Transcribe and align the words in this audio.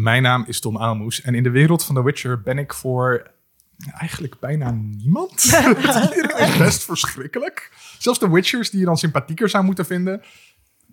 Mijn 0.00 0.22
naam 0.22 0.44
is 0.46 0.60
Tom 0.60 0.78
Aalmoes 0.78 1.20
en 1.20 1.34
in 1.34 1.42
de 1.42 1.50
wereld 1.50 1.84
van 1.84 1.94
The 1.94 2.02
Witcher 2.02 2.42
ben 2.42 2.58
ik 2.58 2.74
voor 2.74 3.30
eigenlijk 3.98 4.38
bijna 4.38 4.70
niemand. 4.70 5.44
Iedereen 6.16 6.48
is 6.48 6.56
best 6.56 6.84
verschrikkelijk. 6.84 7.72
Zelfs 7.98 8.18
de 8.18 8.30
Witchers, 8.30 8.70
die 8.70 8.80
je 8.80 8.86
dan 8.86 8.96
sympathieker 8.96 9.48
zou 9.48 9.64
moeten 9.64 9.86
vinden, 9.86 10.22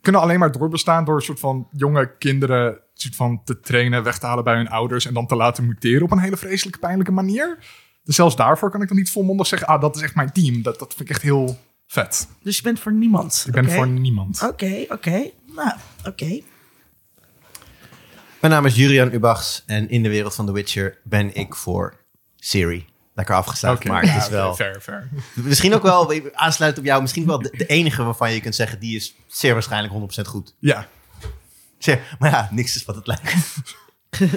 kunnen 0.01 0.21
alleen 0.21 0.39
maar 0.39 0.51
doorbestaan 0.51 1.05
door 1.05 1.15
een 1.15 1.21
soort 1.21 1.39
van 1.39 1.67
jonge 1.71 2.17
kinderen 2.17 2.79
soort 2.93 3.15
van 3.15 3.41
te 3.43 3.59
trainen, 3.59 4.03
weg 4.03 4.19
te 4.19 4.25
halen 4.25 4.43
bij 4.43 4.55
hun 4.55 4.69
ouders 4.69 5.05
en 5.05 5.13
dan 5.13 5.27
te 5.27 5.35
laten 5.35 5.65
muteren 5.65 6.03
op 6.03 6.11
een 6.11 6.19
hele 6.19 6.37
vreselijke, 6.37 6.79
pijnlijke 6.79 7.11
manier. 7.11 7.57
Dus 8.03 8.15
zelfs 8.15 8.35
daarvoor 8.35 8.71
kan 8.71 8.81
ik 8.81 8.87
dan 8.87 8.97
niet 8.97 9.11
volmondig 9.11 9.47
zeggen, 9.47 9.67
ah, 9.67 9.81
dat 9.81 9.95
is 9.95 10.01
echt 10.01 10.15
mijn 10.15 10.31
team. 10.31 10.61
Dat, 10.61 10.79
dat 10.79 10.93
vind 10.93 11.09
ik 11.09 11.15
echt 11.15 11.21
heel 11.21 11.59
vet. 11.87 12.27
Dus 12.41 12.57
je 12.57 12.63
bent 12.63 12.79
voor 12.79 12.93
niemand. 12.93 13.43
Ik 13.47 13.53
ben 13.53 13.71
voor 13.71 13.87
niemand. 13.87 14.43
Oké, 14.43 14.85
oké. 14.89 15.29
Nou, 15.55 15.71
oké. 16.05 16.41
Mijn 18.41 18.53
naam 18.53 18.65
is 18.65 18.75
Julian 18.75 19.13
Ubachs 19.13 19.63
en 19.65 19.89
in 19.89 20.03
de 20.03 20.09
wereld 20.09 20.35
van 20.35 20.45
The 20.45 20.51
Witcher 20.51 20.97
ben 21.03 21.35
ik 21.35 21.55
voor 21.55 21.95
Siri. 22.35 22.85
Lekker 23.13 23.35
afgeslagen, 23.35 23.77
Oké, 23.77 23.87
maar 23.87 24.13
het 24.13 24.23
is 24.23 24.29
wel... 24.29 24.55
Fair, 24.55 24.81
fair. 24.81 25.09
Misschien 25.33 25.73
ook 25.73 25.81
wel, 25.81 26.13
aansluit 26.33 26.77
op 26.77 26.85
jou, 26.85 27.01
misschien 27.01 27.25
wel 27.25 27.41
de, 27.41 27.53
de 27.57 27.65
enige 27.65 28.03
waarvan 28.03 28.33
je 28.33 28.41
kunt 28.41 28.55
zeggen, 28.55 28.79
die 28.79 28.95
is 28.95 29.15
zeer 29.27 29.53
waarschijnlijk 29.53 29.93
100% 30.19 30.21
goed. 30.27 30.55
Ja, 30.59 30.87
Zeer- 31.77 32.15
Maar 32.19 32.29
ja, 32.29 32.47
niks 32.51 32.75
is 32.75 32.85
wat 32.85 32.95
het 32.95 33.07
lijkt. 33.07 33.33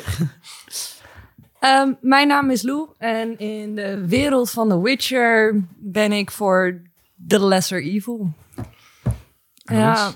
Ehm, 1.60 1.92
mijn 2.00 2.28
naam 2.28 2.50
is 2.50 2.62
Lou 2.62 2.88
en 2.98 3.38
in 3.38 3.74
de 3.74 4.06
wereld 4.06 4.50
van 4.50 4.68
The 4.68 4.80
Witcher 4.82 5.64
ben 5.78 6.12
ik 6.12 6.30
voor 6.30 6.82
The 7.26 7.44
Lesser 7.46 7.82
Evil. 7.82 8.32
Ja, 9.62 10.12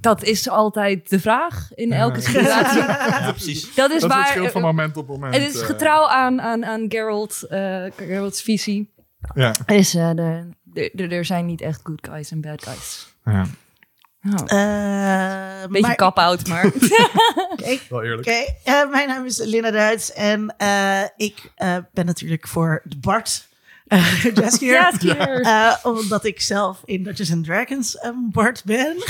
dat 0.00 0.22
is 0.22 0.48
altijd 0.48 1.10
de 1.10 1.20
vraag 1.20 1.68
in 1.74 1.92
elke 1.92 2.20
situatie. 2.20 2.78
Ja, 2.80 3.30
precies. 3.30 3.74
Dat 3.74 3.90
is 3.90 4.00
dat 4.00 4.10
waar. 4.10 4.22
verschilt 4.22 4.50
van 4.50 4.62
moment 4.62 4.96
op 4.96 5.06
moment. 5.08 5.34
Het 5.36 5.54
is 5.54 5.60
eh, 5.60 5.66
getrouw 5.66 6.08
aan, 6.08 6.40
aan, 6.40 6.64
aan 6.64 6.84
Geralt, 6.88 7.42
eh, 7.48 7.84
Geralt's 7.96 8.42
visie. 8.42 8.92
Ja, 9.34 9.54
Is, 9.66 9.94
eh, 9.94 10.10
de, 10.14 10.48
de, 10.62 10.90
de- 10.94 11.08
er 11.08 11.24
zijn 11.24 11.46
niet 11.46 11.60
echt 11.60 11.80
good 11.82 12.08
guys 12.10 12.30
en 12.30 12.40
bad 12.40 12.62
guys. 12.62 13.14
ja, 13.24 13.46
Oh, 14.22 14.32
Eh, 14.46 15.62
beetje 15.70 15.80
maar- 15.86 15.94
kap-out, 15.96 16.46
maar... 16.48 16.64
Wel 17.88 18.02
eerlijk. 18.02 18.28
Oké, 18.28 18.44
eh, 18.64 18.90
mijn 18.90 19.08
naam 19.08 19.24
is 19.24 19.38
Linda 19.38 19.70
Duits 19.70 20.12
en 20.12 20.54
eh, 20.56 21.02
ik 21.16 21.52
eh, 21.54 21.76
ben 21.92 22.06
natuurlijk 22.06 22.48
voor 22.48 22.80
de 22.84 22.96
Bart. 22.98 23.48
Uh, 24.24 24.34
Jaskier. 24.34 25.40
Eh, 25.42 25.74
omdat 25.82 26.24
ik 26.24 26.40
zelf 26.40 26.82
in 26.84 27.02
Dungeons 27.02 27.32
and 27.32 27.44
Dragons 27.44 27.96
een 28.02 28.28
Bart 28.32 28.62
ben. 28.64 28.96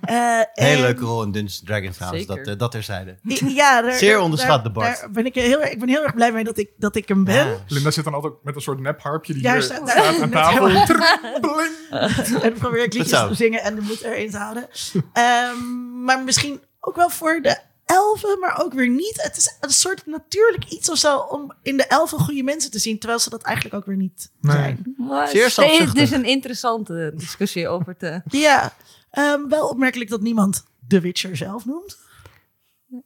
Eh, 0.00 0.14
Hele 0.52 0.74
en- 0.76 0.80
leuke 0.80 1.04
rol 1.04 1.22
in 1.22 1.32
Dungeons 1.32 1.62
Dragons 1.64 1.96
trouwens, 1.96 2.26
Zeker. 2.26 2.44
dat, 2.44 2.52
eh, 2.54 2.58
dat 2.60 2.70
terzijde. 2.70 3.18
Ja, 3.54 3.82
daar- 3.82 3.92
Zeer 3.92 4.18
onderschat, 4.20 4.64
de 4.64 4.70
Bart. 4.70 5.00
daar 5.00 5.10
ben 5.10 5.26
ik, 5.26 5.34
heel, 5.34 5.60
erg- 5.60 5.70
ik 5.70 5.78
ben 5.78 5.88
heel 5.88 6.02
erg 6.02 6.14
blij 6.14 6.32
mee 6.32 6.44
dat 6.44 6.58
ik, 6.58 6.70
dat 6.76 6.96
ik 6.96 7.08
hem 7.08 7.24
ben. 7.24 7.34
Ja. 7.46 7.56
Linda 7.68 7.90
zit 7.90 8.04
dan 8.04 8.14
altijd 8.14 8.32
met 8.42 8.54
een 8.54 8.60
soort 8.60 8.80
nepharpje 8.80 9.32
die 9.32 9.42
Ja, 9.42 9.52
hier 9.52 9.62
staat 9.62 9.90
aan 9.94 10.30
tafel. 10.30 10.68
En 10.68 12.40
dan 12.40 12.52
probeer 12.58 12.82
ik 12.84 12.92
liedjes 12.92 13.20
te 13.28 13.34
zingen 13.34 13.62
en 13.62 13.74
de 13.74 13.80
moed 13.80 14.00
erin 14.02 14.30
te 14.30 14.36
houden. 14.36 14.68
Ehm, 15.12 16.02
maar 16.04 16.24
misschien 16.24 16.60
ook 16.80 16.96
wel 16.96 17.10
voor 17.10 17.40
de 17.42 17.56
elfen, 17.88 18.38
maar 18.38 18.60
ook 18.62 18.72
weer 18.72 18.88
niet. 18.88 19.22
Het 19.22 19.36
is 19.36 19.56
een 19.60 19.70
soort 19.70 20.06
natuurlijk 20.06 20.64
iets 20.64 20.90
of 20.90 20.98
zo 20.98 21.16
om 21.18 21.52
in 21.62 21.76
de 21.76 21.86
elfen 21.86 22.18
goede 22.18 22.42
mensen 22.42 22.70
te 22.70 22.78
zien, 22.78 22.98
terwijl 22.98 23.20
ze 23.20 23.30
dat 23.30 23.42
eigenlijk 23.42 23.76
ook 23.76 23.86
weer 23.86 23.96
niet 23.96 24.30
Nee. 24.40 24.56
zijn. 24.56 25.48
Zeer 25.50 25.96
is 25.96 26.10
een 26.10 26.24
interessante 26.24 27.12
discussie 27.16 27.68
over 27.68 27.96
te... 27.96 28.22
Ja, 28.28 28.72
ehm, 29.10 29.48
wel 29.48 29.68
opmerkelijk 29.68 30.10
dat 30.10 30.20
niemand 30.20 30.64
The 30.88 31.00
Witcher 31.00 31.36
zelf 31.36 31.64
noemt. 31.64 31.98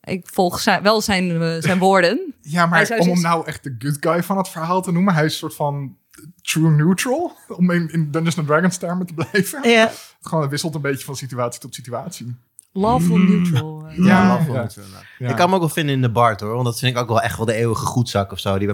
Ik 0.02 0.28
volg 0.32 0.60
zijn, 0.60 0.82
wel 0.82 1.00
zijn, 1.00 1.42
eh, 1.42 1.56
zijn 1.58 1.78
woorden. 1.78 2.34
Ja, 2.40 2.66
maar 2.66 2.98
om 2.98 3.08
hem 3.08 3.20
nou 3.20 3.46
echt 3.46 3.62
de 3.62 3.74
good 3.78 3.96
guy 4.00 4.22
van 4.22 4.36
het 4.36 4.48
verhaal 4.48 4.82
te 4.82 4.92
noemen, 4.92 5.14
hij 5.14 5.24
is 5.24 5.32
een 5.32 5.38
soort 5.38 5.54
van 5.54 5.96
true 6.42 6.70
neutral, 6.70 7.36
om 7.48 7.70
in, 7.70 7.88
in 7.92 8.10
Dungeons 8.10 8.38
and 8.38 8.46
Dragons 8.46 8.76
termen 8.76 9.06
te 9.06 9.14
blijven. 9.14 9.68
Ja, 9.70 9.86
Het, 9.86 10.16
gewoon, 10.20 10.42
het 10.42 10.50
wisselt 10.50 10.74
een 10.74 10.80
beetje 10.80 11.04
van 11.04 11.16
situatie 11.16 11.60
tot 11.60 11.74
situatie. 11.74 12.36
Lawful 12.72 13.16
neutral. 13.16 13.84
eh. 13.88 13.96
Ja, 13.96 14.04
Ja, 14.04 14.28
love 14.28 14.42
ja. 14.42 14.52
language, 14.52 14.80
inderdaad. 14.80 15.04
Ja. 15.18 15.28
Ik 15.28 15.36
kan 15.36 15.44
hem 15.44 15.54
ook 15.54 15.60
wel 15.60 15.68
vinden 15.68 15.94
in 15.94 16.00
de 16.02 16.10
Bart 16.10 16.40
hoor, 16.40 16.52
want 16.52 16.64
dat 16.64 16.78
vind 16.78 16.96
ik 16.96 17.02
ook 17.02 17.08
wel 17.08 17.20
echt 17.20 17.36
wel 17.36 17.46
de 17.46 17.54
eeuwige 17.54 17.84
goedzak 17.86 18.32
of 18.32 18.38
zo. 18.38 18.58
Die, 18.58 18.68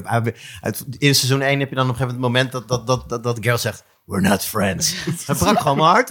uit, 0.61 0.85
in 0.99 1.15
seizoen 1.15 1.41
1 1.41 1.61
heb 1.61 1.69
je 1.69 1.75
dan 1.75 1.85
op 1.85 1.91
een 1.91 1.97
gegeven 1.97 2.21
moment 2.21 2.53
het 2.53 2.63
moment 2.63 2.69
dat, 2.69 2.87
dat, 2.87 3.09
dat, 3.09 3.23
dat 3.23 3.39
Geralt 3.41 3.61
zegt, 3.61 3.85
we're 4.05 4.29
not 4.29 4.45
friends. 4.45 4.95
Hij 5.27 5.35
brak 5.35 5.61
gewoon 5.61 5.77
mijn 5.77 5.89
hart 5.89 6.09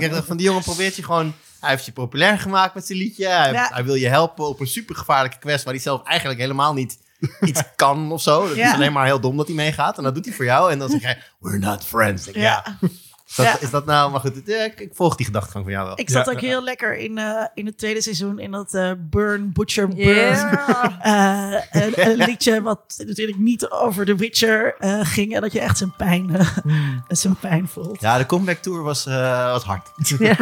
denk 0.00 0.02
ik 0.02 0.22
van 0.24 0.36
die 0.36 0.46
jongen 0.46 0.62
probeert 0.62 0.96
je 0.96 1.02
gewoon, 1.02 1.34
hij 1.60 1.70
heeft 1.70 1.84
je 1.84 1.92
populair 1.92 2.38
gemaakt 2.38 2.74
met 2.74 2.86
zijn 2.86 2.98
liedje. 2.98 3.26
Hij, 3.28 3.52
Ja. 3.52 3.70
hij 3.72 3.84
wil 3.84 3.94
je 3.94 4.08
helpen 4.08 4.46
op 4.48 4.60
een 4.60 4.66
supergevaarlijke 4.66 5.38
quest 5.38 5.64
waar 5.64 5.72
hij 5.74 5.82
zelf 5.82 6.02
eigenlijk 6.02 6.40
helemaal 6.40 6.74
niet 6.74 6.98
iets 7.40 7.62
kan 7.76 8.12
of 8.12 8.22
zo. 8.22 8.46
Dat 8.48 8.56
Ja. 8.56 8.68
is 8.68 8.74
alleen 8.74 8.92
maar 8.92 9.04
heel 9.04 9.20
dom 9.20 9.36
dat 9.36 9.46
hij 9.46 9.56
meegaat 9.56 9.96
en 9.98 10.02
dat 10.04 10.14
doet 10.14 10.24
hij 10.24 10.34
voor 10.34 10.44
jou. 10.44 10.72
En 10.72 10.78
dan 10.78 10.88
zeg 10.90 11.00
jij, 11.00 11.18
we're 11.40 11.58
not 11.58 11.84
friends. 11.84 12.26
Ik 12.28 12.34
ja. 12.34 12.42
ja. 12.80 12.88
Is, 13.30 13.36
dat, 13.36 13.46
Ja. 13.46 13.60
is 13.60 13.70
dat 13.70 13.84
nou, 13.86 14.10
maar 14.10 14.20
goed, 14.20 14.42
ja, 14.44 14.62
ik, 14.64 14.80
ik 14.80 14.90
volg 14.94 15.16
die 15.16 15.26
gedachtegang 15.26 15.64
van 15.64 15.72
jou 15.72 15.86
wel. 15.86 15.98
Ik 15.98 16.10
zat 16.10 16.26
Ja, 16.26 16.32
ook 16.32 16.40
ja. 16.40 16.46
heel 16.46 16.62
lekker 16.62 16.96
in, 16.96 17.18
eh, 17.18 17.44
in 17.54 17.66
het 17.66 17.78
tweede 17.78 18.02
seizoen 18.02 18.38
in 18.38 18.50
dat 18.50 18.74
eh, 18.74 18.90
Burn, 18.98 19.52
Butcher, 19.52 19.88
Burn. 19.88 19.98
Yeah. 19.98 20.88
Eh, 21.10 21.82
een, 21.82 21.92
een 22.10 22.16
liedje 22.16 22.62
wat 22.62 23.02
natuurlijk 23.06 23.38
niet 23.38 23.70
over 23.70 24.04
The 24.06 24.14
Witcher 24.14 24.74
eh, 24.78 24.98
ging. 25.02 25.34
En 25.34 25.40
dat 25.40 25.52
je 25.52 25.60
echt 25.60 25.78
zijn 25.78 25.94
pijn, 25.96 26.36
eh, 26.36 26.46
zijn 27.08 27.36
pijn 27.36 27.68
voelt. 27.68 28.00
Ja, 28.00 28.18
de 28.18 28.26
comeback 28.26 28.58
tour 28.58 28.82
was, 28.82 29.06
eh, 29.06 29.52
was 29.52 29.64
hard. 29.64 29.90
We 29.96 30.36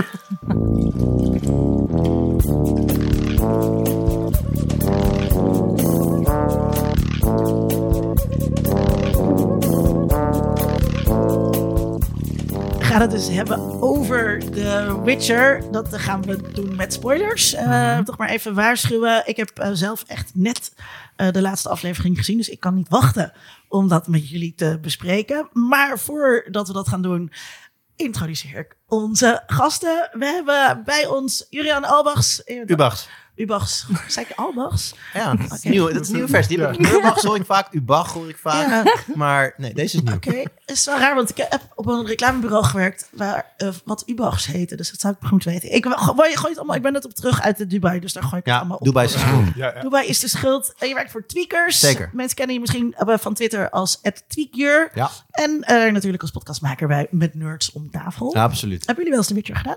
gaan 12.98 13.10
het 13.10 13.18
dus 13.26 13.34
hebben 13.34 13.82
over 13.82 14.38
The 14.38 15.00
Witcher. 15.04 15.70
Dat 15.70 15.96
gaan 15.96 16.22
we 16.22 16.50
doen 16.52 16.76
met 16.76 16.92
spoilers. 16.92 17.54
Eh, 17.54 17.98
Toch 17.98 18.18
maar 18.18 18.28
even 18.28 18.54
waarschuwen. 18.54 19.22
Ik 19.26 19.36
heb 19.36 19.58
eh, 19.58 19.70
zelf 19.72 20.04
echt 20.06 20.30
net 20.34 20.74
eh, 21.16 21.30
de 21.30 21.40
laatste 21.40 21.68
aflevering 21.68 22.16
gezien. 22.16 22.36
Dus 22.36 22.48
ik 22.48 22.60
kan 22.60 22.74
niet 22.74 22.88
wachten 22.88 23.32
om 23.68 23.88
dat 23.88 24.06
met 24.06 24.28
jullie 24.28 24.54
te 24.54 24.78
bespreken. 24.82 25.48
Maar 25.52 25.98
voordat 25.98 26.66
we 26.66 26.72
dat 26.72 26.88
gaan 26.88 27.02
doen, 27.02 27.32
introduceer 27.96 28.58
ik 28.58 28.76
onze 28.86 29.42
gasten. 29.46 30.08
We 30.12 30.24
hebben 30.24 30.82
bij 30.84 31.06
ons 31.06 31.46
Julian 31.50 31.84
Albachs. 31.84 32.42
Ubachs. 32.66 33.08
Ubachs. 33.38 33.86
Zei 34.08 34.26
ik 34.28 34.36
Albachs? 34.36 34.94
Ja, 35.14 35.34
dat 35.34 35.52
is, 35.52 35.62
nieuw, 35.62 35.92
dat 35.92 36.00
is 36.02 36.08
een 36.08 36.14
nieuwe 36.14 36.28
versie. 36.28 36.56
Die 36.56 36.66
heb 36.66 36.74
ik- 36.78 36.92
Ubachs 36.92 37.22
hoor 37.22 37.36
ik 37.36 37.44
vaak, 37.46 37.72
Ubach 37.74 38.12
hoor 38.12 38.28
ik 38.28 38.36
vaak. 38.38 38.68
Ja. 38.68 38.92
Maar 39.14 39.54
nee, 39.56 39.74
deze 39.74 39.96
is 39.96 40.02
nieuw. 40.02 40.14
Oké, 40.14 40.30
het 40.36 40.50
is 40.64 40.84
wel 40.84 40.98
raar, 40.98 41.14
want 41.14 41.30
ik 41.30 41.36
heb 41.36 41.60
op 41.74 41.86
een 41.86 42.06
reclamebureau 42.06 42.64
gewerkt 42.64 43.08
waar 43.12 43.52
eh, 43.56 43.68
wat 43.84 44.02
Ubachs 44.06 44.46
heette. 44.46 44.76
Dus 44.76 44.90
dat 44.90 45.00
zou 45.00 45.14
ik 45.20 45.28
goed 45.28 45.44
weten. 45.44 45.74
Ik, 45.74 45.86
gooi, 45.86 46.36
gooi 46.36 46.48
het 46.48 46.56
allemaal, 46.58 46.76
ik 46.76 46.82
ben 46.82 46.92
net 46.92 47.04
op 47.04 47.14
terug 47.14 47.40
uit 47.42 47.56
de 47.56 47.66
Dubai, 47.66 48.00
dus 48.00 48.12
daar 48.12 48.22
gooi 48.22 48.40
ik 48.40 48.46
het 48.46 48.54
allemaal 48.54 48.76
op. 48.76 48.84
Dubai 48.84 49.06
is 49.06 49.14
goed. 49.14 49.54
Ja, 49.54 49.72
ja. 49.74 49.80
Dubai 49.82 50.08
is 50.08 50.18
de 50.20 50.28
schuld. 50.28 50.74
En 50.78 50.88
je 50.88 50.94
werkt 50.94 51.10
voor 51.10 51.26
Tweakers. 51.26 51.78
Zeker. 51.78 52.10
Mensen 52.12 52.36
kennen 52.36 52.54
je 52.54 52.60
misschien 52.60 52.94
eh, 52.94 53.18
van 53.18 53.34
Twitter 53.34 53.70
als 53.70 54.00
@tweakjur. 54.28 54.90
Ja, 54.94 55.10
En 55.30 55.62
eh, 55.62 55.92
natuurlijk 55.92 56.22
als 56.22 56.30
podcastmaker 56.30 56.88
bij 56.88 57.06
Met 57.10 57.34
Nerds 57.34 57.72
om 57.72 57.90
tafel. 57.90 58.30
ja, 58.34 58.42
absoluut. 58.42 58.86
Hebben 58.86 59.04
jullie 59.04 59.10
wel 59.10 59.18
eens 59.18 59.28
de 59.28 59.34
Witcher 59.34 59.56
gedaan? 59.56 59.76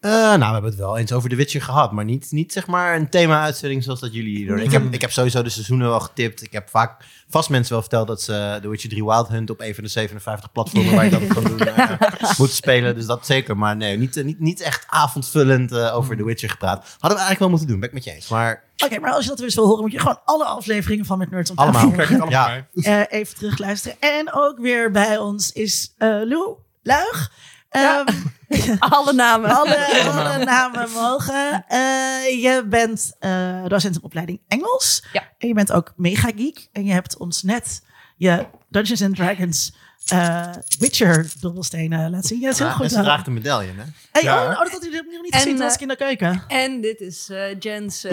Eh, 0.00 0.10
nou, 0.10 0.38
we 0.38 0.44
hebben 0.44 0.70
het 0.70 0.74
wel 0.78 0.98
eens 0.98 1.12
over 1.12 1.28
The 1.30 1.36
Witcher 1.36 1.62
gehad, 1.62 1.92
maar 1.92 2.04
niet, 2.04 2.26
niet 2.30 2.52
zeg 2.52 2.66
maar 2.66 2.96
een 2.96 3.08
thema-uitzending 3.08 3.82
zoals 3.82 4.00
dat 4.00 4.14
jullie 4.14 4.36
hier 4.36 4.46
doen. 4.46 4.58
Ik 4.58 4.72
heb, 4.72 4.92
ik 4.94 5.00
heb 5.00 5.10
sowieso 5.12 5.42
de 5.42 5.48
seizoenen 5.48 5.88
wel 5.88 6.00
getipt. 6.00 6.42
Ik 6.42 6.52
heb 6.52 6.68
vaak 6.68 7.04
vast 7.28 7.48
mensen 7.50 7.72
wel 7.72 7.80
verteld 7.80 8.06
dat 8.06 8.22
ze 8.22 8.58
The 8.62 8.68
Witcher 8.68 8.90
3 8.90 9.04
Wild 9.04 9.28
Hunt 9.28 9.50
op 9.50 9.60
een 9.60 9.74
van 9.74 9.84
de 9.84 9.90
57 9.90 10.52
platformen 10.52 10.94
waar 10.94 11.04
je 11.04 11.10
dat 11.10 11.26
kan 11.26 11.44
doen 11.44 11.58
eh, 11.58 12.00
moet 12.38 12.50
spelen. 12.50 12.94
Dus 12.94 13.06
dat 13.06 13.26
zeker. 13.26 13.56
Maar 13.56 13.76
nee, 13.76 13.96
niet, 13.96 14.16
eh, 14.16 14.24
niet, 14.24 14.40
niet 14.40 14.60
echt 14.60 14.84
avondvullend 14.88 15.72
over 15.74 16.16
The 16.16 16.24
Witcher 16.24 16.50
gepraat. 16.50 16.78
Hadden 16.78 17.18
we 17.18 17.24
eigenlijk 17.24 17.38
wel 17.38 17.48
moeten 17.50 17.66
doen, 17.66 17.78
ben 17.80 17.88
ik 17.88 17.94
met 17.94 18.04
je 18.04 18.12
eens. 18.12 18.28
Maar 18.28 18.64
Oké, 18.84 18.98
maar 18.98 19.12
als 19.12 19.22
je 19.22 19.28
dat 19.28 19.38
weer 19.38 19.46
eens 19.46 19.56
wil 19.56 19.66
horen, 19.66 19.82
moet 19.82 19.92
je 19.92 19.98
gewoon 19.98 20.20
alle 20.24 20.44
afleveringen 20.44 21.04
van 21.04 21.18
Met 21.18 21.30
Nerds 21.30 21.50
om 21.50 21.56
allemaal. 21.58 21.92
Allemaal 21.92 22.30
Ja. 22.30 22.66
eh, 22.74 23.02
even 23.08 23.36
terugluisteren. 23.36 23.96
En 24.00 24.32
ook 24.32 24.58
weer 24.58 24.90
bij 24.90 25.18
ons 25.18 25.52
is 25.52 25.94
Lou 25.98 26.54
Luig. 26.82 27.32
Ehm, 27.70 28.06
Alle 28.78 29.12
namen. 29.12 29.50
alle, 29.58 30.02
alle 30.04 30.44
namen 30.44 30.90
mogen. 30.90 31.64
Eh, 31.68 32.42
je 32.42 32.64
bent 32.66 33.16
eh, 33.18 33.64
docent 33.66 33.96
op 33.96 34.04
opleiding 34.04 34.40
Engels. 34.48 35.04
Ja. 35.12 35.22
En 35.38 35.48
je 35.48 35.54
bent 35.54 35.72
ook 35.72 35.92
mega 35.96 36.30
geek. 36.36 36.68
En 36.72 36.84
je 36.84 36.92
hebt 36.92 37.16
ons 37.16 37.42
net 37.42 37.82
je 38.16 38.46
Dungeons 38.68 39.02
and 39.02 39.16
Dragons 39.16 39.76
eh, 40.06 40.50
Witcher 40.78 41.32
dobbelstenen 41.40 42.10
laten 42.10 42.28
zien. 42.28 42.38
Ja, 42.40 42.44
dat 42.44 42.52
is 42.52 42.58
heel 42.58 42.68
Ja, 42.68 42.72
goed. 42.74 42.90
ze 42.90 43.00
draagt 43.02 43.26
een 43.26 43.32
medaille, 43.32 43.70
hè? 43.76 43.82
Hey, 44.12 44.22
Ja. 44.22 44.42
oh, 44.44 44.50
oh, 44.50 44.58
dat 44.58 44.70
had 44.70 44.84
u 44.84 44.90
nog 44.90 45.22
niet 45.22 45.32
En, 45.32 45.40
gezien. 45.40 45.58
Was 45.58 45.68
eh, 45.68 45.74
ik 45.74 45.80
in 45.80 45.88
de 45.88 45.96
keuken. 45.96 46.42
En 46.48 46.80
dit 46.80 47.00
is 47.00 47.28
eh 47.28 47.42
Jen's 47.58 48.06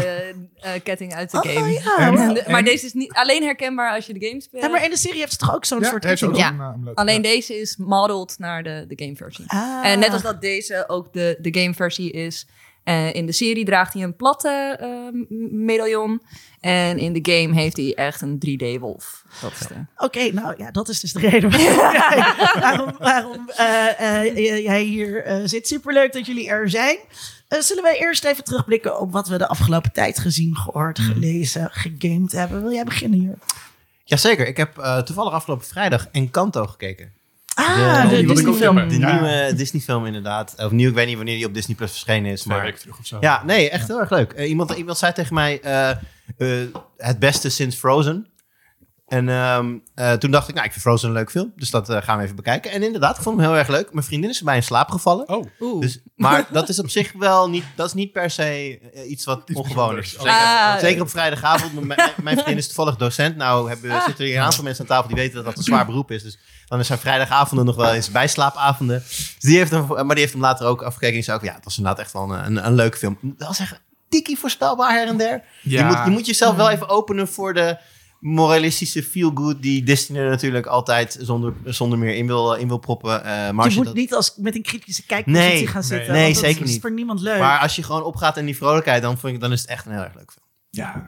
ketting 0.83 1.13
uit 1.13 1.31
de 1.31 1.37
Oh, 1.37 1.43
game. 1.53 1.71
ja. 1.71 1.97
En- 1.97 2.15
wow. 2.15 2.35
De- 2.35 2.43
maar 2.47 2.63
deze 2.63 2.85
is 2.85 2.93
niet 2.93 3.11
alleen 3.13 3.43
herkenbaar 3.43 3.95
als 3.95 4.05
je 4.05 4.13
de 4.13 4.27
game 4.27 4.41
speelt. 4.41 4.63
Ja, 4.63 4.69
maar 4.69 4.83
in 4.83 4.89
de 4.89 4.97
serie 4.97 5.19
heeft 5.19 5.31
ze 5.31 5.37
toch 5.37 5.55
ook 5.55 5.65
zo'n 5.65 5.79
Ja, 5.79 5.89
soort 5.89 6.03
ook 6.05 6.09
ketting? 6.09 6.37
Ja. 6.37 6.49
een. 6.49 6.91
Alleen 6.93 7.15
Ja. 7.15 7.21
deze 7.21 7.59
is 7.59 7.75
modeled 7.77 8.35
naar 8.37 8.63
de, 8.63 8.85
de 8.87 9.03
gameversie. 9.03 9.45
Ah. 9.47 9.85
En 9.85 9.99
net 9.99 10.09
als 10.13 10.21
dat 10.21 10.41
deze 10.41 10.83
ook 10.87 11.13
de, 11.13 11.37
de 11.41 11.59
gameversie 11.59 12.11
is, 12.11 12.47
En 12.87 13.13
in 13.13 13.25
de 13.25 13.31
serie 13.31 13.65
draagt 13.65 13.93
hij 13.93 14.03
een 14.03 14.15
platte 14.15 14.77
eh, 14.79 14.89
medaillon. 15.51 16.21
En 16.59 16.97
in 16.97 17.13
de 17.13 17.31
game 17.31 17.53
heeft 17.53 17.77
hij 17.77 17.93
echt 17.95 18.21
een 18.21 18.39
3D-wolf. 18.47 19.23
Dat 19.41 19.51
is 19.51 19.67
de... 19.67 19.73
Oké, 19.97 20.31
nou 20.33 20.53
ja, 20.57 20.71
dat 20.71 20.89
is 20.89 20.99
dus 20.99 21.13
de 21.13 21.19
reden 21.19 21.51
waarom, 22.59 22.95
waarom 22.99 23.49
eh, 23.49 24.25
eh, 24.25 24.63
jij 24.63 24.81
hier 24.81 25.23
eh, 25.23 25.41
zit. 25.45 25.67
Superleuk 25.67 26.13
dat 26.13 26.25
jullie 26.25 26.49
er 26.49 26.69
zijn. 26.69 26.97
Eh, 27.47 27.59
zullen 27.59 27.83
wij 27.83 27.99
eerst 27.99 28.23
even 28.23 28.43
terugblikken 28.43 28.99
op 28.99 29.11
wat 29.11 29.27
we 29.27 29.37
de 29.37 29.47
afgelopen 29.47 29.91
tijd 29.91 30.19
gezien, 30.19 30.55
gehoord, 30.55 30.99
gelezen, 30.99 31.69
gegamed 31.71 32.31
hebben? 32.31 32.61
Wil 32.61 32.71
jij 32.71 32.83
beginnen 32.83 33.19
hier? 33.19 33.37
Jazeker, 34.03 34.47
ik 34.47 34.57
heb 34.57 34.77
eh, 34.77 34.97
toevallig 34.97 35.33
afgelopen 35.33 35.65
vrijdag 35.65 36.07
Encanto 36.11 36.67
gekeken. 36.67 37.11
Ah, 37.59 38.01
De- 38.01 38.09
die 38.09 38.17
ik 38.19 38.27
Disney-film. 38.27 38.87
De 38.89 38.99
Ja. 38.99 39.11
nieuwe 39.13 39.53
Disney-film 39.55 40.05
inderdaad. 40.05 40.55
Of 40.57 40.71
nieuw, 40.71 40.89
ik 40.89 40.95
weet 40.95 41.07
niet 41.07 41.15
wanneer 41.15 41.35
die 41.35 41.45
op 41.45 41.53
Disney 41.53 41.75
Plus 41.75 41.91
verschenen 41.91 42.31
is. 42.31 42.45
Maar 42.45 42.61
weken 42.61 42.79
terug 42.79 42.99
of 42.99 43.05
zo. 43.05 43.17
ja, 43.21 43.43
nee, 43.45 43.69
echt 43.69 43.87
heel 43.87 43.99
erg 43.99 44.09
leuk. 44.09 44.31
Eh, 44.31 44.49
iemand, 44.49 44.71
iemand 44.71 44.97
zei 44.97 45.13
tegen 45.13 45.33
mij, 45.33 45.61
eh, 45.61 45.89
eh, 45.89 45.97
het 46.97 47.19
beste 47.19 47.49
sinds 47.49 47.75
Frozen. 47.75 48.27
En 49.07 49.29
ehm, 49.29 49.75
eh, 49.95 50.13
toen 50.13 50.31
dacht 50.31 50.47
ik, 50.47 50.53
nou, 50.53 50.65
ik 50.65 50.71
vind 50.71 50.83
Frozen 50.83 51.07
een 51.07 51.13
leuk 51.15 51.31
film. 51.31 51.53
Dus 51.55 51.69
dat 51.69 51.89
eh, 51.89 52.01
gaan 52.01 52.17
we 52.17 52.23
even 52.23 52.35
bekijken. 52.35 52.71
En 52.71 52.83
inderdaad, 52.83 53.17
ik 53.17 53.21
vond 53.23 53.39
hem 53.39 53.49
heel 53.49 53.57
erg 53.57 53.67
leuk. 53.67 53.93
Mijn 53.93 54.05
vriendin 54.05 54.29
is 54.29 54.37
erbij 54.39 54.55
in 54.55 54.63
slaap 54.63 54.89
gevallen. 54.89 55.29
Oh, 55.29 55.45
Oeh. 55.59 55.81
Dus, 55.81 55.99
maar 56.15 56.47
dat 56.51 56.69
is 56.69 56.79
op 56.79 56.89
zich 56.89 57.11
wel 57.13 57.49
niet, 57.49 57.63
dat 57.75 57.87
is 57.87 57.93
niet 57.93 58.11
per 58.11 58.29
se 58.29 58.79
eh, 58.93 59.09
iets 59.09 59.25
wat 59.25 59.41
Iets 59.49 59.59
ongewoon 59.59 59.97
is. 59.97 60.09
Zeker, 60.11 60.29
Ah. 60.31 60.77
zeker 60.79 61.01
op 61.01 61.09
vrijdagavond. 61.09 61.73
Mijn, 61.85 62.11
mijn 62.23 62.35
vriendin 62.35 62.57
is 62.57 62.65
toevallig 62.65 62.95
docent. 62.95 63.35
Nou 63.35 63.69
hebben, 63.69 63.91
Ah. 63.91 64.05
zitten 64.05 64.23
er 64.23 64.29
hier 64.29 64.39
een 64.39 64.45
aantal 64.45 64.63
mensen 64.63 64.81
aan 64.83 64.89
tafel 64.89 65.07
die 65.07 65.17
weten 65.17 65.35
dat 65.35 65.45
dat 65.45 65.57
een 65.57 65.63
zwaar 65.63 65.85
beroep 65.85 66.11
is. 66.11 66.23
Dus 66.23 66.37
dan 66.65 66.85
zijn 66.85 66.99
vrijdagavonden 66.99 67.65
nog 67.65 67.75
wel 67.75 67.93
eens 67.93 68.11
bijslaapavonden. 68.11 69.03
Dus 69.07 69.35
die 69.39 69.57
heeft 69.57 69.71
hem, 69.71 69.87
maar 69.87 70.05
die 70.05 70.19
heeft 70.19 70.33
hem 70.33 70.41
later 70.41 70.67
ook 70.67 70.81
afgekeken. 70.81 71.17
En 71.17 71.23
zei 71.23 71.37
ook, 71.37 71.43
ja, 71.43 71.53
het 71.53 71.63
was 71.63 71.77
inderdaad 71.77 72.01
echt 72.01 72.13
wel 72.13 72.31
een, 72.31 72.45
een, 72.45 72.65
een 72.65 72.75
leuke 72.75 72.97
film. 72.97 73.17
Dat 73.21 73.47
was 73.47 73.59
echt 73.59 73.81
tikkie 74.09 74.37
voorspelbaar 74.37 74.91
her 74.93 75.07
en 75.07 75.17
der. 75.17 75.43
Ja. 75.63 75.79
Je, 75.79 75.85
moet, 75.95 76.05
je 76.05 76.11
moet 76.11 76.25
jezelf 76.25 76.55
wel 76.55 76.69
even 76.69 76.89
openen 76.89 77.27
voor 77.27 77.53
de 77.53 77.77
moralistische 78.27 79.03
feel-good 79.03 79.61
die 79.61 79.83
Disney 79.83 80.21
er 80.21 80.29
natuurlijk 80.29 80.65
altijd 80.65 81.17
zonder, 81.21 81.53
zonder 81.65 81.99
meer 81.99 82.15
in 82.15 82.27
wil, 82.27 82.53
in 82.53 82.67
wil 82.67 82.77
proppen. 82.77 83.23
Eh, 83.23 83.49
maar 83.51 83.65
Je 83.65 83.71
je 83.71 83.77
moet 83.77 83.85
dat- 83.85 83.95
niet 83.95 84.13
als 84.13 84.33
met 84.37 84.55
een 84.55 84.61
kritische 84.61 85.05
kijkpositie 85.05 85.49
Nee, 85.49 85.67
gaan 85.67 85.83
zitten. 85.83 86.13
nee, 86.13 86.21
want 86.23 86.35
dat 86.35 86.43
zeker 86.43 86.63
is 86.63 86.69
niet. 86.71 86.81
voor 86.81 86.91
niemand 86.91 87.19
leuk. 87.21 87.39
Maar 87.39 87.59
als 87.59 87.75
je 87.75 87.83
gewoon 87.83 88.03
opgaat 88.03 88.37
in 88.37 88.45
die 88.45 88.57
vrolijkheid, 88.57 89.01
dan, 89.01 89.17
vind 89.17 89.33
ik, 89.35 89.41
dan 89.41 89.51
is 89.51 89.61
het 89.61 89.69
echt 89.69 89.85
een 89.85 89.91
heel 89.91 90.01
erg 90.03 90.15
leuk 90.15 90.31
film. 90.31 90.45
ja. 90.69 91.07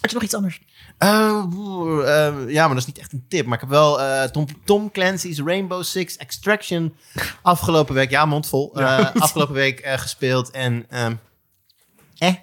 Had 0.00 0.10
je 0.10 0.14
nog 0.16 0.22
iets 0.24 0.34
anders? 0.34 0.60
Eh, 0.98 1.08
eh, 1.08 2.34
ja, 2.48 2.60
maar 2.66 2.68
dat 2.74 2.78
is 2.78 2.86
niet 2.86 2.98
echt 2.98 3.12
een 3.12 3.24
tip. 3.28 3.44
Maar 3.46 3.54
ik 3.54 3.60
heb 3.60 3.68
wel 3.70 4.00
eh, 4.02 4.22
Tom, 4.24 4.46
Tom 4.64 4.90
Clancy's 4.90 5.40
Rainbow 5.40 5.82
Six 5.82 6.16
Extraction 6.16 6.94
afgelopen 7.42 7.94
week, 7.94 8.10
ja, 8.10 8.24
mondvol, 8.24 8.74
eh, 8.76 9.14
afgelopen 9.14 9.54
week 9.54 9.80
eh, 9.80 9.98
gespeeld. 9.98 10.50
En 10.50 10.86
ehm 10.88 11.14
eh, 12.18 12.34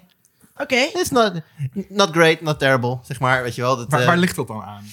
Oké. 0.56 0.74
it's 0.74 1.10
not, 1.10 1.32
not 1.88 2.10
great, 2.10 2.40
not 2.40 2.58
terrible, 2.58 2.98
zeg 3.02 3.20
maar. 3.20 3.42
Weet 3.42 3.54
je 3.54 3.62
wel, 3.62 3.76
dat, 3.76 3.90
Waar, 3.90 4.00
eh, 4.00 4.06
waar 4.06 4.16
ligt 4.18 4.36
dat 4.36 4.46
dan 4.46 4.62
aan? 4.62 4.84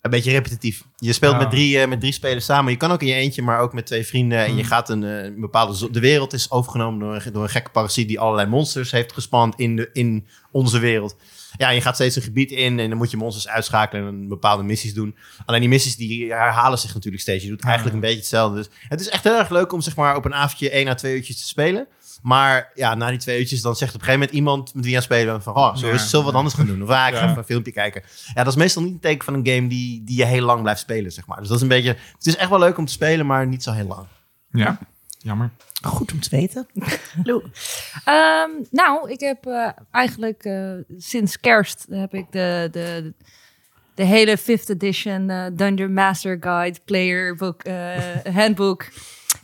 een 0.00 0.10
beetje 0.10 0.30
repetitief. 0.30 0.84
Je 0.96 1.12
speelt 1.12 1.32
Ja. 1.32 1.38
met, 1.38 1.50
drie, 1.50 1.80
eh, 1.80 1.88
met 1.88 2.00
drie 2.00 2.12
spelers 2.12 2.44
samen. 2.44 2.72
Je 2.72 2.78
kan 2.78 2.90
ook 2.92 3.00
in 3.00 3.06
je 3.06 3.14
eentje, 3.14 3.42
maar 3.42 3.58
ook 3.60 3.72
met 3.72 3.86
twee 3.86 4.06
vrienden. 4.06 4.38
En 4.38 4.56
je 4.56 4.64
gaat 4.64 4.88
een, 4.88 5.04
eh, 5.04 5.24
een 5.24 5.40
bepaalde... 5.40 5.90
De 5.90 6.00
wereld 6.00 6.32
is 6.32 6.50
overgenomen 6.50 7.00
door 7.00 7.14
een, 7.14 7.32
door 7.32 7.42
een 7.42 7.48
gekke 7.48 7.70
parasiet... 7.70 8.08
die 8.08 8.20
allerlei 8.20 8.48
monsters 8.48 8.90
heeft 8.90 9.12
gespand 9.12 9.54
in, 9.56 9.76
de, 9.76 9.90
in 9.92 10.26
onze 10.52 10.78
wereld. 10.78 11.16
Ja, 11.56 11.70
je 11.70 11.80
gaat 11.80 11.94
steeds 11.94 12.16
een 12.16 12.22
gebied 12.22 12.50
in 12.50 12.78
en 12.78 12.88
dan 12.88 12.98
moet 12.98 13.10
je 13.10 13.16
monsters 13.16 13.48
uitschakelen... 13.48 14.06
en 14.06 14.28
bepaalde 14.28 14.62
missies 14.62 14.94
doen. 14.94 15.16
Alleen 15.46 15.60
die 15.60 15.68
missies 15.68 15.96
die 15.96 16.32
herhalen 16.32 16.78
zich 16.78 16.94
natuurlijk 16.94 17.22
steeds. 17.22 17.44
Je 17.44 17.50
doet 17.50 17.64
eigenlijk 17.64 17.94
een 17.94 18.00
beetje 18.00 18.16
hetzelfde. 18.18 18.56
Dus 18.56 18.68
het 18.88 19.00
is 19.00 19.08
echt 19.08 19.24
heel 19.24 19.38
erg 19.38 19.50
leuk 19.50 19.72
om 19.72 19.80
zeg 19.80 19.96
maar, 19.96 20.16
op 20.16 20.24
een 20.24 20.34
avondje 20.34 20.70
één 20.70 20.88
à 20.88 20.94
twee 20.94 21.14
uurtjes 21.16 21.40
te 21.40 21.46
spelen... 21.46 21.86
Maar 22.22 22.70
ja, 22.74 22.94
na 22.94 23.08
die 23.10 23.18
twee 23.18 23.38
uurtjes 23.38 23.60
dan 23.62 23.76
zegt 23.76 23.94
op 23.94 24.00
een 24.00 24.06
gegeven 24.06 24.20
moment 24.20 24.38
iemand 24.38 24.74
met 24.74 24.82
wie 24.82 24.90
je 24.92 24.96
aan 24.96 25.02
spelen 25.02 25.42
van, 25.42 25.54
oh, 25.56 25.70
Ja. 25.74 25.98
zullen 25.98 26.10
we 26.10 26.22
wat 26.22 26.34
anders 26.34 26.54
gaan 26.54 26.66
doen? 26.66 26.82
Of 26.82 26.88
ah, 26.88 27.06
ik 27.08 27.14
ga 27.14 27.20
Ja. 27.20 27.24
even 27.26 27.38
een 27.38 27.44
filmpje 27.44 27.72
kijken. 27.72 28.02
Ja, 28.34 28.42
dat 28.44 28.46
is 28.52 28.58
meestal 28.58 28.82
niet 28.82 28.92
een 28.92 29.00
teken 29.00 29.24
van 29.24 29.34
een 29.34 29.46
game 29.46 29.68
die, 29.68 30.04
die 30.04 30.16
je 30.16 30.24
heel 30.24 30.44
lang 30.44 30.62
blijft 30.62 30.80
spelen, 30.80 31.12
zeg 31.12 31.26
maar. 31.26 31.38
Dus 31.38 31.46
dat 31.48 31.56
is 31.56 31.62
een 31.62 31.68
beetje, 31.68 31.96
het 32.16 32.26
is 32.26 32.36
echt 32.36 32.50
wel 32.50 32.58
leuk 32.58 32.78
om 32.78 32.86
te 32.86 32.92
spelen, 32.92 33.26
maar 33.26 33.46
niet 33.46 33.62
zo 33.62 33.72
heel 33.72 33.86
lang. 33.86 34.06
Ja, 34.50 34.78
jammer. 35.18 35.50
Goed 35.82 36.12
om 36.12 36.20
te 36.20 36.30
weten. 36.30 36.66
Lou. 37.24 37.42
Ehm, 38.04 38.50
nou, 38.70 39.10
ik 39.10 39.20
heb 39.20 39.46
eh, 39.46 39.68
eigenlijk 39.90 40.44
eh, 40.44 40.70
sinds 40.98 41.40
kerst 41.40 41.86
heb 41.90 42.14
ik 42.14 42.26
de, 42.30 42.68
de, 42.72 43.12
de 43.94 44.04
hele 44.04 44.38
5th 44.38 44.66
edition 44.70 45.30
eh, 45.30 45.44
Dungeon 45.52 45.92
Master 45.92 46.36
Guide 46.40 46.78
Player 46.84 47.34
Book 47.36 47.62
eh, 47.62 47.98
Handbook 48.34 48.86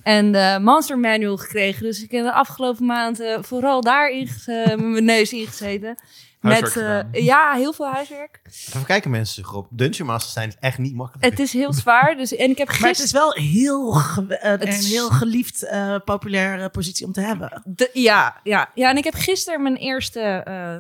en 0.07 0.33
de 0.33 0.59
Monster 0.63 0.99
Manual 0.99 1.37
gekregen. 1.37 1.83
Dus 1.83 2.03
ik 2.03 2.11
heb 2.11 2.25
de 2.25 2.33
afgelopen 2.33 2.85
maand 2.87 3.21
eh, 3.21 3.39
vooral 3.43 3.81
daarin 3.81 4.27
ge- 4.27 4.65
met 4.77 4.87
mijn 4.89 5.05
neus 5.05 5.33
ingezeten. 5.33 5.95
Met, 6.41 6.77
eh, 6.77 7.01
ja, 7.13 7.53
heel 7.55 7.73
veel 7.73 7.87
huiswerk. 7.93 8.41
Even 8.45 8.85
kijken 8.85 9.11
mensen 9.11 9.35
zich 9.35 9.55
op. 9.55 9.67
Dungeon 9.71 10.07
Masters 10.07 10.33
zijn 10.33 10.49
is 10.49 10.57
echt 10.61 10.79
niet 10.79 10.95
makkelijk. 10.95 11.25
Het 11.31 11.39
is 11.39 11.53
heel 11.53 11.73
zwaar. 11.73 12.17
Dus, 12.17 12.35
en 12.37 12.51
ik 12.51 12.59
heb 12.59 12.67
Maar 12.69 12.77
het 12.77 12.87
gisteren... 12.87 13.05
is 13.07 13.13
wel 13.13 13.33
heel, 13.45 13.91
ge- 13.93 14.39
een, 14.41 14.61
is- 14.61 14.91
heel 14.91 15.09
geliefd, 15.11 15.63
eh, 15.63 15.97
populaire 16.05 16.69
positie 16.69 17.07
om 17.07 17.13
te 17.13 17.21
hebben. 17.21 17.63
De- 17.65 17.91
ja, 17.93 18.41
ja, 18.43 18.71
ja, 18.75 18.91
en 18.91 18.97
ik 18.97 19.05
heb 19.05 19.15
gisteren 19.15 19.63
mijn 19.63 19.77
eerste 19.77 20.21
eh, 20.21 20.77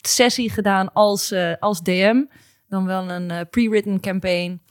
sessie 0.00 0.50
gedaan 0.50 0.92
als, 0.92 1.30
eh, 1.30 1.52
als 1.60 1.80
DM. 1.82 2.24
Dan 2.68 2.86
wel 2.86 3.10
een 3.10 3.30
eh, 3.30 3.40
pre-written 3.50 4.00
campaign. 4.00 4.62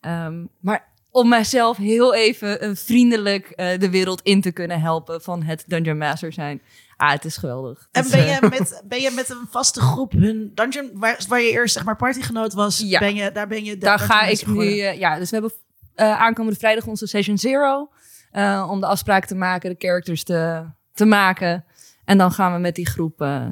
Ehm, 0.00 0.44
maar 0.60 0.92
om 1.14 1.28
mijzelf 1.28 1.76
heel 1.76 2.14
even 2.14 2.60
eh, 2.60 2.70
vriendelijk 2.74 3.46
eh, 3.50 3.78
de 3.78 3.90
wereld 3.90 4.20
in 4.22 4.40
te 4.40 4.52
kunnen 4.52 4.80
helpen 4.80 5.22
van 5.22 5.42
het 5.42 5.64
Dungeon 5.66 5.98
Master 5.98 6.32
zijn. 6.32 6.62
Ah, 6.96 7.10
het 7.10 7.24
is 7.24 7.36
geweldig. 7.36 7.88
En 7.92 8.10
ben 8.10 8.26
is, 8.26 8.34
je, 8.38 8.46
met, 8.48 8.82
ben 8.88 9.00
je 9.00 9.10
met 9.10 9.30
een 9.30 9.46
vaste 9.50 9.80
groep 9.80 10.12
hun 10.12 10.50
dungeon, 10.54 10.90
waar, 10.94 11.20
waar 11.28 11.40
je 11.40 11.50
eerst 11.50 11.74
zeg 11.74 11.84
maar 11.84 11.96
partygenoot 11.96 12.52
was, 12.52 12.78
Ja. 12.78 12.98
ben 12.98 13.14
je, 13.14 13.32
daar 13.32 13.46
ben 13.46 13.64
je 13.64 13.72
de 13.72 13.78
daar 13.78 13.98
ga 13.98 14.22
ik 14.22 14.46
nu... 14.46 14.78
eh, 14.78 14.98
ja, 14.98 15.18
dus 15.18 15.30
we 15.30 15.36
hebben 15.36 15.52
eh, 15.94 16.20
aankomende 16.20 16.58
vrijdag 16.58 16.86
onze 16.86 17.06
Session 17.06 17.38
Zero. 17.38 17.88
eh, 18.30 18.66
om 18.70 18.80
de 18.80 18.86
afspraken 18.86 19.28
te 19.28 19.34
maken, 19.34 19.70
de 19.70 19.86
characters 19.86 20.24
te, 20.24 20.64
te 20.92 21.04
maken. 21.04 21.64
En 22.04 22.18
dan 22.18 22.32
gaan 22.32 22.52
we 22.52 22.58
met 22.58 22.74
die 22.74 22.86
groep 22.86 23.20
eh, 23.20 23.42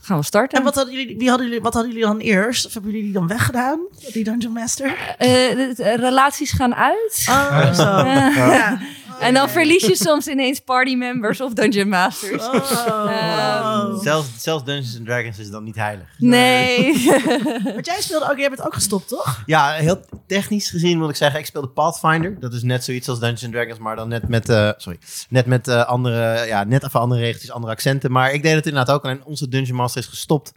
gaan 0.00 0.18
we 0.18 0.24
starten. 0.24 0.58
En 0.58 0.64
wat 0.64 0.74
hadden, 0.74 0.94
jullie, 0.94 1.18
wie 1.18 1.28
hadden 1.28 1.46
jullie, 1.46 1.62
wat 1.62 1.74
hadden 1.74 1.92
jullie 1.92 2.06
dan 2.06 2.18
eerst? 2.18 2.66
Of 2.66 2.72
hebben 2.72 2.90
jullie 2.90 3.06
die 3.06 3.14
dan 3.14 3.26
weggedaan, 3.26 3.80
die 4.12 4.24
Dungeon 4.24 4.52
Master? 4.52 4.96
Eh, 5.18 5.28
de- 5.28 5.72
de 5.76 5.96
relaties 5.96 6.52
gaan 6.52 6.74
uit. 6.74 7.26
Oh, 7.28 7.72
zo. 7.72 7.82
Ja. 8.50 8.78
En 9.20 9.34
dan 9.34 9.48
verlies 9.50 9.86
je 9.86 9.96
soms 9.96 10.26
ineens 10.26 10.60
party 10.60 10.94
members 10.94 11.40
of 11.40 11.52
dungeon 11.52 11.88
masters. 11.88 12.42
Oh, 12.46 13.10
Ehm. 13.10 13.98
Zelfs, 14.02 14.28
zelfs 14.36 14.64
Dungeons 14.64 14.96
and 14.96 15.06
Dragons 15.06 15.38
is 15.38 15.50
dan 15.50 15.64
niet 15.64 15.74
heilig. 15.76 16.06
Nee. 16.18 17.04
Want 17.74 17.86
jij 17.86 18.00
speelde 18.00 18.30
ook, 18.30 18.38
jij 18.38 18.48
bent 18.48 18.62
ook 18.66 18.74
gestopt, 18.74 19.08
toch? 19.08 19.42
Ja, 19.46 19.70
heel 19.72 20.00
technisch 20.26 20.70
gezien 20.70 20.98
moet 20.98 21.10
ik 21.10 21.16
zeggen, 21.16 21.40
ik 21.40 21.46
speelde 21.46 21.68
Pathfinder. 21.68 22.36
Dat 22.40 22.52
is 22.52 22.62
net 22.62 22.84
zoiets 22.84 23.08
als 23.08 23.18
Dungeons 23.18 23.44
and 23.44 23.52
Dragons, 23.52 23.78
maar 23.78 23.96
dan 23.96 24.08
net 24.08 24.28
met, 24.28 24.48
eh, 24.48 24.70
sorry, 24.76 24.98
net 25.28 25.46
met 25.46 25.68
eh, 25.68 25.84
andere, 25.86 26.46
ja, 26.46 26.64
net 26.64 26.84
even 26.84 27.00
andere 27.00 27.20
regeltjes, 27.20 27.50
andere 27.50 27.72
accenten. 27.72 28.12
Maar 28.12 28.32
ik 28.32 28.42
deed 28.42 28.54
het 28.54 28.66
inderdaad 28.66 28.94
ook. 28.94 29.04
En 29.04 29.24
onze 29.24 29.48
Dungeon 29.48 29.76
Master 29.76 30.00
is 30.00 30.06
gestopt 30.08 30.52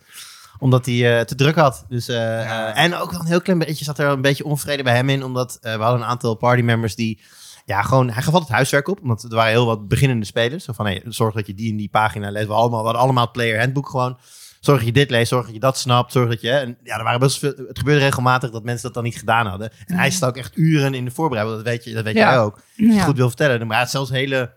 omdat 0.59 0.85
hij 0.85 1.17
eh, 1.19 1.25
te 1.25 1.35
druk 1.35 1.55
had. 1.55 1.85
Dus, 1.89 2.05
Ja. 2.05 2.73
en 2.75 2.95
ook 2.95 3.11
wel 3.11 3.19
een 3.19 3.25
heel 3.25 3.41
klein 3.41 3.59
beetje 3.59 3.83
zat 3.85 3.99
er 3.99 4.07
een 4.07 4.21
beetje 4.21 4.45
onvrede 4.45 4.83
bij 4.83 4.95
hem 4.95 5.09
in. 5.09 5.23
Omdat 5.23 5.57
eh, 5.61 5.75
we 5.75 5.81
hadden 5.81 6.01
een 6.01 6.07
aantal 6.07 6.35
partymembers 6.35 6.95
die... 6.95 7.19
Ja, 7.65 7.81
gewoon, 7.81 8.09
hij 8.09 8.21
gaf 8.23 8.33
altijd 8.33 8.51
huiswerk 8.51 8.87
op. 8.87 9.01
Omdat 9.01 9.23
er 9.23 9.29
waren 9.35 9.51
heel 9.51 9.65
wat 9.65 9.87
beginnende 9.87 10.25
spelers. 10.25 10.63
Zo 10.63 10.73
van, 10.73 10.85
hey, 10.85 11.01
zorg 11.05 11.33
dat 11.33 11.47
je 11.47 11.53
die 11.53 11.71
en 11.71 11.77
die 11.77 11.89
pagina 11.89 12.29
leest. 12.31 12.47
We, 12.47 12.53
allemaal, 12.53 12.79
we 12.79 12.83
hadden 12.85 13.01
allemaal 13.03 13.23
het 13.23 13.31
player 13.31 13.59
handbook 13.59 13.89
gewoon. 13.89 14.17
Zorg 14.59 14.77
dat 14.77 14.87
je 14.87 14.93
dit 14.93 15.09
leest, 15.09 15.27
zorg 15.29 15.45
dat 15.45 15.53
je 15.53 15.59
dat 15.59 15.77
snapt. 15.77 16.11
Zorg 16.11 16.29
dat 16.29 16.41
je... 16.41 16.49
En 16.51 16.77
ja, 16.83 16.97
er 16.97 17.03
waren 17.03 17.19
best 17.19 17.39
veel, 17.39 17.53
het 17.67 17.77
gebeurde 17.79 18.01
regelmatig 18.03 18.49
dat 18.51 18.63
mensen 18.63 18.83
dat 18.83 18.93
dan 18.93 19.03
niet 19.03 19.17
gedaan 19.17 19.45
hadden. 19.47 19.71
En 19.85 19.95
hij 19.97 20.11
staat 20.11 20.29
ook 20.29 20.37
echt 20.37 20.57
uren 20.57 20.93
in 20.93 21.05
de 21.05 21.11
voorbereiding. 21.11 21.57
Dat 21.57 21.67
weet, 21.67 21.83
je, 21.83 21.93
dat 21.93 22.03
weet 22.03 22.15
Ja. 22.15 22.29
jij 22.29 22.39
ook. 22.39 22.53
Als 22.55 22.63
je 22.75 22.85
het 22.85 22.95
Ja. 22.95 23.03
goed 23.03 23.17
wil 23.17 23.27
vertellen. 23.27 23.59
Maar 23.59 23.67
hij 23.69 23.77
had 23.77 23.89
zelfs 23.89 24.09
hele... 24.09 24.53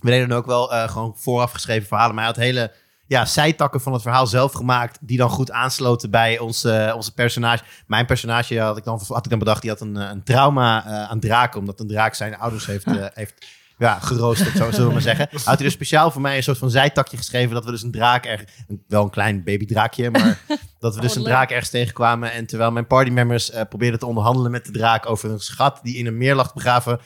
We 0.00 0.10
deden 0.10 0.32
ook 0.32 0.46
wel 0.46 0.72
eh, 0.72 0.88
gewoon 0.88 1.14
vooraf 1.16 1.52
geschreven 1.52 1.86
verhalen. 1.88 2.14
Maar 2.14 2.24
hij 2.24 2.32
had 2.34 2.42
hele 2.42 2.72
ja, 3.06 3.24
zijtakken 3.24 3.80
van 3.80 3.92
het 3.92 4.02
verhaal 4.02 4.26
zelf 4.26 4.52
gemaakt. 4.52 4.98
Die 5.00 5.18
dan 5.18 5.30
goed 5.30 5.50
aansloten 5.50 6.10
bij 6.10 6.38
onze, 6.38 6.92
onze 6.96 7.14
personage. 7.14 7.64
Mijn 7.86 8.06
personage 8.06 8.60
had 8.60 8.76
ik, 8.76 8.84
dan, 8.84 9.00
had 9.08 9.24
ik 9.24 9.30
dan 9.30 9.38
bedacht. 9.38 9.60
Die 9.60 9.70
had 9.70 9.80
een, 9.80 9.96
eh, 9.96 10.08
een 10.08 10.22
trauma 10.22 10.86
eh, 10.86 11.10
aan 11.10 11.20
draken. 11.20 11.60
Omdat 11.60 11.80
een 11.80 11.86
draak 11.86 12.14
zijn 12.14 12.38
ouders 12.38 12.66
heeft, 12.66 12.86
eh, 12.86 13.04
heeft 13.14 13.46
ja, 13.78 13.98
geroosterd, 13.98 14.56
zo 14.56 14.70
zullen 14.70 14.86
we 14.86 14.92
maar 14.92 15.02
zeggen. 15.02 15.28
Had 15.32 15.44
hij 15.44 15.56
dus 15.56 15.72
speciaal 15.72 16.10
voor 16.10 16.20
mij 16.20 16.36
een 16.36 16.42
soort 16.42 16.58
van 16.58 16.70
zijtakje 16.70 17.16
geschreven. 17.16 17.54
Dat 17.54 17.64
we 17.64 17.70
dus 17.70 17.82
een 17.82 17.90
draak 17.90 18.24
erg... 18.24 18.44
Wel 18.88 19.02
een 19.02 19.10
klein 19.10 19.44
babydraakje, 19.44 20.10
maar... 20.10 20.38
Dat 20.78 20.94
we 20.94 21.00
dus 21.00 21.10
Oh, 21.10 21.16
een 21.16 21.24
draak 21.24 21.50
ergens 21.50 21.70
tegenkwamen. 21.70 22.32
En 22.32 22.46
terwijl 22.46 22.72
mijn 22.72 22.86
partymembers 22.86 23.50
eh 23.50 23.62
probeerden 23.68 23.98
te 23.98 24.06
onderhandelen 24.06 24.50
met 24.50 24.66
de 24.66 24.72
draak 24.72 25.08
over 25.08 25.30
een 25.30 25.38
schat 25.38 25.80
die 25.82 25.96
in 25.96 26.06
een 26.06 26.16
meer 26.16 26.34
lag 26.34 26.54
begraven, 26.54 27.00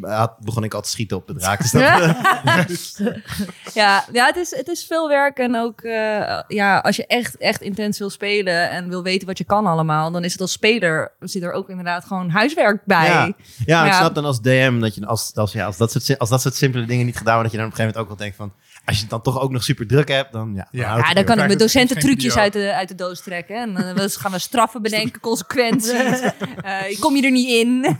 had, 0.00 0.38
begon 0.38 0.64
ik 0.64 0.74
al 0.74 0.82
te 0.82 0.88
schieten 0.88 1.16
op 1.16 1.26
de 1.26 1.34
draak. 1.34 1.60
Dus 1.60 1.70
dat, 3.00 3.16
Ja, 3.74 4.04
ja 4.12 4.26
het, 4.26 4.36
is, 4.36 4.56
het 4.56 4.68
is 4.68 4.84
veel 4.84 5.08
werk. 5.08 5.38
En 5.38 5.56
ook 5.56 5.80
eh, 5.80 6.40
ja, 6.48 6.78
als 6.78 6.96
je 6.96 7.06
echt, 7.06 7.36
echt 7.36 7.60
intens 7.60 7.98
wil 7.98 8.10
spelen 8.10 8.70
en 8.70 8.88
wil 8.88 9.02
weten 9.02 9.26
wat 9.26 9.38
je 9.38 9.44
kan 9.44 9.66
allemaal, 9.66 10.10
dan 10.10 10.24
is 10.24 10.32
het 10.32 10.40
als 10.40 10.52
speler 10.52 11.12
zit 11.20 11.42
er 11.42 11.52
ook 11.52 11.68
inderdaad 11.68 12.04
gewoon 12.04 12.30
huiswerk 12.30 12.84
bij. 12.84 13.06
Ja. 13.06 13.32
ja, 13.66 13.86
ik 13.86 13.92
snap 13.92 14.14
dan 14.14 14.24
als 14.24 14.40
DM 14.40 14.80
dat 14.80 14.94
je 14.94 15.06
als, 15.06 15.30
als, 15.34 15.52
ja, 15.52 15.66
als, 15.66 15.76
dat 15.76 15.90
soort, 15.90 16.18
als 16.18 16.28
dat 16.28 16.40
soort 16.40 16.54
simpele 16.54 16.84
dingen 16.84 17.06
niet 17.06 17.16
gedaan 17.16 17.34
worden, 17.34 17.52
dat 17.52 17.52
je 17.52 17.58
dan 17.58 17.66
op 17.66 17.72
een 17.72 17.78
gegeven 17.78 18.00
moment 18.00 18.12
ook 18.12 18.18
wel 18.18 18.28
denkt 18.28 18.36
van, 18.36 18.52
als 18.84 18.96
je 18.96 19.00
het 19.02 19.10
dan 19.10 19.22
toch 19.22 19.40
ook 19.40 19.50
nog 19.50 19.62
super 19.62 19.86
druk 19.86 20.08
hebt, 20.08 20.32
dan 20.32 20.54
ja. 20.54 20.68
Ja. 20.70 20.84
houdt 20.86 21.00
Ja, 21.02 21.06
het 21.06 21.16
dan 21.16 21.24
kan 21.36 21.44
ik 21.44 21.50
je 21.50 21.56
docenten 21.56 21.98
trucjes 21.98 22.36
uit 22.36 22.52
de, 22.52 22.74
uit 22.74 22.88
de 22.88 22.94
doos 22.94 23.20
trekken. 23.22 23.56
En 23.56 23.74
dan 23.74 23.94
we- 23.94 24.08
gaan 24.10 24.30
we 24.32 24.38
straffen 24.38 24.82
bedenken, 24.82 25.20
consequenties. 25.20 25.90
Eh, 26.62 27.00
kom 27.00 27.16
je 27.16 27.22
er 27.24 27.30
niet 27.30 27.48
in. 27.48 27.96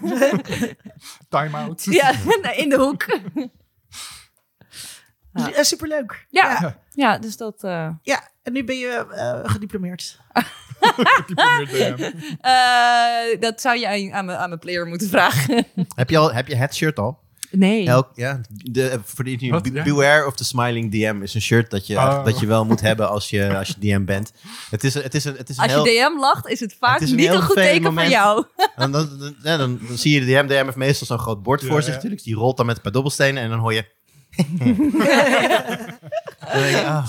Time-out. 1.28 1.84
ja, 2.00 2.12
in 2.56 2.68
de 2.68 2.76
hoek. 2.78 3.04
Ja. 5.34 5.48
Ja, 5.54 5.62
superleuk. 5.62 6.26
Ja, 6.30 6.58
Ja. 6.60 6.78
ja. 6.90 7.18
dus 7.18 7.36
dat... 7.36 7.64
eh, 7.64 7.88
Ja, 8.02 8.28
en 8.42 8.52
nu 8.52 8.64
ben 8.64 8.76
je 8.78 9.06
eh, 9.10 9.50
gediplomeerd. 9.50 10.20
Eh, 12.40 13.40
dat 13.40 13.60
zou 13.60 13.78
je 13.78 13.88
aan, 13.88 14.12
aan, 14.12 14.24
mijn, 14.24 14.38
aan 14.38 14.48
mijn 14.48 14.60
player 14.60 14.86
moeten 14.86 15.08
vragen. 15.08 15.66
Heb 15.94 16.10
je, 16.10 16.18
al, 16.18 16.32
heb 16.32 16.48
je 16.48 16.54
het 16.56 16.74
shirt 16.74 16.98
al? 16.98 17.21
Nee. 17.54 17.86
Elk, 17.86 18.08
ja, 18.14 18.40
de, 18.48 19.00
voor 19.04 19.24
die, 19.24 19.50
Wat? 19.50 19.62
Be- 19.62 19.70
Ja? 19.72 19.82
Beware 19.82 20.26
of 20.26 20.36
the 20.36 20.44
smiling 20.44 20.90
DM 20.92 21.22
is 21.22 21.34
een 21.34 21.40
shirt 21.42 21.70
dat 21.70 21.86
je, 21.86 21.96
Oh. 21.96 22.24
dat 22.24 22.40
je 22.40 22.46
wel 22.46 22.64
moet 22.64 22.80
hebben 22.80 23.08
als 23.08 23.30
je, 23.30 23.56
als 23.58 23.68
je 23.68 23.74
DM 23.78 24.04
bent. 24.04 24.32
Het 24.70 24.84
is, 24.84 24.94
het 24.94 25.14
is 25.14 25.24
een, 25.24 25.34
het 25.36 25.48
is 25.48 25.56
een 25.56 25.62
Als 25.62 25.72
heel... 25.72 25.86
je 25.86 26.08
DM 26.12 26.18
lacht, 26.20 26.46
is 26.48 26.60
het 26.60 26.76
vaak 26.78 26.92
Het 26.94 27.02
is 27.02 27.10
een 27.10 27.16
niet 27.16 27.28
een 27.28 27.42
goed 27.42 27.56
teken 27.56 27.92
voor 27.92 28.04
jou. 28.06 28.44
En 28.76 28.90
dan, 28.90 29.18
dan, 29.18 29.34
ja, 29.42 29.56
dan, 29.56 29.80
dan 29.88 29.98
zie 29.98 30.12
je 30.14 30.20
de 30.20 30.26
DM. 30.26 30.46
DM 30.46 30.64
heeft 30.64 30.76
meestal 30.76 31.06
zo'n 31.06 31.18
groot 31.18 31.42
bord 31.42 31.60
Ja, 31.60 31.66
voor 31.66 31.78
zich 31.80 31.88
ja. 31.88 31.94
natuurlijk. 31.94 32.22
Die 32.22 32.34
rolt 32.34 32.56
dan 32.56 32.66
met 32.66 32.76
een 32.76 32.82
paar 32.82 32.92
dobbelstenen 32.92 33.42
en 33.42 33.48
dan 33.50 33.58
hoor 33.58 33.72
je, 33.74 33.84
ah. 36.84 37.08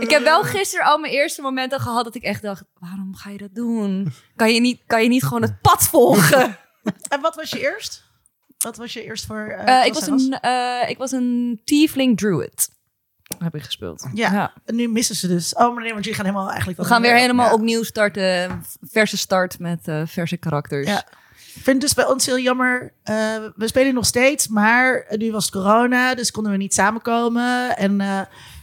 Ik 0.00 0.10
heb 0.10 0.22
wel 0.22 0.42
gisteren 0.42 0.86
al 0.86 0.98
mijn 0.98 1.12
eerste 1.12 1.42
momenten 1.42 1.80
gehad 1.80 2.04
dat 2.04 2.14
ik 2.14 2.22
echt 2.22 2.42
dacht, 2.42 2.64
waarom 2.78 3.14
ga 3.16 3.30
je 3.30 3.38
dat 3.38 3.54
doen? 3.54 4.12
Kan 4.36 4.54
je 4.54 4.60
niet, 4.60 4.80
kan 4.86 5.02
je 5.02 5.08
niet 5.08 5.22
gewoon 5.24 5.42
het 5.42 5.60
pad 5.60 5.82
volgen? 5.82 6.56
En 7.08 7.20
wat 7.20 7.34
was 7.34 7.50
je 7.50 7.60
eerst? 7.60 8.10
Wat 8.62 8.76
was 8.76 8.92
je 8.92 9.04
eerst 9.04 9.26
voor... 9.26 9.46
eh, 9.48 9.78
Eh, 9.80 9.86
ik, 9.86 9.94
was 9.94 10.06
en 10.06 10.12
een, 10.12 10.40
eh, 10.40 10.90
ik 10.90 10.98
was 10.98 11.12
een 11.12 11.60
tiefling 11.64 12.18
druid. 12.18 12.68
Heb 13.38 13.54
ik 13.54 13.62
gespeeld. 13.62 14.08
Ja. 14.14 14.52
En 14.64 14.74
nu 14.76 14.88
missen 14.88 15.16
ze 15.16 15.28
dus. 15.28 15.54
Oh, 15.54 15.74
maar 15.74 15.82
nee, 15.82 15.92
want 15.92 16.04
jullie 16.04 16.18
gaan 16.20 16.26
helemaal 16.28 16.48
eigenlijk... 16.48 16.78
We 16.78 16.84
gaan 16.84 17.02
weer 17.02 17.16
helemaal 17.16 17.46
Ja. 17.46 17.52
opnieuw 17.54 17.82
starten. 17.82 18.62
Verse 18.80 19.16
start 19.16 19.58
met 19.58 19.88
eh, 19.88 20.02
verse 20.06 20.36
karakters. 20.36 20.86
Ja. 20.88 20.98
Ik 21.54 21.62
vind 21.62 21.66
het 21.66 21.80
dus 21.80 21.94
bij 22.04 22.06
ons 22.12 22.26
heel 22.26 22.38
jammer. 22.38 22.92
Eh, 23.02 23.14
we 23.56 23.66
spelen 23.66 23.94
nog 23.94 24.06
steeds, 24.06 24.48
maar 24.48 25.06
nu 25.16 25.32
was 25.32 25.44
het 25.44 25.54
corona, 25.54 26.14
dus 26.14 26.30
konden 26.30 26.52
we 26.52 26.58
niet 26.58 26.74
samenkomen. 26.74 27.76
En 27.76 28.00
eh, 28.00 28.18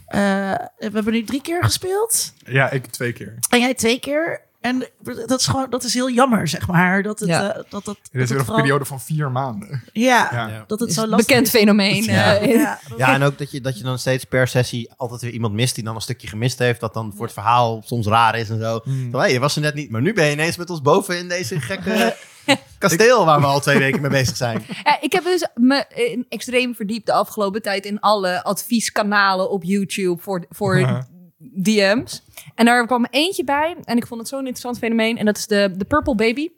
eh, 0.06 0.60
we 0.78 0.90
hebben 0.92 1.14
nu 1.14 1.24
drie 1.24 1.42
keer 1.42 1.64
gespeeld. 1.64 2.34
Ja, 2.46 2.70
ik 2.70 2.86
twee 2.86 3.14
keer. 3.14 3.38
En 3.50 3.60
jij 3.60 3.74
twee 3.74 4.00
keer. 4.00 4.42
En 4.62 4.88
dat 5.26 5.40
is 5.40 5.48
gewoon, 5.48 5.70
dat 5.70 5.84
is 5.84 5.94
heel 5.94 6.10
jammer, 6.10 6.48
zeg 6.48 6.68
maar. 6.68 7.04
Dat 7.04 7.20
het, 7.20 7.30
Ja. 7.30 7.50
eh, 7.50 7.56
dat, 7.56 7.66
dat, 7.70 7.86
dat 7.86 7.98
Het 8.12 8.22
is 8.22 8.30
weer 8.30 8.40
een 8.40 8.46
vooral- 8.46 8.62
periode 8.62 8.86
van 8.86 9.02
vier 9.02 9.32
maanden. 9.32 9.84
Ja, 9.94 10.64
dat 10.68 10.80
het 10.80 10.90
Is 10.90 10.96
zo 10.96 11.08
lastig 11.08 11.28
bekend 11.28 11.46
is. 11.48 11.54
fenomeen. 11.60 12.04
Ja. 12.04 12.36
eh, 12.36 12.54
Ja, 12.56 12.80
Ja, 12.98 13.14
en 13.14 13.24
ook 13.24 13.38
dat 13.38 13.52
je, 13.52 13.62
dat 13.62 13.78
je 13.78 13.84
dan 13.84 14.00
steeds 14.00 14.24
per 14.24 14.48
sessie 14.48 14.92
altijd 14.98 15.22
weer 15.22 15.32
iemand 15.32 15.54
mist 15.54 15.76
die 15.76 15.84
dan 15.84 15.96
een 15.96 16.02
stukje 16.02 16.28
gemist 16.28 16.60
heeft. 16.60 16.80
Dat 16.80 16.94
dan 16.94 17.14
voor 17.16 17.26
het 17.26 17.34
verhaal 17.34 17.82
soms 17.86 18.08
raar 18.08 18.38
is 18.38 18.50
en 18.50 18.60
zo. 18.60 18.80
Hmm. 18.84 19.26
Je 19.26 19.40
was 19.40 19.56
er 19.56 19.62
net 19.62 19.74
niet, 19.74 19.90
maar 19.90 20.02
nu 20.02 20.14
ben 20.14 20.26
je 20.26 20.32
ineens 20.32 20.58
met 20.58 20.70
ons 20.70 20.82
boven 20.82 21.18
in 21.18 21.28
deze 21.28 21.60
gekke 21.60 22.16
kasteel 22.78 23.26
waar 23.26 23.40
we 23.40 23.46
al 23.46 23.60
twee 23.60 23.78
weken 23.78 24.02
mee 24.02 24.12
bezig 24.12 24.36
zijn. 24.38 24.64
Ja, 24.84 24.98
ik 25.02 25.12
heb 25.12 25.24
dus 25.24 25.48
me 25.56 25.86
extreem 26.30 26.76
verdiept 26.76 27.06
de 27.06 27.14
afgelopen 27.14 27.62
tijd 27.62 27.86
in 27.86 28.00
alle 28.00 28.44
advieskanalen 28.44 29.50
op 29.50 29.64
YouTube 29.64 30.22
voor, 30.22 30.46
voor. 30.50 30.78
DM's. 31.64 32.24
En 32.60 32.66
daar 32.66 32.86
kwam 32.86 33.06
eentje 33.10 33.44
bij 33.44 33.76
en 33.84 33.98
ik 33.98 34.08
vond 34.08 34.20
het 34.20 34.30
zo'n 34.30 34.40
interessant 34.40 34.78
fenomeen. 34.78 35.18
En 35.18 35.26
dat 35.26 35.38
is 35.38 35.48
de, 35.48 35.74
de 35.78 35.86
Purple 35.86 36.16
Baby. 36.16 36.50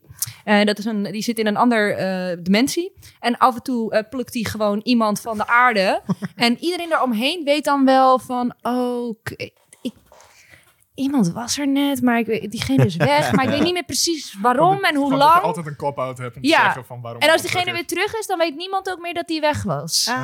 En 0.44 0.66
dat 0.66 0.78
is 0.78 0.86
een, 0.86 1.04
die 1.04 1.22
zit 1.22 1.40
in 1.40 1.48
een 1.48 1.58
ander 1.58 1.96
eh, 1.96 2.38
dimensie. 2.40 2.94
En 3.20 3.38
af 3.38 3.56
en 3.56 3.62
toe 3.62 3.92
eh, 3.92 4.10
plukt 4.10 4.34
hij 4.34 4.44
gewoon 4.44 4.80
iemand 4.84 5.22
van 5.22 5.38
de 5.38 5.48
aarde. 5.48 6.02
en 6.36 6.58
iedereen 6.60 6.90
daaromheen 6.90 7.44
weet 7.44 7.64
dan 7.64 7.86
wel 7.86 8.20
van... 8.20 8.54
Oh, 8.62 9.16
iemand 11.02 11.32
was 11.32 11.58
er 11.58 11.68
net, 11.68 12.02
maar 12.02 12.18
ik, 12.20 12.26
weet- 12.26 12.52
diegene 12.52 12.86
is 12.86 12.96
weg. 12.96 13.32
maar 13.32 13.44
ik 13.46 13.50
weet 13.50 13.64
niet 13.64 13.74
meer 13.74 13.84
precies 13.84 14.36
waarom 14.42 14.84
en 14.84 14.96
hoe 14.96 15.10
Van 15.10 15.20
Dat 15.20 15.28
je 15.28 15.34
lang. 15.34 15.42
altijd 15.46 15.66
een 15.66 15.76
cop-out 15.76 16.18
hebt 16.18 16.36
om 16.36 16.42
te 16.42 16.48
Ja. 16.48 16.64
zeggen 16.64 16.86
van 16.86 17.02
waarom. 17.02 17.22
En 17.22 17.30
als 17.30 17.42
diegene 17.42 17.72
weer 17.72 17.86
terug 17.86 18.20
is, 18.20 18.28
dan 18.28 18.38
weet 18.38 18.56
niemand 18.56 18.90
ook 18.90 19.00
meer 19.00 19.14
dat 19.14 19.24
hij 19.30 19.40
weg 19.40 19.64
was. 19.64 20.08
Ah, 20.10 20.16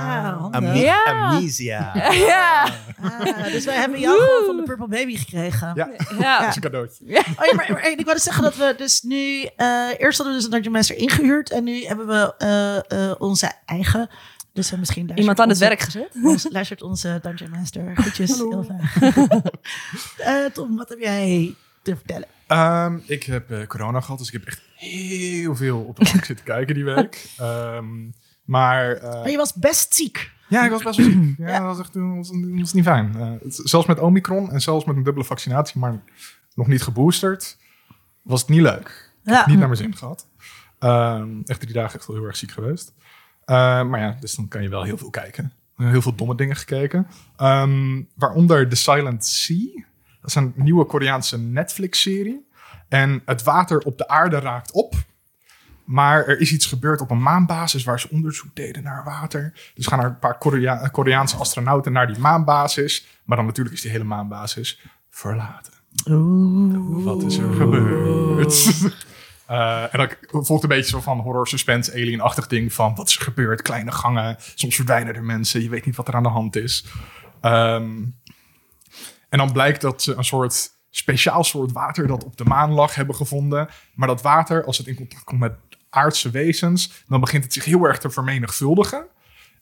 Ja. 0.73 1.03
Amnesia. 1.03 1.91
ja. 2.11 2.63
Ah, 3.01 3.43
dus 3.43 3.65
wij 3.65 3.75
hebben 3.75 3.99
jou 3.99 4.21
gewoon 4.21 4.45
van 4.45 4.57
de 4.57 4.63
Purple 4.63 4.87
Baby 4.87 5.15
gekregen. 5.17 5.71
Ja. 6.19 6.39
Dat 6.39 6.49
is 6.49 6.55
een 6.55 6.61
cadeautje. 6.61 7.05
Oh 7.05 7.45
ja, 7.45 7.55
maar, 7.55 7.67
maar 7.71 7.89
ik 7.91 8.01
wou 8.01 8.13
dus 8.15 8.23
zeggen 8.23 8.43
dat 8.43 8.55
we 8.55 8.73
dus 8.77 9.01
nu... 9.01 9.43
eh, 9.55 9.67
eerst 9.97 10.17
hadden 10.17 10.25
we 10.27 10.33
dus 10.33 10.43
een 10.43 10.51
Dungeon 10.51 10.73
Master 10.73 10.97
ingehuurd. 10.97 11.51
En 11.51 11.63
nu 11.63 11.83
hebben 11.85 12.07
we 12.07 12.33
eh, 12.37 13.09
eh, 13.09 13.15
onze 13.17 13.51
eigen... 13.65 14.09
Dus 14.57 14.69
we 14.71 14.77
misschien 14.77 15.07
luistert 15.07 15.19
Iemand 15.19 15.39
aan 15.39 15.49
het 15.49 15.57
onze- 15.57 15.67
werk 15.67 15.79
gezet. 15.81 16.09
Ons, 16.31 16.47
luistert 16.51 16.81
onze 16.81 17.19
Dungeon 17.21 17.49
Master. 17.49 17.97
Goedjes, 17.97 18.39
Ilva. 18.39 18.75
Eh, 20.17 20.45
Tom, 20.53 20.75
wat 20.77 20.89
heb 20.89 20.99
jij 20.99 21.55
te 21.81 21.95
vertellen? 21.95 22.27
Ehm, 22.47 22.97
ik 23.05 23.23
heb 23.23 23.51
eh, 23.51 23.67
corona 23.67 23.99
gehad, 24.01 24.17
dus 24.17 24.27
ik 24.27 24.33
heb 24.33 24.45
echt 24.45 24.61
heel 24.75 25.55
veel 25.55 25.79
op 25.79 25.95
de 25.99 26.09
bank 26.11 26.25
zitten 26.25 26.45
kijken 26.55 26.75
die 26.75 26.83
week. 26.85 27.29
Ehm, 27.37 27.85
maar 28.43 28.91
eh, 28.95 29.11
Maar 29.13 29.29
je 29.29 29.37
was 29.37 29.53
best 29.53 29.95
ziek. 29.95 30.31
ja, 30.49 30.65
ik 30.65 30.71
was 30.71 30.83
best 30.83 30.97
wel 30.97 31.05
ziek. 31.05 31.33
Ja, 31.37 31.57
dat 31.57 31.61
was 31.67 31.79
echt 31.79 31.93
dat 31.93 32.03
was, 32.15 32.29
dat 32.29 32.59
was 32.59 32.73
niet 32.73 32.83
fijn. 32.83 33.15
Eh, 33.15 33.31
het- 33.43 33.61
zelfs 33.63 33.87
met 33.87 33.99
Omicron 33.99 34.51
en 34.51 34.61
zelfs 34.61 34.85
met 34.85 34.95
een 34.95 35.03
dubbele 35.03 35.25
vaccinatie, 35.25 35.79
maar 35.79 36.01
nog 36.55 36.67
niet 36.67 36.81
geboosterd, 36.81 37.57
was 38.21 38.41
het 38.41 38.49
niet 38.49 38.61
leuk. 38.61 39.11
Ja. 39.23 39.43
Niet 39.47 39.57
naar 39.57 39.67
mijn 39.67 39.79
zin 39.79 39.95
gehad. 39.95 40.27
Ehm, 40.79 41.29
echt 41.45 41.59
drie 41.59 41.73
dagen 41.73 41.97
echt 41.99 42.07
wel 42.07 42.15
heel 42.15 42.25
erg 42.25 42.37
ziek 42.37 42.51
geweest. 42.51 42.93
Eh, 43.47 43.83
maar 43.83 43.99
ja, 43.99 44.17
dus 44.19 44.35
dan 44.35 44.47
kan 44.47 44.61
je 44.61 44.69
wel 44.69 44.83
heel 44.83 44.97
veel 44.97 45.09
kijken. 45.09 45.51
Heel 45.75 46.01
veel 46.01 46.15
domme 46.15 46.35
dingen 46.35 46.55
gekeken. 46.55 47.07
Ehm, 47.35 48.01
waaronder 48.15 48.69
The 48.69 48.75
Silent 48.75 49.25
Sea. 49.25 49.83
Dat 50.21 50.29
is 50.29 50.35
een 50.35 50.53
nieuwe 50.55 50.85
Koreaanse 50.85 51.37
Netflix-serie. 51.39 52.47
En 52.89 53.21
het 53.25 53.43
water 53.43 53.79
op 53.79 53.97
de 53.97 54.07
aarde 54.07 54.39
raakt 54.39 54.71
op. 54.71 54.93
Maar 55.83 56.25
er 56.25 56.39
is 56.39 56.51
iets 56.53 56.65
gebeurd 56.65 57.01
op 57.01 57.11
een 57.11 57.21
maanbasis 57.21 57.83
waar 57.83 57.99
ze 57.99 58.09
onderzoek 58.11 58.55
deden 58.55 58.83
naar 58.83 59.03
water. 59.03 59.71
Dus 59.73 59.87
gaan 59.87 59.99
er 59.99 60.05
een 60.05 60.19
paar 60.19 60.37
Korea- 60.37 60.87
Koreaanse 60.87 61.35
astronauten 61.37 61.91
naar 61.91 62.07
die 62.07 62.17
maanbasis. 62.19 63.07
Maar 63.25 63.37
dan 63.37 63.45
natuurlijk 63.45 63.75
is 63.75 63.81
die 63.81 63.91
hele 63.91 64.03
maanbasis 64.03 64.81
verlaten. 65.09 65.73
Wat 67.03 67.23
is 67.23 67.37
er 67.37 67.53
gebeurd? 67.53 68.53
Eh, 69.47 69.93
en 69.93 70.09
dan 70.31 70.45
volgt 70.45 70.63
een 70.63 70.69
beetje 70.69 70.89
zo 70.89 71.01
van 71.01 71.19
horror, 71.19 71.47
suspense, 71.47 71.91
alien-achtig 71.91 72.47
ding 72.47 72.73
van 72.73 72.95
wat 72.95 73.07
is 73.07 73.15
er 73.15 73.21
gebeurd? 73.21 73.61
Kleine 73.61 73.91
gangen, 73.91 74.35
soms 74.55 74.75
verdwijnen 74.75 75.15
er 75.15 75.23
mensen, 75.23 75.61
je 75.61 75.69
weet 75.69 75.85
niet 75.85 75.95
wat 75.95 76.07
er 76.07 76.13
aan 76.13 76.23
de 76.23 76.29
hand 76.29 76.55
is. 76.55 76.85
Ehm, 77.41 78.03
en 79.29 79.37
dan 79.37 79.51
blijkt 79.51 79.81
dat 79.81 80.01
ze 80.01 80.15
een 80.15 80.23
soort 80.23 80.69
speciaal 80.89 81.43
soort 81.43 81.71
water 81.71 82.07
dat 82.07 82.23
op 82.23 82.37
de 82.37 82.45
maan 82.45 82.71
lag 82.71 82.95
hebben 82.95 83.15
gevonden. 83.15 83.69
Maar 83.95 84.07
dat 84.07 84.21
water, 84.21 84.65
als 84.65 84.77
het 84.77 84.87
in 84.87 84.95
contact 84.95 85.23
komt 85.23 85.39
met 85.39 85.53
aardse 85.89 86.29
wezens, 86.29 87.03
dan 87.07 87.19
begint 87.19 87.43
het 87.43 87.53
zich 87.53 87.65
heel 87.65 87.83
erg 87.83 87.97
te 87.97 88.09
vermenigvuldigen. 88.09 89.07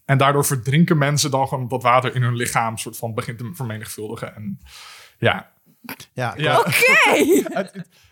En 0.05 0.17
daardoor 0.17 0.45
verdrinken 0.45 0.97
mensen 0.97 1.31
dan 1.31 1.47
gewoon 1.47 1.67
dat 1.67 1.83
water 1.83 2.15
in 2.15 2.21
hun 2.21 2.35
lichaam 2.35 2.77
soort 2.77 2.97
van 2.97 3.13
begint 3.13 3.37
te 3.37 3.51
vermenigvuldigen. 3.53 4.35
En 4.35 4.59
ja, 5.17 5.51
Ja, 6.13 6.33
ja. 6.37 6.63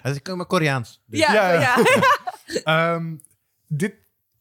het 0.02 0.24
is 0.26 0.36
maar 0.36 0.46
Koreaans. 0.46 1.04
Dus- 1.06 1.20
Ja, 1.20 1.34
Ja, 1.34 1.52
ja. 1.52 1.60
ja. 1.62 1.84
Ehm, 2.94 3.16
dit 3.68 3.94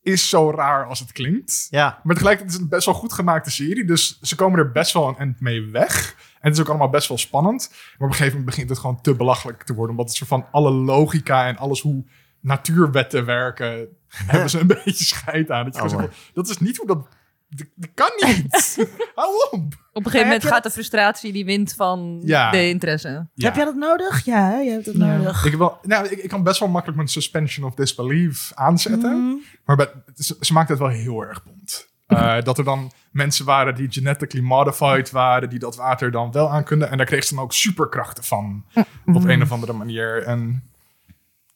is 0.02 0.28
zo 0.28 0.50
raar 0.50 0.86
als 0.86 0.98
het 0.98 1.12
klinkt. 1.12 1.66
Ja. 1.70 2.00
Maar 2.02 2.14
tegelijkertijd 2.14 2.48
is 2.48 2.54
het 2.54 2.62
een 2.62 2.76
best 2.76 2.86
wel 2.86 2.94
goed 2.94 3.12
gemaakte 3.12 3.50
serie. 3.50 3.84
Dus 3.84 4.18
ze 4.20 4.34
komen 4.36 4.58
er 4.58 4.72
best 4.72 4.92
wel 4.92 5.08
een 5.08 5.16
eind 5.16 5.40
mee 5.40 5.70
weg. 5.70 6.14
En 6.40 6.48
het 6.48 6.52
is 6.52 6.60
ook 6.60 6.68
allemaal 6.68 6.90
best 6.90 7.08
wel 7.08 7.18
spannend. 7.18 7.68
Maar 7.70 7.78
op 7.94 8.00
een 8.00 8.10
gegeven 8.10 8.28
moment 8.28 8.44
begint 8.44 8.68
het 8.68 8.78
gewoon 8.78 9.00
te 9.00 9.14
belachelijk 9.14 9.62
te 9.62 9.74
worden. 9.74 9.90
Omdat 9.90 10.06
het 10.06 10.16
soort 10.16 10.28
van 10.28 10.46
alle 10.50 10.70
logica 10.70 11.46
en 11.46 11.56
alles 11.56 11.80
hoe 11.80 12.04
natuurwetten 12.40 13.24
werken... 13.24 13.88
hebben 14.08 14.50
ze 14.50 14.58
een 14.58 14.66
beetje 14.66 15.04
scheid 15.04 15.50
aan. 15.50 15.64
Dat, 15.70 15.90
je 15.90 15.96
Oh, 15.96 16.04
dat 16.34 16.48
is 16.48 16.58
niet 16.58 16.76
hoe 16.76 16.86
dat... 16.86 17.08
Dat 17.54 17.66
dat 17.74 17.90
kan 17.94 18.10
niet. 18.28 18.76
Hou 19.14 19.30
op. 19.50 19.64
Op 19.92 20.04
een 20.04 20.10
gegeven 20.10 20.26
moment 20.26 20.44
gaat 20.46 20.62
de 20.62 20.70
frustratie 20.70 21.32
die 21.32 21.44
wint 21.44 21.74
van 21.74 22.20
Ja. 22.24 22.50
de 22.50 22.68
interesse. 22.68 23.08
Ja. 23.34 23.46
Heb 23.46 23.54
jij 23.56 23.64
dat 23.64 23.74
nodig? 23.74 24.24
Ja, 24.24 24.50
hè, 24.50 24.56
je 24.58 24.70
hebt 24.70 24.86
het 24.86 24.96
nodig. 24.96 25.44
Ik, 25.44 25.50
heb 25.50 25.58
wel, 25.60 25.78
nou, 25.82 26.06
ik, 26.08 26.18
ik 26.18 26.28
kan 26.28 26.42
best 26.42 26.58
wel 26.60 26.68
makkelijk 26.68 26.96
mijn 26.96 27.08
suspension 27.10 27.66
of 27.66 27.74
disbelief 27.74 28.52
aanzetten. 28.54 29.24
Mhm. 29.26 29.34
Maar 29.64 29.76
bij- 29.76 29.92
ze, 30.16 30.36
ze 30.40 30.52
maakt 30.52 30.68
het 30.68 30.78
wel 30.78 30.88
heel 30.88 31.20
erg 31.20 31.44
bont. 31.44 31.90
Eh, 32.06 32.36
dat 32.44 32.58
er 32.58 32.64
dan 32.64 32.92
mensen 33.10 33.44
waren 33.44 33.74
die 33.74 33.90
genetically 33.92 34.44
modified 34.44 35.10
waren, 35.10 35.50
die 35.50 35.58
dat 35.58 35.76
water 35.76 36.10
dan 36.10 36.32
wel 36.32 36.50
aankunden. 36.50 36.90
En 36.90 36.96
daar 36.96 37.06
kreeg 37.06 37.24
ze 37.24 37.34
dan 37.34 37.44
ook 37.44 37.52
superkrachten 37.52 38.24
van. 38.24 38.64
Op 39.14 39.24
een 39.24 39.42
of 39.42 39.52
andere 39.52 39.72
manier. 39.72 40.22
En 40.22 40.70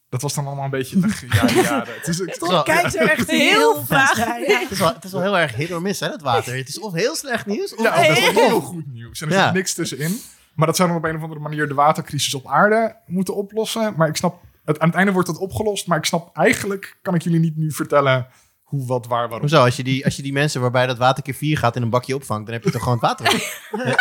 dat 0.08 0.22
was 0.22 0.34
dan 0.34 0.46
allemaal 0.46 0.64
een 0.64 0.70
beetje 0.70 0.98
ja, 1.28 1.48
ja, 1.62 1.84
Het 1.86 2.08
is, 2.08 2.18
het- 2.18 2.62
kijkt 2.64 2.96
er 2.96 3.10
echt 3.10 3.30
heel, 3.30 3.38
Heel 3.74 3.84
vaag 3.84 4.16
naar. 4.18 4.38
Het 4.38 4.70
is, 4.70 4.78
wel, 4.78 4.94
het 4.94 5.04
is 5.04 5.12
wel 5.12 5.20
heel 5.22 5.38
erg 5.38 5.54
hit 5.54 5.72
or 5.72 5.82
miss, 5.82 6.00
hè, 6.00 6.08
dat 6.08 6.22
water. 6.22 6.56
Het 6.56 6.68
is 6.68 6.78
of 6.80 6.92
heel 6.92 7.14
slecht 7.16 7.46
nieuws, 7.46 7.74
of 7.74 7.82
ja, 7.82 7.92
heel, 7.92 8.08
dat 8.14 8.18
is 8.18 8.38
heel 8.48 8.60
goed 8.60 8.92
nieuws. 8.92 9.20
En 9.20 9.28
er 9.28 9.34
Ja. 9.34 9.44
zit 9.44 9.52
niks 9.54 9.74
tussenin. 9.74 10.20
Maar 10.54 10.66
dat 10.66 10.76
zou 10.76 10.88
dan 10.88 10.96
op 10.98 11.04
een 11.04 11.16
of 11.16 11.22
andere 11.22 11.40
manier 11.40 11.68
de 11.68 11.74
watercrisis 11.74 12.34
op 12.34 12.46
aarde 12.46 12.96
moeten 13.06 13.34
oplossen. 13.34 13.94
Maar 13.96 14.08
ik 14.08 14.16
snap, 14.16 14.42
het, 14.64 14.78
aan 14.78 14.86
het 14.88 14.96
einde 14.96 15.12
wordt 15.12 15.28
het 15.28 15.38
opgelost. 15.38 15.86
Maar 15.86 15.98
ik 15.98 16.04
snap 16.04 16.36
eigenlijk, 16.36 16.98
kan 17.02 17.14
ik 17.14 17.22
jullie 17.22 17.40
niet 17.40 17.56
nu 17.56 17.72
vertellen 17.72 18.26
hoe, 18.62 18.86
wat, 18.86 19.06
waar, 19.06 19.20
waarom. 19.22 19.40
Hoezo? 19.40 19.64
Als 19.64 19.76
je, 19.76 19.82
die, 19.84 20.04
als 20.04 20.16
je 20.16 20.22
die 20.22 20.32
mensen 20.32 20.60
waarbij 20.60 20.86
dat 20.86 20.98
water 20.98 21.22
keer 21.22 21.34
4 21.34 21.58
gaat 21.58 21.76
in 21.76 21.82
een 21.82 21.90
bakje 21.90 22.14
opvangt, 22.14 22.44
dan 22.44 22.54
heb 22.54 22.64
je 22.64 22.70
toch 22.70 22.82
gewoon 22.82 22.98
het 23.00 23.06
water. 23.06 23.34
op? 23.34 23.80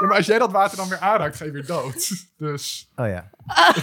Ja, 0.00 0.06
maar 0.06 0.16
als 0.16 0.26
jij 0.26 0.38
dat 0.38 0.52
water 0.52 0.76
dan 0.76 0.88
weer 0.88 0.98
aanraakt, 0.98 1.36
ga 1.36 1.44
je 1.44 1.50
weer 1.50 1.66
dood. 1.66 2.10
Dus 2.38 2.90
Oh 2.96 3.06
ja. 3.06 3.30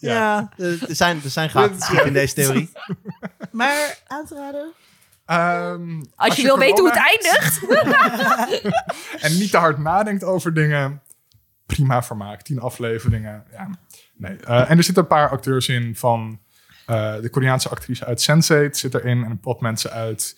Ja. 0.00 0.48
Eh, 0.56 0.82
Er 0.88 0.94
zijn, 0.96 1.20
er 1.24 1.30
zijn 1.30 1.50
gaten 1.50 2.06
in 2.06 2.12
deze 2.12 2.34
theorie. 2.34 2.70
Maar 3.52 3.98
aan 4.06 4.26
te 4.26 4.34
raden? 4.34 4.72
ehm, 5.26 6.02
Als, 6.16 6.36
je 6.36 6.42
wil 6.42 6.58
weten 6.58 6.84
hoe 6.84 6.92
het 6.92 7.02
eindigt. 7.08 7.60
En 9.24 9.38
niet 9.38 9.50
te 9.50 9.56
hard 9.58 9.78
nadenkt 9.78 10.24
over 10.24 10.54
dingen. 10.54 11.02
Prima 11.66 12.02
vermaak. 12.02 12.42
Tien 12.42 12.60
afleveringen. 12.60 13.44
Ja, 13.52 13.70
nee. 14.16 14.36
Eh, 14.36 14.70
en 14.70 14.76
er 14.78 14.84
zitten 14.84 15.02
een 15.02 15.08
paar 15.08 15.28
acteurs 15.30 15.68
in 15.68 15.96
van 15.96 16.40
eh, 16.86 17.14
de 17.20 17.28
Koreaanse 17.30 17.68
actrice 17.68 18.04
uit 18.04 18.30
Sense8 18.30 18.70
zit 18.70 18.94
erin. 18.94 19.24
En 19.24 19.30
een 19.30 19.40
pot 19.40 19.60
mensen 19.60 19.90
uit 19.90 20.36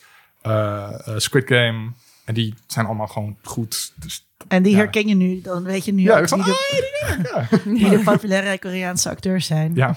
Squid 1.17 1.47
Game. 1.49 1.93
En 2.25 2.35
die 2.35 2.55
zijn 2.67 2.87
allemaal 2.87 3.07
gewoon 3.07 3.39
goed. 3.43 3.93
Dus 3.97 4.32
En 4.49 4.63
die 4.63 4.77
herken 4.77 5.09
je 5.09 5.15
nu. 5.15 5.41
Dan 5.41 5.63
weet 5.63 5.85
je 5.85 5.93
nu 5.93 6.03
Ja, 6.03 6.19
ook 6.19 6.29
van, 6.29 6.43
wie, 6.43 6.53
de, 6.53 7.61
wie 7.79 7.91
de 7.91 8.01
populaire 8.05 8.59
Koreaanse 8.59 9.11
acteurs 9.11 9.47
zijn. 9.47 9.75
ja. 9.75 9.97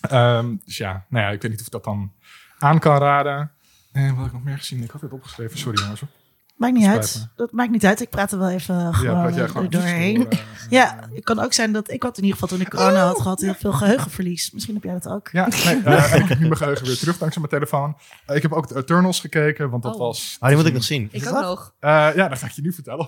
Ehm, 0.00 0.54
dus 0.64 0.76
ja, 0.76 1.04
nou 1.08 1.24
ja, 1.24 1.30
ik 1.30 1.42
weet 1.42 1.50
niet 1.50 1.60
of 1.60 1.66
ik 1.66 1.72
dat 1.72 1.84
dan 1.84 2.12
aan 2.58 2.78
kan 2.78 2.98
raden. 2.98 3.50
En 3.92 4.08
wat 4.08 4.16
heb 4.16 4.26
ik 4.26 4.32
nog 4.32 4.44
meer 4.44 4.58
gezien? 4.58 4.82
Ik 4.82 4.90
had 4.90 5.00
het 5.00 5.12
opgeschreven. 5.12 5.58
Sorry 5.58 5.80
jongens. 5.82 6.00
Maakt 6.54 6.72
niet 6.74 6.86
uit. 6.86 7.14
me. 7.20 7.28
Dat 7.36 7.52
maakt 7.52 7.70
niet 7.70 7.84
uit. 7.86 8.00
Ik 8.00 8.10
praat 8.10 8.32
er 8.32 8.38
wel 8.38 8.50
even 8.50 8.74
Ja, 8.78 8.92
gewoon, 8.92 9.38
eh, 9.38 9.48
gewoon 9.48 9.68
doorheen. 9.68 10.14
door, 10.20 10.28
eh, 10.32 10.38
Ja, 10.70 10.98
het 11.14 11.24
kan 11.24 11.38
ook 11.40 11.52
zijn 11.52 11.72
dat 11.72 11.90
ik 11.90 12.02
had 12.02 12.16
in 12.18 12.24
ieder 12.24 12.38
geval 12.38 12.56
toen 12.56 12.66
ik 12.66 12.70
corona 12.72 13.04
had 13.06 13.20
gehad 13.20 13.40
heel 13.40 13.54
veel 13.54 13.72
geheugenverlies. 13.72 14.50
Misschien 14.50 14.74
heb 14.74 14.84
jij 14.84 14.92
dat 14.92 15.08
ook. 15.08 15.28
Ja, 15.32 15.48
nee, 15.64 15.82
eh, 15.84 16.14
ik 16.14 16.28
heb 16.28 16.38
nu 16.38 16.44
mijn 16.46 16.56
geheugen 16.56 16.86
weer 16.86 16.98
terug 16.98 17.18
dankzij 17.18 17.42
mijn 17.42 17.52
telefoon. 17.54 17.96
Ik 18.36 18.42
heb 18.42 18.52
ook 18.52 18.68
de 18.68 18.76
Eternals 18.76 19.20
gekeken, 19.20 19.70
want 19.70 19.82
dat 19.82 19.92
Oh. 19.94 19.98
was... 19.98 20.36
Oh, 20.40 20.48
die 20.48 20.56
moet 20.56 20.66
ik 20.66 20.72
nog 20.72 20.84
zien. 20.84 21.08
Ik 21.12 21.26
ook 21.26 21.40
nog. 21.40 21.74
Eh, 21.80 21.90
ja, 22.14 22.28
dat 22.28 22.38
ga 22.38 22.46
ik 22.46 22.52
je 22.52 22.62
nu 22.62 22.72
vertellen. 22.72 23.06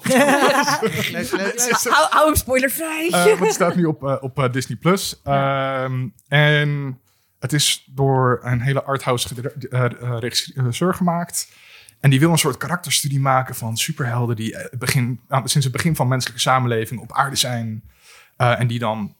Hou, 2.10 2.26
hem 2.26 2.34
spoilervrij. 2.34 3.08
Want 3.10 3.38
het 3.38 3.52
staat 3.62 3.76
nu 3.76 3.84
op, 3.84 4.18
op 4.20 4.48
Disney+. 4.52 4.76
Plus. 4.78 5.20
Ehm, 5.24 6.08
en 6.28 6.98
het 7.38 7.52
is 7.52 7.88
door 7.94 8.40
een 8.42 8.60
hele 8.60 8.82
arthouse 8.82 9.28
eh, 9.70 9.84
eh, 9.84 9.90
regisseur 10.18 10.94
gemaakt. 10.94 11.48
En 12.06 12.12
die 12.12 12.20
wil 12.20 12.30
een 12.30 12.38
soort 12.38 12.56
karakterstudie 12.56 13.20
maken 13.20 13.54
van 13.54 13.76
superhelden... 13.76 14.36
die 14.36 14.56
eh, 14.56 14.78
begin, 14.78 15.20
aan- 15.28 15.48
sinds 15.48 15.66
het 15.66 15.76
begin 15.76 15.96
van 15.96 16.08
menselijke 16.08 16.40
samenleving 16.40 17.00
op 17.00 17.12
aarde 17.12 17.36
zijn. 17.36 17.82
Eh, 18.36 18.60
en 18.60 18.66
die 18.66 18.78
dan 18.78 19.14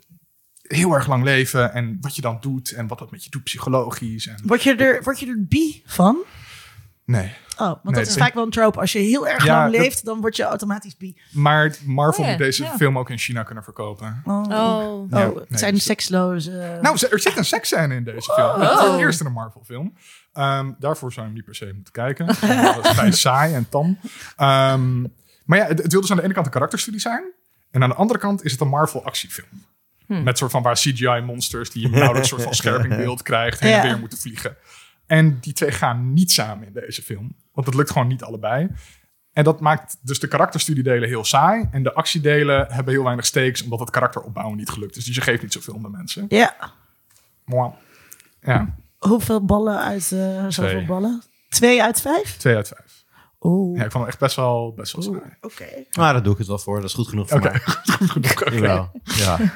heel 0.62 0.93
erg 0.93 1.07
lang 1.07 1.25
leven. 1.25 1.73
En 1.73 1.99
wat 2.00 2.16
je 2.16 2.23
dan 2.23 2.38
doet 2.40 2.71
en 2.73 2.87
wat 2.87 2.99
dat 2.99 3.11
met 3.11 3.25
je 3.25 3.31
doet 3.31 3.43
psychologisch. 3.45 4.26
En, 4.26 4.40
Word 4.45 4.62
je 4.62 4.75
er, 4.75 5.02
word 5.02 5.21
je 5.21 5.26
er 5.26 5.45
bi 5.49 5.83
van? 5.87 6.16
nee. 7.05 7.33
Oh, 7.59 7.66
want 7.66 7.83
Nee, 7.85 7.95
dat 7.95 8.07
is 8.07 8.16
vaak 8.16 8.35
wel 8.35 8.45
een 8.45 8.50
trope. 8.50 8.81
Als 8.81 8.93
je 8.93 8.99
heel 8.99 9.28
erg 9.28 9.45
Ja, 9.45 9.52
lang 9.61 9.73
dat- 9.73 9.81
leeft, 9.81 10.05
dan 10.05 10.21
word 10.21 10.37
je 10.37 10.43
automatisch 10.43 10.97
bi. 10.97 11.16
Maar 11.33 11.76
Marvel 11.85 12.23
Oh 12.23 12.31
ja, 12.31 12.37
moet 12.37 12.45
deze 12.45 12.62
ja. 12.62 12.76
film 12.76 12.99
ook 12.99 13.11
in 13.11 13.19
China 13.19 13.43
kunnen 13.43 13.64
verkopen. 13.64 14.23
Oh, 14.25 14.43
Oh. 14.49 14.95
Oh, 15.11 15.35
het 15.37 15.50
nee, 15.50 15.59
zijn 15.59 15.75
dus- 15.75 15.85
seksloze... 15.85 16.78
Nou, 16.83 16.99
er 17.11 17.21
zit 17.21 17.37
een 17.37 17.45
seksscène 17.45 17.95
in 17.95 18.05
deze 18.05 18.33
film. 18.33 18.61
Het 18.61 18.71
is 18.71 18.90
de 18.90 18.97
eerste 18.99 19.25
een 19.25 19.33
Marvel-film. 19.33 19.97
Ehm, 20.37 20.73
daarvoor 20.78 21.12
zou 21.12 21.26
je 21.26 21.33
hem 21.33 21.35
niet 21.35 21.45
per 21.45 21.55
se 21.55 21.73
moeten 21.75 21.93
kijken. 21.93 22.26
dat 22.75 22.85
is 22.85 22.90
vrij 22.90 23.11
saai 23.11 23.55
en 23.55 23.69
tam. 23.69 23.99
Ehm, 24.37 25.02
maar 25.45 25.59
ja, 25.59 25.66
het, 25.66 25.83
het 25.83 25.93
wil 25.93 26.00
dus 26.00 26.11
aan 26.11 26.16
de 26.16 26.23
ene 26.23 26.33
kant 26.35 26.47
een 26.47 26.52
karakterstudie 26.52 27.00
zijn. 27.00 27.33
En 27.71 27.83
aan 27.83 27.88
de 27.88 27.95
andere 27.95 28.19
kant 28.19 28.45
is 28.45 28.52
het 28.52 28.61
een 28.61 28.69
Marvel-actiefilm. 28.69 29.64
Met 30.07 30.38
soort 30.38 30.50
van 30.50 30.62
waar 30.62 30.75
CGI-monsters 30.75 31.71
die 31.71 31.83
je 31.83 31.88
nauwelijks 31.88 32.31
een 32.31 32.38
soort 32.38 32.43
van 32.43 32.55
scherp 32.55 32.85
in 32.85 32.97
beeld 32.97 33.23
krijgt... 33.23 33.61
heen 33.61 33.73
en 33.73 33.83
weer 33.83 33.99
moeten 33.99 34.19
vliegen. 34.19 34.57
En 35.07 35.38
die 35.40 35.52
twee 35.52 35.73
gaan 35.73 36.12
niet 36.12 36.33
samen 36.33 36.66
in 36.66 36.73
deze 36.73 37.02
film. 37.02 37.37
Want 37.52 37.66
het 37.66 37.76
lukt 37.76 37.90
gewoon 37.90 38.09
niet 38.09 38.23
allebei. 38.23 38.69
En 39.33 39.45
dat 39.45 39.61
maakt 39.61 39.99
dus 40.02 40.21
de 40.21 40.28
karakterstudiedelen 40.28 41.09
heel 41.09 41.25
saai. 41.25 41.69
En 41.71 41.83
de 41.83 41.93
actiedelen 41.93 42.66
hebben 42.71 42.93
heel 42.93 43.05
weinig 43.05 43.26
stakes... 43.26 43.62
omdat 43.62 43.81
het 43.81 43.90
karakteropbouwen 43.90 44.57
niet 44.57 44.71
gelukt 44.71 44.97
is. 44.97 45.05
Dus 45.05 45.14
je 45.14 45.21
geeft 45.21 45.43
niet 45.43 45.52
zoveel 45.52 45.75
om 45.75 45.83
de 45.83 45.88
mensen. 45.88 46.26
Ja, 46.28 46.73
Mwah. 47.45 47.73
Ja, 48.41 48.75
hoeveel 48.99 49.45
ballen 49.45 49.78
uit 49.80 50.13
eh 50.13 50.45
zoveel 50.49 50.71
Twee. 50.71 50.87
ballen? 50.87 51.23
Twee 51.49 51.82
uit 51.82 52.00
vijf? 52.00 52.37
twee 52.37 52.54
uit 52.56 52.69
vijf. 52.69 53.04
Oeh, 53.41 53.78
Ja, 53.78 53.85
ik 53.85 53.91
vond 53.91 54.04
het 54.04 54.13
echt 54.13 54.23
best 54.23 54.37
wel, 54.37 54.73
best 54.76 54.93
wel 54.93 55.02
saai. 55.02 55.37
oké. 55.41 55.65
Maar 55.99 56.13
daar 56.13 56.23
doe 56.23 56.32
ik 56.32 56.39
het 56.39 56.47
wel 56.47 56.59
voor. 56.59 56.76
Dat 56.80 56.85
is 56.89 56.95
goed 56.95 57.09
genoeg 57.09 57.28
voor 57.28 57.39
Oké, 57.39 57.49
mij. 57.50 57.61
goed 57.99 58.11
genoeg. 58.11 58.32
oké. 58.43 58.54
Jawel. 58.54 58.91
Ja. 59.04 59.39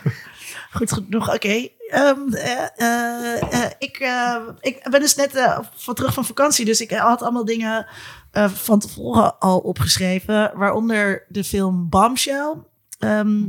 Goed 0.72 0.92
genoeg, 0.92 1.34
oké. 1.34 1.68
Ehm, 1.88 2.32
eh, 2.32 2.66
eh, 2.76 3.42
eh, 3.64 3.70
ik, 3.78 3.96
eh, 3.96 4.36
ik 4.60 4.86
ben 4.90 5.00
dus 5.00 5.14
net 5.14 5.34
eh, 5.34 5.58
van 5.74 5.94
terug 5.94 6.14
van 6.14 6.24
vakantie, 6.24 6.64
dus 6.64 6.80
ik 6.80 6.90
had 6.90 7.22
allemaal 7.22 7.44
dingen 7.44 7.86
eh, 8.30 8.48
van 8.48 8.78
tevoren 8.78 9.38
al 9.38 9.58
opgeschreven, 9.58 10.52
waaronder 10.54 11.24
de 11.28 11.44
film 11.44 11.88
Bombshell. 11.88 12.54
Ehm, 12.98 13.42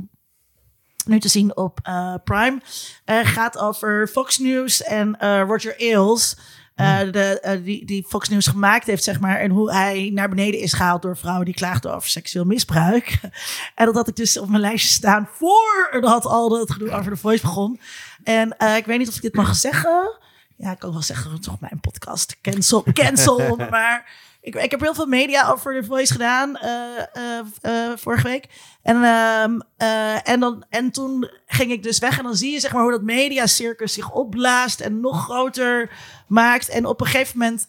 nu 1.07 1.19
te 1.19 1.27
zien 1.27 1.57
op 1.57 1.79
eh, 1.83 2.13
Prime. 2.23 2.61
Eh, 3.05 3.19
gaat 3.23 3.57
over 3.57 4.07
Fox 4.07 4.37
News 4.37 4.83
en 4.83 5.19
eh, 5.19 5.41
Roger 5.47 5.75
Ailes. 5.77 6.37
eh, 6.75 6.99
de, 6.99 7.61
die, 7.63 7.85
die 7.85 8.05
Fox 8.07 8.29
News 8.29 8.47
gemaakt 8.47 8.85
heeft, 8.87 9.03
zeg 9.03 9.19
maar. 9.19 9.39
En 9.39 9.51
hoe 9.51 9.71
hij 9.71 10.09
naar 10.13 10.29
beneden 10.29 10.59
is 10.59 10.73
gehaald 10.73 11.01
door 11.01 11.17
vrouwen 11.17 11.45
die 11.45 11.53
klaagden 11.53 11.95
over 11.95 12.09
seksueel 12.09 12.45
misbruik. 12.45 13.19
en 13.75 13.85
dat 13.85 13.95
had 13.95 14.07
ik 14.07 14.15
dus 14.15 14.37
op 14.39 14.49
mijn 14.49 14.61
lijstje 14.61 14.89
staan 14.89 15.29
voor 15.33 15.97
dat 16.01 16.25
al 16.25 16.59
het 16.59 16.71
gedoe 16.71 16.91
over 16.91 17.11
de 17.11 17.17
Voice 17.17 17.41
begon. 17.41 17.79
En 18.23 18.55
ik 18.77 18.85
weet 18.85 18.97
niet 18.97 19.07
of 19.07 19.15
ik 19.15 19.21
dit 19.21 19.35
mag 19.35 19.55
zeggen. 19.55 20.19
Ja, 20.55 20.71
ik 20.71 20.79
kan 20.79 20.91
wel 20.91 21.01
zeggen, 21.01 21.41
toch 21.41 21.59
mijn 21.59 21.79
podcast. 21.79 22.37
Cancel, 22.41 22.83
cancel. 22.93 23.55
maar 23.69 24.09
ik, 24.41 24.55
ik 24.55 24.71
heb 24.71 24.81
heel 24.81 24.93
veel 24.93 25.05
media 25.05 25.49
over 25.49 25.81
The 25.81 25.87
Voice 25.87 26.11
gedaan 26.11 26.57
eh, 26.57 26.71
eh, 27.13 27.39
eh, 27.61 27.97
vorige 27.97 28.27
week. 28.27 28.47
En, 28.83 29.03
ehm, 29.03 29.59
eh, 29.77 30.29
en, 30.29 30.39
dan, 30.39 30.63
en 30.69 30.91
toen 30.91 31.29
ging 31.45 31.71
ik 31.71 31.83
dus 31.83 31.99
weg. 31.99 32.17
En 32.17 32.23
dan 32.23 32.35
zie 32.35 32.51
je 32.51 32.59
zeg 32.59 32.73
maar 32.73 32.81
hoe 32.81 32.91
dat 32.91 33.01
mediacircus 33.01 33.93
zich 33.93 34.11
opblaast 34.11 34.79
en 34.79 34.99
nog 34.99 35.23
groter 35.23 35.89
maakt. 36.27 36.69
En 36.69 36.85
op 36.85 37.01
een 37.01 37.07
gegeven 37.07 37.37
moment 37.37 37.67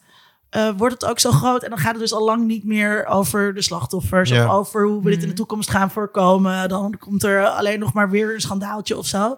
eh, 0.52 0.70
wordt 0.76 0.94
het 0.94 1.10
ook 1.10 1.18
zo 1.18 1.30
groot. 1.30 1.62
En 1.62 1.70
dan 1.70 1.78
gaat 1.78 1.92
het 1.92 2.00
dus 2.00 2.12
al 2.12 2.24
lang 2.24 2.46
niet 2.46 2.64
meer 2.64 3.06
over 3.06 3.54
de 3.54 3.62
slachtoffers. 3.62 4.30
Ja. 4.30 4.44
Of 4.44 4.52
over 4.52 4.86
hoe 4.86 5.02
we 5.02 5.10
dit 5.10 5.22
in 5.22 5.28
de 5.28 5.34
toekomst 5.34 5.70
gaan 5.70 5.90
voorkomen. 5.90 6.68
Dan 6.68 6.96
komt 6.98 7.22
er 7.22 7.46
alleen 7.46 7.78
nog 7.78 7.92
maar 7.92 8.10
weer 8.10 8.34
een 8.34 8.40
schandaaltje 8.40 8.96
of 8.96 9.06
zo. 9.06 9.36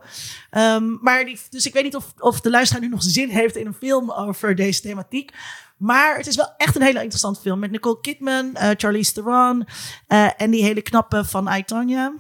Ehm, 0.51 0.97
maar 1.01 1.25
die, 1.25 1.39
dus 1.51 1.67
ik 1.67 1.73
weet 1.73 1.83
niet 1.83 1.97
of, 1.97 2.13
of 2.19 2.41
de 2.41 2.51
luisteraar 2.51 2.83
nu 2.83 2.89
nog 2.89 3.03
zin 3.03 3.29
heeft 3.29 3.57
in 3.57 3.67
een 3.67 3.75
film 3.75 4.11
over 4.11 4.55
deze 4.55 4.81
thematiek. 4.81 5.33
Maar 5.77 6.17
het 6.17 6.27
is 6.27 6.37
wel 6.37 6.55
echt 6.57 6.77
een 6.77 6.83
hele 6.83 6.99
interessante 7.03 7.41
film. 7.41 7.59
Met 7.59 7.71
Nicole 7.71 8.01
Kidman, 8.01 8.55
eh 8.55 8.71
Charlize 8.77 9.13
Theron 9.13 9.67
eh, 10.07 10.29
en 10.37 10.51
die 10.51 10.63
hele 10.65 10.83
knappe 10.83 11.25
van 11.25 11.49
I, 11.53 11.65
Tonya. 11.65 12.13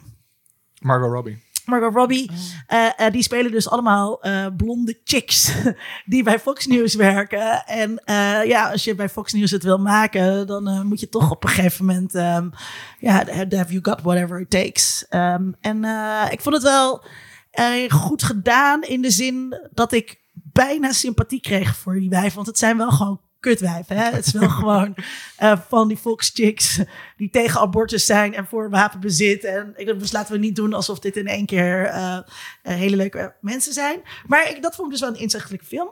Margot 0.81 1.11
Robbie. 1.11 1.43
Margot 1.65 1.95
Robbie. 1.95 2.31
Eh, 2.67 2.89
eh, 2.97 3.13
die 3.13 3.23
spelen 3.23 3.51
dus 3.51 3.69
allemaal 3.69 4.23
eh, 4.23 4.47
blonde 4.57 5.01
chicks 5.05 5.53
die 6.05 6.23
bij 6.23 6.39
Fox 6.39 6.67
News 6.67 6.95
werken. 6.95 7.67
En 7.67 8.05
eh, 8.05 8.45
ja, 8.45 8.71
als 8.71 8.85
je 8.85 8.95
bij 8.95 9.09
Fox 9.09 9.33
News 9.33 9.51
het 9.51 9.63
wil 9.63 9.79
maken, 9.79 10.47
dan 10.47 10.87
moet 10.87 11.01
je 11.01 11.09
toch 11.09 11.31
op 11.31 11.45
een 11.45 11.51
gegeven 11.51 11.85
moment... 11.85 12.15
ehm, 12.15 12.49
ja, 12.99 13.25
have 13.35 13.73
you 13.73 13.79
got 13.83 14.03
whatever 14.03 14.41
it 14.41 14.51
takes. 14.51 15.07
Ehm, 15.09 15.53
en 15.61 15.85
eh, 15.85 16.27
ik 16.31 16.41
vond 16.41 16.55
het 16.55 16.65
wel 16.65 17.05
goed 17.89 18.23
gedaan 18.23 18.83
in 18.83 19.03
de 19.03 19.11
zin 19.11 19.61
dat 19.73 19.93
ik 19.93 20.21
bijna 20.33 20.93
sympathie 20.93 21.41
kreeg 21.41 21.77
voor 21.77 21.95
die 21.95 22.09
wijven. 22.11 22.35
Want 22.35 22.47
het 22.47 22.59
zijn 22.59 22.77
wel 22.77 22.91
gewoon 22.91 23.21
kutwijven. 23.45 23.97
Hè? 23.97 24.11
Het 24.11 24.27
is 24.27 24.33
wel 24.33 24.49
gewoon 24.61 24.97
eh, 25.37 25.59
van 25.69 25.89
die 25.89 25.97
Fox 25.97 26.31
chicks 26.35 26.81
die 27.17 27.31
tegen 27.31 27.61
abortus 27.61 28.07
zijn 28.07 28.35
en 28.35 28.47
voor 28.47 28.71
wapenbezit. 28.71 29.45
En 29.45 29.73
ik 29.77 29.99
dus 29.99 30.13
laten 30.13 30.33
we 30.33 30.39
niet 30.39 30.57
doen 30.57 30.73
alsof 30.73 30.99
dit 30.99 31.17
in 31.17 31.27
één 31.27 31.47
keer 31.47 31.85
eh, 31.85 32.17
eh, 32.17 32.25
hele 32.63 32.97
leuke 32.97 33.35
mensen 33.41 33.73
zijn. 33.73 34.01
Maar 34.27 34.51
ik, 34.51 34.63
dat 34.63 34.75
vond 34.75 34.87
ik 34.87 34.93
dus 34.93 35.01
wel 35.01 35.11
een 35.11 35.23
inzichtelijke 35.23 35.65
film. 35.65 35.91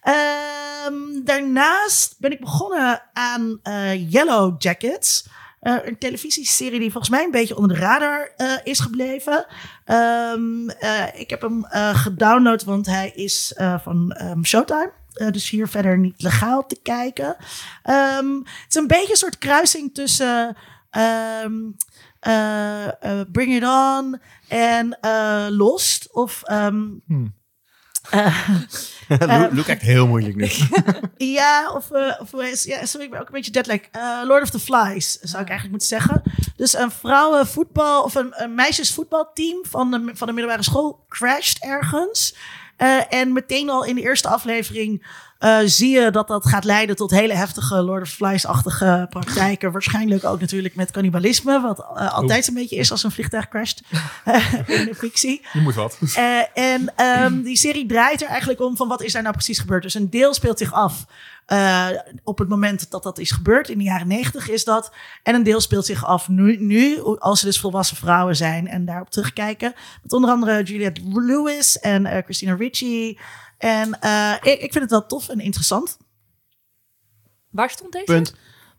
Ehm, 0.00 1.24
daarnaast 1.24 2.14
ben 2.18 2.32
ik 2.32 2.40
begonnen 2.40 3.02
aan 3.12 3.60
Yellow 4.08 4.54
Jackets. 4.58 5.26
Een 5.60 5.98
televisieserie 5.98 6.80
die 6.80 6.90
volgens 6.90 7.12
mij 7.12 7.24
een 7.24 7.30
beetje 7.30 7.56
onder 7.56 7.76
de 7.76 7.82
radar 7.82 8.32
is 8.64 8.80
gebleven. 8.80 9.46
Ehm, 9.84 10.68
eh, 10.68 11.20
ik 11.20 11.30
heb 11.30 11.40
hem 11.40 11.64
gedownload, 11.94 12.64
want 12.64 12.86
hij 12.86 13.10
is 13.14 13.52
van 13.56 14.12
ehm, 14.12 14.42
Showtime. 14.42 14.92
Eh, 15.14 15.30
dus 15.30 15.50
hier 15.50 15.68
verder 15.68 15.98
niet 15.98 16.22
legaal 16.22 16.66
te 16.66 16.78
kijken. 16.82 17.36
Ehm, 17.82 18.34
het 18.34 18.66
is 18.68 18.74
een 18.74 18.86
beetje 18.86 19.10
een 19.10 19.16
soort 19.16 19.38
kruising 19.38 19.94
tussen 19.94 20.56
ehm, 20.90 21.52
eh, 22.20 22.86
eh, 22.86 23.26
Bring 23.32 23.54
It 23.54 23.64
On 23.64 24.20
en 24.48 24.98
eh, 25.00 25.46
Lost. 25.48 26.12
Of 26.12 26.42
ehm, 26.42 26.82
Hmm. 27.06 27.34
kijkt 29.64 29.82
heel 29.82 30.06
moeilijk 30.06 30.36
nu. 30.36 30.48
ja, 31.32 31.72
of, 31.72 31.90
of 32.20 32.30
ja, 32.64 32.86
sorry, 32.86 33.04
ik 33.04 33.10
ben 33.10 33.20
ook 33.20 33.26
een 33.26 33.32
beetje. 33.32 33.88
Eh 33.90 34.20
Lord 34.24 34.42
of 34.42 34.50
the 34.50 34.60
Flies, 34.60 35.12
zou 35.12 35.42
ik 35.42 35.48
eigenlijk 35.48 35.70
moeten 35.70 35.88
zeggen. 35.88 36.22
Dus 36.56 36.74
een 36.74 36.90
vrouwenvoetbal 36.90 38.02
of 38.02 38.14
een, 38.14 38.42
een 38.42 38.54
meisjesvoetbalteam 38.54 39.64
van 39.68 39.90
de, 39.90 40.10
van 40.14 40.26
de 40.26 40.32
middelbare 40.32 40.64
school 40.64 41.04
crasht 41.08 41.58
ergens. 41.58 42.34
Eh, 42.76 43.00
en 43.08 43.32
meteen 43.32 43.70
al 43.70 43.84
in 43.84 43.94
de 43.94 44.02
eerste 44.02 44.28
aflevering 44.28 45.06
eh, 45.44 45.58
zie 45.64 45.90
je 45.90 46.10
dat 46.10 46.28
dat 46.28 46.46
gaat 46.46 46.64
leiden 46.64 46.96
tot 46.96 47.10
hele 47.10 47.34
heftige 47.34 47.82
Lord 47.82 48.02
of 48.02 48.08
Flies-achtige 48.08 49.06
praktijken. 49.10 49.72
Waarschijnlijk 49.72 50.24
ook 50.24 50.40
natuurlijk 50.40 50.74
met 50.74 50.90
cannibalisme, 50.90 51.60
wat 51.60 51.78
uh, 51.78 52.12
altijd 52.12 52.48
een 52.48 52.54
beetje 52.54 52.76
is 52.76 52.90
als 52.90 53.02
een 53.02 53.10
vliegtuig 53.10 53.48
crasht 53.48 53.82
in 54.66 54.84
de 54.84 54.94
fictie. 54.94 55.46
Je 55.52 55.60
moet 55.60 55.74
wat. 55.74 55.98
Uh, 56.00 56.58
en 56.58 56.92
um, 57.24 57.42
die 57.42 57.56
serie 57.56 57.86
draait 57.86 58.22
er 58.22 58.28
eigenlijk 58.28 58.60
om 58.60 58.76
van 58.76 58.88
wat 58.88 59.02
is 59.02 59.12
daar 59.12 59.22
nou 59.22 59.34
precies 59.34 59.58
gebeurd. 59.58 59.82
Dus 59.82 59.94
een 59.94 60.10
deel 60.10 60.34
speelt 60.34 60.58
zich 60.58 60.72
af 60.72 61.06
uh, 61.48 61.88
op 62.22 62.38
het 62.38 62.48
moment 62.48 62.90
dat 62.90 63.02
dat 63.02 63.18
is 63.18 63.30
gebeurd, 63.30 63.68
in 63.68 63.78
de 63.78 63.84
jaren 63.84 64.06
negentig 64.06 64.48
is 64.48 64.64
dat. 64.64 64.92
En 65.22 65.34
een 65.34 65.42
deel 65.42 65.60
speelt 65.60 65.86
zich 65.86 66.04
af 66.04 66.28
nu, 66.28 66.56
nu, 66.56 67.02
als 67.18 67.40
ze 67.40 67.46
dus 67.46 67.60
volwassen 67.60 67.96
vrouwen 67.96 68.36
zijn 68.36 68.68
en 68.68 68.84
daarop 68.84 69.10
terugkijken. 69.10 69.74
Met 70.02 70.12
onder 70.12 70.30
andere 70.30 70.62
Juliette 70.62 71.00
Lewis 71.04 71.78
en 71.78 72.06
uh, 72.06 72.18
Christina 72.24 72.54
Ricci. 72.54 73.18
En 73.64 73.98
uh, 74.04 74.34
ik, 74.42 74.60
ik 74.60 74.72
vind 74.72 74.74
het 74.74 74.90
wel 74.90 75.06
tof 75.06 75.28
en 75.28 75.40
interessant. 75.40 75.96
Waar 77.50 77.70
stond 77.70 77.92
deze? 77.92 78.04
Punt. 78.04 78.34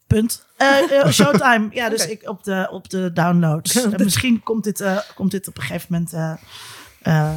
Punt. 0.08 0.46
Uh, 0.58 1.08
Showtime. 1.12 1.68
ja, 1.72 1.90
dus 1.90 2.02
okay. 2.02 2.14
ik 2.14 2.30
op 2.30 2.44
de, 2.44 2.68
op 2.72 2.90
de 2.90 3.14
downloads. 3.14 3.88
misschien 3.98 4.44
komt 4.44 4.64
dit, 4.64 4.82
uh, 4.82 4.98
komt 5.16 5.32
dit 5.32 5.48
op 5.48 5.58
een 5.58 5.64
gegeven 5.64 5.88
moment 5.90 6.14
uh, 6.14 7.30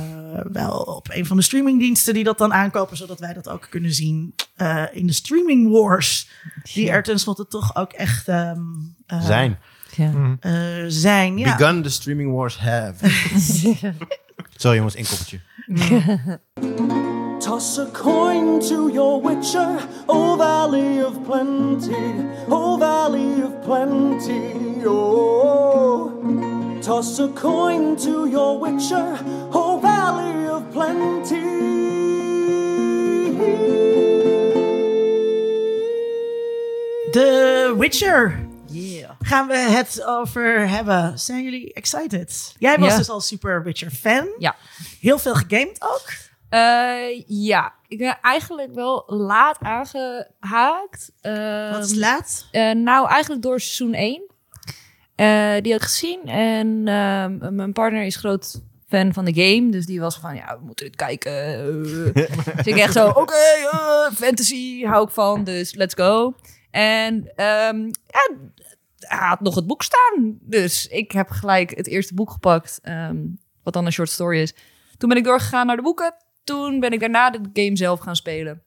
wel 0.53 0.79
op 0.79 1.09
een 1.11 1.27
van 1.27 1.37
de 1.37 1.43
streamingdiensten 1.43 2.15
die 2.15 2.25
dat 2.25 2.39
dan 2.39 2.53
aankopen, 2.53 2.97
zodat 2.97 3.21
wij 3.21 3.33
dat 3.33 3.49
ook 3.49 3.67
kunnen 3.71 3.93
zien 3.93 4.35
in 4.93 5.07
de 5.07 5.13
streaming 5.13 5.71
wars. 5.71 6.31
Die 6.73 6.85
ja. 6.85 6.93
er 6.93 7.03
tenslotte 7.03 7.47
toch 7.47 7.77
ook 7.77 7.93
echt 7.93 8.29
um, 8.29 8.97
zijn. 9.07 9.59
Ja. 9.97 10.11
Mm. 10.11 10.39
zijn. 10.89 11.39
Ja. 11.39 11.57
Begun 11.57 11.83
the 11.83 11.91
streaming 11.91 12.33
wars 12.33 12.59
have. 12.59 13.09
Sorry 14.57 14.77
jongens, 14.77 14.95
één 14.95 15.07
koppeltje. 15.07 15.41
Toss 17.41 17.79
a 17.79 17.87
coin 17.93 18.61
to 18.69 18.89
your 18.89 19.21
witcher, 19.21 19.79
O 20.09 20.37
Valley 20.37 20.99
of 21.01 21.25
Plenty, 21.25 21.95
O 22.51 22.77
Valley 22.77 23.43
of 23.43 23.63
Plenty, 23.65 24.83
oh. 24.85 26.11
Toss 26.83 27.19
a 27.21 27.29
coin 27.29 27.97
to 27.97 28.27
your 28.27 28.59
witcher, 28.59 29.19
O 29.53 29.79
Valley 29.81 30.49
of 30.49 30.71
Plenty. 30.73 31.47
The 37.13 37.75
Witcher. 37.79 38.47
Yeah. 38.71 39.11
Gaan 39.23 39.47
we 39.47 39.57
het 39.57 40.05
over 40.05 40.69
hebben. 40.69 41.19
Zijn 41.19 41.45
jullie 41.45 41.73
excited? 41.73 42.55
Jij 42.59 42.79
was 42.79 42.89
Ja. 42.91 42.97
dus 42.97 43.09
al 43.09 43.21
super 43.21 43.63
Witcher 43.63 43.91
fan. 43.91 44.29
Ja. 44.39 44.57
Heel 45.01 45.19
veel 45.19 45.35
gegamed 45.35 45.77
ook. 45.83 46.07
Eh, 46.49 47.23
ja, 47.27 47.75
ik 47.89 47.99
ben 47.99 48.19
eigenlijk 48.23 48.75
wel 48.75 49.05
laat 49.07 49.59
aangehaakt. 49.61 51.13
Eh, 51.21 51.71
Wat 51.71 51.85
is 51.85 51.95
laat? 51.95 52.49
eh, 52.53 52.71
nou, 52.73 53.09
eigenlijk 53.09 53.43
door 53.43 53.61
seizoen 53.61 53.95
1. 53.95 54.23
Eh, 55.15 55.63
die 55.63 55.73
had 55.73 55.81
ik 55.83 55.87
gezien. 55.89 56.23
En 56.27 56.89
ehm, 56.89 57.55
mijn 57.55 57.73
partner 57.73 58.03
is 58.05 58.17
groot 58.17 58.61
fan 58.89 59.13
van 59.13 59.25
de 59.25 59.35
game. 59.35 59.71
Dus 59.71 59.87
die 59.87 60.01
was 60.01 60.19
van, 60.19 60.35
ja, 60.35 60.59
we 60.59 60.65
moeten 60.65 60.87
dit 60.87 60.97
kijken. 60.97 61.33
Dus 61.83 62.67
ik 62.67 62.77
echt 62.77 62.93
zo, 62.93 63.09
oké, 63.23 63.35
fantasy 64.15 64.85
hou 64.85 65.05
ik 65.05 65.11
van. 65.11 65.45
Dus 65.45 65.75
let's 65.75 65.95
go. 65.95 66.35
En 66.71 67.33
ehm, 67.35 67.85
ja, 67.87 68.37
hij 68.99 69.29
had 69.29 69.41
nog 69.41 69.55
het 69.55 69.67
boek 69.67 69.83
staan. 69.83 70.39
Dus 70.41 70.87
ik 70.87 71.13
heb 71.13 71.29
gelijk 71.31 71.77
het 71.77 71.87
eerste 71.87 72.15
boek 72.15 72.31
gepakt. 72.31 72.79
ehm, 72.83 73.17
wat 73.63 73.73
dan 73.73 73.87
een 73.87 73.93
short 73.93 74.11
story 74.11 74.39
is. 74.41 74.55
Toen 74.99 75.09
ben 75.09 75.19
ik 75.19 75.25
doorgegaan 75.25 75.67
naar 75.67 75.77
de 75.77 75.83
boeken. 75.83 76.15
Toen 76.49 76.81
ben 76.81 76.91
ik 76.93 77.01
daarna 77.01 77.31
de 77.31 77.41
game 77.53 77.77
zelf 77.77 78.01
gaan 78.01 78.17
spelen. 78.17 78.63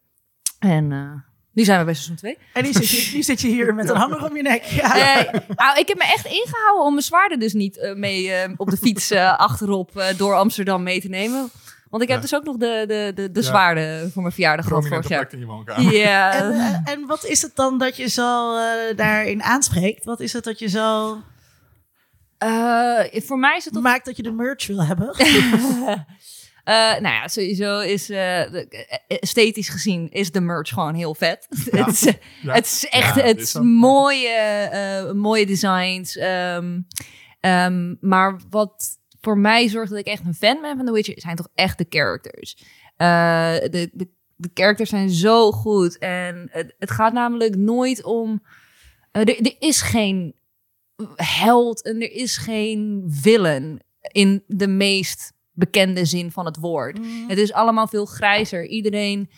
En 0.60 0.92
eh, 0.92 1.12
nu 1.54 1.64
zijn 1.64 1.80
we 1.80 1.86
bij 1.86 1.94
seizoen 1.94 2.16
2. 2.16 2.38
En 2.54 2.64
nu 2.64 2.74
zit 2.74 2.90
je, 2.90 3.16
nu 3.16 3.24
zit 3.24 3.42
je 3.42 3.48
hier 3.48 3.74
met 3.76 3.90
een 3.90 3.96
hanger 3.96 4.24
om 4.30 4.36
je 4.36 4.42
nek. 4.42 4.64
Ja. 4.64 4.94
Nou, 5.56 5.80
ik 5.80 5.88
heb 5.88 5.98
me 5.98 6.04
echt 6.04 6.26
ingehouden 6.26 6.86
om 6.86 6.92
mijn 6.92 7.04
zwaarden 7.06 7.40
dus 7.40 7.54
niet 7.54 7.78
eh, 7.78 7.94
mee 7.96 8.32
eh, 8.32 8.52
op 8.58 8.70
de 8.70 8.78
fiets 8.78 9.12
achterop 9.48 10.04
door 10.18 10.36
Amsterdam 10.36 10.84
mee 10.84 11.02
te 11.02 11.08
nemen. 11.10 11.50
Want 11.90 12.04
ik 12.04 12.10
heb 12.10 12.18
Ja. 12.18 12.22
dus 12.24 12.36
ook 12.36 12.44
nog 12.44 12.58
de, 12.58 12.84
de, 12.88 13.12
de, 13.16 13.32
de 13.32 13.40
Ja. 13.40 13.46
zwaarden 13.46 14.12
voor 14.12 14.22
mijn 14.22 14.34
verjaardag 14.34 14.66
gehad 14.66 14.80
Prominente 14.84 15.08
vorig 15.14 15.30
jaar. 15.30 15.38
plek 15.38 15.42
in 15.42 15.48
je 15.48 15.54
woonkamer. 15.54 15.94
Ja. 15.98 16.34
En, 16.42 16.82
en 16.86 17.06
wat 17.08 17.26
is 17.26 17.42
het 17.42 17.56
dan 17.56 17.78
dat 17.78 17.98
je 17.98 18.08
zo 18.10 18.56
eh, 18.58 18.96
daarin 18.98 19.44
aanspreekt? 19.44 20.06
Wat 20.06 20.20
is 20.20 20.34
het 20.34 20.44
dat 20.44 20.60
je 20.60 20.68
zo 20.70 21.18
Eh, 22.38 23.00
voor 23.14 23.40
mij 23.40 23.58
is 23.58 23.66
het 23.66 23.74
maakt 23.74 24.06
dat 24.06 24.16
je 24.18 24.24
de 24.24 24.32
merch 24.32 24.68
wil 24.68 24.84
hebben? 24.86 25.16
Eh, 26.72 27.02
nou 27.02 27.14
ja, 27.16 27.28
sowieso 27.28 27.80
is 27.80 28.10
eh, 28.10 28.42
eh, 28.56 28.66
esthetisch 29.08 29.70
gezien 29.70 30.10
is 30.12 30.32
de 30.32 30.42
merch 30.42 30.70
gewoon 30.70 30.94
heel 30.96 31.16
vet. 31.16 31.48
het, 31.72 31.88
is, 31.88 32.02
Ja. 32.42 32.54
het 32.54 32.66
is 32.66 32.86
echt 32.90 33.16
Ja, 33.16 33.22
het 33.22 33.40
is 33.40 33.54
mooie, 33.62 34.28
eh, 34.30 35.12
mooie 35.12 35.46
designs. 35.46 36.18
ehm, 36.18 36.80
ehm, 37.40 37.96
maar 38.00 38.40
wat 38.50 39.00
voor 39.22 39.38
mij 39.38 39.68
zorgt 39.68 39.90
dat 39.90 40.00
ik 40.00 40.06
echt 40.06 40.26
een 40.26 40.34
fan 40.34 40.62
ben 40.62 40.78
van 40.78 40.86
The 40.86 40.92
Witcher, 40.92 41.20
zijn 41.20 41.36
toch 41.36 41.48
echt 41.56 41.78
de 41.78 41.86
characters. 41.90 42.58
Eh, 42.98 43.56
de, 43.60 43.90
de, 43.94 44.08
de 44.36 44.50
characters 44.54 44.90
zijn 44.90 45.10
zo 45.10 45.52
goed. 45.52 45.98
En 45.98 46.48
het, 46.52 46.76
het 46.80 46.92
gaat 46.92 47.14
namelijk 47.14 47.56
nooit 47.56 48.04
om. 48.04 48.44
er, 49.12 49.30
er 49.30 49.56
is 49.60 49.82
geen 49.82 50.36
held 51.16 51.82
en 51.84 52.02
er 52.02 52.12
is 52.12 52.38
geen 52.38 53.04
villain 53.08 53.80
in 54.02 54.44
de 54.48 54.68
meest 54.68 55.34
bekende 55.54 56.06
zin 56.06 56.32
van 56.32 56.46
het 56.46 56.58
woord. 56.58 57.00
Het 57.28 57.38
is 57.38 57.54
allemaal 57.54 57.88
veel 57.88 58.06
grijzer. 58.06 58.68
Iedereen, 58.68 59.30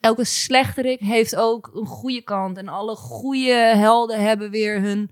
elke 0.00 0.24
slechterik 0.24 1.00
heeft 1.00 1.36
ook 1.36 1.70
een 1.74 1.86
goede 1.86 2.22
kant. 2.22 2.56
En 2.56 2.68
alle 2.68 2.96
goede 2.96 3.72
helden 3.76 4.20
hebben 4.20 4.50
weer 4.50 4.80
hun 4.80 5.10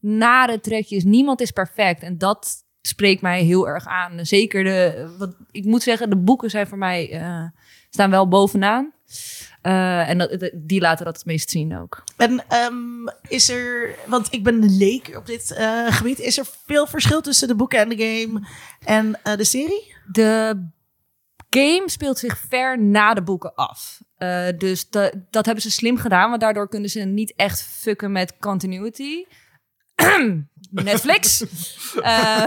nare 0.00 0.60
trekjes. 0.60 1.04
Niemand 1.04 1.40
is 1.40 1.50
perfect. 1.50 2.02
En 2.02 2.18
dat 2.18 2.64
spreekt 2.82 3.22
mij 3.22 3.42
heel 3.42 3.68
erg 3.68 3.86
aan. 3.86 4.26
Zeker 4.26 4.64
de, 4.64 5.14
wat, 5.18 5.36
ik 5.50 5.64
moet 5.64 5.82
zeggen, 5.82 6.10
de 6.10 6.16
boeken 6.16 6.50
zijn 6.50 6.66
voor 6.66 6.78
mij, 6.78 7.10
eh, 7.10 7.44
staan 7.90 8.10
wel 8.10 8.28
bovenaan. 8.28 8.92
Eh, 9.66 10.08
en 10.08 10.18
dat, 10.18 10.50
die 10.54 10.80
laten 10.80 11.04
dat 11.04 11.16
het 11.16 11.24
meest 11.24 11.50
zien 11.50 11.78
ook. 11.78 12.04
En 12.16 12.44
ehm, 12.48 13.06
is 13.28 13.48
er, 13.48 13.94
want 14.06 14.28
ik 14.30 14.42
ben 14.44 14.62
een 14.62 14.76
leek 14.76 15.16
op 15.16 15.26
dit 15.26 15.50
eh, 15.52 15.86
gebied, 15.86 16.18
is 16.18 16.38
er 16.38 16.46
veel 16.66 16.86
verschil 16.86 17.20
tussen 17.20 17.48
de 17.48 17.54
boeken 17.54 17.78
en 17.78 17.88
de 17.88 17.96
game 17.96 18.46
en 18.84 19.20
eh, 19.22 19.36
de 19.36 19.44
serie? 19.44 19.94
De 20.12 20.66
game 21.50 21.82
speelt 21.86 22.18
zich 22.18 22.38
ver 22.48 22.80
na 22.82 23.14
de 23.14 23.22
boeken 23.22 23.54
af. 23.54 24.00
Dus 24.58 24.90
da- 24.90 25.10
dat 25.30 25.44
hebben 25.44 25.62
ze 25.62 25.70
slim 25.70 25.96
gedaan, 25.96 26.28
want 26.28 26.40
daardoor 26.40 26.68
kunnen 26.68 26.90
ze 26.90 27.00
niet 27.00 27.32
echt 27.36 27.62
fucken 27.62 28.12
met 28.12 28.34
continuity. 28.38 29.24
Netflix. 30.70 31.44
Eh, 32.02 32.44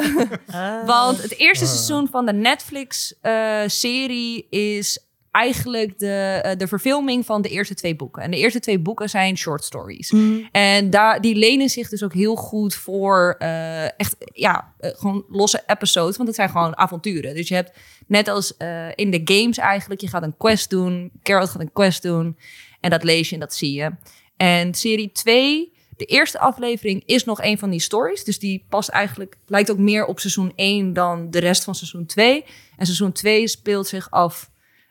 want 0.86 1.22
het 1.22 1.38
eerste 1.38 1.66
seizoen 1.66 2.08
van 2.08 2.26
de 2.26 2.34
Netflix-serie 2.34 4.48
is 4.50 5.09
eigenlijk 5.40 6.00
de, 6.00 6.40
eh, 6.44 6.58
de 6.58 6.68
verfilming 6.68 7.26
van 7.26 7.42
de 7.42 7.50
eerste 7.50 7.74
twee 7.74 7.96
boeken. 7.96 8.24
En 8.24 8.32
de 8.32 8.38
eerste 8.38 8.60
twee 8.60 8.80
boeken 8.80 9.10
zijn 9.10 9.38
short 9.38 9.64
stories. 9.64 10.14
En 10.52 10.90
daar, 10.90 11.22
die 11.22 11.36
lenen 11.36 11.70
zich 11.70 11.90
dus 11.90 12.04
ook 12.04 12.14
heel 12.14 12.36
goed 12.36 12.76
voor 12.76 13.36
eh, 13.40 14.00
echt, 14.00 14.16
ja, 14.34 14.74
eh, 14.80 14.92
gewoon 14.96 15.26
losse 15.30 15.64
episodes. 15.66 16.16
Want 16.16 16.28
het 16.28 16.38
zijn 16.38 16.50
gewoon 16.50 16.78
avonturen. 16.78 17.36
Dus 17.36 17.48
je 17.48 17.56
hebt 17.56 17.78
net 18.08 18.28
als 18.28 18.54
in 18.96 19.12
de 19.12 19.22
games 19.24 19.58
eigenlijk, 19.58 20.02
je 20.02 20.08
gaat 20.08 20.24
een 20.24 20.38
quest 20.38 20.70
doen. 20.70 21.12
Carol 21.24 21.48
gaat 21.48 21.62
een 21.62 21.74
quest 21.74 22.02
doen. 22.02 22.38
En 22.80 22.90
dat 22.90 23.04
lees 23.04 23.30
je 23.30 23.34
en 23.34 23.42
dat 23.42 23.56
zie 23.56 23.74
je. 23.74 23.92
En 24.38 24.74
serie 24.74 25.12
2, 25.12 25.72
de 25.98 26.06
eerste 26.06 26.40
aflevering 26.40 27.04
is 27.06 27.24
nog 27.24 27.42
een 27.42 27.58
van 27.58 27.70
die 27.70 27.80
stories. 27.80 28.24
Dus 28.24 28.40
die 28.40 28.66
past 28.70 28.90
eigenlijk, 28.90 29.38
lijkt 29.48 29.72
ook 29.72 29.78
meer 29.78 30.06
op 30.06 30.20
seizoen 30.20 30.52
1 30.56 30.94
dan 30.94 31.32
de 31.32 31.40
rest 31.40 31.64
van 31.64 31.76
seizoen 31.76 32.06
2. 32.06 32.46
En 32.78 32.86
seizoen 32.86 33.12
2 33.12 33.48
speelt 33.48 33.88
zich 33.88 34.12
af, 34.12 34.50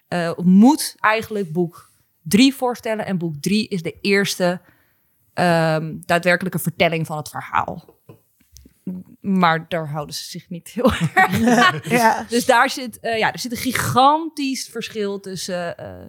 eh, 0.09 0.33
moet 0.37 0.95
eigenlijk 1.01 1.53
boek 1.53 1.91
3 2.23 2.55
voorstellen. 2.55 3.07
En 3.07 3.19
boek 3.19 3.35
3 3.41 3.69
is 3.69 3.83
de 3.83 3.99
eerste 4.01 4.61
ehm, 5.35 5.97
daadwerkelijke 5.99 6.59
vertelling 6.59 7.07
van 7.07 7.17
het 7.17 7.29
verhaal. 7.29 7.97
Maar 9.21 9.69
daar 9.69 9.89
houden 9.89 10.15
ze 10.15 10.25
zich 10.25 10.49
niet 10.49 10.69
heel 10.69 10.93
erg 11.15 11.91
Ja. 11.91 12.25
dus 12.29 12.47
daar 12.47 12.71
zit, 12.71 13.01
eh, 13.01 13.19
ja, 13.19 13.33
er 13.33 13.39
zit 13.39 13.53
een 13.53 13.59
gigantisch 13.59 14.69
verschil 14.69 15.21
tussen 15.21 15.79
eh, 15.79 16.07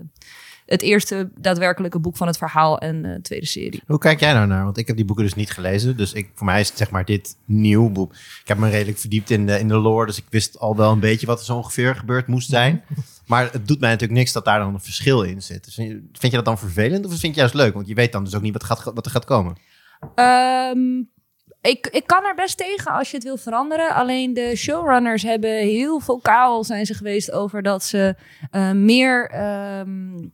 het 0.70 0.82
eerste 0.82 1.30
daadwerkelijke 1.36 2.00
boek 2.00 2.18
van 2.18 2.28
het 2.28 2.38
verhaal 2.38 2.78
en 2.80 3.06
eh, 3.06 3.14
de 3.14 3.22
tweede 3.22 3.46
serie. 3.46 3.82
Hoe 3.88 3.98
kijk 3.98 4.20
jij 4.20 4.34
nou 4.34 4.48
naar? 4.48 4.64
Want 4.64 4.78
ik 4.78 4.88
heb 4.88 4.96
die 4.96 5.06
boeken 5.06 5.26
dus 5.26 5.34
niet 5.34 5.52
gelezen. 5.52 5.98
Dus 5.98 6.14
ik, 6.14 6.32
voor 6.34 6.46
mij 6.46 6.60
is 6.60 6.70
het 6.70 6.78
zeg 6.78 6.92
maar 6.92 7.06
dit 7.06 7.38
nieuw 7.46 7.90
boek. 7.90 8.14
Ik 8.14 8.48
heb 8.48 8.58
me 8.58 8.70
redelijk 8.70 8.98
verdiept 8.98 9.30
in 9.30 9.46
de, 9.46 9.60
in 9.60 9.68
de 9.68 9.78
lore. 9.78 10.06
Dus 10.06 10.18
ik 10.18 10.26
wist 10.30 10.60
al 10.60 10.76
wel 10.76 10.92
een 10.92 11.00
beetje 11.00 11.28
wat 11.28 11.40
er 11.40 11.46
zo 11.46 11.56
ongeveer 11.56 11.96
gebeurd 11.96 12.28
moest 12.28 12.50
zijn. 12.50 12.84
Maar 13.28 13.52
het 13.52 13.68
doet 13.68 13.80
mij 13.80 13.90
natuurlijk 13.90 14.20
niks 14.20 14.32
dat 14.32 14.46
daar 14.46 14.60
dan 14.60 14.74
een 14.74 14.80
verschil 14.80 15.22
in 15.24 15.42
zit. 15.42 15.66
Dus 15.66 15.74
vind 15.74 15.88
je, 15.88 15.94
vind 16.12 16.32
je 16.32 16.38
dat 16.38 16.46
dan 16.46 16.58
vervelend 16.58 17.06
of 17.06 17.12
vind 17.12 17.34
je 17.34 17.40
juist 17.40 17.54
leuk? 17.54 17.74
Want 17.74 17.88
je 17.88 17.94
weet 17.94 18.12
dan 18.12 18.24
dus 18.24 18.36
ook 18.36 18.42
niet 18.42 18.54
wat, 18.54 18.64
gaat, 18.64 18.84
wat 18.84 19.06
er 19.06 19.12
gaat 19.12 19.26
komen. 19.26 19.56
Ehm, 20.16 21.04
ik, 21.62 21.88
ik 21.88 22.08
kan 22.08 22.24
er 22.24 22.36
best 22.36 22.58
tegen 22.58 22.92
als 22.92 23.10
je 23.10 23.16
het 23.16 23.26
wil 23.26 23.38
veranderen. 23.38 23.94
Alleen 23.94 24.34
de 24.34 24.56
showrunners 24.56 25.24
hebben 25.24 25.52
heel 25.52 26.00
vocaal 26.00 26.64
zijn 26.64 26.86
ze 26.86 26.94
geweest 26.94 27.32
over 27.32 27.62
dat 27.62 27.84
ze 27.84 28.16
eh, 28.52 28.72
meer 28.72 29.30
ehm, 29.30 30.28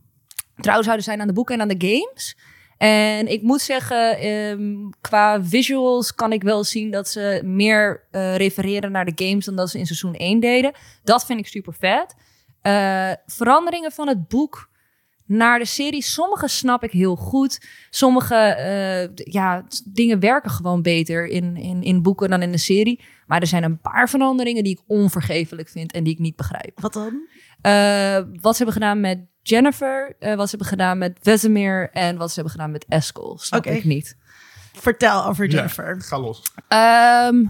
trouw 0.55 0.81
zouden 0.81 1.03
zijn 1.03 1.21
aan 1.21 1.27
de 1.27 1.33
boeken 1.33 1.55
en 1.55 1.61
aan 1.61 1.77
de 1.77 1.87
games. 1.87 2.35
En 2.77 3.27
ik 3.27 3.41
moet 3.41 3.61
zeggen, 3.61 4.17
ehm, 4.17 4.89
qua 5.01 5.43
visuals 5.43 6.15
kan 6.15 6.31
ik 6.31 6.43
wel 6.43 6.63
zien 6.63 6.91
dat 6.91 7.07
ze 7.07 7.41
meer 7.43 8.07
eh, 8.11 8.35
refereren 8.35 8.91
naar 8.91 9.05
de 9.05 9.25
games 9.25 9.45
dan 9.45 9.55
dat 9.55 9.69
ze 9.69 9.79
in 9.79 9.85
seizoen 9.85 10.15
1 10.15 10.39
deden. 10.39 10.71
Dat 11.03 11.25
vind 11.25 11.39
ik 11.39 11.47
super 11.47 11.73
vet. 11.73 12.15
Eh, 12.61 13.11
veranderingen 13.25 13.91
van 13.91 14.07
het 14.07 14.27
boek 14.27 14.69
naar 15.25 15.59
de 15.59 15.65
serie. 15.65 16.03
Sommige 16.03 16.47
snap 16.47 16.83
ik 16.83 16.91
heel 16.91 17.15
goed. 17.15 17.65
Sommige 17.89 18.35
eh, 18.35 19.25
ja, 19.33 19.65
dingen 19.85 20.19
werken 20.19 20.51
gewoon 20.51 20.81
beter 20.81 21.27
in, 21.27 21.57
in, 21.57 21.83
in 21.83 22.01
boeken 22.01 22.29
dan 22.29 22.41
in 22.41 22.51
de 22.51 22.57
serie. 22.57 23.03
Maar 23.27 23.41
er 23.41 23.47
zijn 23.47 23.63
een 23.63 23.81
paar 23.81 24.09
veranderingen 24.09 24.63
die 24.63 24.73
ik 24.73 24.83
onvergeeflijk 24.87 25.69
vind 25.69 25.91
en 25.91 26.03
die 26.03 26.13
ik 26.13 26.19
niet 26.19 26.35
begrijp. 26.35 26.81
Wat 26.81 26.93
dan? 26.93 27.27
Wat 28.41 28.55
ze 28.55 28.63
hebben 28.63 28.73
gedaan 28.73 28.99
met 28.99 29.19
Jennifer, 29.47 30.15
eh, 30.19 30.35
wat 30.35 30.49
ze 30.49 30.55
hebben 30.55 30.67
gedaan 30.67 30.97
met 30.97 31.17
Vesemir 31.21 31.89
en 31.91 32.17
wat 32.17 32.27
ze 32.29 32.33
hebben 32.33 32.51
gedaan 32.51 32.71
met 32.71 32.85
Eskel. 32.87 33.37
Snap 33.37 33.65
Oké. 33.65 33.75
ik 33.75 33.83
niet. 33.83 34.17
Vertel 34.73 35.25
over 35.25 35.45
Ja, 35.45 35.51
Jennifer. 35.55 36.01
ga 36.01 36.19
los. 36.19 36.41
Ehm, 36.67 37.45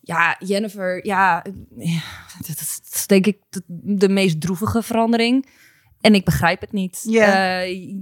ja, 0.00 0.36
Jennifer, 0.38 1.06
ja, 1.06 1.44
ja, 1.76 2.00
dat 2.38 2.60
is, 2.60 2.80
dat 2.82 2.94
is 2.94 3.06
denk 3.06 3.26
ik 3.26 3.38
de, 3.48 3.62
de 3.96 4.08
meest 4.08 4.40
droevige 4.40 4.82
verandering. 4.82 5.48
En 6.00 6.14
ik 6.14 6.24
begrijp 6.24 6.60
het 6.60 6.72
niet. 6.72 7.00
Ja. 7.08 7.60
Eh, 7.62 7.94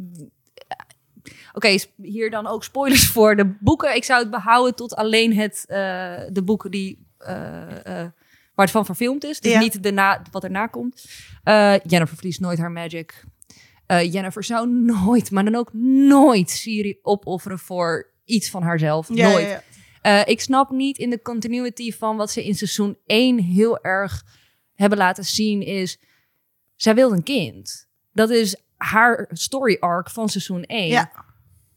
Oké, 1.53 1.79
sp- 1.79 1.97
hier 2.03 2.31
dan 2.31 2.47
ook 2.47 2.65
spoilers 2.65 3.07
voor 3.07 3.37
de 3.37 3.57
boeken. 3.61 3.95
Ik 3.97 4.05
zou 4.05 4.21
het 4.21 4.31
behouden 4.31 4.75
tot 4.75 4.95
alleen 4.95 5.37
het, 5.37 5.65
eh, 5.67 5.77
de 6.33 6.43
boeken 6.45 6.71
die, 6.71 7.07
eh, 7.19 8.01
eh, 8.03 8.09
waar 8.55 8.65
het 8.65 8.75
van 8.75 8.85
verfilmd 8.85 9.25
is. 9.25 9.41
Dus 9.41 9.53
Ja. 9.53 9.59
niet 9.59 9.83
de 9.83 9.93
na, 9.93 10.23
wat 10.31 10.45
erna 10.45 10.67
komt. 10.67 11.05
Eh, 11.45 11.75
Jennifer 11.87 12.17
verliest 12.17 12.41
nooit 12.41 12.59
haar 12.59 12.71
magic. 12.73 13.25
Eh, 13.87 14.13
Jennifer 14.13 14.45
zou 14.45 14.69
nooit, 14.69 15.31
maar 15.31 15.45
dan 15.45 15.55
ook 15.55 15.73
nooit 16.09 16.51
Siri 16.51 16.99
opofferen 17.03 17.59
voor 17.59 18.11
iets 18.25 18.51
van 18.51 18.63
haarzelf. 18.63 19.09
Ja, 19.15 19.29
nooit. 19.31 19.47
ja. 19.47 19.63
Eh, 20.03 20.21
ik 20.33 20.41
snap 20.41 20.71
niet 20.71 20.99
in 20.99 21.11
de 21.11 21.23
continuity 21.23 21.93
van 21.93 22.17
wat 22.17 22.31
ze 22.31 22.45
in 22.45 22.55
seizoen 22.55 22.97
1 23.07 23.39
heel 23.41 23.83
erg 23.83 24.25
hebben 24.75 24.99
laten 24.99 25.25
zien 25.25 25.63
is... 25.63 25.99
Zij 26.77 26.95
wil 26.95 27.13
een 27.13 27.23
kind. 27.23 27.89
Dat 28.13 28.31
is 28.31 28.57
haar 28.77 29.29
story 29.33 29.77
arc 29.81 30.11
van 30.11 30.29
seizoen 30.29 30.63
1. 30.63 30.87
Ja. 30.87 31.11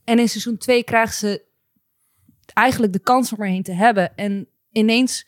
En 0.04 0.20
in 0.20 0.30
seizoen 0.30 0.58
2 0.58 0.84
krijgt 0.84 1.16
ze 1.16 1.46
eigenlijk 2.54 2.94
de 2.94 3.00
kans 3.00 3.34
om 3.34 3.42
erheen 3.42 3.63
te 3.63 3.74
hebben. 3.74 4.16
En 4.16 4.48
ineens 4.72 5.28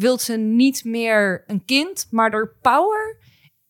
wil 0.00 0.18
ze 0.18 0.36
niet 0.36 0.84
meer 0.84 1.44
een 1.46 1.64
kind, 1.64 2.06
maar 2.10 2.30
door 2.30 2.56
power. 2.62 3.18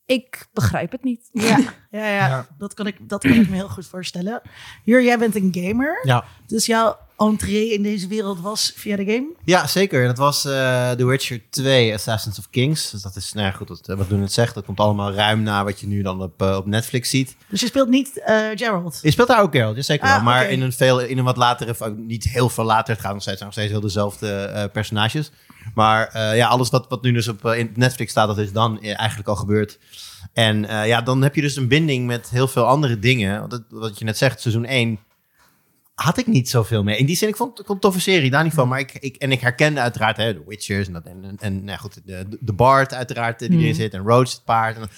Ik 0.05 0.47
begrijp 0.53 0.91
het 0.91 1.03
niet. 1.03 1.29
Ja, 1.31 1.57
ja, 1.91 2.05
ja. 2.05 2.27
Ja. 2.27 2.47
Dat, 2.57 2.73
kan 2.73 2.87
ik, 2.87 2.95
dat 3.09 3.21
kan 3.21 3.33
ik 3.33 3.49
me 3.49 3.55
heel 3.55 3.69
goed 3.69 3.87
voorstellen. 3.87 4.41
Jur, 4.83 5.03
jij 5.03 5.17
bent 5.17 5.35
een 5.35 5.49
gamer. 5.51 5.99
Ja. 6.03 6.25
Dus 6.47 6.65
jouw 6.65 6.97
entree 7.17 7.73
in 7.73 7.83
deze 7.83 8.07
wereld 8.07 8.39
was 8.39 8.73
via 8.75 8.95
de 8.95 9.05
game. 9.05 9.27
Ja, 9.45 9.67
zeker. 9.67 10.07
Dat 10.07 10.17
was 10.17 10.45
eh 10.45 10.91
The 10.91 11.05
Witcher 11.05 11.41
2, 11.49 11.93
Assassins 11.93 12.39
of 12.39 12.49
Kings. 12.49 12.91
Dus 12.91 13.01
dat 13.01 13.15
is, 13.15 13.33
nou 13.33 13.45
ja, 13.47 13.51
goed, 13.51 13.67
dat, 13.67 13.97
wat 13.97 14.09
doen 14.09 14.21
het 14.21 14.33
zegt. 14.33 14.55
Dat 14.55 14.65
komt 14.65 14.79
allemaal 14.79 15.13
ruim 15.13 15.43
na 15.43 15.63
wat 15.63 15.79
je 15.79 15.87
nu 15.87 16.01
dan 16.01 16.21
op, 16.21 16.41
eh, 16.41 16.55
op 16.55 16.65
Netflix 16.65 17.09
ziet. 17.09 17.35
Dus 17.47 17.59
je 17.59 17.67
speelt 17.67 17.89
niet 17.89 18.19
eh, 18.19 18.47
Geralt. 18.55 18.99
Je 19.01 19.11
speelt 19.11 19.27
daar 19.27 19.41
ook 19.41 19.51
Geralt, 19.51 19.75
ja, 19.75 19.81
zeker 19.81 20.07
Ah, 20.07 20.13
wel. 20.13 20.23
Maar 20.23 20.49
in, 20.49 20.61
een 20.61 20.73
veel, 20.73 20.99
in 20.99 21.17
een 21.17 21.23
wat 21.23 21.37
latere, 21.37 21.93
niet 21.95 22.23
heel 22.23 22.49
veel 22.49 22.63
later, 22.63 22.93
het 22.93 23.03
gaat 23.03 23.13
nog 23.13 23.21
steeds, 23.21 23.37
zijn 23.37 23.49
nog 23.49 23.59
steeds 23.59 23.71
heel 23.71 23.81
dezelfde 23.81 24.31
eh, 24.31 24.71
personages. 24.71 25.31
Maar 25.73 26.07
eh, 26.07 26.35
ja, 26.37 26.47
alles 26.47 26.69
wat, 26.69 26.85
wat 26.89 27.01
nu 27.03 27.11
dus 27.11 27.27
op 27.27 27.45
eh, 27.45 27.59
in 27.59 27.71
Netflix 27.75 28.11
staat, 28.11 28.27
dat 28.27 28.37
is 28.37 28.51
dan 28.51 28.81
eh, 28.81 28.97
eigenlijk 28.99 29.29
al 29.29 29.35
gebeurd. 29.35 29.79
En 30.33 30.61
ja, 30.63 31.01
dan 31.01 31.21
heb 31.21 31.35
je 31.35 31.41
dus 31.41 31.55
een 31.55 31.67
binding 31.67 32.05
met 32.07 32.29
heel 32.29 32.47
veel 32.47 32.65
andere 32.65 32.99
dingen. 32.99 33.39
Want 33.39 33.51
het- 33.51 33.63
wat 33.69 33.99
je 33.99 34.05
net 34.05 34.17
zegt, 34.17 34.41
seizoen 34.41 34.65
1 34.65 34.99
had 35.95 36.17
ik 36.17 36.27
niet 36.27 36.49
zoveel 36.49 36.83
mee. 36.83 36.97
In 36.97 37.05
die 37.05 37.15
zin, 37.15 37.27
ik 37.29 37.35
vond, 37.35 37.49
ik 37.59 37.65
vond 37.65 37.67
het 37.67 37.75
een 37.75 37.91
toffe 37.91 37.99
serie, 38.11 38.29
daar 38.29 38.43
niet 38.43 38.53
van. 38.53 38.67
Maar 38.67 38.79
ik, 38.79 38.93
ik, 38.93 39.15
en 39.15 39.31
ik 39.31 39.39
herkende 39.41 39.79
uiteraard 39.79 40.17
hè, 40.17 40.33
de 40.33 40.43
Witchers 40.47 40.87
en, 40.87 40.93
dat, 40.93 41.05
en, 41.05 41.35
en, 41.39 41.63
nou 41.63 41.79
goed, 41.79 42.01
de, 42.05 42.37
de 42.39 42.53
Bard 42.53 42.93
uiteraard 42.93 43.39
die 43.39 43.49
erin 43.49 43.61
Hmm. 43.63 43.73
zit. 43.73 43.93
En 43.93 44.01
Roach 44.01 44.31
het 44.31 44.41
paard. 44.45 44.75
En, 44.75 44.89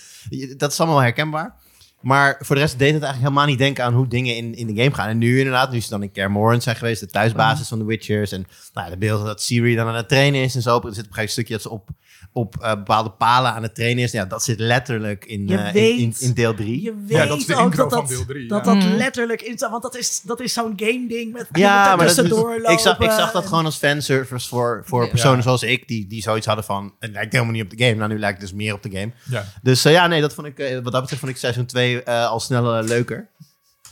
dat- 0.57 0.71
is 0.71 0.79
allemaal 0.79 0.99
herkenbaar. 1.01 1.55
Maar 2.03 2.37
voor 2.39 2.55
de 2.55 2.61
rest 2.61 2.79
deed 2.79 2.93
het 2.93 3.03
eigenlijk 3.03 3.23
helemaal 3.23 3.45
niet 3.45 3.57
denken 3.57 3.83
aan 3.83 3.93
hoe 3.93 4.07
dingen 4.07 4.35
in, 4.35 4.55
in 4.55 4.67
de 4.67 4.81
game 4.81 4.95
gaan. 4.95 5.07
En 5.07 5.17
nu 5.17 5.37
inderdaad, 5.37 5.71
nu 5.71 5.81
ze 5.81 5.89
dan 5.89 6.03
in 6.03 6.11
Kaer 6.11 6.31
Morhen 6.31 6.61
zijn 6.61 6.75
geweest, 6.75 6.99
de 6.99 7.07
thuisbasis 7.07 7.67
van 7.67 7.79
de 7.79 7.85
Witchers. 7.85 8.31
En 8.31 8.45
nou, 8.73 8.87
ja, 8.87 8.93
de 8.93 8.99
beelden 8.99 9.25
dat 9.25 9.41
Siri 9.41 9.75
dan 9.75 9.87
aan 9.87 9.95
het 9.95 10.07
trainen 10.07 10.41
is 10.41 10.55
en 10.55 10.61
zo. 10.61 10.75
Er 10.75 10.93
zit 10.93 11.03
op 11.03 11.09
een 11.09 11.13
gegeven 11.13 11.31
stukje 11.31 11.53
dat 11.53 11.61
ze 11.61 11.69
op, 11.69 11.89
op 12.33 12.55
eh, 12.61 12.69
bepaalde 12.73 13.09
palen 13.09 13.51
aan 13.53 13.63
het 13.63 13.75
trainen 13.75 14.03
is. 14.03 14.11
Ja, 14.11 14.25
dat 14.25 14.43
zit 14.43 14.59
letterlijk 14.59 15.25
in, 15.25 15.49
eh, 15.49 15.65
in, 15.67 15.73
weet- 15.73 15.99
in, 15.99 16.15
in 16.19 16.33
deel 16.33 16.53
3. 16.53 16.81
Je 16.81 16.93
weet 17.07 17.17
Ja, 17.17 17.25
dat 17.25 17.37
is 17.37 17.45
de 17.45 17.55
ook 17.55 17.65
intro 17.65 17.83
dat 17.89 17.99
van 17.99 18.07
deel 18.07 18.25
drie, 18.25 18.47
dat, 18.47 18.65
ja. 18.65 18.73
dat 18.73 18.83
Mm. 18.83 18.95
letterlijk 18.95 19.41
in 19.41 19.57
staat. 19.57 19.69
Want 19.71 19.83
dat 19.83 19.97
is, 19.97 20.21
dat 20.23 20.39
is 20.39 20.53
zo'n 20.53 20.73
game 20.75 21.05
ding 21.07 21.33
met 21.33 21.47
Ja, 21.51 21.85
maar 21.95 21.97
dat, 21.97 22.15
tussendoor 22.15 22.55
ik, 22.55 22.79
zag, 22.79 22.99
ik 22.99 23.11
zag 23.11 23.31
dat 23.31 23.45
gewoon 23.45 23.65
als 23.65 23.75
fanservice 23.77 24.47
voor, 24.47 24.81
voor 24.85 25.03
Ja. 25.03 25.09
personen 25.09 25.37
Ja. 25.37 25.43
zoals 25.43 25.63
ik, 25.63 25.87
die, 25.87 26.07
die 26.07 26.21
zoiets 26.21 26.45
hadden 26.45 26.65
van, 26.65 26.93
het 26.99 27.11
lijkt 27.11 27.31
helemaal 27.31 27.53
niet 27.53 27.63
op 27.63 27.69
de 27.77 27.83
game. 27.85 27.95
Nou, 27.95 28.09
nu 28.13 28.19
lijkt 28.19 28.41
het 28.41 28.49
dus 28.49 28.57
meer 28.57 28.73
op 28.73 28.83
de 28.83 28.89
game. 28.91 29.11
Ja. 29.29 29.45
Dus 29.61 29.85
eh, 29.85 29.91
ja, 29.91 30.07
nee, 30.07 30.21
dat 30.21 30.33
vond 30.33 30.47
ik, 30.47 30.59
eh, 30.59 30.73
wat 30.73 30.91
dat 30.91 31.01
betreft 31.01 31.19
vond 31.21 31.31
ik 31.31 31.37
seizoen 31.37 31.65
2 31.65 32.03
eh, 32.03 32.27
al 32.29 32.39
snel 32.39 32.75
eh, 32.77 32.83
leuker. 32.87 33.27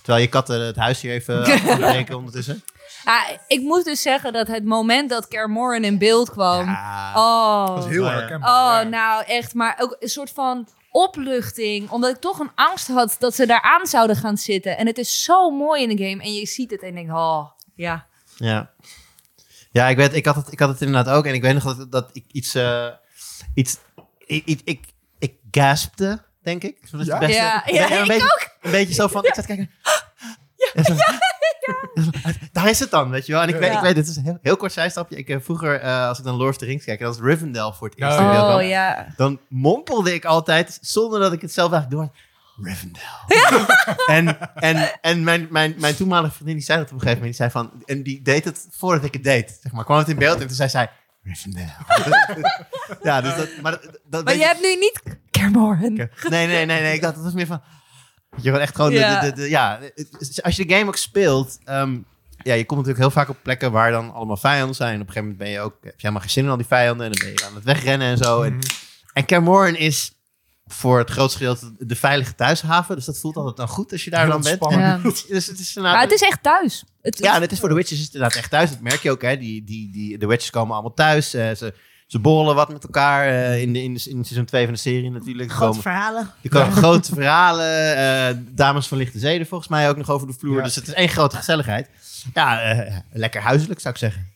Terwijl 0.02 0.24
je 0.24 0.30
katten 0.30 0.62
het 0.66 0.76
huis 0.76 1.02
hier 1.02 1.12
even 1.12 1.44
afbreken 1.70 2.16
ondertussen. 2.18 2.64
Ja, 3.06 3.24
ik 3.48 3.62
moet 3.62 3.86
dus 3.86 4.02
zeggen 4.02 4.34
dat 4.34 4.48
het 4.48 4.66
moment 4.66 5.10
dat 5.10 5.28
Kaer 5.28 5.50
Morhen 5.50 5.84
in 5.84 5.98
beeld 5.98 6.30
kwam... 6.32 6.66
Ja. 6.66 7.12
Oh, 7.16 7.68
Dat 7.76 7.84
is 7.86 7.90
heel 7.92 8.04
Oh, 8.04 8.10
ja. 8.10 8.16
herkenbaar. 8.18 8.50
Oh, 8.78 8.84
ja. 8.84 8.90
nou 8.90 9.24
echt, 9.26 9.54
maar 9.54 9.78
ook 9.82 9.96
een 10.00 10.10
soort 10.10 10.30
van 10.30 10.68
opluchting. 10.92 11.90
Omdat 11.90 12.10
ik 12.10 12.22
toch 12.22 12.40
een 12.40 12.52
angst 12.56 12.88
had 12.88 13.16
dat 13.20 13.36
ze 13.36 13.46
daar 13.46 13.62
aan 13.62 13.86
zouden 13.86 14.16
gaan 14.16 14.38
zitten. 14.38 14.78
En 14.78 14.88
het 14.88 14.98
is 14.98 15.24
zo 15.24 15.50
mooi 15.50 15.84
in 15.84 15.96
de 15.96 16.04
game. 16.10 16.24
En 16.24 16.34
je 16.34 16.46
ziet 16.46 16.72
het 16.72 16.82
en 16.82 16.88
je 16.88 16.94
denkt, 16.94 17.12
oh, 17.12 17.46
ja. 17.76 18.06
Ja. 18.36 18.70
Ja, 19.72 19.88
ik, 19.88 19.98
weet, 19.98 20.14
ik, 20.16 20.26
had 20.26 20.36
het, 20.36 20.52
ik 20.52 20.60
had 20.60 20.70
het 20.70 20.82
inderdaad 20.82 21.14
ook. 21.16 21.26
En 21.26 21.34
ik 21.34 21.42
weet 21.42 21.54
nog 21.54 21.76
dat, 21.78 21.92
dat 21.92 22.10
ik 22.14 22.26
iets... 22.32 22.56
eh, 22.56 22.88
iets 23.54 23.78
ik, 24.26 24.46
ik, 24.46 24.62
ik, 24.64 24.86
ik 25.20 25.34
gaspte, 25.52 26.22
denk 26.44 26.64
ik. 26.64 26.92
Dat 26.92 27.02
is 27.02 27.08
Ja? 27.08 27.18
het 27.18 27.20
beste. 27.28 27.42
Ja, 27.42 27.68
Een 27.68 27.74
ja, 27.74 27.82
beetje- 27.88 27.96
een 27.98 28.02
ik 28.02 28.08
beetje, 28.08 28.52
Een 28.62 28.72
beetje 28.72 28.94
zo 28.94 29.08
van... 29.08 29.26
Ik 29.26 29.34
zat 29.36 29.46
kijken... 29.46 29.72
Zo- 30.84 30.96
Daar 32.52 32.70
is 32.70 32.80
het 32.80 32.92
dan, 32.92 33.10
weet 33.10 33.26
je 33.26 33.32
wel. 33.32 33.42
En 33.42 33.50
ik, 33.50 33.56
weet, 33.56 33.72
Ja. 33.72 33.76
ik 33.78 33.82
weet, 33.84 33.96
dit 33.96 34.08
is 34.08 34.16
een 34.16 34.24
heel, 34.24 34.38
heel 34.42 34.58
kort 34.58 34.72
zijstapje. 34.72 35.16
Ik, 35.18 35.30
eh, 35.30 35.38
vroeger, 35.42 35.80
eh, 35.80 36.08
als 36.08 36.18
ik 36.20 36.24
dan 36.26 36.36
Lord 36.36 36.50
of 36.50 36.58
the 36.58 36.66
Rings 36.66 36.86
kijk, 36.86 37.00
en 37.00 37.08
als 37.08 37.20
Rivendell 37.20 37.72
voor 37.78 37.88
het 37.90 37.98
eerst 38.00 38.18
Ja, 38.18 38.42
Oh, 38.44 38.50
kwam, 38.50 38.62
ja. 38.62 39.08
dan 39.16 39.40
mompelde 39.50 40.14
ik 40.14 40.26
altijd, 40.26 40.78
zonder 40.82 41.20
dat 41.20 41.34
ik 41.34 41.42
het 41.42 41.54
zelf 41.54 41.72
eigenlijk 41.72 42.02
door 42.04 42.16
Rivendell. 42.68 43.02
en 44.16 44.54
en, 44.56 45.00
en 45.02 45.24
mijn, 45.24 45.48
mijn, 45.50 45.76
mijn 45.78 45.96
toenmalige 45.96 46.34
vriendin 46.34 46.56
die 46.56 46.66
zei 46.66 46.78
dat 46.80 46.88
op 46.88 46.94
een 46.94 47.00
gegeven 47.00 47.20
moment. 47.24 47.38
Die 47.38 47.50
zei 47.50 47.66
van, 47.66 47.84
en 47.86 48.04
die 48.04 48.22
deed 48.22 48.46
het 48.46 48.68
voordat 48.72 49.04
ik 49.04 49.14
het 49.14 49.24
deed. 49.24 49.60
Zeg 49.62 49.72
maar, 49.72 49.86
kwam 49.86 49.98
het 49.98 50.10
in 50.10 50.18
beeld 50.18 50.40
en 50.42 50.48
toen 50.48 50.56
zei 50.56 50.70
zij, 50.70 50.90
Rivendell. 51.24 51.74
ja, 53.04 53.22
dus 53.22 53.36
dat... 53.36 53.48
Maar, 53.62 53.72
dat, 53.72 54.00
dat 54.06 54.24
Maar 54.24 54.36
je 54.36 54.44
hebt 54.46 54.62
nu 54.62 54.76
niet 54.76 55.02
Kaer 55.32 55.52
Morhen. 55.52 55.94
Nee, 55.94 56.48
nee, 56.48 56.66
nee, 56.66 56.82
nee. 56.82 56.94
Ik 56.94 57.02
dacht, 57.02 57.16
dat 57.16 57.24
was 57.24 57.34
meer 57.34 57.46
van... 57.46 57.62
Je 58.36 58.42
gewoon 58.42 58.60
echt 58.60 58.76
gewoon... 58.76 58.92
Ja. 58.92 59.20
De, 59.22 59.30
de, 59.30 59.36
de- 59.42 59.50
ja, 59.50 59.80
het- 59.96 60.40
als 60.44 60.56
je 60.56 60.66
de 60.66 60.74
game 60.76 60.88
ook 60.88 60.98
speelt... 60.98 61.58
ehm, 61.64 61.98
ja, 62.44 62.54
je 62.54 62.66
komt 62.66 62.80
natuurlijk 62.80 62.98
heel 62.98 63.12
vaak 63.24 63.30
op 63.30 63.38
plekken 63.44 63.72
waar 63.72 63.92
dan 63.92 64.14
allemaal 64.14 64.38
vijanden 64.38 64.76
zijn. 64.76 64.94
En 64.94 65.02
op 65.02 65.08
een 65.08 65.14
gegeven 65.14 65.30
moment 65.30 65.44
ben 65.44 65.50
je 65.50 65.60
ook... 65.60 65.74
Heb 65.82 65.92
je 65.94 65.98
helemaal 66.02 66.22
geen 66.22 66.30
zin 66.30 66.44
in 66.44 66.50
al 66.50 66.58
die 66.58 66.66
vijanden. 66.66 67.06
En 67.06 67.12
dan 67.12 67.22
ben 67.28 67.32
je 67.38 67.46
aan 67.46 67.56
het 67.56 67.64
wegrennen 67.64 68.08
en 68.08 68.18
zo. 68.18 68.42
En, 68.42 68.60
en 69.14 69.26
Kaer 69.26 69.42
Morhen 69.44 69.76
is 69.76 70.12
voor 70.66 70.98
het 71.00 71.10
grootste 71.10 71.38
gedeelte 71.38 71.74
de 71.80 71.96
veilige 71.96 72.36
thuishaven. 72.36 72.96
Dus 72.96 73.06
dat 73.06 73.20
voelt 73.20 73.36
altijd 73.36 73.58
dan 73.58 73.68
goed 73.68 73.92
als 73.92 74.04
je 74.04 74.10
daar 74.10 74.22
Heel 74.22 74.32
dan 74.32 74.42
bent. 74.42 74.72
En- 74.72 74.80
Ja. 74.80 74.98
dus 75.28 75.48
het 75.48 75.60
is 75.60 75.76
Maar 75.76 76.02
het 76.02 76.12
is 76.12 76.22
echt 76.22 76.44
thuis. 76.44 76.84
Het, 77.02 77.18
Ja, 77.18 77.36
en 77.36 77.42
het 77.42 77.52
is 77.52 77.60
voor 77.60 77.70
de 77.70 77.76
Witches 77.76 77.98
is 78.00 78.04
het 78.06 78.14
inderdaad 78.14 78.38
echt 78.38 78.50
thuis. 78.50 78.70
Dat 78.70 78.80
merk 78.80 79.02
je 79.02 79.12
ook, 79.12 79.22
hè. 79.22 79.38
Die, 79.38 79.64
die, 79.64 79.92
die, 79.92 80.18
de 80.18 80.26
Witches 80.28 80.50
komen 80.50 80.74
allemaal 80.74 80.94
thuis. 80.94 81.34
Eh, 81.34 81.52
ze, 81.56 81.74
ze 82.12 82.20
borrelen 82.20 82.56
wat 82.56 82.72
met 82.72 82.84
elkaar 82.84 83.28
eh, 83.28 83.62
in, 83.62 83.74
de, 83.74 83.84
in, 83.84 83.94
de, 83.94 84.10
in 84.10 84.24
seizoen 84.24 84.46
2 84.46 84.64
van 84.64 84.74
de 84.74 84.80
serie 84.80 85.12
natuurlijk. 85.12 85.52
Grote 85.52 85.66
Komen- 85.68 85.82
verhalen. 85.82 86.32
er 86.42 86.50
komen 86.50 86.72
grote 86.72 87.14
verhalen. 87.14 87.96
eh, 87.98 88.36
dames 88.50 88.88
van 88.88 88.98
lichte 88.98 89.20
zeden 89.20 89.48
volgens 89.48 89.70
mij 89.70 89.90
ook 89.90 89.98
nog 89.98 90.10
over 90.10 90.28
de 90.28 90.34
vloer. 90.34 90.58
Ja. 90.58 90.64
Dus 90.64 90.76
het 90.76 90.88
is 90.88 90.94
één 90.94 91.10
grote 91.10 91.36
gezelligheid. 91.36 91.90
Ja, 92.34 92.62
eh, 92.62 92.98
lekker 93.12 93.42
huiselijk 93.42 93.80
zou 93.80 93.94
ik 93.94 94.00
zeggen. 94.00 94.28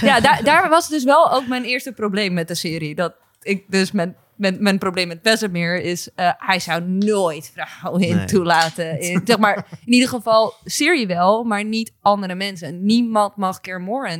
ja 0.00 0.20
daar, 0.20 0.44
daar 0.44 0.68
was 0.68 0.88
dus 0.88 1.04
wel 1.04 1.32
ook 1.32 1.46
mijn 1.46 1.64
eerste 1.64 1.92
probleem 1.92 2.32
met 2.32 2.48
de 2.48 2.54
serie. 2.54 2.94
Dat 2.94 3.12
ik 3.42 3.64
dus 3.68 3.92
met, 3.92 4.14
met 4.40 4.60
mijn 4.60 4.78
probleem 4.78 5.08
met 5.08 5.18
Vesemir 5.22 5.80
is... 5.82 6.08
eh, 6.14 6.32
hij 6.36 6.58
zou 6.60 6.82
nooit 6.82 7.52
vrouwen 7.54 8.02
in 8.02 8.16
Nee. 8.16 8.26
toelaten. 8.26 9.00
In, 9.10 9.20
zeg 9.24 9.38
maar, 9.38 9.66
in 9.86 9.92
ieder 9.92 10.08
geval 10.08 10.54
Siri 10.64 11.06
wel, 11.06 11.44
maar 11.44 11.64
niet 11.64 11.92
andere 12.00 12.34
mensen. 12.34 12.84
Niemand 12.84 13.36
mag 13.36 13.60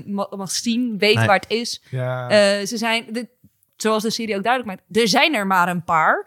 ma- 0.07 0.29
mag 0.37 0.51
zien, 0.51 0.99
weten 0.99 1.19
Nee. 1.19 1.27
waar 1.27 1.39
het 1.41 1.51
is. 1.51 1.83
Ja. 1.91 2.29
Eh, 2.29 2.67
ze 2.67 2.77
zijn, 2.77 3.05
dit, 3.13 3.27
zoals 3.77 4.03
de 4.03 4.11
serie 4.11 4.37
ook 4.37 4.43
duidelijk 4.45 4.77
maakt, 4.77 4.97
er 4.97 5.09
zijn 5.09 5.35
er 5.35 5.47
maar 5.47 5.69
een 5.69 5.85
paar. 5.85 6.27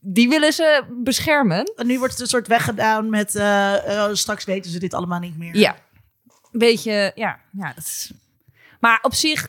Die 0.00 0.28
willen 0.28 0.52
ze 0.52 0.84
beschermen. 1.02 1.72
En 1.76 1.86
nu 1.86 1.98
wordt 1.98 2.12
het 2.12 2.22
een 2.22 2.28
soort 2.28 2.46
weggedaan 2.48 3.10
met... 3.10 3.34
eh, 3.34 4.08
straks 4.12 4.44
weten 4.44 4.70
ze 4.70 4.78
dit 4.78 4.94
allemaal 4.94 5.18
niet 5.20 5.38
meer. 5.38 5.56
Ja. 5.56 5.76
Beetje, 6.52 7.12
ja, 7.14 7.40
ja 7.52 7.72
dat 7.74 7.84
is... 7.84 8.12
Maar 8.80 8.98
op 9.02 9.14
zich, 9.14 9.48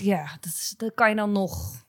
ja, 0.00 0.24
dat, 0.40 0.52
is, 0.52 0.74
dat 0.76 0.94
kan 0.94 1.08
je 1.08 1.14
dan 1.16 1.32
nog... 1.32 1.84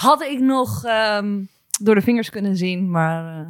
Had 0.00 0.22
ik 0.22 0.40
nog 0.40 0.84
ehm, 0.84 1.38
door 1.80 1.94
de 1.94 2.00
vingers 2.00 2.30
kunnen 2.30 2.56
zien, 2.56 2.90
maar... 2.90 3.40
eh, 3.40 3.46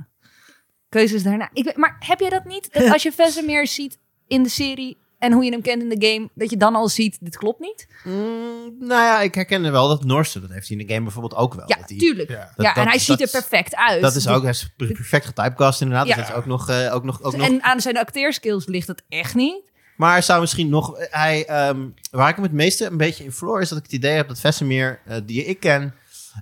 keuzes 0.89 1.23
daarna. 1.23 1.51
Ik 1.53 1.77
maar 1.77 1.97
heb 1.99 2.21
jij 2.21 2.31
dat 2.31 2.45
niet? 2.45 2.73
Dat 2.73 2.89
als 2.93 3.03
je 3.03 3.13
Vesemir 3.13 3.67
ziet 3.67 3.99
in 4.27 4.43
de 4.43 4.49
serie 4.49 4.97
en 5.19 5.33
hoe 5.33 5.45
je 5.45 5.51
hem 5.51 5.63
kent 5.63 5.83
in 5.83 5.89
de 5.99 6.07
game, 6.09 6.29
dat 6.35 6.51
je 6.51 6.57
dan 6.57 6.75
al 6.75 6.89
ziet, 6.89 7.19
dit 7.21 7.37
klopt 7.37 7.61
niet? 7.61 7.87
Mm, 8.05 8.77
nou 8.79 9.03
ja, 9.03 9.21
ik 9.21 9.35
herken 9.35 9.73
wel 9.73 9.89
dat 9.89 10.05
Noorse, 10.05 10.41
dat 10.41 10.51
heeft 10.51 10.69
hij 10.69 10.77
in 10.77 10.87
de 10.87 10.93
game 10.93 11.05
bijvoorbeeld 11.05 11.35
ook 11.41 11.55
wel. 11.55 11.65
Ja, 11.69 11.77
dat 11.77 11.99
tuurlijk. 11.99 12.29
Ja. 12.29 12.37
Ja, 12.37 12.53
Dat- 12.57 12.67
en 12.67 12.75
dat- 12.75 12.85
hij 12.85 12.99
ziet 12.99 13.19
dat- 13.19 13.21
er 13.21 13.41
perfect 13.41 13.77
uit. 13.77 14.03
Dat 14.03 14.15
is 14.15 14.29
ook 14.29 14.43
hij 14.43 14.51
is 14.51 14.69
per- 14.77 14.93
perfect 14.93 15.27
getypecast 15.27 15.81
inderdaad. 15.81 16.07
Ja. 16.07 16.15
Dus 16.15 16.23
dat 16.27 16.33
is 16.33 16.39
ook 16.41 16.47
nog, 16.47 16.69
eh, 16.69 16.95
ook 16.95 17.05
nog, 17.05 17.23
ook 17.23 17.37
nog 17.37 17.47
En 17.47 17.63
aan 17.63 17.81
zijn 17.81 17.99
acteerskills 17.99 18.67
ligt 18.67 18.89
het 18.89 19.03
echt 19.09 19.35
niet. 19.35 19.71
Maar 19.97 20.13
hij 20.13 20.23
zou 20.23 20.41
misschien 20.41 20.69
nog... 20.69 20.93
Hij, 20.97 21.47
ehm, 21.47 21.89
waar 22.11 22.29
ik 22.29 22.35
hem 22.35 22.45
het 22.45 22.53
meeste 22.53 22.87
een 22.87 22.97
beetje 22.97 23.25
in 23.25 23.33
verloor... 23.33 23.61
is 23.61 23.69
dat 23.69 23.79
ik 23.79 23.85
het 23.85 23.93
idee 23.93 24.13
heb 24.17 24.29
dat 24.29 24.41
Vesemir, 24.41 25.01
eh, 25.05 25.17
die 25.25 25.45
ik 25.45 25.61
ken... 25.61 25.95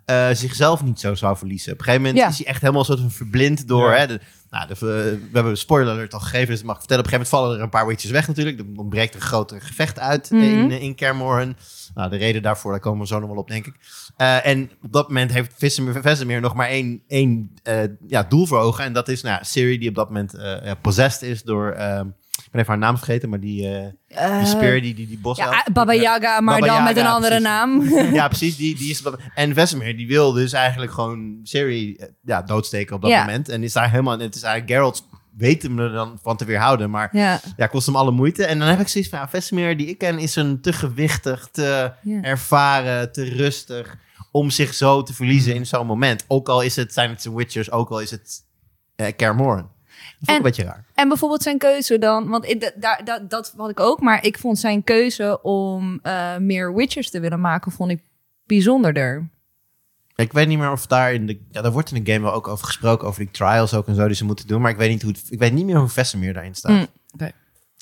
eh, 0.05 0.29
zichzelf 0.33 0.83
niet 0.85 1.01
zo 1.01 1.14
zou 1.14 1.37
verliezen. 1.37 1.72
Op 1.72 1.79
een 1.79 1.85
gegeven 1.85 2.07
moment 2.07 2.22
Ja. 2.24 2.29
is 2.31 2.38
hij 2.38 2.46
echt 2.46 2.61
helemaal 2.61 2.85
soort 2.85 3.01
van 3.01 3.11
verblind 3.11 3.68
door... 3.68 3.90
Ja. 3.90 3.96
Hè, 3.96 4.07
de, 4.07 4.20
nou, 4.51 4.66
de, 4.66 4.74
eh, 4.74 4.79
we 4.81 5.29
hebben 5.33 5.53
een 5.53 5.57
spoiler 5.57 5.92
alert 5.92 6.14
al 6.14 6.20
gegeven, 6.20 6.48
dus 6.48 6.61
ik 6.61 6.64
mag 6.66 6.79
vertellen. 6.79 7.05
Op 7.05 7.11
een 7.12 7.18
gegeven 7.18 7.37
moment 7.38 7.53
vallen 7.53 7.57
er 7.57 7.62
een 7.62 7.81
paar 7.81 7.87
witches 7.87 8.11
weg 8.11 8.27
natuurlijk. 8.27 8.59
Er 8.59 8.64
ontbreekt 8.77 9.14
een 9.14 9.20
groter 9.20 9.61
gevecht 9.61 9.98
uit 9.98 10.31
Mhm. 10.31 10.42
in, 10.42 10.70
in 10.70 10.94
Kermorhen. 10.94 11.57
Nou, 11.94 12.11
de 12.11 12.16
reden 12.16 12.42
daarvoor, 12.42 12.70
daar 12.70 12.81
komen 12.81 13.01
we 13.01 13.07
zo 13.07 13.18
nog 13.18 13.29
wel 13.29 13.38
op, 13.38 13.48
denk 13.48 13.66
ik. 13.66 13.74
Eh, 14.16 14.46
en 14.46 14.70
op 14.83 14.92
dat 14.92 15.09
moment 15.09 15.33
heeft 15.33 15.53
Vesemir, 16.03 16.40
nog 16.40 16.55
maar 16.55 16.68
één, 16.68 17.03
één 17.07 17.51
eh, 17.62 17.79
ja, 18.07 18.22
doel 18.22 18.46
voor 18.46 18.59
ogen. 18.59 18.85
En 18.85 18.92
dat 18.92 19.09
is 19.09 19.22
nou, 19.22 19.44
Siri, 19.44 19.79
die 19.79 19.88
op 19.88 19.94
dat 19.94 20.07
moment 20.09 20.35
eh, 20.35 20.64
ja, 20.64 20.74
possessed 20.74 21.22
is 21.31 21.42
door... 21.42 21.70
ehm, 21.70 22.07
ik 22.44 22.51
ben 22.51 22.61
even 22.61 22.72
haar 22.72 22.83
naam 22.83 22.96
vergeten, 22.96 23.29
maar 23.29 23.40
die, 23.40 23.68
eh, 23.74 24.38
die 24.38 24.46
speer, 24.46 24.83
die, 24.83 24.94
die, 24.94 25.07
die 25.07 25.18
bos 25.18 25.37
Ja, 25.37 25.66
Baba 25.72 25.94
Yaga, 25.94 26.40
maar 26.40 26.61
Baba 26.61 26.74
dan 26.74 26.85
met 26.85 26.96
een 26.96 27.07
andere 27.07 27.40
precies. 27.40 27.48
naam. 27.48 27.83
Ja, 28.20 28.29
precies. 28.29 28.57
Die, 28.57 28.74
die 28.77 28.90
is 28.90 29.03
en 29.35 29.55
Vesemir, 29.55 29.96
die 29.96 30.07
wil 30.09 30.33
dus 30.33 30.53
eigenlijk 30.53 30.92
gewoon 30.92 31.40
Siri 31.42 31.94
eh, 31.94 32.07
ja, 32.22 32.42
doodsteken 32.42 32.94
op 32.96 33.03
dat 33.03 33.11
Ja. 33.11 33.20
moment. 33.24 33.48
En 33.48 33.62
is 33.62 33.72
daar 33.72 33.90
helemaal... 33.90 34.18
Het 34.18 34.35
is 34.35 34.42
eigenlijk 34.42 34.72
Geralt 34.72 35.07
weet 35.37 35.62
hem 35.62 35.79
er 35.79 35.92
dan 35.92 36.18
van 36.22 36.37
te 36.37 36.44
weerhouden, 36.44 36.90
maar 36.90 37.09
ja. 37.12 37.40
ja, 37.57 37.66
kost 37.66 37.87
hem 37.87 37.96
alle 37.96 38.11
moeite. 38.11 38.44
En 38.44 38.59
dan 38.59 38.68
heb 38.68 38.81
ik 38.81 38.88
zoiets 38.88 39.11
van, 39.11 39.18
ja, 39.18 39.29
Vesemir 39.29 39.77
die 39.77 39.87
ik 39.87 39.98
ken 39.98 40.18
is 40.18 40.37
een 40.37 40.61
te 40.61 40.72
gewichtig, 40.72 41.48
te 41.53 41.92
Ja. 42.03 42.22
ervaren, 42.22 43.12
te 43.12 43.24
rustig 43.24 43.96
om 44.31 44.51
zich 44.51 44.74
zo 44.74 45.03
te 45.03 45.14
verliezen 45.14 45.55
in 45.55 45.66
zo'n 45.66 45.87
moment. 45.87 46.24
Ook 46.29 46.48
al 46.48 46.62
is 46.62 46.77
het, 46.77 46.92
zijn 46.92 47.11
het 47.11 47.22
zijn 47.22 47.35
Witchers, 47.35 47.70
ook 47.70 47.90
al 47.90 48.01
is 48.01 48.11
het 48.11 48.44
uh, 48.96 49.07
ik 49.07 49.16
En- 50.24 50.35
een 50.37 50.42
beetje 50.42 50.64
raar. 50.64 50.85
En 50.94 51.09
bijvoorbeeld 51.09 51.42
zijn 51.42 51.59
keuze 51.59 51.98
dan, 51.98 52.28
want 52.28 52.44
ik, 52.48 52.72
da- 52.81 53.00
da- 53.04 53.18
dat 53.18 53.54
had 53.57 53.70
ik 53.70 53.81
ook, 53.81 54.00
maar 54.00 54.24
ik 54.24 54.38
vond 54.38 54.59
zijn 54.59 54.85
keuze 54.85 55.42
om 55.42 55.98
eh, 56.02 56.37
meer 56.37 56.74
Witchers 56.74 57.11
te 57.11 57.20
willen 57.20 57.40
maken, 57.40 57.72
vond 57.72 57.90
ik 57.90 58.02
bijzonderder. 58.46 59.28
Ik 60.14 60.33
weet 60.33 60.48
niet 60.48 60.59
meer 60.59 60.70
of 60.70 60.87
daar 60.87 61.12
in 61.12 61.26
de... 61.26 61.40
Ja, 61.50 61.62
daar 61.62 61.72
wordt 61.72 61.92
in 61.92 62.04
de 62.04 62.12
game 62.12 62.24
wel 62.24 62.35
ook 62.35 62.48
over 62.48 62.66
gesproken, 62.66 63.09
over 63.09 63.20
die 63.20 63.31
trials 63.31 63.74
ook 63.74 63.87
en 63.87 63.94
zo 63.94 64.07
die 64.07 64.16
ze 64.16 64.24
moeten 64.24 64.46
doen. 64.46 64.61
Maar 64.61 64.70
ik 64.70 64.76
weet 64.76 64.90
niet, 64.90 65.02
hoe 65.02 65.11
het, 65.12 65.22
ik 65.31 65.38
weet 65.38 65.52
niet 65.52 65.64
meer 65.64 65.78
hoe 65.78 65.88
Vesemir 65.88 66.33
daarin 66.33 66.54
staat. 66.54 66.72
Mm. 66.72 67.31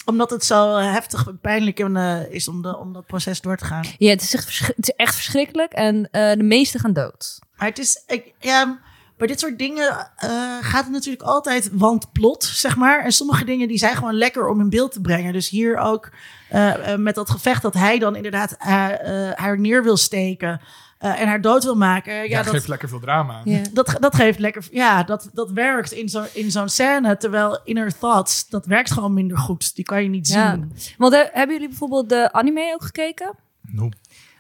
Omdat 0.04 0.30
het 0.30 0.44
zo 0.44 0.76
eh, 0.76 0.92
heftig 0.92 1.26
en 1.26 1.38
pijnlijk 1.38 1.78
eh, 1.80 2.30
is 2.30 2.48
om, 2.48 2.62
de, 2.62 2.76
om 2.78 2.92
dat 2.92 3.06
proces 3.06 3.40
door 3.40 3.56
te 3.56 3.64
gaan. 3.64 3.84
Ja, 3.98 4.10
het 4.10 4.22
is 4.22 4.34
echt, 4.34 4.66
het 4.76 4.88
is 4.88 4.94
echt 4.96 5.14
verschrikkelijk 5.14 5.72
en 5.72 6.08
eh, 6.10 6.32
de 6.36 6.42
meesten 6.42 6.80
gaan 6.80 6.92
dood. 6.92 7.38
Maar 7.56 7.68
het 7.68 7.78
is, 7.78 8.02
ik, 8.06 8.32
ja, 8.38 8.78
bij 9.16 9.26
dit 9.26 9.40
soort 9.40 9.58
dingen 9.58 10.10
eh, 10.16 10.30
gaat 10.60 10.84
het 10.84 10.92
natuurlijk 10.92 11.22
altijd 11.22 11.70
wandplot, 11.72 12.44
zeg 12.44 12.76
maar. 12.76 13.04
En 13.04 13.12
sommige 13.12 13.44
dingen 13.44 13.68
die 13.68 13.78
zijn 13.78 13.96
gewoon 13.96 14.14
lekker 14.14 14.48
om 14.48 14.60
in 14.60 14.68
beeld 14.70 14.92
te 14.92 15.00
brengen. 15.00 15.32
Dus 15.32 15.48
hier 15.48 15.76
ook 15.78 16.10
eh, 16.48 16.92
eh, 16.92 16.98
met 16.98 17.14
dat 17.14 17.30
gevecht 17.30 17.62
dat 17.62 17.74
hij 17.74 17.98
dan 17.98 18.16
inderdaad 18.16 18.56
eh, 18.58 19.28
eh, 19.28 19.32
haar 19.38 19.58
neer 19.58 19.82
wil 19.82 19.96
steken 19.96 20.60
eh, 20.98 21.20
en 21.20 21.26
haar 21.28 21.40
dood 21.40 21.64
wil 21.64 21.76
maken. 21.76 22.14
Ja, 22.14 22.22
Ja, 22.22 22.42
dat, 22.42 22.52
geeft 22.52 22.68
lekker 22.68 22.88
veel 22.88 23.00
drama. 23.00 23.42
Dat, 23.72 23.96
dat 24.00 24.14
geeft 24.14 24.38
lekker, 24.38 24.66
ja, 24.70 25.02
dat, 25.02 25.28
dat 25.32 25.50
werkt 25.50 25.92
in 25.92 26.08
zo'n 26.08 26.26
in 26.32 26.50
zo'n 26.50 26.68
scène. 26.68 27.16
Terwijl 27.16 27.60
Inner 27.64 27.98
Thoughts, 27.98 28.48
dat 28.48 28.66
werkt 28.66 28.90
gewoon 28.90 29.14
minder 29.14 29.38
goed. 29.38 29.74
Die 29.74 29.84
kan 29.84 30.02
je 30.02 30.08
niet 30.08 30.28
Ja. 30.28 30.50
zien. 30.52 30.72
Want 30.98 31.14
hebben 31.32 31.54
jullie 31.54 31.68
bijvoorbeeld 31.68 32.08
de 32.08 32.32
anime 32.32 32.72
ook 32.74 32.82
gekeken? 32.84 33.34
Nope. 33.62 33.96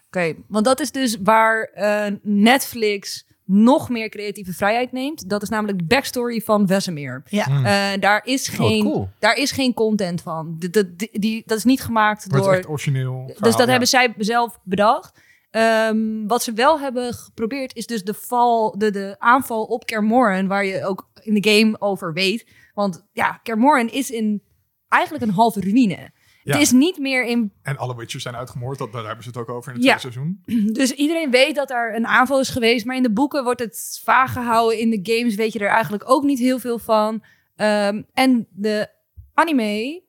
Oké, 0.06 0.34
want 0.48 0.64
dat 0.64 0.80
is 0.80 0.90
dus 0.90 1.16
waar 1.22 1.62
eh, 1.62 2.12
Netflix 2.22 3.26
nog 3.46 3.88
meer 3.88 4.08
creatieve 4.08 4.52
vrijheid 4.52 4.92
neemt. 4.92 5.28
Dat 5.28 5.42
is 5.42 5.48
namelijk 5.48 5.78
de 5.78 5.84
backstory 5.84 6.40
van 6.40 6.66
Vesemir. 6.66 7.22
Ja. 7.28 7.46
Eh, 7.46 8.00
daar, 8.00 8.20
is 8.24 8.48
geen, 8.48 8.82
cool. 8.82 9.08
daar 9.18 9.34
is 9.36 9.50
geen 9.50 9.74
content 9.74 10.22
van. 10.22 10.56
Die, 10.58 10.70
die, 10.96 11.08
die- 11.12 11.42
dat 11.46 11.58
is 11.58 11.64
niet 11.64 11.80
gemaakt 11.80 12.26
Wordt 12.28 12.44
door... 12.44 12.54
echt 12.54 12.68
origineel. 12.68 13.24
Dus 13.26 13.56
dat 13.56 13.58
ja. 13.58 13.66
hebben 13.66 13.88
zij 13.88 14.14
zelf 14.18 14.58
bedacht. 14.64 15.20
Ehm, 15.50 16.26
wat 16.26 16.42
ze 16.42 16.52
wel 16.52 16.80
hebben 16.80 17.14
geprobeerd 17.14 17.74
is 17.74 17.86
dus 17.86 18.04
de, 18.04 18.14
val, 18.14 18.78
de, 18.78 18.90
de 18.90 19.16
aanval 19.18 19.64
op 19.64 19.86
Kermoren, 19.86 20.46
waar 20.46 20.64
je 20.64 20.84
ook 20.84 21.10
in 21.22 21.34
de 21.40 21.50
game 21.50 21.80
over 21.80 22.12
weet. 22.12 22.46
Want 22.74 23.06
ja, 23.12 23.40
Kermoren 23.42 23.92
is 23.92 24.10
in 24.10 24.42
eigenlijk 24.88 25.24
een 25.24 25.30
halve 25.30 25.60
ruïne. 25.60 26.10
Ja. 26.46 26.52
Het 26.52 26.62
is 26.62 26.70
niet 26.72 26.98
meer 26.98 27.24
in... 27.24 27.52
En 27.62 27.76
alle 27.76 27.96
Witchers 27.96 28.22
zijn 28.22 28.36
uitgemoord. 28.36 28.78
Dat, 28.78 28.92
daar 28.92 29.04
hebben 29.06 29.22
ze 29.24 29.28
het 29.28 29.38
ook 29.38 29.48
over 29.48 29.72
in 29.72 29.76
het 29.78 29.86
Ja. 29.86 29.96
tweede 29.96 30.18
seizoen. 30.18 30.72
Dus 30.80 30.92
iedereen 30.92 31.30
weet 31.30 31.54
dat 31.54 31.70
er 31.70 31.94
een 31.96 32.06
aanval 32.06 32.40
is 32.40 32.48
geweest. 32.48 32.84
Maar 32.84 32.96
in 32.96 33.02
de 33.02 33.12
boeken 33.12 33.44
wordt 33.44 33.60
het 33.60 34.00
vaag 34.04 34.32
gehouden. 34.32 34.78
In 34.78 34.90
de 34.90 35.14
games 35.16 35.34
weet 35.34 35.52
je 35.52 35.58
er 35.58 35.68
eigenlijk 35.68 36.10
ook 36.10 36.22
niet 36.24 36.38
heel 36.38 36.58
veel 36.58 36.78
van. 36.78 37.24
Ehm, 37.56 38.02
en 38.12 38.46
de 38.50 38.88
anime, 39.34 40.02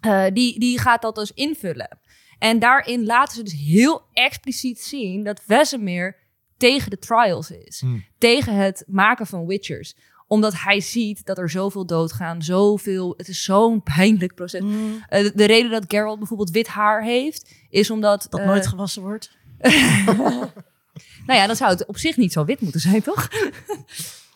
eh, 0.00 0.24
die, 0.32 0.58
die 0.60 0.78
gaat 0.78 1.02
dat 1.02 1.14
dus 1.14 1.32
invullen. 1.32 1.98
En 2.38 2.58
daarin 2.58 3.04
laten 3.04 3.36
ze 3.36 3.42
dus 3.42 3.52
heel 3.66 4.02
expliciet 4.12 4.80
zien 4.80 5.24
dat 5.24 5.42
Vesemir 5.46 6.16
tegen 6.56 6.90
de 6.90 6.98
trials 6.98 7.50
is. 7.50 7.80
Hmm. 7.80 8.04
Tegen 8.18 8.54
het 8.54 8.84
maken 8.86 9.26
van 9.26 9.46
Witchers. 9.46 9.96
Omdat 10.32 10.54
hij 10.56 10.80
ziet 10.80 11.26
dat 11.26 11.38
er 11.38 11.50
zoveel 11.50 11.86
doodgaan, 11.86 12.42
zoveel... 12.42 13.14
Het 13.16 13.28
is 13.28 13.42
zo'n 13.44 13.82
pijnlijk 13.96 14.34
proces. 14.34 14.60
Mm, 14.60 15.04
Eh, 15.08 15.22
de, 15.22 15.32
de 15.34 15.44
reden 15.44 15.70
dat 15.70 15.84
Geralt 15.88 16.18
bijvoorbeeld 16.18 16.50
wit 16.50 16.66
haar 16.68 17.02
heeft, 17.04 17.50
is 17.70 17.90
omdat... 17.90 18.26
dat 18.30 18.40
eh, 18.40 18.46
nooit 18.46 18.66
gewassen 18.66 19.02
wordt. 19.02 19.30
nou 21.26 21.38
ja, 21.38 21.46
dan 21.46 21.56
zou 21.56 21.70
het 21.70 21.86
op 21.86 21.98
zich 21.98 22.16
niet 22.16 22.32
zo 22.32 22.44
wit 22.44 22.60
moeten 22.60 22.80
zijn, 22.80 23.02
toch? 23.02 23.28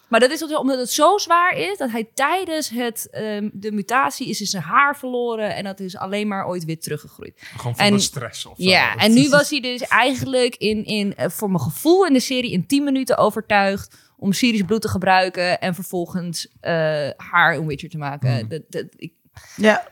maar 0.08 0.20
dat 0.20 0.30
is 0.30 0.42
omdat 0.42 0.78
het 0.78 0.90
zo 0.90 1.18
zwaar 1.18 1.56
is 1.56 1.78
dat 1.78 1.90
hij 1.90 2.08
tijdens 2.14 2.68
het, 2.68 3.08
ehm, 3.10 3.48
de 3.52 3.72
mutatie 3.72 4.28
is 4.28 4.38
zijn 4.38 4.62
haar 4.62 4.96
verloren 4.96 5.54
en 5.54 5.64
dat 5.64 5.80
is 5.80 5.96
alleen 5.96 6.28
maar 6.28 6.46
ooit 6.46 6.64
wit 6.64 6.82
teruggegroeid. 6.82 7.32
Gewoon 7.56 7.76
van 7.76 7.84
En- 7.86 7.92
de 7.92 7.98
stress 8.00 8.46
of 8.46 8.56
zo. 8.58 8.62
Ja, 8.68 8.92
Dat- 8.94 9.02
en 9.02 9.12
nu 9.14 9.28
was 9.28 9.50
hij 9.50 9.60
dus 9.60 9.80
eigenlijk 9.80 10.56
in, 10.56 10.84
in, 10.84 11.16
eh, 11.16 11.28
voor 11.30 11.48
mijn 11.50 11.62
gevoel 11.62 12.06
in 12.06 12.12
de 12.12 12.20
serie 12.20 12.50
in 12.52 12.66
10 12.66 12.84
minuten 12.84 13.16
overtuigd 13.18 13.96
om 14.24 14.32
Syrisch 14.32 14.64
bloed 14.64 14.80
te 14.82 14.88
gebruiken 14.88 15.60
en 15.60 15.74
vervolgens 15.74 16.48
eh, 16.60 16.72
haar 17.16 17.54
een 17.54 17.66
Witcher 17.66 17.88
te 17.90 17.98
maken. 17.98 18.38
Hmm. 18.38 18.48
Dat, 18.48 18.62
dat, 18.68 18.84
ik, 18.96 19.12
Ja. 19.56 19.88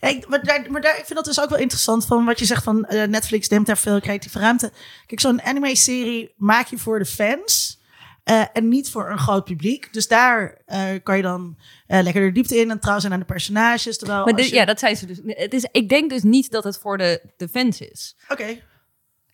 Ja, 0.00 0.08
ik, 0.08 0.28
maar 0.28 0.44
daar, 0.44 0.66
maar 0.70 0.80
daar, 0.80 0.98
ik 0.98 1.04
vind 1.04 1.14
dat 1.14 1.24
dus 1.24 1.40
ook 1.40 1.48
wel 1.50 1.58
interessant 1.58 2.06
van 2.06 2.24
wat 2.24 2.38
je 2.38 2.44
zegt 2.44 2.62
van 2.64 2.84
eh, 2.84 3.08
Netflix 3.08 3.48
neemt 3.48 3.66
daar 3.66 3.78
veel 3.78 4.00
creatieve 4.00 4.38
ruimte. 4.38 4.72
Kijk, 5.06 5.20
zo'n 5.20 5.42
anime-serie 5.42 6.34
maak 6.36 6.66
je 6.66 6.78
voor 6.78 6.98
de 6.98 7.04
fans 7.04 7.80
eh, 8.24 8.44
en 8.52 8.68
niet 8.68 8.90
voor 8.90 9.10
een 9.10 9.18
groot 9.18 9.44
publiek. 9.44 9.92
Dus 9.92 10.08
daar 10.08 10.58
kan 11.02 11.16
je 11.16 11.22
dan 11.22 11.56
eh, 11.86 12.02
lekker 12.02 12.22
de 12.22 12.32
diepte 12.32 12.56
in 12.56 12.70
en 12.70 12.80
trouw 12.80 12.98
zijn 12.98 13.12
aan 13.12 13.18
de 13.18 13.24
personages. 13.24 13.98
Terwijl 13.98 14.18
maar 14.24 14.32
als 14.32 14.42
dit- 14.42 14.50
je- 14.50 14.56
ja, 14.56 14.64
dat 14.64 14.78
zijn 14.78 14.96
ze 14.96 15.06
dus. 15.06 15.20
Het 15.24 15.52
is, 15.54 15.66
ik 15.72 15.88
denk 15.88 16.10
dus 16.10 16.22
niet 16.22 16.50
dat 16.50 16.64
het 16.64 16.78
voor 16.78 16.98
de, 16.98 17.22
de 17.36 17.48
fans 17.48 17.80
is. 17.80 18.16
Oké. 18.28 18.60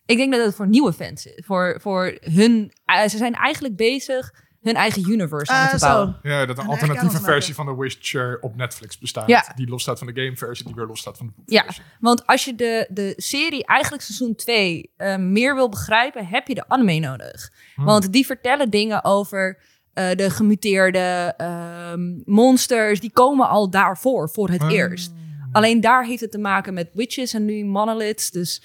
Ik 0.09 0.17
denk 0.17 0.31
dat 0.33 0.45
het 0.45 0.55
voor 0.55 0.67
nieuwe 0.67 0.93
fans 0.93 1.25
is. 1.25 1.43
Voor, 1.45 1.77
voor 1.81 2.17
hun. 2.21 2.71
eh, 2.85 3.07
ze 3.07 3.17
zijn 3.17 3.33
eigenlijk 3.33 3.75
bezig 3.75 4.33
hun 4.61 4.75
eigen 4.75 5.09
universe 5.11 5.51
aan 5.51 5.69
te 5.69 5.77
zo. 5.77 5.85
bouwen. 5.87 6.19
Ja, 6.23 6.45
dat 6.45 6.57
een 6.57 6.63
En 6.63 6.69
alternatieve 6.69 7.19
versie 7.19 7.55
van 7.55 7.65
de 7.65 7.75
Witcher 7.75 8.37
op 8.41 8.55
Netflix 8.55 8.97
bestaat. 8.97 9.27
Ja. 9.27 9.51
Die 9.55 9.67
losstaat 9.67 9.97
van 9.97 10.07
de 10.07 10.21
gameversie, 10.21 10.65
die 10.65 10.75
weer 10.75 10.85
losstaat 10.85 11.17
van 11.17 11.25
de 11.25 11.33
Ja, 11.45 11.61
boekversie. 11.61 11.83
want 11.99 12.25
als 12.27 12.45
je 12.45 12.55
de, 12.55 12.87
de 12.89 13.13
serie, 13.17 13.65
eigenlijk 13.65 14.03
seizoen 14.03 14.35
2, 14.35 14.91
eh, 14.97 15.15
meer 15.17 15.55
wil 15.55 15.69
begrijpen, 15.69 16.27
heb 16.27 16.47
je 16.47 16.55
de 16.55 16.63
anime 16.69 16.99
nodig. 16.99 17.51
Hmm. 17.75 17.85
Want 17.85 18.11
die 18.13 18.25
vertellen 18.25 18.69
dingen 18.69 19.03
over 19.03 19.57
eh, 19.93 20.11
de 20.11 20.29
gemuteerde 20.29 21.33
ehm, 21.37 22.01
monsters. 22.25 22.99
Die 22.99 23.11
komen 23.11 23.47
al 23.49 23.69
daarvoor, 23.69 24.29
voor 24.29 24.49
het 24.49 24.61
Ah. 24.61 24.71
eerst. 24.71 25.11
Alleen 25.51 25.81
daar 25.81 26.05
heeft 26.05 26.21
het 26.21 26.31
te 26.31 26.37
maken 26.37 26.73
met 26.73 26.89
witches 26.93 27.33
en 27.33 27.45
nu 27.45 27.65
monoliths. 27.65 28.31
Dus 28.31 28.63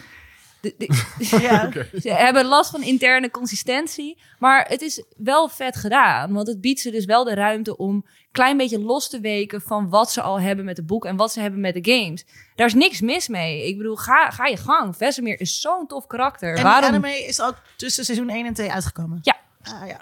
de- 0.65 0.75
de- 0.79 1.05
Ja. 1.49 1.71
Ze 2.01 2.11
hebben 2.13 2.45
last 2.45 2.71
van 2.71 2.83
interne 2.83 3.31
consistentie. 3.31 4.23
Maar 4.39 4.67
het 4.69 4.83
is 4.83 5.03
wel 5.17 5.49
vet 5.49 5.77
gedaan. 5.77 6.33
Want 6.33 6.47
het 6.47 6.61
biedt 6.61 6.81
ze 6.81 6.91
dus 6.91 7.05
wel 7.05 7.25
de 7.25 7.35
ruimte 7.35 7.77
om 7.77 7.95
een 7.95 8.05
klein 8.33 8.57
beetje 8.57 8.79
los 8.81 9.09
te 9.09 9.21
weken 9.21 9.61
van 9.61 9.89
wat 9.89 10.13
ze 10.13 10.21
al 10.23 10.41
hebben 10.41 10.65
met 10.65 10.77
de 10.77 10.85
boek 10.85 11.05
en 11.05 11.17
wat 11.17 11.33
ze 11.33 11.41
hebben 11.41 11.61
met 11.61 11.75
de 11.85 11.93
games. 11.93 12.25
Daar 12.55 12.67
is 12.67 12.75
niks 12.75 13.01
mis 13.01 13.29
mee. 13.29 13.67
Ik 13.69 13.77
bedoel, 13.77 13.97
ga, 13.97 14.31
ga 14.31 14.47
je 14.47 14.57
gang. 14.57 14.97
Vesemir 14.97 15.41
is 15.41 15.61
zo'n 15.61 15.87
tof 15.87 16.07
karakter. 16.07 16.57
En 16.57 16.63
Waarom? 16.63 16.89
anime 16.89 17.25
is 17.27 17.41
ook 17.41 17.57
tussen 17.77 18.05
seizoen 18.05 18.29
1 18.29 18.47
en 18.47 18.55
2 18.55 18.73
uitgekomen. 18.73 19.19
Ja. 19.23 19.37
Ah, 19.63 19.87
ja. 19.89 19.99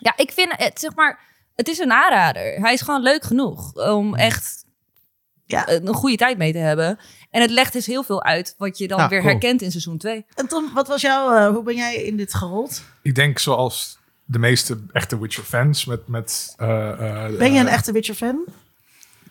Ja, 0.00 0.12
ik 0.16 0.32
vind 0.32 0.48
het, 0.56 0.80
zeg 0.80 0.94
maar, 0.94 1.20
het 1.54 1.68
is 1.68 1.78
een 1.78 1.92
aanrader. 1.92 2.60
Hij 2.60 2.72
is 2.72 2.80
gewoon 2.80 3.02
leuk 3.02 3.22
genoeg 3.24 3.74
om 3.88 4.14
echt 4.14 4.64
Ja. 5.44 5.68
een 5.68 5.94
goede 5.94 6.16
tijd 6.16 6.38
mee 6.38 6.52
te 6.52 6.58
hebben. 6.58 6.98
En 7.36 7.42
het 7.42 7.50
legt 7.50 7.72
dus 7.72 7.86
heel 7.86 8.02
veel 8.02 8.22
uit 8.24 8.54
wat 8.58 8.78
je 8.78 8.88
dan 8.88 8.98
Ja, 8.98 9.08
weer 9.08 9.20
cool. 9.20 9.30
herkent 9.30 9.62
in 9.62 9.70
seizoen 9.70 9.98
2. 9.98 10.24
En 10.34 10.46
Tom, 10.46 10.70
wat 10.74 10.88
was 10.88 11.00
jouw, 11.00 11.34
eh, 11.34 11.54
hoe 11.54 11.62
ben 11.62 11.74
jij 11.74 11.94
in 11.94 12.16
dit 12.16 12.34
gerold? 12.34 12.82
Ik 13.02 13.14
denk 13.14 13.38
zoals 13.38 13.98
de 14.24 14.38
meeste 14.38 14.78
echte 14.92 15.20
Witcher-fans. 15.20 15.84
Met, 15.84 16.08
met, 16.08 16.54
eh, 16.56 17.26
eh, 17.26 17.38
Ben 17.38 17.52
je 17.52 17.60
een 17.60 17.68
echte 17.68 17.92
Witcher-fan? 17.92 18.44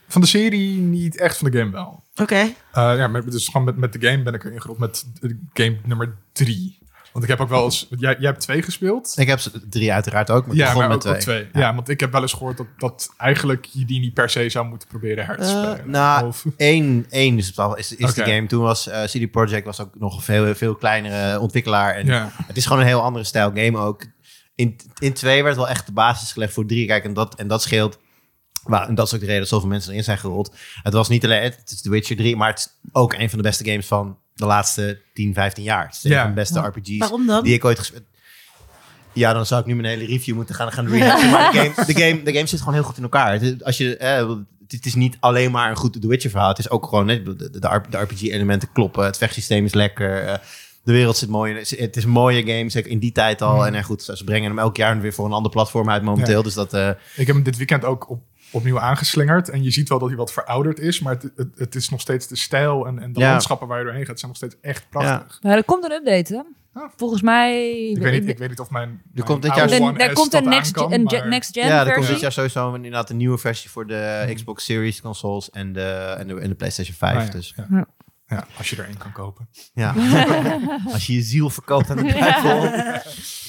Van 0.08 0.22
de 0.22 0.28
serie 0.28 0.78
niet 0.78 1.18
echt, 1.18 1.38
van 1.38 1.52
de 1.52 1.58
game 1.58 1.72
wel. 1.72 2.04
Oké. 2.16 2.36
Eh, 2.36 2.54
ja, 2.72 3.08
met, 3.08 3.32
dus 3.32 3.46
gewoon 3.48 3.64
met, 3.66 3.78
met 3.78 3.94
de 3.94 4.08
game 4.08 4.24
ben 4.24 4.34
ik 4.34 4.44
erin 4.44 4.62
gerold 4.62 4.80
met 4.80 5.06
game 5.54 5.78
nummer 5.86 6.16
drie. 6.32 6.78
Want 7.16 7.28
ik 7.28 7.34
heb 7.34 7.42
ook 7.46 7.50
wel 7.54 7.64
eens... 7.64 7.88
Jij, 7.90 8.16
jij 8.20 8.30
hebt 8.30 8.40
twee 8.40 8.62
gespeeld? 8.62 9.14
Ik 9.16 9.28
heb 9.28 9.40
ze 9.40 9.68
drie 9.70 9.94
uiteraard 9.94 10.30
ook, 10.32 10.46
maar 10.48 10.56
ja, 10.56 10.64
begon 10.66 10.80
maar 10.80 10.88
met 10.90 11.08
ook, 11.08 11.16
twee. 11.18 11.22
twee. 11.52 11.62
Ja. 11.64 11.76
want 11.76 11.90
ik 11.90 12.00
heb 12.00 12.12
wel 12.12 12.22
eens 12.22 12.34
gehoord 12.34 12.58
dat, 12.58 12.68
dat 12.78 13.14
eigenlijk 13.18 13.66
je 13.72 13.86
die 13.86 14.00
niet 14.00 14.14
per 14.14 14.30
se 14.30 14.50
zou 14.50 14.68
moeten 14.68 14.88
proberen 14.88 15.26
her 15.26 15.36
te 15.38 15.42
Eh, 15.44 15.50
spelen. 15.50 15.90
nou, 15.90 16.28
Of- 16.28 16.46
Eén, 16.58 17.06
één 17.10 17.38
is, 17.38 17.48
het 17.48 17.60
al- 17.60 17.78
is, 17.78 17.96
is 17.96 18.14
de 18.14 18.24
game. 18.24 18.46
Toen 18.48 18.62
was 18.62 18.88
eh 18.88 19.04
CD 19.04 19.32
Projekt 19.32 19.66
was 19.66 19.80
ook 19.82 20.00
nog 20.00 20.16
een 20.16 20.22
veel, 20.22 20.56
veel 20.56 20.76
kleinere 20.76 21.40
ontwikkelaar. 21.40 21.96
En 21.96 22.06
ja. 22.06 22.32
Het 22.48 22.58
is 22.58 22.66
gewoon 22.66 22.82
een 22.82 22.88
heel 22.88 23.02
andere 23.02 23.26
stijl 23.26 23.52
game 23.54 23.78
ook. 23.78 24.06
In, 24.56 24.76
in 25.00 25.14
twee 25.14 25.44
werd 25.44 25.56
wel 25.56 25.70
echt 25.70 25.86
de 25.86 25.92
basis 25.94 26.32
gelegd 26.32 26.54
voor 26.54 26.66
drie. 26.66 26.88
Kijk, 26.88 27.04
en 27.04 27.14
dat, 27.14 27.36
en 27.36 27.48
dat 27.48 27.62
scheelt. 27.62 28.00
Maar, 28.68 28.88
en 28.88 28.96
dat 28.96 29.06
is 29.08 29.14
ook 29.14 29.20
de 29.20 29.26
reden 29.26 29.42
dat 29.42 29.50
zoveel 29.50 29.70
mensen 29.70 29.92
erin 29.92 30.04
zijn 30.04 30.18
gerold. 30.18 30.56
Het 30.84 30.94
was 30.94 31.10
niet 31.10 31.24
alleen, 31.26 31.42
het 31.42 31.62
is 31.72 31.82
The 31.82 31.90
Witcher 31.90 32.16
3, 32.16 32.36
maar 32.36 32.50
het 32.50 32.60
is 32.60 32.90
ook 32.92 33.14
een 33.14 33.30
van 33.30 33.38
de 33.38 33.44
beste 33.44 33.66
games 33.66 33.86
van 33.86 34.18
de 34.34 34.46
laatste 34.46 35.02
10, 35.14 35.34
15 35.34 35.64
jaar. 35.64 35.86
Het 35.86 35.96
is 35.96 36.04
een 36.04 36.18
van 36.18 36.28
de 36.28 36.34
beste 36.34 36.60
RPG's 36.60 36.98
Waarom 36.98 37.26
dan? 37.28 37.44
die 37.44 37.54
ik 37.54 37.66
ooit 37.66 37.80
gespeeld 37.80 38.04
Ja, 39.14 39.34
dan 39.34 39.46
zou 39.46 39.62
ik 39.62 39.68
nu 39.68 39.76
mijn 39.76 39.88
hele 40.00 40.06
review 40.06 40.36
moeten 40.36 40.56
gaan, 40.56 40.72
gaan 40.72 40.88
rehacken. 40.88 41.30
maar 41.30 41.52
de 41.52 41.58
game, 41.58 41.86
de, 41.86 41.94
game, 42.02 42.24
de 42.24 42.34
game 42.34 42.48
zit 42.48 42.60
gewoon 42.60 42.74
heel 42.74 42.84
goed 42.84 42.98
in 42.98 43.04
elkaar. 43.04 43.32
Het, 43.32 43.42
is- 43.42 43.64
als 43.64 43.78
je, 43.78 43.98
eh, 43.98 44.30
het 44.68 44.86
is 44.86 44.96
niet 44.96 45.18
alleen 45.20 45.52
maar 45.52 45.70
een 45.70 45.76
goed 45.76 46.02
The 46.02 46.08
Witcher 46.08 46.30
verhaal. 46.30 46.50
Het 46.50 46.60
is 46.60 46.70
ook 46.70 46.86
gewoon, 46.86 47.06
net 47.06 47.26
de, 47.26 47.36
de, 47.36 47.60
de 47.90 47.98
RPG-elementen 47.98 48.72
kloppen. 48.74 49.06
Het 49.06 49.18
vechtsysteem 49.18 49.66
is 49.66 49.74
lekker. 49.74 50.24
eh, 50.26 50.34
de 50.84 50.92
wereld 50.92 51.18
zit 51.18 51.30
mooi. 51.30 51.54
in. 51.54 51.58
Het 51.78 51.98
is 51.98 52.04
een 52.04 52.10
mooie 52.10 52.40
game, 52.48 52.70
zeker 52.70 52.92
in 52.92 53.00
die 53.00 53.12
tijd 53.12 53.42
al. 53.42 53.66
En 53.66 53.76
eh, 53.76 53.84
goed, 53.84 54.04
ze 54.04 54.24
brengen 54.24 54.50
hem 54.50 54.60
elk 54.60 54.78
jaar 54.78 55.02
weer 55.02 55.14
voor 55.14 55.26
een 55.26 55.32
ander 55.32 55.52
platform 55.52 55.90
uit 55.90 56.04
momenteel. 56.04 56.38
Ja. 56.38 56.44
Dus 56.44 56.54
dat... 56.54 56.74
eh, 56.74 56.90
Ik 57.16 57.28
heb 57.28 57.36
hem 57.36 57.44
dit 57.44 57.58
weekend 57.58 57.86
ook 57.86 58.10
op, 58.10 58.22
opnieuw 58.56 58.80
aangeslingerd. 58.80 59.50
En 59.50 59.64
je 59.64 59.72
ziet 59.72 59.90
wel 59.90 60.00
dat 60.00 60.08
hij 60.08 60.18
wat 60.18 60.34
verouderd 60.34 60.80
is. 60.80 61.00
Maar 61.00 61.14
het, 61.14 61.32
het, 61.36 61.48
het 61.56 61.76
is 61.76 61.90
nog 61.90 62.02
steeds 62.02 62.28
de 62.28 62.36
stijl 62.38 62.88
en, 62.88 63.00
en 63.00 63.14
de 63.14 63.20
Ja. 63.20 63.30
landschappen 63.30 63.68
waar 63.68 63.78
je 63.80 63.86
doorheen 63.86 64.06
gaat... 64.06 64.20
zijn 64.20 64.32
nog 64.32 64.38
steeds 64.40 64.56
echt 64.62 64.90
prachtig. 64.90 65.38
Ja, 65.42 65.56
er 65.56 65.64
komt 65.64 65.84
een 65.84 65.92
update, 65.92 66.36
hè? 66.36 66.42
Volgens 66.96 67.22
mij... 67.22 67.70
Ik, 67.90 67.98
weet 67.98 68.20
niet, 68.22 68.30
ik 68.30 68.38
weet 68.38 68.50
niet 68.50 68.60
of 68.60 68.70
mijn, 68.70 69.02
mijn 69.14 69.26
komt 69.28 69.42
dit 69.42 69.56
jaar- 69.56 69.68
De- 69.68 69.80
One 69.82 69.98
er 70.00 70.14
komt 70.14 70.34
een 70.34 70.50
next, 70.50 70.72
kan, 70.72 70.94
een 70.94 71.04
maar- 71.04 71.14
gen- 71.16 71.30
next 71.30 71.54
gen 71.54 71.68
ja, 71.68 71.86
er 71.88 71.94
komt 71.94 72.08
dit 72.08 72.20
jaar 72.20 72.32
sowieso 72.32 72.68
een- 72.70 72.76
inderdaad 72.76 73.10
een 73.10 73.18
nieuwe 73.18 73.38
versie 73.38 73.70
voor 73.70 73.88
de 73.88 74.32
Xbox 74.34 74.66
Series 74.66 75.02
consoles 75.02 75.50
en 75.50 75.74
de, 75.74 76.16
en 76.18 76.28
de, 76.28 76.40
en 76.40 76.50
de 76.50 76.56
PlayStation 76.56 76.96
5. 76.96 77.18
Ah, 77.18 77.26
ja, 77.26 77.32
Dus 77.32 77.56
ja. 78.28 78.48
Als 78.58 78.70
je 78.70 78.76
er 78.76 78.86
één 78.86 78.98
kan 78.98 79.12
kopen. 79.12 79.48
ja, 79.74 79.94
als 80.94 81.08
je 81.08 81.14
je 81.14 81.22
ziel 81.22 81.50
verkoopt 81.50 81.90
aan 81.90 81.98
de 81.98 82.04
duivel. 82.20 82.62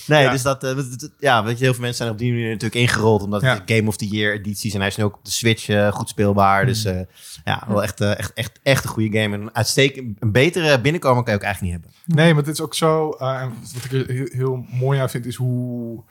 Nee, 0.06 0.22
Ja. 0.22 0.30
dus 0.30 0.42
dat, 0.42 0.64
eh, 0.64 0.74
dat- 0.76 1.10
ja, 1.18 1.44
weet 1.44 1.58
je, 1.58 1.64
heel 1.64 1.72
veel 1.72 1.82
mensen 1.82 1.98
zijn 2.04 2.10
op 2.10 2.18
die 2.18 2.30
manier 2.32 2.48
natuurlijk 2.48 2.74
ingerold, 2.74 3.22
omdat 3.22 3.42
Ja. 3.42 3.54
het 3.54 3.62
Game 3.66 3.88
of 3.88 3.96
the 3.96 4.06
Year 4.08 4.32
edities 4.34 4.72
en 4.74 4.78
hij 4.78 4.88
is 4.88 4.96
nu 4.96 5.04
ook 5.04 5.16
op 5.16 5.24
de 5.24 5.30
Switch 5.30 5.68
eh, 5.68 5.92
goed 5.92 6.08
speelbaar. 6.08 6.66
Dus 6.66 6.84
Mm. 6.84 6.90
eh, 6.92 7.00
ja, 7.44 7.64
wel 7.68 7.82
echt, 7.82 8.00
echt, 8.00 8.32
echt, 8.32 8.60
echt 8.62 8.84
een 8.84 8.90
goede 8.90 9.18
game. 9.20 9.34
En 9.34 9.40
een 9.42 9.54
uitstekend, 9.54 10.16
een 10.22 10.32
betere 10.32 10.80
binnenkomen 10.80 11.24
kan 11.24 11.32
je 11.32 11.38
ook 11.38 11.44
eigenlijk 11.44 11.74
niet 11.74 11.82
hebben. 11.84 12.16
Nee, 12.24 12.34
maar 12.34 12.42
het 12.42 12.52
is 12.52 12.60
ook 12.60 12.74
zo... 12.74 13.10
eh, 13.10 13.40
en 13.40 13.52
wat 13.74 13.84
ik 13.84 13.92
er 13.92 14.14
heel, 14.14 14.28
heel 14.32 14.66
mooi 14.70 15.00
aan 15.00 15.10
vind, 15.10 15.26
is 15.26 15.34
hoe 15.36 16.02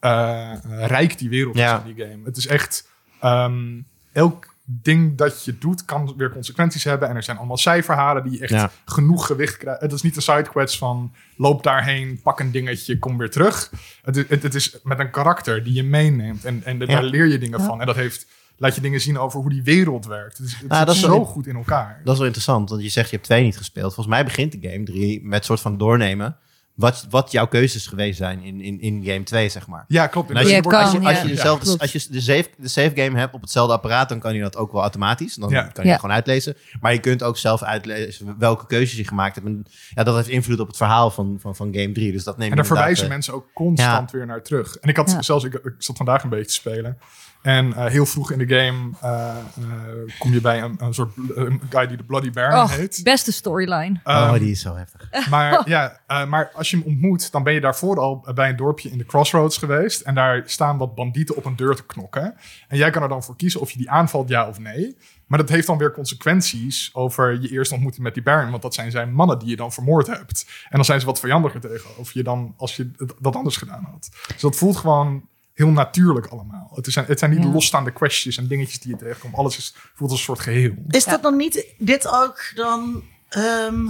eh, 0.00 0.52
rijk 0.86 1.18
die 1.18 1.28
wereld 1.28 1.56
Ja. 1.56 1.76
is 1.84 1.88
in 1.90 1.94
die 1.94 2.06
game. 2.06 2.24
Het 2.24 2.36
is 2.36 2.46
echt... 2.46 2.88
ehm, 3.20 3.80
elk 4.12 4.54
ding 4.68 5.16
dat 5.16 5.44
je 5.44 5.58
doet 5.58 5.84
kan 5.84 6.14
weer 6.16 6.30
consequenties 6.32 6.84
hebben. 6.84 7.08
En 7.08 7.16
er 7.16 7.22
zijn 7.22 7.36
allemaal 7.36 7.58
zijverhalen 7.58 8.22
die 8.30 8.40
echt 8.40 8.50
Ja. 8.50 8.70
genoeg 8.84 9.26
gewicht 9.26 9.56
krijgen. 9.56 9.82
Het 9.82 9.92
is 9.92 10.02
niet 10.02 10.16
een 10.16 10.22
sidequest 10.22 10.78
van 10.78 11.12
loop 11.36 11.62
daarheen, 11.62 12.20
pak 12.22 12.40
een 12.40 12.50
dingetje, 12.50 12.98
kom 12.98 13.18
weer 13.18 13.30
terug. 13.30 13.70
Het 14.02 14.16
is, 14.16 14.24
het, 14.28 14.42
het 14.42 14.54
is 14.54 14.78
met 14.82 14.98
een 14.98 15.10
karakter 15.10 15.64
die 15.64 15.72
je 15.72 15.82
meeneemt. 15.82 16.44
En, 16.44 16.64
en 16.64 16.78
daar 16.78 17.02
leer 17.02 17.26
je 17.26 17.38
dingen 17.38 17.60
van. 17.60 17.80
En 17.80 17.86
dat 17.86 17.96
heeft, 17.96 18.26
laat 18.56 18.74
je 18.74 18.80
dingen 18.80 19.00
zien 19.00 19.18
over 19.18 19.40
hoe 19.40 19.50
die 19.50 19.62
wereld 19.62 20.06
werkt. 20.06 20.38
Het, 20.38 20.46
is, 20.46 20.52
het 20.52 20.60
zit 20.60 20.68
dat 20.86 20.88
is 20.94 21.00
zo 21.00 21.08
wel- 21.10 21.24
goed 21.24 21.46
in 21.46 21.56
elkaar. 21.56 22.00
Dat 22.04 22.12
is 22.12 22.18
wel 22.18 22.26
interessant, 22.26 22.68
want 22.70 22.82
je 22.82 22.88
zegt 22.88 23.10
je 23.10 23.16
hebt 23.16 23.28
twee 23.28 23.42
niet 23.44 23.56
gespeeld. 23.56 23.94
Volgens 23.94 24.14
mij 24.14 24.24
begint 24.24 24.52
de 24.62 24.68
game 24.70 24.84
drie 24.84 25.24
met 25.24 25.44
soort 25.44 25.60
van 25.60 25.78
doornemen 25.78 26.36
wat, 26.76 27.06
wat 27.10 27.32
jouw 27.32 27.46
keuzes 27.46 27.86
geweest 27.86 28.16
zijn 28.16 28.42
in, 28.42 28.60
in, 28.60 28.80
in 28.80 29.04
game 29.04 29.22
2, 29.22 29.48
zeg 29.48 29.66
maar. 29.66 29.84
Ja, 29.88 30.06
klopt. 30.06 30.30
En 30.30 30.36
als 30.36 30.46
je, 30.48 30.52
Ja, 30.54 30.60
als 30.60 30.92
je, 30.92 31.00
als 31.00 31.22
dezelfde, 31.22 31.78
als 31.78 31.92
je 31.92 32.06
de, 32.10 32.20
save, 32.20 32.48
de 32.58 32.68
save 32.68 32.92
game 32.94 33.18
hebt 33.18 33.34
op 33.34 33.40
hetzelfde 33.40 33.72
apparaat, 33.74 34.08
dan 34.08 34.18
kan 34.18 34.34
je 34.34 34.40
dat 34.40 34.56
ook 34.56 34.72
wel 34.72 34.80
automatisch. 34.80 35.34
Dan 35.34 35.50
Ja. 35.50 35.62
kan 35.62 35.70
je 35.74 35.82
Ja. 35.82 35.90
het 35.90 36.00
gewoon 36.00 36.14
uitlezen. 36.14 36.56
Maar 36.80 36.92
je 36.92 36.98
kunt 37.00 37.22
ook 37.22 37.36
zelf 37.36 37.62
uitlezen 37.62 38.34
welke 38.38 38.66
keuzes 38.66 38.96
je 38.98 39.06
gemaakt 39.06 39.34
hebt. 39.34 39.46
En 39.46 39.64
ja, 39.94 40.02
dat 40.02 40.16
heeft 40.16 40.28
invloed 40.28 40.60
op 40.60 40.66
het 40.66 40.76
verhaal 40.76 41.10
van, 41.10 41.36
van, 41.40 41.56
van 41.56 41.74
game 41.74 41.92
3. 41.92 42.12
Dus 42.12 42.24
dat 42.24 42.38
neem 42.38 42.50
En 42.50 42.56
daar 42.56 42.66
verwijzen 42.66 43.04
inderdaad, 43.04 43.14
mensen 43.16 43.34
ook 43.34 43.52
constant 43.54 44.10
weer 44.10 44.26
naar 44.26 44.42
terug. 44.42 44.76
En 44.76 44.88
ik 44.88 44.96
had 44.96 45.10
Ja. 45.10 45.22
zelfs, 45.22 45.44
ik, 45.44 45.54
ik 45.54 45.74
zat 45.78 45.96
vandaag 45.96 46.22
een 46.22 46.28
beetje 46.28 46.46
te 46.46 46.52
spelen. 46.52 46.98
En 47.46 47.72
eh, 47.72 47.84
heel 47.84 48.06
vroeg 48.06 48.30
in 48.30 48.38
de 48.38 48.46
game 48.56 48.90
eh, 49.00 49.28
eh, 49.28 50.18
kom 50.18 50.32
je 50.32 50.40
bij 50.40 50.62
een, 50.62 50.74
een 50.78 50.94
soort 50.94 51.12
een 51.34 51.60
guy 51.70 51.86
die 51.86 51.96
de 51.96 52.04
Bloody 52.04 52.30
Baron 52.30 52.62
Och, 52.62 52.76
heet. 52.76 53.00
beste 53.02 53.32
storyline. 53.32 54.00
eh, 54.04 54.14
Ehm, 54.16 54.32
oh, 54.34 54.38
die 54.38 54.50
is 54.50 54.60
zo 54.60 54.74
heftig. 54.74 55.08
maar, 55.30 55.68
ja, 55.68 56.00
eh, 56.06 56.26
maar 56.26 56.50
als 56.54 56.70
je 56.70 56.76
hem 56.76 56.86
ontmoet, 56.86 57.32
dan 57.32 57.42
ben 57.42 57.52
je 57.52 57.60
daarvoor 57.60 57.98
al 58.00 58.26
bij 58.34 58.48
een 58.48 58.56
dorpje 58.56 58.90
in 58.90 58.98
de 58.98 59.04
Crossroads 59.06 59.58
geweest. 59.58 60.00
En 60.00 60.14
daar 60.14 60.42
staan 60.46 60.78
wat 60.78 60.94
bandieten 60.94 61.36
op 61.36 61.44
een 61.44 61.56
deur 61.56 61.74
te 61.76 61.86
knokken. 61.86 62.34
En 62.68 62.76
jij 62.76 62.90
kan 62.90 63.02
er 63.02 63.08
dan 63.08 63.22
voor 63.22 63.36
kiezen 63.36 63.60
of 63.60 63.70
je 63.70 63.78
die 63.78 63.90
aanvalt, 63.90 64.28
ja 64.28 64.48
of 64.48 64.58
nee. 64.58 64.96
Maar 65.26 65.38
dat 65.38 65.48
heeft 65.48 65.66
dan 65.66 65.78
weer 65.78 65.92
consequenties 65.92 66.90
over 66.94 67.40
je 67.40 67.48
eerste 67.48 67.74
ontmoeting 67.74 68.04
met 68.04 68.14
die 68.14 68.22
Baron. 68.22 68.50
Want 68.50 68.62
dat 68.62 68.74
zijn 68.74 68.90
zijn 68.90 69.12
mannen 69.12 69.38
die 69.38 69.48
je 69.48 69.56
dan 69.56 69.72
vermoord 69.72 70.06
hebt. 70.06 70.46
En 70.64 70.76
dan 70.76 70.84
zijn 70.84 71.00
ze 71.00 71.06
wat 71.06 71.20
vijandiger 71.20 71.60
tegenover 71.60 72.12
je 72.16 72.22
dan 72.22 72.54
als 72.56 72.76
je 72.76 72.90
dat 73.20 73.36
anders 73.36 73.56
gedaan 73.56 73.88
had. 73.92 74.08
Dus 74.32 74.40
dat 74.40 74.56
voelt 74.56 74.76
gewoon 74.76 75.28
heel 75.56 75.68
natuurlijk 75.68 76.26
allemaal. 76.26 76.70
Het 76.74 76.86
zijn, 76.92 77.06
het 77.06 77.18
zijn 77.18 77.30
niet 77.30 77.42
Ja. 77.42 77.48
losstaande 77.50 77.90
questjes 77.92 78.36
en 78.36 78.46
dingetjes 78.46 78.80
die 78.80 78.90
je 78.90 78.96
tegenkomt. 78.96 79.34
Alles 79.34 79.56
is, 79.58 79.74
voelt 79.94 80.10
als 80.10 80.18
een 80.18 80.24
soort 80.26 80.40
geheel. 80.40 80.72
Is 80.88 81.04
dat 81.04 81.22
dan 81.22 81.36
niet 81.36 81.66
dit 81.78 82.08
ook 82.08 82.52
dan... 82.54 83.02
ehm, 83.28 83.88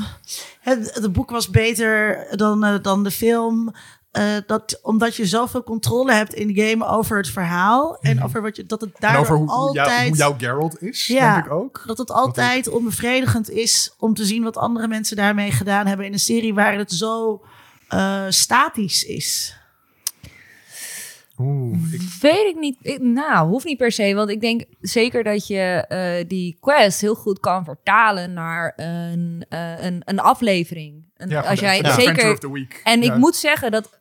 het, 0.60 0.94
het 0.94 1.12
boek 1.12 1.30
was 1.30 1.50
beter 1.50 2.26
dan, 2.36 2.64
eh, 2.64 2.74
dan 2.82 3.04
de 3.04 3.10
film. 3.10 3.74
eh, 4.10 4.24
dat, 4.46 4.78
omdat 4.82 5.16
je 5.16 5.26
zoveel 5.26 5.62
controle 5.62 6.12
hebt 6.12 6.34
in 6.34 6.52
de 6.52 6.62
game 6.68 6.86
over 6.86 7.16
het 7.16 7.28
verhaal. 7.28 7.98
En 8.00 8.22
over 8.22 8.42
wat 8.42 8.56
je, 8.56 8.66
dat 8.66 8.80
het 8.80 8.90
daardoor 8.98 9.20
over 9.20 9.36
hoe, 9.36 9.46
jou- 9.74 9.78
altijd... 9.88 10.08
hoe 10.08 10.16
jouw 10.16 10.34
Geralt 10.38 10.82
is, 10.82 11.06
Ja. 11.06 11.32
denk 11.34 11.46
ik 11.46 11.52
ook. 11.52 11.82
Dat 11.86 11.98
het 11.98 12.10
altijd 12.10 12.68
onbevredigend 12.68 13.50
is 13.50 13.94
om 13.98 14.14
te 14.14 14.24
zien 14.24 14.42
wat 14.42 14.56
andere 14.56 14.88
mensen 14.88 15.16
daarmee 15.16 15.50
gedaan 15.52 15.86
hebben 15.86 16.06
in 16.06 16.12
een 16.12 16.18
serie 16.18 16.54
waar 16.54 16.78
het 16.78 16.92
zo 16.92 17.42
eh, 17.88 18.22
statisch 18.28 19.04
is. 19.04 19.56
Oeh, 21.38 21.92
ik, 21.92 22.00
Weet 22.20 22.46
ik 22.46 22.56
niet. 22.58 22.76
Ik- 22.82 23.00
nou, 23.02 23.48
hoeft 23.48 23.64
niet 23.64 23.76
per 23.78 23.92
se. 23.92 24.14
Want 24.14 24.30
ik 24.30 24.40
denk 24.40 24.64
zeker 24.80 25.24
dat 25.24 25.46
je 25.46 25.84
eh, 25.88 26.28
die 26.28 26.56
quest 26.60 27.00
heel 27.00 27.14
goed 27.14 27.40
kan 27.40 27.64
vertalen 27.64 28.32
naar 28.32 28.72
een, 28.76 29.46
eh, 29.48 29.84
een, 29.84 30.02
een 30.04 30.18
aflevering. 30.20 31.04
Een, 31.16 31.28
ja, 31.28 31.40
als 31.40 31.60
jij 31.60 31.84
zeker. 31.84 32.32
of 32.32 32.38
the 32.38 32.52
Week. 32.52 32.80
En 32.84 33.02
Ja. 33.02 33.12
ik 33.12 33.18
moet 33.18 33.36
zeggen 33.36 33.70
dat 33.70 33.98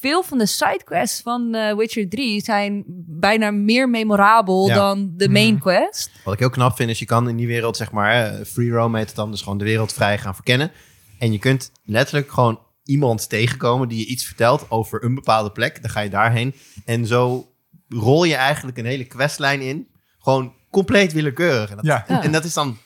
veel 0.00 0.22
van 0.22 0.38
de 0.38 0.46
sidequests 0.46 1.20
van 1.22 1.54
eh, 1.54 1.76
Witcher 1.76 2.08
3 2.08 2.40
zijn 2.40 2.84
bijna 3.06 3.50
meer 3.50 3.88
memorabel 3.88 4.66
Ja. 4.68 4.74
dan 4.74 5.12
de 5.16 5.28
main 5.28 5.58
quest. 5.58 6.10
Wat 6.24 6.34
ik 6.34 6.40
heel 6.40 6.50
knap 6.50 6.76
vind, 6.76 6.90
is 6.90 6.98
je 6.98 7.04
kan 7.04 7.28
in 7.28 7.36
die 7.36 7.46
wereld, 7.46 7.76
zeg 7.76 7.92
maar, 7.92 8.32
free 8.46 8.70
roam 8.70 8.94
heet 8.94 9.06
het 9.06 9.16
dan, 9.16 9.30
dus 9.30 9.42
gewoon 9.42 9.58
de 9.58 9.64
wereld 9.64 9.92
vrij 9.92 10.18
gaan 10.18 10.34
verkennen. 10.34 10.70
En 11.18 11.32
je 11.32 11.38
kunt 11.38 11.72
letterlijk 11.84 12.30
gewoon 12.30 12.60
iemand 12.88 13.28
tegenkomen 13.28 13.88
die 13.88 13.98
je 13.98 14.06
iets 14.06 14.24
vertelt 14.24 14.70
over 14.70 15.04
een 15.04 15.14
bepaalde 15.14 15.50
plek. 15.52 15.82
Dan 15.82 15.90
ga 15.90 16.00
je 16.00 16.10
daarheen. 16.10 16.54
En 16.84 17.06
zo 17.06 17.52
rol 17.88 18.24
je 18.24 18.34
eigenlijk 18.34 18.78
een 18.78 18.84
hele 18.84 19.04
questlijn 19.04 19.60
in. 19.60 19.88
Gewoon 20.18 20.52
compleet 20.70 21.12
willekeurig. 21.12 21.70
En 21.70 21.76
dat, 21.76 21.84
Ja. 21.84 22.06
en, 22.06 22.32
dat 22.32 22.44
is 22.44 22.54
dan... 22.54 22.78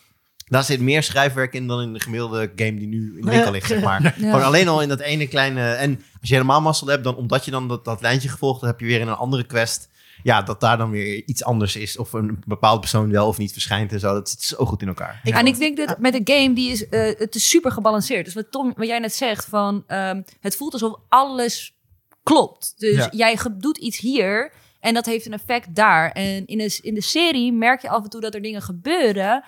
Daar 0.46 0.64
zit 0.64 0.80
meer 0.80 1.03
schrijfwerk 1.03 1.55
in 1.55 1.66
dan 1.66 1.80
in 1.80 1.92
de 1.92 2.00
gemiddelde 2.00 2.53
game 2.57 2.74
die 2.78 2.86
nu 2.86 3.14
in 3.16 3.24
de 3.24 3.30
winkel 3.30 3.53
ligt, 3.53 3.66
zeg 3.68 3.82
maar. 3.82 4.03
Ja. 4.03 4.11
Gewoon 4.11 4.42
alleen 4.42 4.68
al 4.68 4.82
in 4.82 4.88
dat 4.88 5.00
ene 5.00 5.26
kleine... 5.26 5.72
En 5.72 5.96
als 6.20 6.28
je 6.28 6.34
helemaal 6.34 6.61
mazzel 6.61 6.86
hebt, 6.86 7.05
dan 7.05 7.16
omdat 7.16 7.44
je 7.44 7.50
dan 7.50 7.68
dat, 7.68 7.84
dat 7.84 8.00
lijntje 8.00 8.28
gevolgd 8.28 8.61
hebt, 8.61 8.72
heb 8.72 8.80
je 8.80 8.86
weer 8.86 9.00
in 9.00 9.09
een 9.09 9.14
andere 9.14 9.44
quest... 9.44 9.88
Ja, 10.23 10.43
dat 10.43 10.61
daar 10.61 10.77
dan 10.77 10.91
weer 10.91 11.23
iets 11.27 11.45
anders 11.45 11.77
is. 11.77 11.97
Of 11.99 12.12
een 12.12 12.43
bepaalde 12.47 12.81
persoon 12.81 13.11
wel 13.11 13.27
of 13.27 13.39
niet 13.39 13.53
verschijnt 13.53 13.93
en 13.93 14.01
zo. 14.01 14.12
Dat 14.14 14.29
zit 14.31 14.43
zo 14.43 14.64
goed 14.64 14.83
in 14.83 14.89
elkaar. 14.89 15.20
Ik 15.25 15.35
en 15.35 15.47
ik 15.47 15.59
denk 15.59 15.77
dat 15.77 15.99
met 15.99 16.12
de 16.12 16.33
game, 16.35 16.53
die 16.55 16.70
is, 16.70 16.89
eh, 16.89 17.18
het 17.18 17.35
is 17.35 17.49
super 17.49 17.73
gebalanceerd. 17.73 18.25
Dus 18.25 18.35
wat, 18.35 18.51
Tom, 18.51 18.73
wat 18.77 18.87
jij 18.87 18.99
net 18.99 19.14
zegt, 19.14 19.45
van, 19.45 19.85
ehm, 19.87 20.23
het 20.41 20.57
voelt 20.57 20.73
alsof 20.73 20.95
alles 21.09 21.77
klopt. 22.23 22.75
Dus 22.77 22.97
Ja. 22.97 23.09
jij 23.11 23.39
doet 23.59 23.79
iets 23.79 23.99
hier 23.99 24.53
en 24.81 24.95
dat 24.95 25.07
heeft 25.07 25.27
een 25.27 25.33
effect 25.33 25.75
daar. 25.75 26.11
En 26.12 26.47
in 26.47 26.59
de, 26.59 26.79
in 26.83 26.95
de 26.95 27.03
serie 27.03 27.53
merk 27.53 27.83
je 27.83 27.89
af 27.89 28.05
en 28.05 28.11
toe 28.11 28.20
dat 28.20 28.35
er 28.35 28.43
dingen 28.43 28.62
gebeuren 28.62 29.45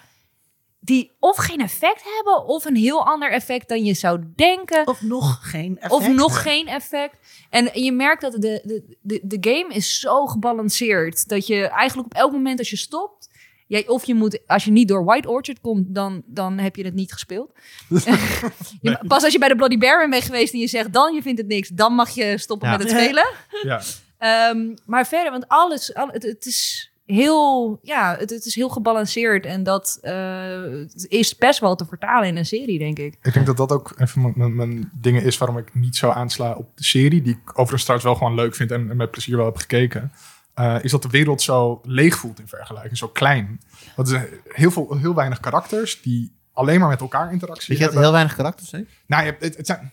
die 0.84 1.12
of 1.18 1.36
geen 1.36 1.60
effect 1.60 2.02
hebben 2.14 2.44
of 2.46 2.64
een 2.64 2.76
heel 2.76 3.06
ander 3.06 3.30
effect 3.30 3.68
dan 3.68 3.84
je 3.84 3.94
zou 3.94 4.20
denken. 4.36 4.86
Of 4.86 5.02
nog 5.02 5.38
geen 5.50 5.76
effect. 5.76 5.92
Of 5.92 6.08
nog 6.08 6.42
geen 6.42 6.66
effect. 6.66 7.16
En 7.50 7.70
je 7.82 7.92
merkt 7.92 8.20
dat 8.22 8.32
de, 8.32 8.38
de, 8.64 8.96
de, 9.00 9.20
de 9.22 9.50
game 9.50 9.74
is 9.74 10.00
zo 10.00 10.26
gebalanceerd. 10.26 11.28
Dat 11.28 11.46
je 11.46 11.66
eigenlijk 11.66 12.08
op 12.08 12.14
elk 12.14 12.32
moment 12.32 12.58
als 12.58 12.70
je 12.70 12.76
stopt... 12.76 13.32
Ja, 13.66 13.82
of 13.86 14.04
je 14.04 14.14
moet, 14.14 14.38
als 14.46 14.64
je 14.64 14.70
niet 14.70 14.88
door 14.88 15.04
White 15.04 15.28
Orchard 15.28 15.60
komt, 15.60 15.94
dan, 15.94 16.22
dan 16.26 16.58
heb 16.58 16.76
je 16.76 16.84
het 16.84 16.94
niet 16.94 17.12
gespeeld. 17.12 17.52
Pas 19.06 19.22
als 19.24 19.32
je 19.32 19.38
bij 19.38 19.48
de 19.48 19.56
Bloody 19.56 19.78
Baron 19.78 20.10
bent 20.10 20.22
geweest 20.22 20.52
en 20.52 20.58
je 20.58 20.66
zegt 20.66 20.92
dan 20.92 21.14
je 21.14 21.22
vindt 21.22 21.38
het 21.40 21.48
niks, 21.48 21.68
dan 21.68 21.92
mag 21.92 22.10
je 22.10 22.38
stoppen 22.38 22.68
Ja. 22.68 22.76
met 22.76 22.82
het 22.90 22.98
spelen. 23.00 23.26
Ja. 23.62 23.82
Ehm, 24.18 24.74
maar 24.86 25.06
verder, 25.06 25.30
want 25.32 25.48
alles, 25.48 25.94
al, 25.94 26.08
het, 26.08 26.22
het 26.22 26.46
is 26.46 26.90
heel, 27.06 27.78
ja, 27.82 28.16
het, 28.18 28.30
het 28.30 28.44
is 28.44 28.54
heel 28.54 28.68
gebalanceerd 28.68 29.46
en 29.46 29.62
dat 29.62 29.98
eh, 30.02 30.62
is 31.08 31.36
best 31.36 31.60
wel 31.60 31.74
te 31.76 31.86
vertalen 31.86 32.28
in 32.28 32.36
een 32.36 32.46
serie, 32.46 32.78
denk 32.78 32.98
ik. 32.98 33.16
Ik 33.22 33.32
denk 33.32 33.46
dat 33.46 33.56
dat 33.56 33.72
ook 33.72 33.94
even 33.98 34.20
mijn, 34.22 34.32
mijn, 34.36 34.54
mijn 34.56 34.90
dingen 35.00 35.22
is 35.22 35.38
waarom 35.38 35.58
ik 35.58 35.74
niet 35.74 35.96
zo 35.96 36.10
aansla 36.10 36.52
op 36.52 36.76
de 36.76 36.84
serie. 36.84 37.22
Die 37.22 37.32
ik 37.32 37.48
overigens 37.50 37.82
trouwens 37.82 38.08
wel 38.10 38.18
gewoon 38.18 38.34
leuk 38.34 38.54
vind 38.54 38.70
en, 38.70 38.90
en 38.90 38.96
met 38.96 39.10
plezier 39.10 39.36
wel 39.36 39.44
heb 39.46 39.56
gekeken. 39.56 40.12
eh, 40.54 40.76
is 40.82 40.90
dat 40.90 41.02
de 41.02 41.08
wereld 41.08 41.42
zo 41.42 41.80
leeg 41.84 42.16
voelt 42.16 42.40
in 42.40 42.48
vergelijking, 42.48 42.96
zo 42.98 43.08
klein. 43.08 43.60
Er 43.96 44.06
zijn 44.06 44.26
heel, 44.48 44.70
veel, 44.70 44.96
heel 44.96 45.14
weinig 45.14 45.40
karakters 45.40 46.02
die 46.02 46.32
alleen 46.52 46.80
maar 46.80 46.88
met 46.88 47.00
elkaar 47.00 47.32
interactie 47.32 47.68
Weet 47.68 47.78
je 47.78 47.84
dat 47.84 47.92
hebben. 47.92 48.02
heel 48.02 48.12
weinig 48.12 48.34
karakters 48.36 48.70
heeft? 48.70 48.90
Nou, 49.06 49.24
je 49.24 49.30
hebt- 49.30 49.42
het, 49.44 49.56
het 49.56 49.66
zijn, 49.66 49.92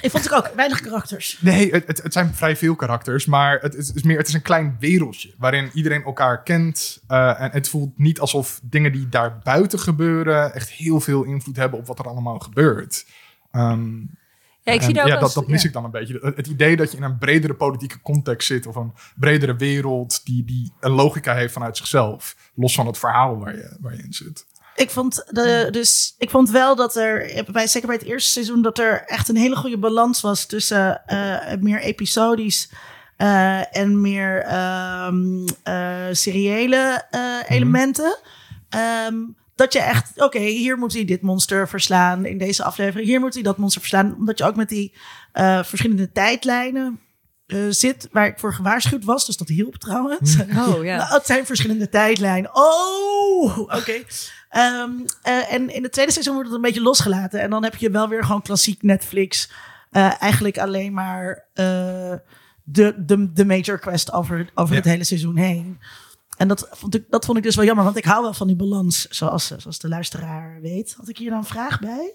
Ik 0.00 0.10
vond 0.10 0.24
het 0.24 0.34
ook 0.34 0.50
weinig 0.54 0.80
karakters. 0.80 1.38
nee, 1.40 1.70
het, 1.72 1.86
het, 1.86 2.02
het 2.02 2.12
zijn 2.12 2.34
vrij 2.34 2.56
veel 2.56 2.74
karakters, 2.76 3.26
maar 3.26 3.58
het 3.60 3.74
is, 3.74 3.86
het 3.86 3.96
is 3.96 4.02
meer, 4.02 4.18
het 4.18 4.28
is 4.28 4.34
een 4.34 4.42
klein 4.42 4.76
wereldje 4.80 5.34
waarin 5.38 5.70
iedereen 5.74 6.02
elkaar 6.04 6.42
kent. 6.42 7.02
eh, 7.06 7.40
en 7.40 7.50
het 7.50 7.68
voelt 7.68 7.98
niet 7.98 8.20
alsof 8.20 8.60
dingen 8.62 8.92
die 8.92 9.08
daar 9.08 9.38
buiten 9.42 9.78
gebeuren 9.78 10.54
echt 10.54 10.68
heel 10.70 11.00
veel 11.00 11.22
invloed 11.24 11.56
hebben 11.56 11.78
op 11.78 11.86
wat 11.86 11.98
er 11.98 12.08
allemaal 12.08 12.38
gebeurt. 12.38 13.06
Ehm, 13.50 13.98
Ja, 14.62 14.72
ik 14.72 14.82
zie 14.82 15.00
ook 15.00 15.06
ja, 15.06 15.18
dat, 15.18 15.32
dat 15.32 15.48
mis 15.48 15.62
ja. 15.62 15.68
ik 15.68 15.74
dan 15.74 15.84
een 15.84 15.90
beetje. 15.90 16.18
Het, 16.22 16.36
het 16.36 16.46
idee 16.46 16.76
dat 16.76 16.90
je 16.90 16.96
in 16.96 17.02
een 17.02 17.18
bredere 17.18 17.54
politieke 17.54 18.00
context 18.00 18.46
zit 18.46 18.66
of 18.66 18.76
een 18.76 18.92
bredere 19.16 19.56
wereld 19.56 20.20
die, 20.26 20.44
die 20.44 20.72
een 20.80 20.90
logica 20.90 21.34
heeft 21.34 21.52
vanuit 21.52 21.76
zichzelf, 21.76 22.36
los 22.54 22.74
van 22.74 22.86
het 22.86 22.98
verhaal 22.98 23.38
waar 23.38 23.56
je, 23.56 23.76
waar 23.80 23.96
je 23.96 24.02
in 24.02 24.12
zit. 24.12 24.46
Ik 24.80 24.90
vond, 24.90 25.24
de, 25.28 25.68
dus, 25.70 26.14
ik 26.18 26.30
vond 26.30 26.50
wel 26.50 26.76
dat 26.76 26.96
er, 26.96 27.44
bij, 27.52 27.66
zeker 27.66 27.88
bij 27.88 27.96
het 27.96 28.06
eerste 28.06 28.30
seizoen, 28.30 28.62
dat 28.62 28.78
er 28.78 29.02
echt 29.06 29.28
een 29.28 29.36
hele 29.36 29.56
goede 29.56 29.78
balans 29.78 30.20
was 30.20 30.46
tussen 30.46 31.06
eh, 31.06 31.58
meer 31.58 31.80
episodisch 31.80 32.68
eh, 33.20 33.76
en 33.76 34.00
meer 34.00 34.42
eh, 34.42 35.12
seriële 36.12 37.04
eh, 37.10 37.20
elementen. 37.48 38.18
Ehm, 38.68 39.14
dat 39.54 39.72
je 39.72 39.78
echt, 39.78 40.22
oké, 40.22 40.38
hier 40.38 40.78
moet 40.78 40.92
hij 40.92 41.04
dit 41.04 41.22
monster 41.22 41.68
verslaan 41.68 42.24
in 42.24 42.38
deze 42.38 42.64
aflevering. 42.64 43.08
Hier 43.08 43.20
moet 43.20 43.34
hij 43.34 43.42
dat 43.42 43.56
monster 43.56 43.80
verslaan. 43.80 44.14
Omdat 44.18 44.38
je 44.38 44.44
ook 44.44 44.56
met 44.56 44.68
die 44.68 44.94
verschillende 45.62 46.12
tijdlijnen 46.12 47.00
zit, 47.68 48.08
waar 48.12 48.26
ik 48.26 48.38
voor 48.38 48.54
gewaarschuwd 48.54 49.04
was. 49.04 49.26
Dus 49.26 49.36
dat 49.36 49.48
hielp 49.48 49.76
trouwens. 49.76 50.36
Oh 50.40 50.84
ja. 50.84 50.96
Nou, 51.00 51.14
het 51.14 51.26
zijn 51.26 51.46
verschillende 51.46 51.88
tijdlijnen. 51.88 52.50
Oh, 52.52 53.58
oké. 53.58 54.02
Ehm, 54.50 54.90
eh, 55.22 55.52
en 55.52 55.74
in 55.74 55.82
het 55.82 55.92
tweede 55.92 56.12
seizoen 56.12 56.34
wordt 56.34 56.48
het 56.48 56.56
een 56.58 56.64
beetje 56.64 56.82
losgelaten. 56.82 57.40
En 57.40 57.50
dan 57.50 57.62
heb 57.64 57.76
je 57.76 57.90
wel 57.90 58.08
weer 58.08 58.24
gewoon 58.24 58.42
klassiek 58.42 58.82
Netflix. 58.82 59.50
eh, 59.90 60.22
eigenlijk 60.22 60.58
alleen 60.58 60.92
maar 60.92 61.44
eh, 61.54 62.12
de, 62.62 62.94
de, 62.96 63.32
de 63.32 63.44
major 63.44 63.78
quest 63.78 64.12
over, 64.12 64.50
over 64.54 64.74
Ja. 64.74 64.80
het 64.80 64.88
hele 64.90 65.04
seizoen 65.04 65.36
heen. 65.36 65.80
En 66.36 66.48
dat 66.48 66.68
vond, 66.70 66.94
ik, 66.94 67.04
dat 67.08 67.24
vond 67.24 67.38
ik 67.38 67.44
dus 67.44 67.54
wel 67.56 67.64
jammer, 67.64 67.84
want 67.84 67.96
ik 67.96 68.04
hou 68.04 68.22
wel 68.22 68.32
van 68.34 68.46
die 68.46 68.56
balans, 68.56 69.08
zoals, 69.08 69.46
zoals 69.56 69.78
de 69.78 69.88
luisteraar 69.88 70.58
weet. 70.60 70.94
Had 70.96 71.08
ik 71.08 71.18
hier 71.18 71.30
dan 71.30 71.38
een 71.38 71.44
vraag 71.44 71.80
bij? 71.80 72.12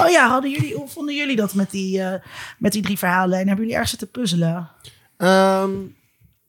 Oh 0.00 0.08
ja, 0.10 0.28
hadden 0.28 0.50
jullie, 0.50 0.74
hoe 0.74 0.88
vonden 0.88 1.14
jullie 1.14 1.36
dat 1.36 1.54
met 1.54 1.70
die, 1.70 2.02
eh, 2.02 2.20
met 2.58 2.72
die 2.72 2.82
drie 2.82 2.98
verhaallijnen? 2.98 3.46
Hebben 3.46 3.56
jullie 3.66 3.72
ergens 3.80 3.90
zitten 3.98 4.10
puzzelen? 4.20 4.70
Ehm, 5.16 5.70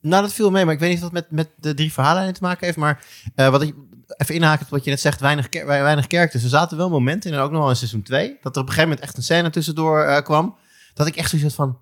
nou, 0.02 0.22
dat 0.22 0.32
viel 0.32 0.50
mee, 0.50 0.64
maar 0.64 0.74
ik 0.74 0.80
weet 0.80 0.90
niet 0.90 0.98
of 0.98 1.04
het 1.04 1.12
met, 1.12 1.30
met 1.30 1.48
de 1.56 1.74
drie 1.74 1.92
verhalen 1.92 2.32
te 2.32 2.42
maken 2.42 2.66
heeft. 2.66 2.78
Maar 2.78 3.04
eh, 3.34 3.48
wat 3.48 3.62
ik 3.62 3.74
even 4.16 4.34
inhaken 4.34 4.64
op 4.64 4.70
wat 4.70 4.84
je 4.84 4.90
net 4.90 5.00
zegt, 5.00 5.20
weinig, 5.20 5.48
weinig 5.64 6.04
characters. 6.08 6.42
Er 6.42 6.48
zaten 6.48 6.76
wel 6.76 6.90
momenten 6.90 7.30
in, 7.30 7.36
en 7.36 7.42
ook 7.42 7.50
nog 7.50 7.60
wel 7.60 7.70
in 7.70 7.76
seizoen 7.76 8.02
2, 8.02 8.38
dat 8.40 8.56
er 8.56 8.62
op 8.62 8.68
een 8.68 8.74
gegeven 8.74 8.82
moment 8.82 9.00
echt 9.00 9.16
een 9.16 9.22
scène 9.22 9.50
tussendoor 9.50 10.02
eh, 10.02 10.22
kwam. 10.22 10.56
Dat 10.94 11.06
ik 11.06 11.16
echt 11.16 11.30
zoiets 11.30 11.56
had 11.56 11.66
van, 11.66 11.78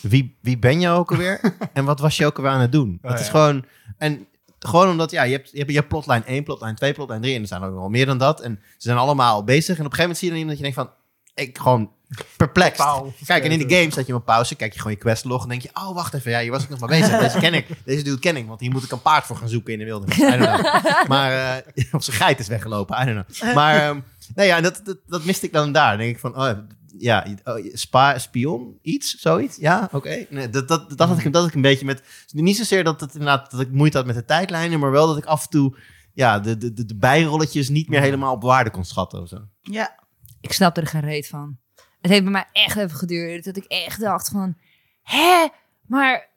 wie, 0.00 0.38
wie 0.40 0.58
ben 0.58 0.80
je 0.80 0.88
ook 0.88 1.10
alweer? 1.10 1.56
en 1.72 1.84
wat 1.84 2.00
was 2.00 2.16
je 2.16 2.26
ook 2.26 2.36
alweer 2.36 2.52
aan 2.52 2.60
het 2.60 2.72
doen? 2.72 2.98
Oh, 3.02 3.10
het 3.10 3.20
is 3.20 3.26
ja. 3.26 3.32
gewoon, 3.32 3.64
en 3.98 4.26
gewoon 4.58 4.88
omdat, 4.88 5.10
ja, 5.10 5.22
je 5.22 5.32
hebt, 5.32 5.50
je 5.50 5.58
hebt, 5.58 5.70
je 5.70 5.76
hebt 5.76 5.88
plotline 5.88 6.24
1, 6.24 6.44
plotline 6.44 6.74
2, 6.74 6.92
plotline 6.92 7.20
3, 7.20 7.34
en 7.34 7.40
er 7.40 7.46
zijn 7.46 7.62
ook 7.62 7.70
nog 7.70 7.80
wel 7.80 7.88
meer 7.88 8.06
dan 8.06 8.18
dat. 8.18 8.40
En 8.40 8.58
ze 8.62 8.88
zijn 8.88 8.98
allemaal 8.98 9.44
bezig. 9.44 9.78
En 9.78 9.84
op 9.84 9.90
een 9.90 9.96
gegeven 9.96 10.02
moment 10.02 10.18
zie 10.18 10.28
je 10.28 10.34
dan 10.34 10.42
iemand 10.42 10.58
dat 10.58 10.66
je 10.66 10.74
denkt 10.74 10.90
van, 11.34 11.44
ik 11.44 11.58
gewoon 11.58 11.92
perplexed. 12.36 12.76
Totaal 12.76 13.14
Kijk, 13.26 13.44
en 13.44 13.50
in 13.50 13.58
de 13.58 13.64
vergeten. 13.64 13.82
game 13.82 13.92
zet 13.94 14.06
je 14.06 14.14
op 14.14 14.24
pauze, 14.24 14.54
kijk 14.54 14.72
je 14.72 14.78
gewoon 14.78 14.92
je 14.92 15.02
questlog 15.02 15.42
en 15.42 15.48
denk 15.48 15.62
je, 15.62 15.70
oh, 15.72 15.94
wacht 15.94 16.14
even, 16.14 16.30
ja, 16.30 16.40
hier 16.40 16.50
was 16.50 16.62
ik 16.62 16.68
nog 16.68 16.78
maar 16.78 16.88
bezig. 16.88 17.18
Deze 17.18 17.38
ken 17.38 17.54
ik, 17.54 17.66
deze 17.84 18.02
dude 18.02 18.18
ken 18.18 18.36
ik, 18.36 18.46
want 18.46 18.60
hier 18.60 18.70
moet 18.70 18.84
ik 18.84 18.90
een 18.90 19.02
paard 19.02 19.24
voor 19.24 19.36
gaan 19.36 19.48
zoeken 19.48 19.72
in 19.72 19.78
de 19.78 19.84
wildernis. 19.84 20.18
I 20.18 20.38
don't 20.38 20.60
know. 20.60 21.08
Maar, 21.12 21.62
eh, 21.74 21.94
of 21.94 22.04
zijn 22.04 22.16
geit 22.16 22.38
is 22.38 22.48
weggelopen, 22.48 23.02
I 23.02 23.04
don't 23.04 23.26
know. 23.26 23.54
Maar, 23.54 23.76
ehm 23.76 24.00
nee, 24.34 24.46
ja, 24.46 24.60
dat, 24.60 24.80
dat, 24.84 24.98
dat 25.06 25.24
miste 25.24 25.46
ik 25.46 25.52
dan 25.52 25.72
daar. 25.72 25.90
Dan 25.90 25.98
denk 25.98 26.14
ik 26.14 26.18
van, 26.18 26.36
oh, 26.36 26.58
ja, 26.98 27.26
oh, 27.44 27.64
spa, 27.72 28.18
spion, 28.18 28.78
iets, 28.82 29.14
zoiets, 29.14 29.56
ja, 29.56 29.88
oké. 29.92 30.26
Nee, 30.30 30.48
dat, 30.48 30.68
dat, 30.68 30.88
dat, 30.96 31.08
had 31.08 31.18
ik, 31.18 31.24
dat 31.24 31.34
had 31.34 31.48
ik 31.48 31.54
een 31.54 31.60
beetje 31.60 31.84
met, 31.84 32.02
niet 32.32 32.56
zozeer 32.56 32.84
dat, 32.84 33.00
het 33.00 33.12
inderdaad, 33.12 33.50
dat 33.50 33.60
ik 33.60 33.72
moeite 33.72 33.96
had 33.96 34.06
met 34.06 34.14
de 34.14 34.24
tijdlijnen, 34.24 34.80
maar 34.80 34.90
wel 34.90 35.06
dat 35.06 35.16
ik 35.16 35.24
af 35.24 35.42
en 35.42 35.50
toe, 35.50 35.76
ja, 36.14 36.38
de, 36.40 36.56
de, 36.56 36.84
de, 36.84 36.96
bijrolletjes 36.96 37.68
niet 37.68 37.88
meer 37.88 38.00
helemaal 38.00 38.34
op 38.34 38.42
waarde 38.42 38.70
kon 38.70 38.84
schatten 38.84 39.20
of 39.20 39.28
zo. 39.28 39.38
Ja, 39.60 39.98
Ik 40.40 40.52
snapte 40.52 40.80
er 40.80 40.86
geen 40.86 41.00
reet 41.00 41.28
van. 41.28 41.58
Het 42.00 42.10
heeft 42.10 42.22
bij 42.22 42.32
mij 42.32 42.48
echt 42.52 42.76
even 42.76 42.96
geduurd. 42.96 43.44
Dat 43.44 43.56
ik 43.56 43.64
echt 43.64 44.00
dacht 44.00 44.28
van... 44.28 44.56
Hè? 45.02 45.46
Maar 45.86 46.28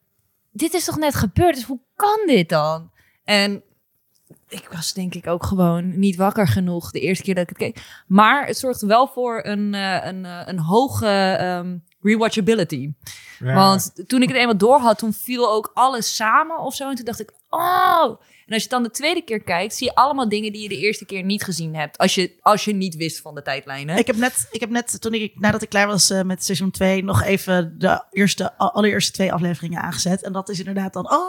dit 0.52 0.74
is 0.74 0.86
toch 0.86 0.98
net 0.98 1.16
gebeurd? 1.16 1.56
Dus 1.56 1.64
hoe 1.64 1.80
kan 1.96 2.24
dit 2.26 2.50
dan? 2.50 2.92
En 3.24 3.64
ik 4.50 4.68
was 4.72 4.94
denk 4.94 5.14
ik 5.16 5.28
ook 5.28 5.46
gewoon 5.46 6.00
niet 6.00 6.16
wakker 6.16 6.48
genoeg 6.48 6.92
de 6.92 7.00
eerste 7.00 7.24
keer 7.24 7.36
dat 7.36 7.44
ik 7.44 7.50
het 7.50 7.58
keek. 7.58 8.04
Maar 8.08 8.46
het 8.46 8.58
zorgde 8.58 8.88
wel 8.88 9.08
voor 9.08 9.46
een, 9.46 9.74
eh, 9.74 10.06
een, 10.06 10.26
eh, 10.26 10.42
een 10.46 10.60
hoge 10.60 11.08
ehm, 11.40 11.78
rewatchability. 12.02 12.92
Ja. 13.40 13.54
Want 13.54 14.04
toen 14.08 14.22
ik 14.22 14.28
het 14.28 14.38
eenmaal 14.38 14.58
door 14.58 14.80
had, 14.80 14.98
toen 14.98 15.14
viel 15.14 15.52
ook 15.52 15.72
alles 15.74 16.16
samen 16.16 16.60
of 16.60 16.76
zo. 16.76 16.90
En 16.90 16.96
toen 16.96 17.06
dacht 17.06 17.20
ik, 17.20 17.32
oh. 17.50 18.22
En 18.46 18.54
als 18.54 18.64
je 18.64 18.70
dan 18.70 18.84
de 18.84 18.90
tweede 18.90 19.22
keer 19.24 19.44
kijkt, 19.44 19.76
zie 19.76 19.88
je 19.88 19.96
allemaal 19.96 20.30
dingen 20.30 20.52
die 20.52 20.62
je 20.62 20.70
de 20.70 20.78
eerste 20.78 21.06
keer 21.06 21.24
niet 21.24 21.44
gezien 21.44 21.76
hebt. 21.76 21.98
Als 21.98 22.16
je, 22.16 22.36
als 22.42 22.66
je 22.66 22.74
niet 22.74 22.96
wist 22.96 23.22
van 23.22 23.36
de 23.36 23.42
tijdlijnen. 23.42 23.98
Ik 23.98 24.08
heb 24.08 24.16
net, 24.16 24.48
ik 24.52 24.60
heb 24.60 24.70
net 24.70 25.02
toen 25.02 25.14
ik, 25.14 25.40
nadat 25.40 25.62
ik 25.62 25.70
klaar 25.70 25.88
was 25.88 26.10
eh, 26.10 26.22
met 26.22 26.44
seizoen 26.44 26.72
2, 26.72 27.04
nog 27.04 27.24
even 27.24 27.76
de 27.78 28.04
eerste, 28.10 28.58
allereerste 28.58 29.12
twee 29.12 29.34
afleveringen 29.34 29.82
aangezet. 29.82 30.24
En 30.24 30.34
dat 30.34 30.50
is 30.50 30.60
inderdaad 30.60 30.94
dan, 30.94 31.12
oh, 31.12 31.20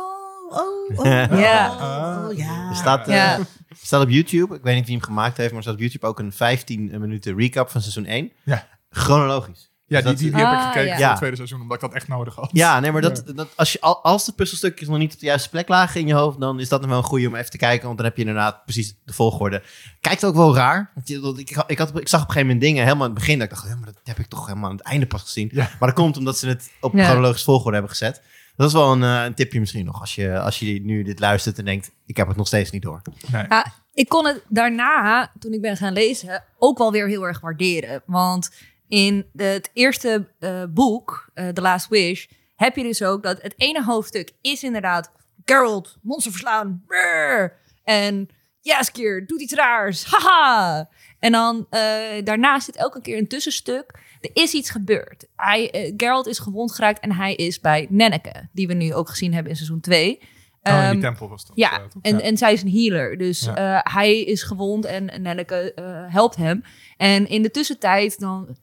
oh, 0.50 0.98
oh, 0.98 1.04
Ja. 1.40 1.70
oh, 1.70 2.28
oh, 2.28 2.36
ja. 2.36 2.68
Er 2.70 2.76
staat, 2.76 3.08
eh, 3.08 3.14
Ja. 3.14 3.38
er 3.38 3.46
staat 3.82 4.02
op 4.02 4.10
YouTube, 4.10 4.54
ik 4.54 4.62
weet 4.62 4.74
niet 4.74 4.86
wie 4.86 4.96
hem 4.96 5.04
gemaakt 5.04 5.36
heeft, 5.36 5.48
maar 5.48 5.56
er 5.58 5.62
staat 5.64 5.74
op 5.74 5.80
YouTube 5.80 6.06
ook 6.06 6.18
een 6.18 6.32
15 6.32 7.00
minuten 7.00 7.36
recap 7.38 7.70
van 7.70 7.80
seizoen 7.80 8.06
1. 8.06 8.32
Ja. 8.44 8.66
Chronologisch. 8.90 9.72
Ja, 10.02 10.10
Dus 10.10 10.18
die, 10.20 10.30
die, 10.30 10.40
heb 10.40 10.52
ik 10.52 10.58
Ah, 10.58 10.66
gekeken 10.72 10.88
ja. 10.90 10.96
voor 10.98 11.06
het 11.08 11.16
tweede 11.16 11.36
seizoen, 11.36 11.60
omdat 11.60 11.74
ik 11.76 11.82
dat 11.82 11.94
echt 11.94 12.08
nodig 12.08 12.34
had. 12.34 12.50
Ja, 12.52 12.80
nee, 12.80 12.92
maar 12.92 13.02
dat, 13.02 13.22
dat, 13.34 13.48
als, 13.56 13.72
je, 13.72 13.80
al- 13.80 14.02
als 14.04 14.24
de 14.24 14.32
puzzelstukjes 14.32 14.88
nog 14.88 14.98
niet 14.98 15.12
op 15.14 15.20
de 15.20 15.26
juiste 15.26 15.48
plek 15.48 15.68
lagen 15.68 16.00
in 16.00 16.06
je 16.06 16.14
hoofd, 16.14 16.40
dan 16.40 16.60
is 16.60 16.68
dat 16.68 16.80
nog 16.80 16.90
wel 16.90 16.98
een 16.98 17.04
goede 17.04 17.26
om 17.28 17.34
even 17.34 17.50
te 17.50 17.56
kijken, 17.56 17.84
want 17.86 17.96
dan 17.96 18.06
heb 18.06 18.16
je 18.16 18.22
inderdaad 18.22 18.64
precies 18.64 18.94
de 19.04 19.12
volgorde. 19.12 19.62
Kijkt 20.00 20.24
ook 20.24 20.34
wel 20.34 20.54
raar. 20.54 20.90
Want 20.94 21.08
je, 21.08 21.20
dat- 21.20 21.38
ik, 21.38 21.50
ik, 21.66 21.78
had, 21.78 21.98
ik 21.98 22.08
zag 22.08 22.20
op 22.22 22.26
een 22.28 22.32
gegeven 22.32 22.40
moment 22.46 22.60
dingen 22.60 22.82
helemaal 22.84 23.06
in 23.06 23.10
het 23.12 23.20
begin, 23.20 23.38
dat 23.38 23.48
ik 23.48 23.54
dacht, 23.54 23.68
ja, 23.68 23.74
maar 23.76 23.84
dat 23.92 24.00
heb 24.04 24.18
ik 24.18 24.26
toch 24.26 24.46
helemaal 24.46 24.70
aan 24.70 24.76
het 24.76 24.86
einde 24.86 25.06
pas 25.06 25.22
gezien. 25.22 25.48
Ja. 25.52 25.68
Maar 25.78 25.88
dat 25.88 25.98
komt 25.98 26.16
omdat 26.16 26.38
ze 26.38 26.48
het 26.48 26.70
op 26.80 26.94
Ja. 26.94 27.04
chronologisch 27.04 27.42
volgorde 27.44 27.72
hebben 27.72 27.90
gezet. 27.90 28.22
Dat 28.56 28.66
is 28.66 28.72
wel 28.72 28.92
een, 28.92 29.02
eh, 29.02 29.24
een 29.24 29.34
tipje 29.34 29.60
misschien 29.60 29.84
nog, 29.84 30.00
als 30.00 30.14
je, 30.14 30.38
als 30.40 30.58
je 30.58 30.80
nu 30.84 31.02
dit 31.02 31.18
luistert 31.20 31.58
en 31.58 31.64
denkt, 31.64 31.90
ik 32.06 32.16
heb 32.16 32.28
het 32.28 32.36
nog 32.36 32.46
steeds 32.46 32.70
niet 32.70 32.82
door. 32.82 33.02
Nee. 33.32 33.44
Ja, 33.48 33.72
ik 33.94 34.08
kon 34.08 34.26
het 34.26 34.44
daarna, 34.48 35.30
toen 35.38 35.52
ik 35.52 35.60
ben 35.60 35.76
gaan 35.76 35.92
lezen, 35.92 36.44
ook 36.58 36.78
wel 36.78 36.92
weer 36.92 37.08
heel 37.08 37.22
erg 37.26 37.40
waarderen. 37.40 38.02
Want 38.06 38.50
in 38.88 39.26
de- 39.32 39.44
het 39.44 39.70
eerste 39.72 40.28
eh, 40.38 40.62
boek, 40.70 41.30
eh, 41.34 41.48
The 41.48 41.60
Last 41.60 41.88
Wish, 41.88 42.26
heb 42.56 42.76
je 42.76 42.82
dus 42.82 43.02
ook 43.02 43.22
dat 43.22 43.42
het 43.42 43.54
ene 43.56 43.84
hoofdstuk 43.84 44.30
is 44.40 44.62
inderdaad 44.62 45.12
Geralt, 45.44 45.96
monster 46.02 46.30
verslaan, 46.32 46.82
brrr. 46.86 47.52
en 47.84 48.28
Jaskier 48.60 49.26
doet 49.26 49.40
iets 49.40 49.52
raars, 49.54 50.04
haha. 50.04 50.88
En 51.18 51.32
dan 51.32 51.66
eh, 51.70 51.80
daarna 52.24 52.60
zit 52.60 52.76
elke 52.76 53.00
keer 53.00 53.18
een 53.18 53.28
tussenstuk. 53.28 54.02
Er 54.20 54.30
is 54.32 54.52
iets 54.52 54.70
gebeurd. 54.70 55.26
Hij, 55.36 55.92
Geralt 55.96 56.26
is 56.26 56.38
gewond 56.38 56.72
geraakt 56.72 57.00
en 57.00 57.12
hij 57.12 57.34
is 57.34 57.60
bij 57.60 57.86
Nenneke, 57.90 58.48
die 58.52 58.66
we 58.66 58.74
nu 58.74 58.94
ook 58.94 59.08
gezien 59.08 59.32
hebben 59.32 59.50
in 59.50 59.56
seizoen 59.56 59.80
2. 59.80 60.18
Oh, 60.62 60.72
in 60.72 60.80
die 60.80 60.90
Ehm, 60.90 61.00
tempel 61.00 61.28
was 61.28 61.46
dat. 61.46 61.56
ja, 61.56 61.78
toch? 61.88 62.02
en, 62.02 62.16
Ja. 62.16 62.20
en 62.22 62.36
zij 62.36 62.52
is 62.52 62.62
een 62.62 62.70
healer. 62.70 63.18
Dus 63.18 63.40
Ja. 63.40 63.80
hij 63.90 64.20
is 64.20 64.42
gewond 64.42 64.84
en 64.84 65.10
en 65.10 65.22
Nelleke 65.22 65.72
helpt 66.10 66.36
hem. 66.36 66.64
En 66.96 67.28
in 67.28 67.42
de 67.42 67.50
tussentijd 67.50 68.18
dan... 68.20 68.56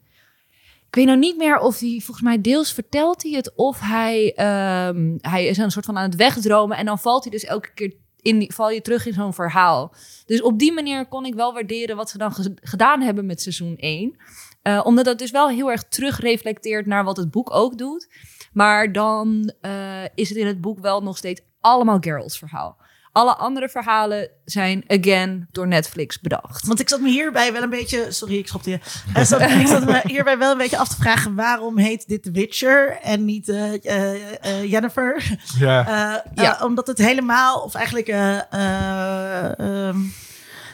Ik 0.92 0.98
weet 0.98 1.06
nou 1.06 1.18
niet 1.18 1.36
meer 1.36 1.58
of 1.58 1.78
hij, 1.78 2.00
volgens 2.04 2.26
mij 2.26 2.40
deels 2.40 2.72
vertelt 2.72 3.22
hij 3.22 3.32
het... 3.32 3.52
of 3.54 3.80
hij, 3.80 4.32
ehm, 4.34 5.16
hij 5.20 5.46
is 5.46 5.58
een 5.58 5.70
soort 5.70 5.84
van 5.84 5.96
aan 5.96 6.02
het 6.10 6.16
wegdromen... 6.16 6.76
en 6.76 6.86
dan 6.86 6.98
valt 6.98 7.22
hij 7.22 7.32
dus 7.32 7.44
elke 7.44 7.72
keer 7.74 7.94
in 8.20 8.50
val 8.52 8.70
je 8.70 8.80
terug 8.80 9.06
in 9.06 9.12
zo'n 9.12 9.34
verhaal. 9.34 9.94
Dus 10.26 10.42
op 10.42 10.58
die 10.58 10.72
manier 10.72 11.06
kon 11.06 11.24
ik 11.24 11.34
wel 11.34 11.52
waarderen... 11.52 11.96
wat 11.96 12.10
ze 12.10 12.18
dan 12.18 12.32
ge- 12.32 12.56
gedaan 12.60 13.00
hebben 13.00 13.26
met 13.26 13.42
seizoen 13.42 13.76
1. 13.76 14.16
Eh, 14.62 14.80
omdat 14.84 15.04
dat 15.04 15.18
dus 15.18 15.30
wel 15.30 15.48
heel 15.48 15.70
erg 15.70 15.84
terugreflecteert... 15.88 16.86
naar 16.86 17.04
wat 17.04 17.16
het 17.16 17.30
boek 17.30 17.54
ook 17.54 17.78
doet. 17.78 18.08
Maar 18.52 18.92
dan 18.92 19.52
eh, 19.60 20.04
is 20.14 20.28
het 20.28 20.38
in 20.38 20.46
het 20.46 20.60
boek 20.60 20.78
wel 20.78 21.02
nog 21.02 21.16
steeds 21.16 21.40
allemaal 21.60 21.98
Geralt's 22.00 22.38
verhaal. 22.38 22.76
Alle 23.12 23.34
andere 23.36 23.68
verhalen 23.68 24.30
zijn, 24.44 24.84
again, 24.86 25.48
door 25.50 25.66
Netflix 25.66 26.20
bedacht. 26.20 26.66
Want 26.66 26.80
ik 26.80 26.88
zat 26.88 27.00
me 27.00 27.08
hierbij 27.08 27.52
wel 27.52 27.62
een 27.62 27.70
beetje... 27.70 28.06
Sorry, 28.12 28.38
ik 28.38 28.46
schopte 28.48 28.70
je. 28.70 28.78
Ik 29.14 29.24
zat, 29.24 29.40
ik 29.62 29.66
zat 29.66 29.84
me 29.84 30.00
hierbij 30.04 30.38
wel 30.38 30.50
een 30.52 30.58
beetje 30.58 30.78
af 30.78 30.88
te 30.88 30.96
vragen... 30.96 31.34
waarom 31.34 31.78
heet 31.78 32.08
dit 32.08 32.22
The 32.22 32.30
Witcher 32.30 32.98
en 33.02 33.24
niet 33.24 33.48
eh, 33.48 33.84
eh, 33.84 34.34
eh, 34.40 34.70
Jennifer? 34.70 35.38
Ja. 35.58 35.80
Eh, 35.86 36.32
Ja. 36.34 36.58
eh, 36.58 36.64
omdat 36.64 36.86
het 36.86 36.98
helemaal... 36.98 37.60
Of 37.62 37.74
eigenlijk... 37.74 38.08
eh 38.08 38.52
eh, 38.52 39.58
ehm, 39.58 39.98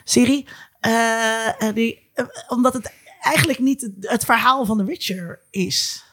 Siri. 0.04 0.46
eh, 0.80 1.62
eh, 1.62 1.74
die, 1.74 2.10
eh, 2.14 2.24
omdat 2.48 2.72
het 2.72 2.92
eigenlijk 3.20 3.58
niet 3.58 3.80
het, 3.80 3.92
het 4.00 4.24
verhaal 4.24 4.64
van 4.64 4.76
The 4.78 4.84
Witcher 4.84 5.40
is. 5.50 6.04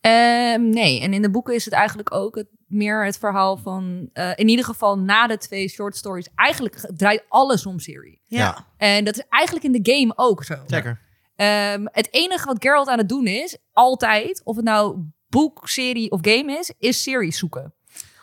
Ehm, 0.00 0.68
nee, 0.70 1.00
en 1.00 1.12
in 1.12 1.22
de 1.22 1.30
boeken 1.30 1.54
is 1.54 1.64
het 1.64 1.74
eigenlijk 1.74 2.14
ook 2.14 2.34
het, 2.34 2.46
meer 2.72 3.04
het 3.04 3.18
verhaal 3.18 3.56
van... 3.56 4.08
eh, 4.12 4.30
in 4.34 4.48
ieder 4.48 4.64
geval 4.64 4.98
na 4.98 5.26
de 5.26 5.38
twee 5.38 5.68
short 5.68 5.96
stories... 5.96 6.28
eigenlijk 6.34 6.90
draait 6.96 7.24
alles 7.28 7.66
om 7.66 7.78
serie. 7.78 8.20
Ja. 8.26 8.38
Ja. 8.38 8.66
En 8.76 9.04
dat 9.04 9.16
is 9.16 9.24
eigenlijk 9.28 9.64
in 9.64 9.82
de 9.82 9.92
game 9.92 10.12
ook 10.16 10.44
zo. 10.44 10.54
Zeker. 10.66 11.00
Ehm, 11.36 11.84
het 11.90 12.08
enige 12.10 12.46
wat 12.46 12.56
Geralt 12.62 12.88
aan 12.88 12.98
het 12.98 13.08
doen 13.08 13.26
is, 13.26 13.56
altijd, 13.72 14.40
of 14.44 14.56
het 14.56 14.64
nou 14.64 15.04
boek, 15.28 15.68
serie 15.68 16.10
of 16.10 16.18
game 16.22 16.58
is, 16.58 16.72
is 16.78 17.02
series 17.02 17.38
zoeken. 17.38 17.74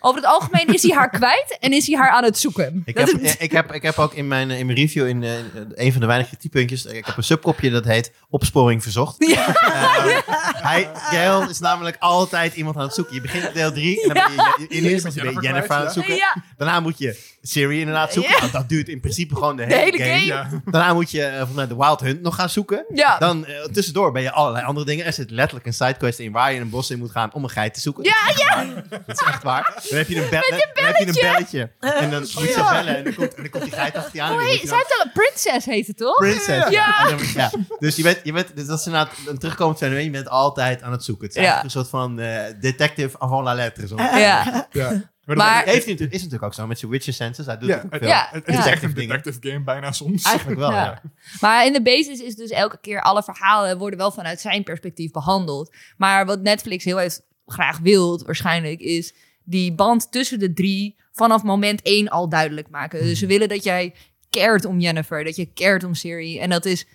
Over 0.01 0.21
het 0.21 0.29
algemeen 0.29 0.67
is 0.73 0.81
hij 0.83 0.95
haar 0.97 1.09
kwijt 1.09 1.57
en 1.59 1.73
is 1.73 1.87
hij 1.87 1.97
haar 1.97 2.09
aan 2.09 2.23
het 2.23 2.37
zoeken. 2.39 2.81
Ik 2.85 2.97
heb, 2.97 3.07
is- 3.07 3.37
ik, 3.37 3.51
heb, 3.51 3.73
ik 3.73 3.81
heb 3.81 3.97
ook 3.97 4.13
in 4.13 4.27
mijn, 4.27 4.51
in 4.51 4.65
mijn 4.65 4.77
review, 4.77 5.07
in 5.07 5.23
eh, 5.23 5.31
een 5.73 5.91
van 5.91 6.01
de 6.01 6.07
weinige 6.07 6.29
kritiekpuntjes, 6.29 6.85
ik 6.85 7.05
heb 7.05 7.17
een 7.17 7.23
subkopje 7.23 7.69
dat 7.69 7.85
heet 7.85 8.11
Opsporing 8.29 8.83
Verzocht. 8.83 9.15
Ja. 9.27 9.47
Eh, 9.55 10.17
hij, 10.63 10.89
Geralt 10.93 11.49
is 11.49 11.59
namelijk 11.59 11.95
altijd 11.99 12.55
iemand 12.55 12.75
aan 12.75 12.81
het 12.81 12.93
zoeken. 12.93 13.13
Je 13.15 13.21
begint 13.21 13.43
met 13.43 13.53
deel 13.53 13.71
3 13.71 14.01
en 14.01 14.13
dan 14.13 14.23
ben 14.35 14.45
je, 14.45 14.55
in 14.67 14.67
eerste 14.69 14.89
instantie 14.91 15.21
ben 15.21 15.31
je 15.33 15.39
Jennifer 15.41 15.51
Jennifer 15.51 15.75
aan 15.75 15.83
het 15.83 15.93
zoeken. 15.93 16.15
Ja. 16.15 16.35
Daarna 16.57 16.79
moet 16.79 16.97
je 16.97 17.37
Siri 17.41 17.79
inderdaad 17.79 18.13
zoeken. 18.13 18.31
Ja. 18.33 18.39
Nou, 18.39 18.51
dat 18.51 18.69
duurt 18.69 18.87
in 18.89 18.99
principe 18.99 19.35
gewoon 19.35 19.55
de 19.55 19.65
De 19.65 19.75
hele, 19.75 19.97
game. 19.97 20.09
game. 20.11 20.25
Ja. 20.25 20.49
Daarna 20.65 20.93
moet 20.93 21.11
je 21.11 21.23
eh, 21.23 21.35
volgens 21.35 21.55
mij 21.55 21.67
de 21.67 21.75
Wild 21.75 21.99
Hunt 21.99 22.21
nog 22.21 22.35
gaan 22.35 22.49
zoeken. 22.49 22.85
Ja. 22.93 23.17
Dan 23.17 23.45
eh, 23.45 23.63
tussendoor 23.63 24.11
ben 24.11 24.21
je 24.21 24.31
allerlei 24.31 24.65
andere 24.65 24.85
dingen. 24.85 25.05
Er 25.05 25.13
zit 25.13 25.31
letterlijk 25.31 25.65
een 25.65 25.73
sidequest 25.73 26.19
in 26.19 26.31
waar 26.31 26.53
je 26.53 26.59
een 26.59 26.69
bos 26.69 26.89
in 26.89 26.99
moet 26.99 27.11
gaan 27.11 27.33
om 27.33 27.43
een 27.43 27.49
geit 27.49 27.73
te 27.73 27.79
zoeken. 27.79 28.03
Ja, 28.03 28.31
ja. 28.35 28.65
Dat 28.89 29.21
is 29.21 29.27
echt 29.27 29.43
waar. 29.43 29.73
Dan 29.89 29.97
heb 29.97 30.07
je 30.07 30.15
een, 30.15 30.29
dan 30.29 30.85
heb 30.85 30.95
je 30.97 31.07
een 31.07 31.13
belletje. 31.13 31.71
En 31.79 32.11
dan 32.11 32.19
moet 32.19 32.31
je 32.31 32.53
bellen 32.71 32.95
en 32.97 33.03
dan 33.03 33.13
komt, 33.13 33.33
en 33.33 33.41
dan 33.41 33.49
komt 33.51 33.63
die 33.63 33.73
geit 33.73 33.95
achter 33.95 34.15
je 34.15 34.21
aan. 34.21 34.33
Oh, 34.35 34.41
je 34.41 34.59
zij 34.67 34.85
dan- 34.97 35.11
princess 35.13 35.65
heet 35.65 35.87
het 35.87 35.97
toch? 35.97 36.15
Princess. 36.15 36.69
Ja. 36.69 37.15
Ja. 37.35 37.51
Dus 37.79 37.95
je 37.95 38.03
bent, 38.03 38.19
je 38.23 38.31
bent, 38.33 38.55
dus 38.55 38.65
dat 38.65 38.79
is 38.79 38.85
inderdaad 38.85 39.11
een 39.27 39.37
terugkomend 39.37 39.77
fenomeen. 39.77 40.03
Je 40.03 40.09
bent 40.11 40.29
altijd 40.29 40.81
aan 40.81 40.91
het 40.91 41.03
zoeken. 41.03 41.27
Het 41.27 41.35
is 41.35 41.43
eigenlijk 41.43 41.75
een 41.75 41.81
soort 41.81 41.89
van 41.89 42.19
eh, 42.19 42.43
detective 42.61 43.19
avant 43.19 43.43
la 43.43 43.53
lettre. 43.53 43.87
Zo. 43.87 43.95
Ja. 43.95 44.67
Ja. 44.71 45.01
Maar- 45.25 45.63
Heeft 45.63 45.65
hij 45.83 45.91
natuurlijk, 45.93 46.11
is 46.13 46.17
natuurlijk 46.23 46.43
ook 46.43 46.53
zo 46.53 46.67
met 46.67 46.79
zijn 46.79 46.91
Witcher 46.91 47.13
senses. 47.13 47.45
Hij 47.45 47.57
doet 47.57 47.69
Ja, 47.69 47.81
ook 47.85 47.95
veel. 47.99 48.07
Ja. 48.07 48.27
het, 48.31 48.47
is 48.47 48.55
Ja. 48.55 48.65
echt 48.67 48.83
een 48.83 48.93
Dingen. 48.93 49.15
detective 49.23 49.51
game 49.51 49.63
bijna 49.63 49.91
soms. 49.91 50.23
Eigenlijk 50.23 50.59
wel, 50.59 50.71
Ja. 50.71 50.83
ja. 50.83 51.01
Maar 51.39 51.65
in 51.65 51.73
de 51.73 51.81
basis 51.81 52.19
is 52.19 52.35
dus 52.35 52.49
elke 52.49 52.77
keer 52.81 53.01
alle 53.01 53.23
verhalen 53.23 53.77
worden 53.77 53.99
wel 53.99 54.11
vanuit 54.11 54.41
zijn 54.41 54.63
perspectief 54.63 55.11
behandeld. 55.11 55.75
Maar 55.97 56.25
wat 56.25 56.41
Netflix 56.41 56.83
heel 56.83 56.97
heeft 56.97 57.21
graag 57.45 57.77
wil, 57.79 58.21
waarschijnlijk, 58.25 58.79
is 58.79 59.13
die 59.49 59.73
band 59.73 60.11
tussen 60.11 60.39
de 60.39 60.53
drie 60.53 60.95
vanaf 61.11 61.43
moment 61.43 61.81
één 61.81 62.09
al 62.09 62.29
duidelijk 62.29 62.69
maken. 62.69 63.03
Dus 63.03 63.19
ze 63.19 63.25
willen 63.25 63.49
dat 63.49 63.63
jij 63.63 63.93
cared 64.29 64.65
om 64.65 64.79
Jennifer, 64.79 65.23
dat 65.23 65.35
je 65.35 65.53
cared 65.53 65.83
om 65.83 65.93
Siri. 65.93 66.39
En 66.39 66.49
dat 66.49 66.65
is, 66.65 66.87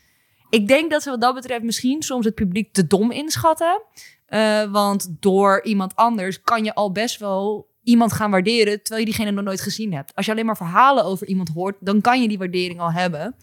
ik 0.50 0.68
denk 0.68 0.90
dat 0.90 1.02
ze 1.02 1.10
wat 1.10 1.20
dat 1.20 1.34
betreft 1.34 1.62
misschien 1.62 2.02
soms 2.02 2.24
het 2.24 2.34
publiek 2.34 2.72
te 2.72 2.86
dom 2.86 3.10
inschatten. 3.10 3.82
Eh, 4.26 4.72
want 4.72 5.16
door 5.20 5.62
iemand 5.64 5.96
anders 5.96 6.40
kan 6.40 6.64
je 6.64 6.74
al 6.74 6.92
best 6.92 7.18
wel 7.18 7.72
iemand 7.82 8.12
gaan 8.12 8.30
waarderen 8.30 8.82
terwijl 8.82 9.06
je 9.06 9.12
diegene 9.12 9.30
nog 9.30 9.44
nooit 9.44 9.60
gezien 9.60 9.94
hebt. 9.94 10.14
Als 10.14 10.26
je 10.26 10.32
alleen 10.32 10.46
maar 10.46 10.56
verhalen 10.56 11.04
over 11.04 11.26
iemand 11.26 11.48
hoort, 11.48 11.76
dan 11.80 12.00
kan 12.00 12.22
je 12.22 12.28
die 12.28 12.38
waardering 12.38 12.80
al 12.80 12.92
hebben. 12.92 13.36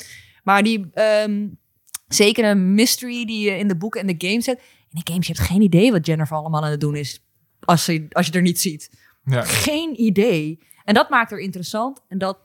Maar 0.43 0.63
die 0.63 0.89
ehm, 0.93 1.47
zeker 2.07 2.45
een 2.45 2.73
mystery 2.73 3.25
die 3.25 3.49
je 3.49 3.57
in 3.57 3.67
de 3.67 3.77
boeken 3.77 4.01
en 4.01 4.07
de 4.07 4.27
games 4.27 4.43
zet. 4.43 4.61
In 4.89 5.01
de 5.03 5.11
games, 5.11 5.27
je 5.27 5.33
hebt 5.33 5.45
geen 5.47 5.61
idee 5.61 5.91
wat 5.91 6.05
Jennifer 6.05 6.37
allemaal 6.37 6.63
aan 6.63 6.71
het 6.71 6.79
doen 6.79 6.95
is. 6.95 7.23
Als 7.59 7.85
je, 7.85 8.05
als 8.09 8.27
je 8.27 8.31
er 8.31 8.41
niet 8.41 8.61
ziet. 8.61 8.89
Ja. 9.23 9.41
Geen 9.43 10.01
idee. 10.01 10.59
En 10.83 10.93
dat 10.93 11.09
maakt 11.09 11.31
er 11.31 11.39
interessant. 11.39 12.01
En 12.07 12.17
dat 12.17 12.37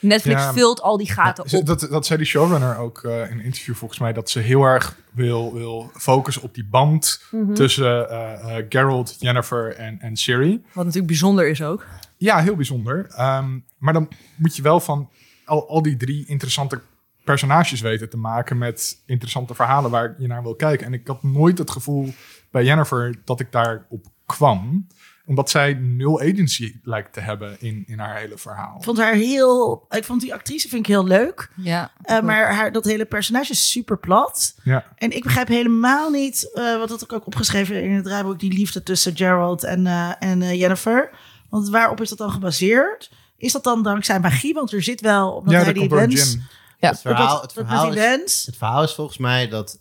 Netflix 0.00 0.40
Ja. 0.42 0.52
vult 0.52 0.80
al 0.82 0.96
die 0.96 1.10
gaten 1.12 1.44
op. 1.44 1.66
Dat, 1.66 1.86
dat 1.90 2.06
zei 2.06 2.18
die 2.18 2.28
showrunner 2.28 2.78
ook 2.78 3.02
eh, 3.04 3.30
in 3.30 3.38
een 3.38 3.44
interview 3.44 3.74
volgens 3.74 4.00
mij. 4.00 4.12
Dat 4.12 4.30
ze 4.30 4.38
heel 4.38 4.62
erg 4.62 4.96
wil, 5.12 5.52
wil 5.54 5.90
focussen 5.94 6.42
op 6.42 6.54
die 6.54 6.64
band 6.66 7.22
Mhm. 7.30 7.54
tussen 7.54 8.10
eh, 8.10 8.58
eh, 8.58 8.66
Geralt, 8.68 9.16
Jennifer 9.18 9.74
en, 9.76 10.00
en 10.00 10.16
Siri. 10.16 10.62
Wat 10.66 10.74
natuurlijk 10.84 11.06
bijzonder 11.06 11.48
is 11.48 11.62
ook. 11.62 11.86
Ja, 12.16 12.40
heel 12.42 12.56
bijzonder. 12.56 13.06
Ehm, 13.08 13.58
maar 13.78 13.92
dan 13.92 14.08
moet 14.36 14.56
je 14.56 14.62
wel 14.62 14.80
van 14.80 15.10
al, 15.44 15.68
al 15.68 15.82
die 15.82 15.96
drie 15.96 16.26
interessante 16.26 16.80
personages 17.24 17.80
weten 17.80 18.10
te 18.10 18.16
maken 18.16 18.58
met 18.58 19.02
interessante 19.06 19.54
verhalen 19.54 19.90
waar 19.90 20.14
je 20.18 20.26
naar 20.26 20.42
wil 20.42 20.54
kijken. 20.54 20.86
En 20.86 20.92
ik 20.92 21.06
had 21.06 21.22
nooit 21.22 21.58
het 21.58 21.70
gevoel 21.70 22.08
bij 22.50 22.64
Jennifer 22.64 23.14
dat 23.24 23.40
ik 23.40 23.52
daarop 23.52 24.06
kwam. 24.26 24.86
Omdat 25.30 25.50
zij 25.50 25.74
nul 25.74 26.20
agency 26.20 26.74
lijkt 26.82 27.12
te 27.12 27.20
hebben 27.20 27.56
in, 27.60 27.84
in 27.86 27.98
haar 27.98 28.16
hele 28.16 28.38
verhaal. 28.38 28.76
Ik 28.76 28.84
vond 28.84 28.98
haar 28.98 29.14
heel... 29.14 29.86
Ik 29.90 30.04
vond 30.04 30.20
die 30.20 30.34
actrice 30.34 30.68
vind 30.68 30.86
ik 30.86 30.92
heel 30.92 31.04
leuk. 31.04 31.50
Ja. 31.56 31.90
Eh, 32.02 32.20
maar 32.20 32.54
haar, 32.54 32.72
dat 32.72 32.84
hele 32.84 33.04
personage 33.04 33.52
is 33.52 33.70
super 33.70 33.98
plat. 33.98 34.54
Ja. 34.62 34.84
En 34.96 35.10
ik 35.10 35.22
begrijp 35.22 35.48
helemaal 35.48 36.10
niet, 36.10 36.50
eh, 36.54 36.78
wat 36.78 36.88
had 36.88 37.02
ik 37.02 37.12
ook 37.12 37.26
opgeschreven 37.26 37.82
in 37.82 37.92
het 37.92 38.04
draaiboek, 38.04 38.38
die 38.38 38.52
liefde 38.52 38.82
tussen 38.82 39.16
Gerald 39.16 39.64
en, 39.64 39.86
eh, 39.86 40.12
en 40.18 40.42
eh, 40.42 40.60
Jennifer. 40.60 41.10
Want 41.48 41.68
waarop 41.68 42.00
is 42.00 42.08
dat 42.08 42.18
dan 42.18 42.30
gebaseerd? 42.30 43.10
Is 43.36 43.52
dat 43.52 43.64
dan 43.64 43.82
dankzij 43.82 44.20
magie? 44.20 44.54
Want 44.54 44.72
er 44.72 44.82
zit 44.82 45.00
wel, 45.00 45.32
omdat 45.32 45.52
ja, 45.52 45.58
hij 45.62 45.72
dat 45.72 45.82
die 45.82 45.98
wens... 45.98 46.36
Ja. 46.78 46.88
Het 46.88 47.00
verhaal, 47.00 47.40
het 47.40 47.52
verhaal 47.52 47.92
is, 47.92 48.46
het 48.46 48.56
verhaal 48.56 48.82
is 48.82 48.94
volgens 48.94 49.18
mij 49.18 49.48
dat... 49.48 49.78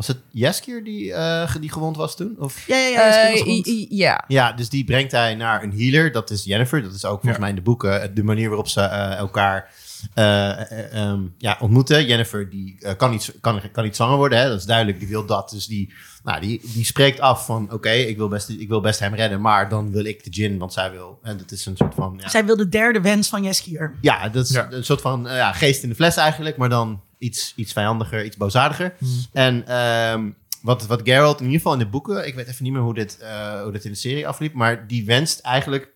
was 0.00 0.08
het 0.08 0.18
Jeskier 0.30 0.84
die, 0.84 1.12
eh, 1.12 1.54
die 1.60 1.72
gewond 1.72 1.96
was 1.96 2.16
toen? 2.16 2.36
Of? 2.38 2.66
Ja, 2.66 2.76
ja, 2.76 2.88
ja. 2.88 3.28
Eh, 3.32 3.86
ja. 3.90 4.24
Ja, 4.28 4.52
dus 4.52 4.68
die 4.68 4.84
brengt 4.84 5.12
hij 5.12 5.34
naar 5.34 5.62
een 5.62 5.72
healer. 5.72 6.12
Dat 6.12 6.30
is 6.30 6.44
Jennifer. 6.44 6.82
Dat 6.82 6.94
is 6.94 7.04
ook 7.04 7.10
volgens 7.12 7.32
Ja. 7.34 7.38
mij 7.40 7.48
in 7.48 7.54
de 7.54 7.62
boeken 7.62 8.02
eh, 8.02 8.08
de 8.14 8.22
manier 8.22 8.48
waarop 8.48 8.68
ze 8.68 8.80
elkaar 8.80 9.70
eh, 10.14 10.50
eh, 10.72 10.92
ehm, 10.94 11.20
ja, 11.38 11.56
ontmoeten. 11.60 12.06
Jennifer 12.06 12.50
die 12.50 12.78
kan, 12.96 13.10
niet, 13.10 13.34
kan, 13.40 13.60
kan 13.72 13.84
niet 13.84 13.96
zwanger 13.96 14.16
worden. 14.16 14.38
Hè? 14.38 14.48
Dat 14.48 14.58
is 14.58 14.64
duidelijk. 14.64 14.98
Die 14.98 15.08
wil 15.08 15.26
dat. 15.26 15.50
Dus 15.50 15.66
die, 15.66 15.92
nou, 16.24 16.40
die, 16.40 16.60
die 16.74 16.84
spreekt 16.84 17.20
af 17.20 17.44
van... 17.44 17.72
Oké, 17.72 17.90
ik 17.90 18.16
wil 18.16 18.28
best 18.28 18.48
ik 18.48 18.68
wil 18.68 18.80
best 18.80 19.00
hem 19.00 19.14
redden. 19.14 19.40
Maar 19.40 19.68
dan 19.68 19.92
wil 19.92 20.04
ik 20.04 20.24
de 20.24 20.30
Jin, 20.30 20.58
want 20.58 20.72
zij 20.72 20.90
wil. 20.90 21.18
En 21.22 21.36
dat 21.36 21.50
is 21.50 21.66
een 21.66 21.76
soort 21.76 21.94
van... 21.94 22.18
Ja, 22.22 22.28
Zij 22.28 22.44
wil 22.44 22.56
de 22.56 22.68
derde 22.68 23.00
wens 23.00 23.28
van 23.28 23.42
Jeskier. 23.42 23.94
ja 24.00 24.28
dat 24.28 24.44
is 24.44 24.50
Ja. 24.52 24.66
een 24.70 24.84
soort 24.84 25.00
van 25.00 25.22
ja, 25.24 25.52
geest 25.52 25.82
in 25.82 25.88
de 25.88 25.94
fles 25.94 26.16
eigenlijk. 26.16 26.56
Maar 26.56 26.68
dan 26.68 27.00
iets, 27.20 27.52
iets 27.56 27.72
vijandiger, 27.72 28.24
iets 28.24 28.36
boosaardiger. 28.36 28.94
En 29.32 29.66
ehm, 29.66 30.30
wat, 30.62 30.86
wat 30.86 31.00
Geralt 31.04 31.38
in 31.38 31.44
ieder 31.44 31.60
geval 31.60 31.72
in 31.72 31.78
de 31.78 31.86
boeken... 31.86 32.26
Ik 32.26 32.34
weet 32.34 32.46
even 32.46 32.64
niet 32.64 32.72
meer 32.72 32.82
hoe 32.82 32.94
dit, 32.94 33.18
eh, 33.18 33.62
hoe 33.62 33.72
dit 33.72 33.84
in 33.84 33.90
de 33.90 33.96
serie 33.96 34.28
afliep. 34.28 34.54
Maar 34.54 34.86
die 34.86 35.04
wenst 35.04 35.40
eigenlijk 35.40 35.88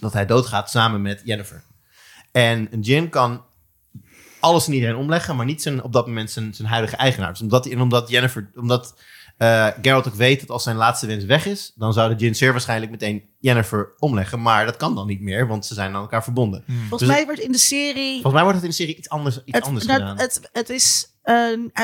dat 0.00 0.12
hij 0.12 0.26
doodgaat 0.26 0.70
samen 0.70 1.02
met 1.02 1.22
Jennifer. 1.24 1.62
En 2.32 2.68
een 2.70 2.80
Jin 2.80 3.08
kan 3.08 3.44
alles 4.40 4.66
en 4.66 4.72
iedereen 4.72 4.96
omleggen, 4.96 5.36
maar 5.36 5.46
niet 5.46 5.62
zijn, 5.62 5.82
op 5.82 5.92
dat 5.92 6.06
moment 6.06 6.30
zijn, 6.30 6.54
zijn 6.54 6.68
huidige 6.68 6.96
eigenaar. 6.96 7.30
Dus 7.30 7.40
omdat, 7.40 7.66
en 7.66 7.80
omdat 7.80 8.08
Jennifer, 8.08 8.50
omdat 8.54 8.94
eh 9.38 9.66
Geralt 9.82 10.06
ook 10.08 10.14
weet 10.14 10.40
dat 10.40 10.50
als 10.50 10.62
zijn 10.62 10.76
laatste 10.76 11.06
wens 11.06 11.24
weg 11.24 11.46
is, 11.46 11.72
dan 11.74 11.92
zou 11.92 12.14
de 12.16 12.24
Jin 12.24 12.34
zeer 12.34 12.52
waarschijnlijk 12.52 12.90
meteen 12.90 13.22
Jennifer 13.40 13.92
omleggen. 13.98 14.42
Maar 14.42 14.64
dat 14.66 14.76
kan 14.76 14.94
dan 14.94 15.06
niet 15.06 15.20
meer, 15.20 15.46
want 15.46 15.66
ze 15.66 15.74
zijn 15.74 15.94
aan 15.94 16.00
elkaar 16.00 16.22
verbonden. 16.24 16.64
Volgens 16.66 17.00
Dus 17.00 17.08
mij 17.10 17.24
wordt 17.24 17.40
in 17.40 17.52
de 17.52 17.58
serie... 17.58 18.12
Volgens 18.12 18.32
mij 18.32 18.42
wordt 18.42 18.56
het 18.56 18.64
in 18.64 18.70
de 18.70 18.76
serie 18.76 18.96
iets 18.96 19.08
anders, 19.08 19.36
iets 19.44 19.56
Het, 19.58 19.64
anders 19.66 19.86
nou, 19.86 19.98
gedaan. 20.00 20.18
het, 20.18 20.48
het 20.52 20.68
is... 20.70 21.06
eh, 21.22 21.34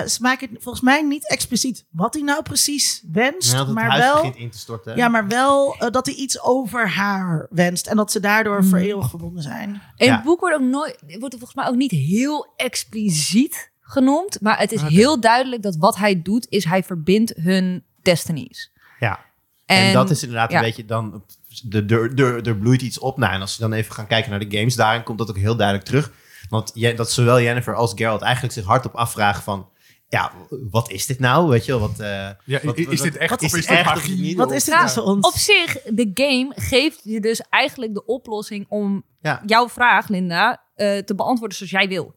ze 0.07 0.19
maken 0.21 0.49
het 0.53 0.63
volgens 0.63 0.85
mij 0.85 1.03
niet 1.03 1.29
expliciet 1.31 1.87
wat 1.91 2.15
hij 2.15 2.23
nou 2.23 2.43
precies 2.43 3.05
wenst. 3.13 3.51
Ja, 3.51 3.57
dat 3.57 3.67
het 3.67 3.75
maar 3.75 3.89
huis 3.91 4.03
wel... 4.05 4.15
begint 4.17 4.37
in 4.37 4.51
te 4.51 4.59
storten. 4.59 4.97
Ja, 4.97 5.09
maar 5.09 5.29
wel 5.29 5.77
eh, 5.79 5.91
dat 5.91 6.07
hij 6.07 6.15
iets 6.15 6.43
over 6.43 6.89
haar 6.91 7.47
wenst. 7.51 7.87
En 7.87 7.97
dat 7.97 8.13
ze 8.13 8.21
daardoor 8.21 8.59
Mhm. 8.61 8.69
voor 8.69 8.79
eeuwig 8.79 9.09
verbonden 9.09 9.43
zijn. 9.43 9.83
In 9.97 10.07
Ja. 10.07 10.15
het 10.15 10.25
boek 10.25 10.41
wordt, 10.41 10.57
ook 10.57 10.63
nooit, 10.63 10.99
wordt 11.07 11.33
er 11.35 11.39
volgens 11.39 11.55
mij 11.55 11.67
ook 11.67 11.75
niet 11.77 11.91
heel 11.91 12.53
expliciet 12.57 13.73
genoemd. 13.85 14.41
Maar 14.41 14.59
het 14.59 14.73
is 14.73 14.81
heel 14.83 15.21
duidelijk 15.21 15.63
dat 15.63 15.77
wat 15.77 15.97
hij 15.97 16.23
doet, 16.23 16.47
is 16.49 16.65
hij 16.65 16.83
verbindt 16.83 17.33
hun 17.37 17.85
destinies. 18.03 18.71
Ja. 18.99 19.21
En, 19.67 19.93
dat 19.93 20.11
is 20.11 20.23
inderdaad 20.23 20.51
ja. 20.51 20.57
een 20.57 20.63
beetje 20.65 20.85
dan... 20.85 21.25
de- 21.65 21.85
de- 21.85 22.15
de- 22.15 22.41
Er 22.45 22.57
bloeit 22.57 22.83
iets 22.83 22.99
op. 22.99 23.17
Nou, 23.19 23.33
en 23.33 23.41
als 23.41 23.55
je 23.55 23.61
dan 23.61 23.73
even 23.73 23.95
gaan 23.95 24.07
kijken 24.07 24.31
naar 24.31 24.49
de 24.49 24.57
games, 24.59 24.75
daarin 24.75 25.03
komt 25.03 25.19
dat 25.19 25.31
ook 25.31 25.37
heel 25.39 25.57
duidelijk 25.57 25.87
terug. 25.87 26.13
Want 26.49 26.71
je, 26.75 26.95
dat 26.95 27.13
zowel 27.13 27.41
Jennifer 27.41 27.75
als 27.75 27.93
Geralt 27.95 28.23
eigenlijk 28.23 28.55
zich 28.55 28.65
hardop 28.65 28.95
afvragen 28.95 29.43
van... 29.43 29.69
Ja, 30.09 30.33
wat 30.71 30.91
is 30.91 31.07
dit 31.07 31.19
nou? 31.19 31.49
Weet 31.49 31.65
je 31.65 31.73
wel, 31.73 31.81
wat... 31.81 31.99
eh, 32.01 32.29
Ja, 32.45 32.61
wat- 32.63 32.79
is, 32.79 33.01
dit 33.01 33.17
echt 33.17 33.31
wat 33.31 33.39
of 33.43 33.47
is 33.47 33.53
is 33.55 33.67
dit 33.67 33.77
echt 33.77 33.85
magie? 33.95 34.21
niet? 34.21 34.37
Wat 34.37 34.53
is 34.53 34.65
dit 34.65 34.75
Ja, 34.75 34.83
dus 34.83 34.93
voor 34.93 35.03
ons? 35.03 35.27
Op 35.27 35.33
zich, 35.35 35.73
de 35.83 36.11
game 36.15 36.53
geeft 36.57 37.01
je 37.05 37.21
dus 37.21 37.41
eigenlijk 37.51 37.95
de 37.95 38.05
oplossing 38.07 38.67
om 38.69 39.05
Ja. 39.21 39.43
jouw 39.47 39.69
vraag, 39.69 40.09
Linda, 40.09 40.63
eh, 40.75 40.99
te 40.99 41.15
beantwoorden 41.15 41.57
zoals 41.57 41.73
jij 41.73 41.89
wil. 41.89 42.15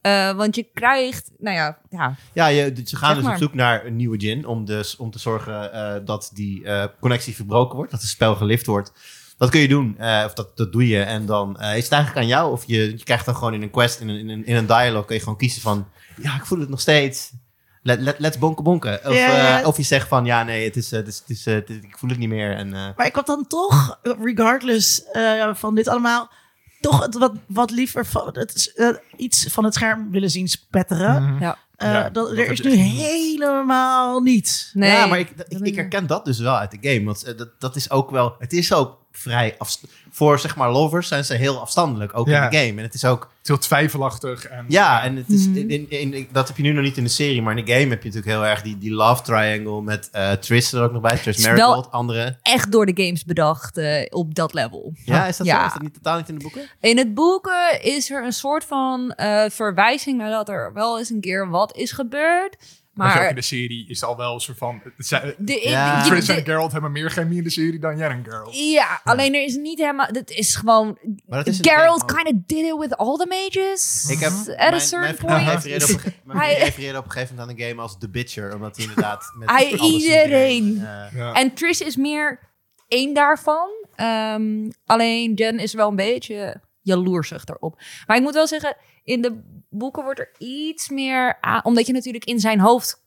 Eh, 0.00 0.32
want 0.32 0.54
je 0.56 0.66
krijgt, 0.74 1.30
nou 1.38 1.56
ja, 1.56 1.78
ja 1.90 2.14
Ja, 2.32 2.46
je, 2.46 2.72
ze 2.84 2.96
gaan 2.96 3.08
Zeg 3.08 3.16
dus 3.16 3.24
maar. 3.24 3.34
op 3.34 3.42
zoek 3.42 3.54
naar 3.54 3.86
een 3.86 3.96
nieuwe 3.96 4.20
gin. 4.20 4.46
Om, 4.46 4.64
dus, 4.64 4.96
om 4.96 5.10
te 5.10 5.18
zorgen 5.18 5.72
eh, 5.72 5.94
dat 6.04 6.30
die 6.34 6.64
eh, 6.64 6.84
connectie 7.00 7.34
verbroken 7.34 7.76
wordt. 7.76 7.90
Dat 7.90 8.00
het 8.00 8.10
spel 8.10 8.34
gelift 8.34 8.66
wordt. 8.66 8.92
Dat 9.38 9.50
kun 9.50 9.60
je 9.60 9.68
doen, 9.68 9.98
eh, 9.98 10.22
of 10.26 10.32
dat, 10.34 10.56
dat 10.56 10.72
doe 10.72 10.88
je. 10.88 11.02
En 11.02 11.26
dan 11.26 11.58
eh, 11.60 11.76
is 11.76 11.84
het 11.84 11.92
eigenlijk 11.92 12.22
aan 12.22 12.30
jou. 12.30 12.52
Of 12.52 12.64
je, 12.66 12.90
je 12.90 13.04
krijgt 13.04 13.24
dan 13.26 13.34
gewoon 13.36 13.54
in 13.54 13.62
een 13.62 13.70
quest, 13.70 14.00
in 14.00 14.08
een, 14.08 14.18
in 14.18 14.28
een, 14.28 14.46
in 14.46 14.56
een 14.56 14.66
dialogue, 14.66 15.04
kun 15.04 15.14
je 15.14 15.22
gewoon 15.22 15.38
kiezen 15.38 15.62
van... 15.62 15.88
Ja, 16.22 16.34
ik 16.34 16.44
voel 16.46 16.60
het 16.60 16.68
nog 16.68 16.80
steeds. 16.80 17.32
Let, 17.82 18.00
let, 18.00 18.18
let's 18.18 18.38
bonken 18.38 18.64
bonken. 18.64 18.94
Of, 19.06 19.14
eh, 19.16 19.60
of 19.66 19.76
je 19.76 19.82
zegt 19.82 20.08
van, 20.08 20.24
ja 20.24 20.42
nee, 20.42 20.64
het 20.64 20.76
is, 20.76 20.90
het 20.90 21.06
is, 21.08 21.18
het 21.18 21.28
is, 21.30 21.44
het 21.44 21.70
is- 21.70 21.76
ik 21.76 21.98
voel 21.98 22.10
het 22.10 22.18
niet 22.18 22.28
meer. 22.28 22.56
En, 22.56 22.74
eh, 22.74 22.88
Maar 22.96 23.06
ik 23.06 23.14
had 23.14 23.26
dan 23.26 23.46
toch, 23.46 23.98
regardless 24.02 25.04
eh, 25.04 25.54
van 25.54 25.74
dit 25.74 25.88
allemaal, 25.88 26.30
toch 26.80 27.02
het 27.04 27.18
wat, 27.18 27.32
wat 27.46 27.70
liever 27.70 28.06
van, 28.06 28.28
het, 28.32 28.54
is, 28.54 28.72
eh, 28.74 28.88
iets 29.16 29.46
van 29.50 29.64
het 29.64 29.74
scherm 29.74 30.10
willen 30.10 30.30
zien 30.30 30.48
spetteren. 30.48 31.22
Mhm. 31.22 31.42
Ja. 31.42 31.58
Eh, 31.76 31.92
Ja, 31.92 32.02
dat, 32.02 32.14
dat 32.14 32.30
er 32.38 32.50
is 32.50 32.60
nu 32.60 32.70
helemaal 32.74 34.20
niet. 34.20 34.70
Nee. 34.74 34.90
ja, 34.90 35.06
maar 35.06 35.18
ik, 35.18 35.30
ik, 35.30 35.36
ben 35.36 35.46
ik 35.60 35.66
ik- 35.66 35.74
herken 35.74 36.06
dat 36.06 36.24
dus 36.24 36.38
wel 36.38 36.54
uit 36.56 36.70
de 36.70 36.78
game. 36.80 37.04
Want 37.04 37.24
eh, 37.24 37.36
dat, 37.36 37.48
dat 37.60 37.76
is 37.76 37.90
ook 37.90 38.10
wel, 38.10 38.34
het 38.38 38.52
is 38.52 38.72
ook 38.72 38.98
vrij 39.12 39.56
voor 40.10 40.38
zeg 40.38 40.56
maar 40.56 40.70
lovers 40.72 41.08
zijn 41.08 41.24
ze 41.24 41.34
heel 41.34 41.60
afstandelijk, 41.60 42.18
ook 42.18 42.26
Ja. 42.28 42.44
in 42.44 42.50
de 42.50 42.56
game. 42.56 42.78
En 42.78 42.82
het 42.84 42.94
is 42.94 43.04
ook, 43.04 43.22
Het 43.22 43.48
is 43.48 43.48
heel 43.48 43.58
twijfelachtig. 43.58 44.44
En, 44.46 44.64
ja, 44.68 45.02
en 45.02 45.16
het 45.16 45.28
is, 45.28 45.46
Mhm. 45.46 45.56
in, 45.56 45.90
in, 45.90 46.12
in- 46.14 46.28
dat 46.32 46.48
heb 46.48 46.56
je 46.56 46.62
nu 46.62 46.72
nog 46.72 46.84
niet 46.84 46.96
in 46.96 47.04
de 47.04 47.10
serie, 47.10 47.42
maar 47.42 47.56
in 47.58 47.64
de 47.64 47.72
game 47.72 47.88
heb 47.88 48.02
je 48.02 48.08
natuurlijk 48.08 48.36
heel 48.36 48.46
erg 48.46 48.62
die, 48.62 48.78
die 48.78 48.90
love 48.92 49.22
triangle 49.22 49.82
met 49.82 50.08
eh 50.12 50.32
Triss 50.32 50.72
er 50.72 50.82
ook 50.82 50.92
nog 50.92 51.02
bij, 51.02 51.16
Triss 51.16 51.38
is 51.38 51.44
wel- 51.44 51.54
Marigold, 51.56 51.90
andere. 51.90 52.38
Echt 52.42 52.72
door 52.72 52.86
de 52.86 53.02
games 53.04 53.24
bedacht 53.24 53.76
eh, 53.76 54.06
op 54.10 54.34
dat 54.34 54.54
level. 54.54 54.92
Ja, 55.04 55.26
is 55.26 55.36
dat 55.36 55.46
Ja. 55.46 55.60
zo? 55.60 55.66
Is 55.66 55.72
dat 55.72 55.82
niet 55.82 55.94
totaal 55.94 56.16
niet 56.16 56.28
in 56.28 56.34
de 56.34 56.42
boeken? 56.42 56.68
In 56.80 56.98
het 56.98 57.14
boeken 57.14 57.82
is 57.82 58.10
er 58.10 58.24
een 58.24 58.32
soort 58.32 58.64
van 58.64 59.10
eh, 59.12 59.44
verwijzing 59.50 60.18
naar 60.18 60.30
dat 60.30 60.48
er 60.48 60.72
wel 60.72 60.98
eens 60.98 61.10
een 61.10 61.20
keer 61.20 61.48
wat 61.48 61.76
is 61.76 61.92
gebeurd. 61.92 62.56
Maar 62.94 63.22
ook 63.22 63.28
in 63.28 63.34
de 63.34 63.42
serie 63.42 63.88
is 63.88 64.02
al 64.04 64.16
wel 64.16 64.34
een 64.34 64.40
soort 64.40 64.58
van... 64.58 64.80
het 64.96 65.06
zijn- 65.06 65.34
de, 65.38 65.60
Ja. 65.68 66.04
en 66.16 66.22
Geralt 66.44 66.72
hebben 66.72 66.92
meer 66.92 67.10
chemie 67.10 67.38
in 67.38 67.44
de 67.44 67.50
serie 67.50 67.78
dan 67.78 67.96
Yen 67.96 68.10
en 68.10 68.24
Geralt. 68.24 68.56
ja, 68.58 69.00
alleen 69.04 69.34
er 69.34 69.44
is 69.44 69.54
niet 69.56 69.78
helemaal. 69.78 70.06
Het 70.10 70.30
is 70.30 70.54
gewoon. 70.54 70.98
Maar 71.26 71.38
dat 71.38 71.46
is 71.46 71.58
de 71.58 71.70
Geralt 71.70 72.04
kind 72.04 72.26
of 72.26 72.32
did 72.46 72.64
it 72.64 72.76
with 72.78 72.96
all 72.96 73.16
the 73.16 73.26
mages. 73.28 74.06
Ik 74.10 74.18
heb, 74.18 74.30
At 74.32 74.46
mijn, 74.46 74.74
a 74.74 74.78
certain 74.78 75.00
mijn 75.00 75.16
vriend 75.16 75.32
point. 75.44 75.64
refereerde 75.64 75.92
op, 76.26 76.36
Hij- 76.36 76.58
refereerde 76.58 76.98
op 76.98 77.04
een 77.04 77.10
gegeven 77.10 77.34
moment 77.36 77.50
aan 77.52 77.56
de 77.56 77.68
game 77.68 77.80
als 77.82 77.98
The 77.98 78.08
Bitcher, 78.10 78.54
omdat 78.54 78.76
hij 78.76 78.84
inderdaad 78.84 79.32
met 79.38 79.50
Hij- 79.50 79.78
alles 79.78 80.02
iedereen. 80.02 80.76
eh, 80.76 81.12
Ja. 81.18 81.32
En 81.32 81.54
Triss 81.54 81.80
is 81.80 81.96
meer 81.96 82.38
één 82.88 83.14
daarvan. 83.14 83.68
Ehm, 83.94 84.70
alleen 84.86 85.34
Jen 85.34 85.58
is 85.58 85.72
wel 85.74 85.88
een 85.88 85.96
beetje 85.96 86.60
jaloersig 86.82 87.44
erop. 87.44 87.80
Maar 88.06 88.16
ik 88.16 88.22
moet 88.22 88.34
wel 88.34 88.46
zeggen, 88.46 88.76
in 89.04 89.22
de 89.22 89.58
boeken 89.70 90.02
wordt 90.02 90.20
er 90.20 90.30
iets 90.38 90.88
meer... 90.88 91.38
aan- 91.40 91.64
omdat 91.64 91.86
je 91.86 91.92
natuurlijk 91.92 92.24
in 92.24 92.40
zijn 92.40 92.60
hoofd 92.60 93.04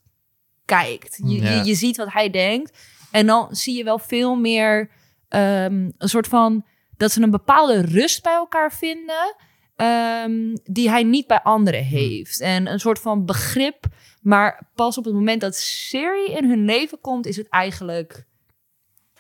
kijkt. 0.66 1.20
Je, 1.26 1.41
Ja. 1.41 1.51
je, 1.51 1.64
je 1.66 1.76
ziet 1.76 1.97
wat 1.97 2.11
hij 2.14 2.30
denkt. 2.30 2.78
En 3.11 3.26
dan 3.26 3.55
zie 3.55 3.78
je 3.78 3.84
wel 3.84 3.99
veel 3.99 4.36
meer 4.36 4.89
ehm, 5.28 5.89
een 5.97 6.09
soort 6.09 6.28
van... 6.28 6.66
dat 6.97 7.11
ze 7.11 7.22
een 7.22 7.32
bepaalde 7.32 7.82
rust 7.82 8.24
bij 8.24 8.34
elkaar 8.34 8.72
vinden... 8.74 9.36
ehm, 9.76 10.55
die 10.64 10.89
hij 10.89 11.03
niet 11.03 11.28
bij 11.28 11.41
anderen 11.41 11.84
heeft. 11.84 12.39
En 12.41 12.68
een 12.68 12.80
soort 12.80 12.99
van 12.99 13.26
begrip... 13.26 13.86
Maar 14.22 14.72
pas 14.76 14.97
op 14.97 15.05
het 15.05 15.14
moment 15.14 15.41
dat 15.41 15.55
Siri 15.55 16.32
in 16.32 16.49
hun 16.49 16.66
leven 16.66 16.99
komt, 17.01 17.26
is 17.26 17.38
het 17.38 17.49
eigenlijk 17.49 18.26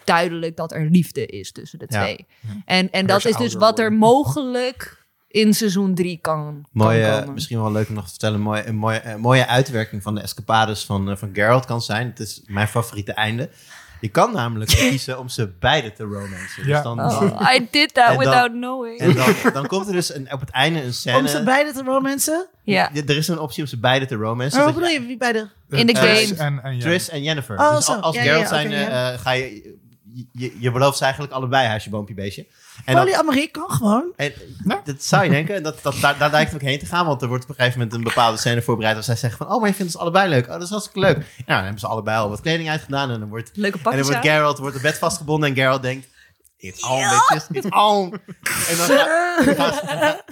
duidelijk 0.03 0.55
dat 0.55 0.71
er 0.71 0.85
liefde 0.89 1.25
is 1.25 1.51
tussen 1.51 1.79
de 1.79 1.85
Ja. 1.89 2.01
twee. 2.01 2.25
En, 2.65 2.91
en 2.91 3.05
dat 3.05 3.25
is 3.25 3.35
dus 3.35 3.53
wat 3.53 3.79
er 3.79 3.93
mogelijk 3.93 5.02
in 5.33 5.53
seizoen 5.53 5.95
3 5.95 6.17
kan, 6.21 6.65
Mooie, 6.71 7.03
kan 7.09 7.19
komen. 7.19 7.33
misschien 7.33 7.61
wel 7.61 7.71
leuk 7.71 7.87
om 7.87 7.93
nog 7.95 8.03
te 8.03 8.09
vertellen, 8.09 8.35
een 8.35 8.41
mooie, 8.43 8.65
een 8.67 8.75
mooie, 8.75 9.05
een 9.05 9.19
mooie 9.19 9.47
uitwerking 9.47 10.03
van 10.03 10.15
de 10.15 10.21
escapades 10.21 10.83
van, 10.85 11.09
eh, 11.09 11.15
van 11.17 11.29
Geralt 11.33 11.65
kan 11.65 11.81
zijn. 11.81 12.07
Het 12.07 12.19
is 12.19 12.41
mijn 12.45 12.67
favoriete 12.67 13.13
einde. 13.13 13.49
Je 14.01 14.09
kan 14.09 14.33
namelijk 14.33 14.71
kiezen 14.89 15.19
om 15.19 15.29
ze 15.29 15.47
beide 15.59 15.93
te 15.93 16.03
romancen. 16.03 16.65
Ja. 16.65 16.73
Dus 16.73 16.81
dan, 16.83 16.97
dan- 16.97 17.31
Oh, 17.33 17.49
I 17.55 17.67
did 17.71 17.93
that 17.93 18.07
dan- 18.07 18.17
without 18.17 18.51
knowing. 18.51 18.99
en 18.99 19.13
dan, 19.15 19.33
dan 19.53 19.67
komt 19.67 19.87
er 19.87 19.93
dus 19.93 20.13
een, 20.15 20.33
op 20.33 20.39
het 20.39 20.49
einde 20.49 20.83
een 20.83 20.93
scène. 20.93 21.17
Om 21.17 21.27
ze 21.27 21.43
beide 21.43 21.71
te 21.73 21.83
romancen? 21.83 22.47
ja. 22.63 22.89
Ja, 22.93 23.01
Er 23.05 23.17
is 23.17 23.27
een 23.27 23.39
optie 23.39 23.63
om 23.63 23.69
ze 23.69 23.79
beide 23.79 24.05
te 24.05 24.15
romancen. 24.15 24.57
Maar 24.57 24.65
wat 24.65 24.75
bedoel 24.75 24.89
je, 24.89 25.05
wie 25.05 25.17
beide? 25.17 25.49
In 25.69 25.87
de 25.87 25.93
Triss 25.93 26.31
game. 26.31 26.61
En, 26.61 26.63
en. 26.71 26.79
Triss 26.79 27.09
en 27.09 27.23
Jennifer. 27.23 27.59
Oh, 27.59 27.75
dus 27.75 27.87
al- 27.89 27.99
als 27.99 28.15
Ja, 28.15 28.21
Geralt 28.21 28.41
ja, 28.41 28.47
zijn, 28.47 28.71
eh, 28.71 29.13
eh, 29.13 29.19
ga 29.19 29.31
je, 29.31 29.77
je, 30.13 30.25
je, 30.31 30.55
je 30.59 30.71
belooft 30.71 30.97
ze 30.97 31.03
eigenlijk 31.03 31.33
allebei 31.33 31.67
huisje, 31.67 31.89
boompje, 31.89 32.13
beestje. 32.13 32.45
En 32.85 32.95
dan, 32.95 33.03
Polyamorie 33.03 33.47
kan 33.47 33.69
gewoon. 33.69 34.03
En 34.15 34.33
dat 34.83 35.03
zou 35.03 35.23
je 35.23 35.29
denken, 35.29 35.63
dat, 35.63 35.79
dat, 35.81 35.95
daar, 36.01 36.17
daar 36.17 36.31
lijkt 36.31 36.51
het 36.51 36.61
ook 36.61 36.67
heen 36.67 36.79
te 36.79 36.85
gaan. 36.85 37.05
Want 37.05 37.21
er 37.21 37.27
wordt 37.27 37.43
op 37.43 37.49
een 37.49 37.55
gegeven 37.55 37.77
moment 37.79 37.97
een 37.97 38.03
bepaalde 38.03 38.37
scène 38.37 38.61
voorbereid. 38.61 38.93
Waar 38.95 39.03
zij 39.03 39.15
zeggen 39.15 39.37
van, 39.45 39.55
oh, 39.55 39.59
maar 39.59 39.69
je 39.69 39.75
vindt 39.75 39.93
ons 39.93 40.01
allebei 40.01 40.29
leuk. 40.29 40.45
Oh, 40.45 40.51
dat 40.51 40.61
is 40.61 40.69
hartstikke 40.69 40.99
leuk. 40.99 41.15
Nou, 41.15 41.25
dan 41.45 41.63
hebben 41.63 41.79
ze 41.79 41.87
allebei 41.87 42.17
al 42.17 42.29
wat 42.29 42.41
kleding 42.41 42.69
uitgedaan. 42.69 43.11
En 43.11 43.19
dan 43.19 43.29
wordt, 43.29 43.51
Leuke 43.53 43.77
en 43.77 43.83
dan 43.83 44.01
wordt 44.01 44.15
aan. 44.15 44.21
Geralt 44.21 44.57
wordt 44.57 44.73
het 44.73 44.83
bed 44.83 44.97
vastgebonden. 44.97 45.49
En 45.49 45.55
Geralt 45.55 45.81
denkt, 45.81 46.07
it's 46.63 46.83
on, 46.83 46.99
bitches, 46.99 47.47
it's 47.51 47.65
on. 47.75 48.13
En 48.69 48.77
dan, 48.77 48.85
ga- 48.87 49.37
en 49.37 49.45
dan 49.45 49.55
gaan 49.55 49.73
ze, 49.73 49.81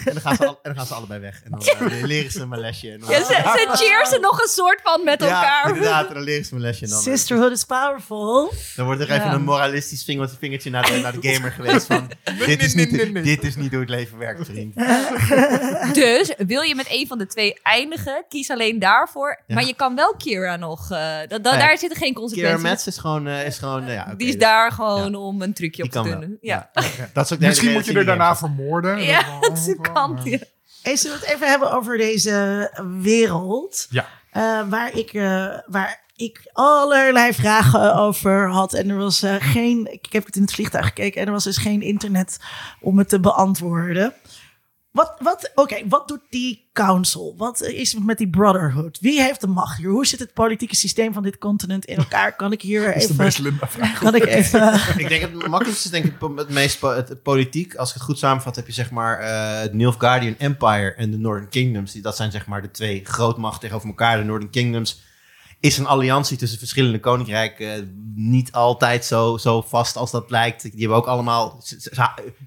en 0.03 0.13
dan 0.13 0.21
gaan 0.21 0.35
ze, 0.35 0.45
al- 0.47 0.59
en 0.63 0.73
dan 0.73 0.75
gaan 0.75 0.85
ze 0.85 0.93
allebei 0.93 1.19
weg. 1.19 1.41
En 1.43 1.51
dan 1.51 1.89
eh, 1.89 2.03
leren 2.03 2.31
ze 2.31 2.47
mijn 2.47 2.61
lesje. 2.61 2.91
En 2.91 2.99
dan, 2.99 3.09
Ja, 3.09 3.17
ze, 3.17 3.33
ze 3.33 3.67
cheersen 3.85 4.21
nog 4.21 4.41
een 4.41 4.47
soort 4.49 4.79
van 4.83 5.03
met 5.03 5.21
Ja, 5.21 5.27
elkaar. 5.27 5.67
inderdaad. 5.67 6.07
En 6.07 6.13
dan 6.13 6.23
leren 6.23 6.45
ze 6.45 6.51
mijn 6.55 6.65
lesje. 6.65 6.83
En 6.83 6.89
dan, 6.89 7.01
Sisterhood 7.01 7.51
is 7.51 7.63
powerful. 7.63 8.53
dan 8.75 8.85
wordt 8.85 9.01
er 9.01 9.11
even 9.11 9.25
Ja. 9.25 9.33
een 9.33 9.43
moralistisch 9.43 10.03
vingertje, 10.03 10.37
vingertje 10.39 10.69
naar, 10.69 10.85
de, 10.91 10.99
naar 10.99 11.19
de 11.19 11.31
gamer 11.33 11.51
geweest 11.51 11.85
van... 11.85 12.11
Dit 12.45 12.63
is, 12.63 12.73
niet, 12.73 13.13
dit 13.23 13.43
is 13.43 13.55
niet 13.55 13.71
hoe 13.71 13.79
het 13.79 13.89
leven 13.89 14.17
werkt, 14.17 14.45
vriend. 14.45 14.75
Dus 15.93 16.33
wil 16.37 16.61
je 16.61 16.75
met 16.75 16.85
een 16.89 17.07
van 17.07 17.17
de 17.17 17.27
twee 17.27 17.59
eindigen, 17.63 18.25
kies 18.29 18.49
alleen 18.49 18.79
daarvoor. 18.79 19.39
Ja. 19.47 19.55
Maar 19.55 19.65
je 19.65 19.73
kan 19.73 19.95
wel 19.95 20.15
Kira 20.17 20.55
nog. 20.55 20.91
eh, 20.91 20.97
daar 21.41 21.77
zitten 21.77 21.97
geen 21.97 22.13
Kira 22.13 22.13
consequenties. 22.13 22.61
Metz 22.61 22.85
is 22.87 22.97
gewoon... 22.97 23.27
eh, 23.27 23.45
is 23.45 23.57
gewoon 23.57 23.85
eh, 23.87 23.93
ja, 23.93 24.05
oké, 24.07 24.15
Die 24.15 24.27
is 24.27 24.33
dus- 24.33 24.41
daar 24.41 24.71
gewoon 24.71 25.15
om 25.15 25.41
een 25.41 25.53
trucje 25.53 25.83
op 25.83 25.91
Die 25.91 26.01
te 26.01 26.09
kan. 26.09 26.19
Ja, 26.41 26.69
Dat 27.13 27.25
is 27.25 27.33
ook 27.33 27.39
de 27.39 27.45
Misschien 27.47 27.71
moet 27.71 27.85
je 27.85 27.93
er 27.93 28.05
daarna 28.05 28.35
vermoorden. 28.35 29.01
ja 29.01 29.39
Dat 29.39 29.57
is 29.57 29.65
ja. 29.65 30.11
Ja. 30.23 30.39
Hey, 30.81 30.95
zullen 30.95 31.19
we 31.19 31.25
het 31.25 31.35
even 31.35 31.47
hebben 31.49 31.71
over 31.71 31.97
deze 31.97 32.69
wereld? 33.01 33.87
Ja. 33.89 34.07
Eh, 34.31 34.69
waar, 34.69 34.97
ik, 34.97 35.13
eh, 35.13 35.57
waar 35.65 36.01
ik 36.15 36.49
allerlei 36.53 37.33
vragen 37.33 37.95
over 37.95 38.49
had. 38.49 38.73
En 38.73 38.89
er 38.89 38.97
was 38.97 39.21
eh, 39.23 39.35
geen. 39.39 39.87
Ik 39.91 40.07
heb 40.09 40.25
het 40.25 40.35
in 40.35 40.41
het 40.41 40.53
vliegtuig 40.53 40.85
gekeken 40.85 41.21
en 41.21 41.27
er 41.27 41.33
was 41.33 41.43
dus 41.43 41.57
geen 41.57 41.81
internet 41.81 42.39
om 42.79 42.97
het 42.97 43.09
te 43.09 43.19
beantwoorden. 43.19 44.13
Wat, 44.91 45.13
wat, 45.19 45.51
Oké, 45.55 45.87
wat 45.87 46.07
doet 46.07 46.19
die 46.29 46.69
council? 46.73 47.33
Wat 47.37 47.61
is 47.61 47.93
het 47.93 48.05
met 48.05 48.17
die 48.17 48.29
brotherhood? 48.29 48.97
Wie 49.01 49.21
heeft 49.21 49.41
de 49.41 49.47
macht 49.47 49.77
hier? 49.77 49.89
Hoe 49.89 50.05
zit 50.05 50.19
het 50.19 50.33
politieke 50.33 50.75
systeem 50.75 51.13
van 51.13 51.23
dit 51.23 51.37
continent 51.37 51.85
in 51.85 51.97
elkaar? 51.97 52.35
Kan 52.35 52.51
ik 52.51 52.61
hier 52.61 52.85
Dat 52.93 52.95
is 52.95 53.01
de 53.07 53.13
even. 53.13 53.23
meest 53.23 53.39
Linda 53.39 53.67
vraag. 53.67 53.99
Kan 53.99 54.15
ik 54.15 54.25
even. 54.25 54.73
Ik 55.03 55.07
denk 55.09 55.21
het 55.21 55.47
makkelijkste 55.47 55.85
is 55.85 55.91
denk 55.91 56.05
ik 56.05 56.13
het 56.37 56.49
meest 56.49 56.79
po- 56.79 56.95
het, 56.95 57.09
het 57.09 57.23
politiek. 57.23 57.75
Als 57.75 57.89
ik 57.89 57.93
het 57.95 58.03
goed 58.03 58.17
samenvat 58.17 58.55
heb 58.55 58.67
je 58.67 58.73
zeg 58.73 58.91
maar 58.91 59.19
eh, 59.19 59.59
het 59.61 59.73
Nilfgaardian 59.73 60.35
Empire 60.37 60.93
en 60.93 61.11
de 61.11 61.17
Northern 61.17 61.49
Kingdoms. 61.49 61.91
Die, 61.91 62.01
dat 62.01 62.15
zijn 62.15 62.31
zeg 62.31 62.45
maar 62.45 62.61
de 62.61 62.71
twee 62.71 63.05
grootmachten 63.05 63.59
tegenover 63.59 63.87
elkaar. 63.89 64.17
De 64.17 64.23
Northern 64.23 64.51
Kingdoms 64.51 65.01
is 65.61 65.77
een 65.77 65.85
alliantie 65.87 66.37
tussen 66.37 66.59
verschillende 66.59 66.99
koninkrijken. 66.99 67.93
niet 68.15 68.51
altijd 68.51 69.05
zo, 69.05 69.37
zo 69.37 69.61
vast 69.61 69.95
als 69.95 70.11
dat 70.11 70.29
lijkt. 70.29 70.61
Die 70.61 70.79
hebben 70.79 70.97
ook 70.97 71.05
allemaal... 71.07 71.63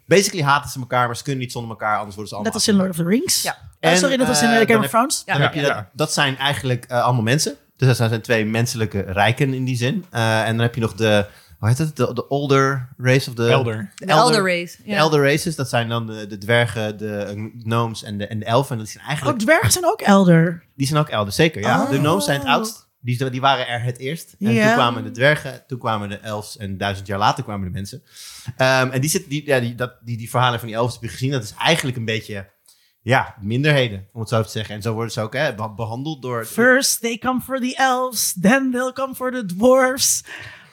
basically 0.06 0.44
haten 0.44 0.70
ze 0.70 0.78
elkaar, 0.78 1.06
maar 1.06 1.16
ze 1.16 1.22
kunnen 1.22 1.42
niet 1.42 1.52
zonder 1.52 1.70
elkaar. 1.70 1.96
Anders 1.96 2.14
worden 2.14 2.28
ze 2.28 2.34
allemaal 2.34 2.52
Net 2.52 2.62
als 2.62 2.68
in 2.74 2.76
Lord 2.80 2.90
of 2.90 2.96
the 2.96 3.04
Rings. 3.04 3.42
Ja. 3.42 3.58
Eh, 3.80 3.90
En, 3.90 3.98
sorry, 3.98 4.16
dat 4.16 4.26
was 4.26 4.42
in 4.42 4.50
dan 4.50 4.66
Game 4.66 4.84
of 4.84 4.90
Thrones. 4.90 5.22
Ja, 5.26 5.38
heb 5.38 5.54
je 5.54 5.62
dat, 5.62 5.84
dat 5.92 6.12
zijn 6.12 6.36
eigenlijk 6.38 6.84
eh, 6.84 7.02
allemaal 7.02 7.22
mensen. 7.22 7.54
Dus 7.76 7.86
dat 7.88 7.96
zijn, 7.96 8.08
zijn 8.08 8.20
twee 8.20 8.44
menselijke 8.44 9.00
rijken 9.00 9.54
in 9.54 9.64
die 9.64 9.76
zin. 9.76 10.04
Eh, 10.10 10.40
en 10.46 10.52
dan 10.52 10.60
heb 10.60 10.74
je 10.74 10.80
nog 10.80 10.94
de, 10.94 11.26
hoe 11.58 11.68
heet 11.68 11.78
het? 11.78 11.96
De, 11.96 12.12
de 12.12 12.28
older 12.28 12.88
race 12.96 13.28
of 13.28 13.34
de... 13.34 13.48
Elder. 13.48 13.92
De 13.94 14.04
Elder 14.06 14.58
Race. 14.58 14.76
De 14.84 14.94
elder 14.94 15.22
races, 15.22 15.56
dat 15.56 15.68
zijn 15.68 15.88
dan 15.88 16.06
de, 16.06 16.26
de 16.26 16.38
dwergen, 16.38 16.98
de 16.98 17.52
gnomes 17.62 18.02
en 18.02 18.18
de, 18.18 18.26
en 18.26 18.38
de 18.38 18.44
elfen. 18.44 18.72
En 18.72 18.78
dat 18.78 18.88
zijn 18.88 19.02
Oh, 19.02 19.08
eigenlijk, 19.08 19.38
dwergen 19.38 19.70
zijn 19.70 19.86
ook 19.86 20.00
elder. 20.00 20.64
die 20.76 20.86
zijn 20.86 21.00
ook 21.00 21.08
elder, 21.08 21.32
zeker. 21.32 21.60
Ja. 21.60 21.82
Oh. 21.82 21.90
De 21.90 21.98
gnomes 21.98 22.24
zijn 22.24 22.38
het 22.40 22.48
oudst. 22.48 22.84
Die, 23.05 23.30
die 23.30 23.40
waren 23.40 23.68
er 23.68 23.82
het 23.82 23.98
eerst. 23.98 24.34
En 24.38 24.46
toen 24.46 24.55
kwamen 24.74 25.05
de 25.05 25.11
dwergen, 25.11 25.64
toen 25.66 25.78
kwamen 25.78 26.09
de 26.09 26.16
elfs 26.18 26.57
en 26.57 26.78
duizend 26.78 27.07
jaar 27.07 27.18
later 27.18 27.44
kwamen 27.44 27.66
de 27.66 27.72
mensen. 27.72 28.02
Ehm, 28.57 28.90
en 28.90 29.00
die, 29.00 29.11
zit, 29.11 29.28
die, 29.28 29.46
ja, 29.46 29.61
die, 29.61 29.74
dat, 29.74 29.94
die, 30.05 30.16
die 30.16 30.30
verhalen 30.30 30.59
van 30.59 30.68
die 30.68 30.76
elfen 30.76 30.92
heb 31.00 31.02
je 31.02 31.09
gezien. 31.16 31.30
Dat 31.30 31.42
is 31.42 31.55
eigenlijk 31.59 31.96
een 31.96 32.05
beetje, 32.05 32.50
ja, 33.02 33.34
minderheden, 33.40 34.09
om 34.12 34.20
het 34.20 34.28
zo 34.28 34.42
te 34.42 34.48
zeggen. 34.48 34.74
En 34.74 34.82
zo 34.82 34.92
worden 34.92 35.12
ze 35.12 35.20
ook 35.20 35.32
hè, 35.34 35.55
be- 35.55 35.70
behandeld 35.76 36.22
door... 36.22 36.44
First 36.46 37.00
they 37.00 37.18
come 37.18 37.40
for 37.40 37.61
the 37.61 37.74
elves, 37.76 38.34
then 38.40 38.70
they'll 38.70 38.92
come 38.92 39.14
for 39.14 39.32
the 39.32 39.44
dwarves. 39.46 40.24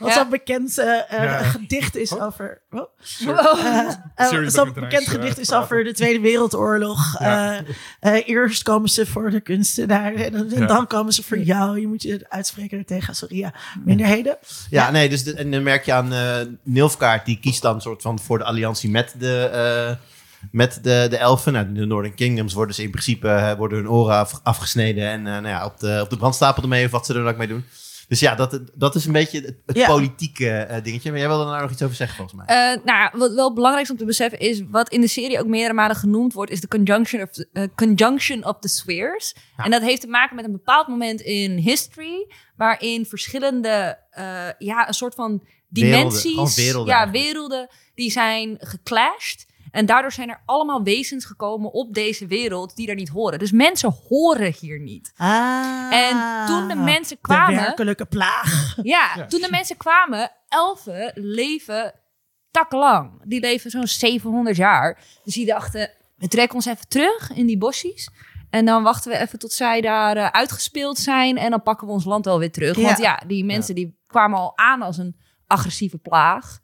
Wat 0.02 0.10
Ja. 0.10 0.16
zo'n 0.16 0.30
bekend 0.30 0.78
eh, 0.78 0.88
eh, 1.10 1.24
Ja. 1.24 1.38
gedicht 1.44 1.96
is 1.96 2.12
Oh. 2.12 2.24
over... 2.26 2.62
Oh. 2.72 2.82
Eh, 4.16 4.28
Siri 4.28 4.50
Zo'n 4.50 4.74
bekend 4.74 5.08
gedicht 5.08 5.40
is 5.40 5.54
over 5.54 5.84
de 5.84 5.94
Tweede 5.94 6.20
Wereldoorlog. 6.20 7.20
Ja. 7.20 7.58
Eh, 8.00 8.16
eh, 8.18 8.28
eerst 8.28 8.64
komen 8.64 8.90
ze 8.90 9.06
voor 9.06 9.30
de 9.30 9.40
kunstenaar 9.42 10.14
en, 10.14 10.32
dan- 10.32 10.52
en 10.52 10.60
Ja. 10.60 10.66
dan 10.66 10.88
komen 10.88 11.14
ze 11.14 11.24
voor 11.24 11.38
jou. 11.40 11.80
Je 11.80 11.88
moet 11.88 12.02
je 12.02 12.26
uitspreken 12.30 12.86
tegen, 12.86 13.16
sorry, 13.16 13.38
ja, 13.38 13.54
minderheden. 13.84 14.38
Ja, 14.70 14.92
nee, 14.92 15.10
dus 15.10 15.24
de- 15.24 15.34
en 15.34 15.52
dan 15.52 15.64
merk 15.64 15.86
je 15.86 15.94
aan 15.94 16.14
eh 16.14 16.36
Nilfgaard, 16.64 17.26
die 17.26 17.40
kiest 17.40 17.62
dan 17.62 17.82
soort 17.82 18.02
van 18.02 18.20
voor 18.20 18.38
de 18.38 18.44
alliantie 18.44 18.90
met 18.90 19.14
de, 19.20 19.44
eh, 19.54 19.96
met 20.52 20.80
de, 20.82 21.08
de 21.10 21.18
elfen. 21.18 21.54
Nou, 21.54 21.74
de 21.74 21.86
Northern 21.86 22.16
Kingdoms 22.16 22.54
worden 22.54 22.76
ze 22.76 22.84
in 22.84 22.92
principe 22.92 23.56
worden 23.58 23.78
hun 23.78 23.90
oren 23.90 24.16
af- 24.16 24.40
afgesneden 24.44 25.08
en 25.10 25.20
eh, 25.28 25.34
nou 25.34 25.48
ja, 25.48 25.66
op, 25.66 25.80
de, 25.80 26.00
op 26.04 26.10
de 26.10 26.18
brandstapel 26.18 26.64
ermee 26.64 26.86
of 26.86 26.92
wat 26.92 27.06
ze 27.06 27.14
er 27.14 27.20
dan 27.24 27.32
ook 27.32 27.38
mee 27.38 27.48
doen. 27.48 27.66
Dus 28.12 28.20
ja, 28.20 28.36
dat, 28.36 28.60
dat 28.74 28.96
is 28.96 29.06
een 29.06 29.12
beetje 29.12 29.42
het, 29.42 29.56
het 29.66 29.76
Ja. 29.76 29.88
politieke 29.88 30.50
eh, 30.50 30.84
dingetje. 30.84 31.10
Maar 31.10 31.20
jij 31.20 31.28
wilde 31.28 31.46
daar 31.46 31.62
nog 31.62 31.72
iets 31.72 31.82
over 31.82 31.96
zeggen, 31.96 32.18
volgens 32.18 32.38
mij. 32.38 32.74
Eh, 32.74 32.84
nou, 32.86 33.18
wat 33.18 33.34
wel 33.34 33.54
belangrijk 33.54 33.86
is 33.86 33.92
om 33.92 33.98
te 33.98 34.06
beseffen 34.06 34.40
is, 34.40 34.62
wat 34.70 34.90
in 34.90 35.02
de 35.02 35.08
serie 35.08 35.40
ook 35.40 35.46
meerdere 35.46 35.74
malen 35.74 35.96
genoemd 35.96 36.34
wordt, 36.34 36.52
is 36.52 36.62
de 36.62 36.68
conjunction 36.68 37.22
of 37.22 37.30
the, 37.30 37.50
eh, 37.54 37.64
conjunction 37.76 38.46
of 38.46 38.60
the 38.60 38.68
spheres. 38.68 39.36
Ja. 39.58 39.64
En 39.64 39.72
dat 39.72 39.82
heeft 39.82 40.02
te 40.02 40.08
maken 40.08 40.36
met 40.36 40.46
een 40.46 40.52
bepaald 40.52 40.88
moment 40.88 41.22
in 41.22 41.58
history, 41.58 42.28
waarin 42.56 43.06
verschillende, 43.06 43.98
ja, 44.58 44.88
een 44.88 44.94
soort 44.94 45.16
van 45.16 45.44
dimensies, 45.70 46.56
werelden 46.56 46.94
ja, 46.94 47.12
werelden, 47.12 47.70
die 47.96 48.12
zijn 48.12 48.58
geclashed. 48.60 49.46
En 49.72 49.86
daardoor 49.86 50.12
zijn 50.12 50.30
er 50.30 50.42
allemaal 50.46 50.84
wezens 50.84 51.26
gekomen 51.26 51.72
op 51.72 51.94
deze 51.94 52.28
wereld 52.28 52.76
die 52.76 52.88
er 52.90 52.96
niet 52.96 53.10
horen. 53.10 53.40
Dus 53.40 53.52
mensen 53.52 53.96
horen 54.10 54.54
hier 54.60 54.80
niet. 54.80 55.14
Ah, 55.18 55.88
En 55.94 56.46
toen 56.46 56.68
de 56.68 56.76
mensen 56.76 57.16
De 57.16 57.22
kwamen, 57.22 57.56
werkelijke 57.56 58.06
plaag. 58.06 58.76
ja, 58.84 59.12
Ja. 59.16 59.26
toen 59.26 59.42
de 59.42 59.50
mensen 59.52 59.78
kwamen, 59.78 60.32
elfen 60.48 61.12
leven 61.16 61.94
takkenlang. 62.52 63.22
Die 63.24 63.40
leven 63.40 63.72
zo'n 63.72 63.88
700 63.88 64.56
jaar. 64.56 65.00
Dus 65.24 65.34
die 65.34 65.46
dachten, 65.46 65.90
we 66.16 66.28
trekken 66.28 66.56
ons 66.56 66.66
even 66.66 66.88
terug 66.88 67.32
in 67.34 67.46
die 67.46 67.58
bosjes. 67.58 68.10
En 68.50 68.66
dan 68.66 68.84
wachten 68.84 69.12
we 69.12 69.18
even 69.18 69.40
tot 69.40 69.52
zij 69.54 69.82
daar 69.82 70.18
eh, 70.18 70.26
uitgespeeld 70.28 70.98
zijn. 70.98 71.38
En 71.38 71.50
dan 71.50 71.62
pakken 71.64 71.88
we 71.88 71.94
ons 71.94 72.06
land 72.06 72.26
wel 72.26 72.40
weer 72.40 72.52
terug. 72.52 72.76
Ja. 72.78 72.84
Want 72.84 72.98
ja, 72.98 73.22
die 73.28 73.46
mensen 73.46 73.76
die 73.76 74.00
kwamen 74.08 74.40
al 74.40 74.58
aan 74.58 74.82
als 74.82 74.98
een 74.98 75.16
agressieve 75.48 75.98
plaag. 75.98 76.60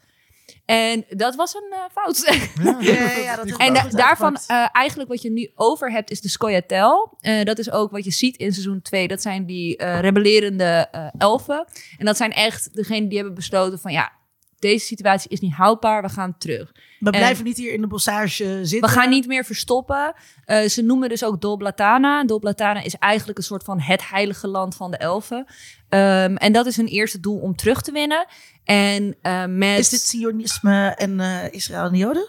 En 0.66 1.06
dat 1.10 1.36
was 1.36 1.54
een 1.56 1.72
eh, 1.72 1.80
fout. 1.91 2.48
Ja, 2.80 3.12
ja, 3.22 3.36
dat 3.45 3.58
En 3.58 3.74
da- 3.74 3.88
daarvan, 3.89 4.38
eh, 4.48 4.68
eigenlijk 4.72 5.10
wat 5.10 5.22
je 5.22 5.32
nu 5.32 5.52
over 5.56 5.91
hebt, 5.91 6.12
is 6.12 6.22
de 6.22 6.30
Scoia'tael. 6.30 7.18
Eh, 7.20 7.43
dat 7.43 7.58
is 7.58 7.72
ook 7.72 7.91
wat 7.91 8.04
je 8.04 8.12
ziet 8.12 8.38
in 8.38 8.52
seizoen 8.52 8.82
2. 8.82 9.08
Dat 9.08 9.22
zijn 9.22 9.45
die 9.45 9.78
eh, 9.78 10.00
rebellerende 10.00 10.88
eh, 10.91 11.08
elfen. 11.18 11.66
En 11.98 12.06
dat 12.06 12.18
zijn 12.18 12.32
echt 12.34 12.76
degenen 12.76 13.08
die 13.08 13.18
hebben 13.18 13.36
besloten 13.36 13.80
van... 13.80 13.91
ja, 13.91 14.12
deze 14.60 14.86
situatie 14.86 15.30
is 15.30 15.39
niet 15.39 15.54
houdbaar, 15.54 16.02
we 16.02 16.10
gaan 16.10 16.38
terug. 16.38 16.72
We 17.00 17.06
en- 17.12 17.12
blijven 17.12 17.43
niet 17.43 17.58
hier 17.58 17.74
in 17.74 17.82
de 17.82 17.88
bossage 17.88 18.60
zitten. 18.66 18.89
We 18.89 18.95
gaan 18.95 19.10
niet 19.10 19.28
meer 19.28 19.45
verstoppen. 19.45 20.14
Eh, 20.45 20.68
ze 20.68 20.82
noemen 20.82 21.10
dus 21.10 21.24
ook 21.24 21.41
Dol 21.41 21.58
Blatana. 21.58 22.24
Dol 22.26 22.39
Blatana 22.39 22.82
is 22.84 22.95
eigenlijk 22.95 23.38
een 23.38 23.43
soort 23.43 23.64
van 23.64 23.80
het 23.80 24.10
heilige 24.10 24.48
land 24.48 24.76
van 24.76 24.91
de 24.91 24.98
elfen. 24.98 25.45
Ehm, 25.90 26.36
en 26.36 26.52
dat 26.52 26.66
is 26.66 26.78
hun 26.78 26.88
eerste 26.88 27.20
doel 27.20 27.40
om 27.40 27.56
terug 27.56 27.82
te 27.82 27.92
winnen. 27.92 28.26
En 28.64 29.16
eh, 29.22 29.46
met... 29.46 29.80
Is 29.80 29.90
dit 29.90 30.02
Zionisme 30.02 30.88
en 30.98 31.20
eh, 31.20 31.54
Israël 31.54 31.86
en 31.86 31.92
de 31.92 31.98
Joden? 31.98 32.28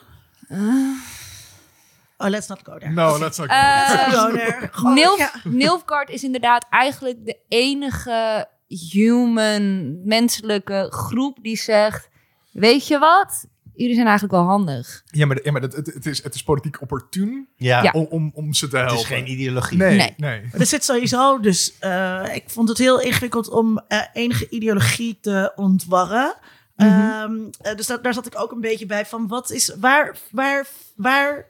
Oh, 2.17 2.29
let's 2.29 2.47
not 2.47 2.61
go 2.63 2.79
there. 2.79 2.93
No, 2.93 3.19
let's 3.19 3.39
not 3.39 3.47
go. 3.49 3.55
Eh, 3.55 4.13
go 4.13 4.31
there. 4.31 4.71
Nilf, 4.95 5.19
ja. 5.19 5.33
Nilfgaard 5.45 6.11
is 6.11 6.25
inderdaad 6.25 6.67
eigenlijk 6.71 7.25
de 7.25 7.39
enige 7.49 8.49
human, 8.91 9.97
menselijke 10.05 10.87
groep 10.91 11.39
die 11.43 11.57
zegt... 11.57 12.09
Weet 12.53 12.87
je 12.87 12.99
wat? 12.99 13.47
Jullie 13.79 13.95
zijn 13.95 14.07
eigenlijk 14.07 14.37
wel 14.37 14.45
handig. 14.47 15.03
Ja, 15.07 15.27
maar, 15.27 15.39
ja, 15.43 15.53
maar 15.53 15.63
het, 15.63 15.73
het, 15.77 15.87
het 15.87 16.07
is, 16.07 16.23
het 16.23 16.35
is 16.35 16.43
politiek 16.43 16.81
opportun 16.81 17.49
Ja, 17.57 17.83
Ja. 17.83 17.91
om, 17.91 18.07
om, 18.11 18.31
om 18.35 18.55
ze 18.55 18.69
te 18.69 18.77
het 18.77 18.87
helpen. 18.87 19.03
is 19.05 19.09
geen 19.17 19.31
ideologie. 19.31 19.79
Nee, 19.79 19.97
Nee. 19.97 20.15
nee. 20.17 20.43
Er 20.53 20.67
zit 20.67 20.85
sowieso, 20.85 21.41
dus 21.41 21.79
eh, 21.79 22.23
ik 22.35 22.45
vond 22.47 22.69
het 22.69 22.79
heel 22.79 23.01
ingewikkeld 23.01 23.49
om 23.51 23.79
eh, 23.89 24.01
enige 24.13 24.49
ideologie 24.49 25.19
te 25.21 25.53
ontwarren. 25.57 26.35
Ehm, 26.77 27.33
eh, 27.61 27.75
dus 27.77 27.87
dat, 27.87 28.03
daar 28.05 28.15
zat 28.15 28.27
ik 28.27 28.41
ook 28.41 28.53
een 28.53 28.61
beetje 28.61 28.87
bij 28.87 29.07
van 29.07 29.29
wat 29.29 29.51
is, 29.51 29.75
waar, 29.81 30.17
waar, 30.31 30.67
waar, 30.97 31.47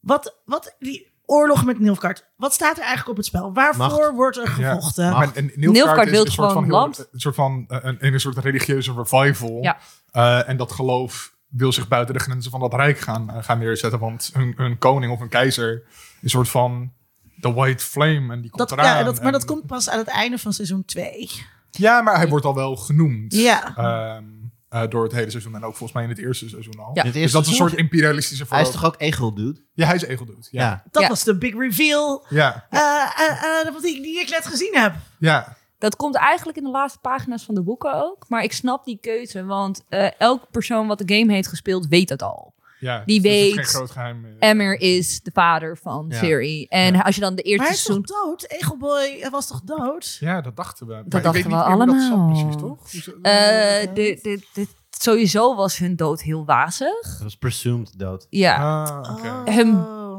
wat, 0.00 0.36
wat, 0.44 0.76
die 0.78 1.14
oorlog 1.28 1.64
met 1.64 1.78
Nilfgaard, 1.78 2.26
wat 2.36 2.52
staat 2.52 2.76
er 2.76 2.80
eigenlijk 2.82 3.10
op 3.10 3.16
het 3.16 3.26
spel? 3.26 3.52
Waarvoor 3.52 3.86
Macht. 3.86 4.12
wordt 4.14 4.36
er 4.36 4.42
Ja. 4.60 4.72
gevochten? 4.74 5.10
Macht. 5.10 5.16
Maar, 5.26 5.34
en 5.34 5.50
Nilfgaard 5.54 6.10
wil 6.10 6.20
is 6.22 6.26
een 6.28 6.32
soort 6.34 6.52
gewoon 6.52 6.68
land. 6.70 6.98
Een 7.12 7.20
soort 7.20 7.34
van 7.34 7.64
een, 7.68 7.96
een 8.06 8.20
soort 8.20 8.38
religieuze 8.38 8.92
revival. 8.92 9.58
Ja. 9.62 9.78
Eh, 10.10 10.48
en 10.48 10.56
dat 10.56 10.72
geloof 10.72 11.34
wil 11.56 11.72
zich 11.72 11.88
buiten 11.88 12.14
de 12.14 12.20
grenzen 12.20 12.50
van 12.50 12.60
dat 12.60 12.74
rijk 12.74 12.98
gaan, 12.98 13.30
eh, 13.30 13.42
gaan 13.42 13.58
neerzetten. 13.58 13.98
Want 14.00 14.30
hun, 14.32 14.54
hun 14.56 14.78
koning 14.78 15.12
of 15.12 15.20
een 15.20 15.28
keizer 15.28 15.82
is 15.86 16.22
een 16.22 16.28
soort 16.30 16.48
van 16.48 16.92
de 17.36 17.52
white 17.52 17.84
flame. 17.84 18.32
En 18.32 18.40
die 18.40 18.50
komt 18.50 18.68
Dat, 18.68 18.78
eraan. 18.78 18.98
ja, 18.98 19.02
dat, 19.02 19.16
maar 19.16 19.26
en- 19.26 19.32
dat 19.32 19.44
komt 19.44 19.66
pas 19.66 19.88
aan 19.88 19.98
het 19.98 20.08
einde 20.08 20.38
van 20.38 20.52
seizoen 20.52 20.84
2. 20.84 21.30
Ja, 21.70 22.00
maar 22.00 22.16
hij 22.16 22.28
wordt 22.28 22.44
al 22.44 22.54
wel 22.54 22.76
genoemd. 22.76 23.34
Ja. 23.34 23.76
Ehm, 23.76 24.24
eh, 24.68 24.88
door 24.88 25.02
het 25.02 25.12
hele 25.12 25.30
seizoen. 25.30 25.54
En 25.54 25.64
ook 25.64 25.70
volgens 25.76 25.92
mij 25.92 26.02
in 26.02 26.08
het 26.08 26.18
eerste 26.18 26.48
seizoen 26.48 26.78
al. 26.78 26.90
Ja. 26.94 27.02
Dus 27.02 27.14
eerste 27.14 27.36
dat 27.36 27.42
is 27.46 27.48
een 27.50 27.56
soort 27.56 27.72
imperialistische 27.74 28.44
Hij 28.48 28.62
is 28.62 28.70
toch 28.70 28.84
ook 28.84 28.94
egel, 28.98 29.34
dude? 29.34 29.60
Ja, 29.74 29.86
hij 29.86 29.94
is 29.94 30.02
egeldoet. 30.04 30.48
Ja. 30.50 30.62
Ja. 30.62 30.82
Dat 30.90 31.02
Ja. 31.02 31.08
was 31.08 31.24
de 31.24 31.38
big 31.38 31.54
reveal 31.58 32.26
Ja. 32.28 32.66
eh, 32.70 32.80
eh, 32.80 33.66
eh, 33.66 33.72
wat 33.72 33.84
ik, 33.84 34.02
die 34.02 34.20
ik 34.20 34.30
net 34.30 34.46
gezien 34.46 34.74
heb. 34.76 34.94
ja. 35.18 35.56
Dat 35.90 35.96
komt 35.96 36.14
eigenlijk 36.16 36.58
in 36.58 36.64
de 36.64 36.70
laatste 36.70 36.98
pagina's 36.98 37.44
van 37.44 37.54
de 37.54 37.62
boeken 37.62 37.94
ook. 38.04 38.24
Maar 38.28 38.42
ik 38.42 38.52
snap 38.52 38.84
die 38.84 38.98
keuze, 39.00 39.44
want 39.44 39.84
eh 39.88 40.08
elke 40.18 40.46
persoon 40.50 40.86
wat 40.86 40.98
de 40.98 41.14
game 41.16 41.32
heeft 41.32 41.48
gespeeld 41.48 41.86
weet 41.86 42.08
het 42.08 42.22
al. 42.22 42.54
ja. 42.80 43.02
Die 43.06 43.20
Dus 43.20 43.30
het 43.32 43.40
is 43.40 43.44
weet- 43.46 43.54
geen 43.54 43.64
groot 43.64 43.90
geheim. 43.90 44.26
Emmer 44.38 44.80
is 44.80 45.20
de 45.22 45.30
vader 45.34 45.78
van 45.82 46.06
Ja. 46.08 46.16
Fury. 46.16 46.66
En 46.68 47.02
als 47.02 47.14
je 47.14 47.20
dan 47.20 47.34
de 47.34 47.42
Maar 47.42 47.50
eerste 47.52 47.66
hij 47.66 47.74
is 47.76 47.82
toch 47.82 47.94
seizoen... 48.06 48.26
dood? 48.26 48.44
Egelboy 48.50 49.16
hij 49.20 49.30
was 49.30 49.46
toch 49.46 49.60
dood? 49.60 50.16
Ja, 50.20 50.40
dat 50.40 50.56
dachten 50.56 50.86
we. 50.86 50.92
Maar 50.92 51.02
ik 51.04 51.10
dachten 51.10 51.32
weet 51.32 51.42
we 51.42 51.48
hoe 51.48 51.58
dat 51.58 51.66
allemaal. 51.66 52.26
precies, 52.28 52.56
toch? 52.60 53.04
Hoe 53.12 53.22
Eh, 53.22 53.94
de, 53.94 54.18
de, 54.22 54.46
de, 54.52 54.66
sowieso 54.90 55.54
was 55.54 55.78
hun 55.78 55.96
dood 55.96 56.22
heel 56.22 56.44
wazig. 56.44 57.02
Dat 57.02 57.22
was 57.22 57.36
presumed 57.36 57.98
dood. 57.98 58.26
Ja. 58.30 58.84
Ah, 58.84 59.10
oké. 59.16 59.28
Oh. 59.28 59.42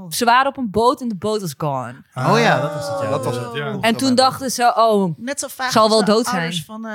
Hem- 0.10 0.18
Ze 0.18 0.26
waren 0.26 0.48
op 0.48 0.58
een 0.58 0.72
boot 0.72 1.02
en 1.02 1.08
de 1.08 1.16
boot 1.16 1.42
was 1.42 1.54
gone. 1.58 1.96
Ah, 2.14 2.32
Oh 2.32 2.40
ja, 2.40 2.60
dat 2.62 2.74
was 2.74 2.88
het, 2.90 3.02
ja. 3.02 3.10
Dat 3.10 3.26
was 3.26 3.36
het, 3.36 3.54
ja. 3.54 3.78
En 3.82 3.96
toen 3.96 4.16
dachten 4.16 4.52
ze, 4.52 4.74
oh, 4.76 5.18
Net 5.18 5.40
zo 5.40 5.48
vaak 5.50 5.72
Zal 5.72 5.82
als 5.84 5.92
wel 5.92 6.00
de 6.06 6.12
dood 6.12 6.26
zijn. 6.26 6.54
van 6.66 6.86
eh, 6.86 6.94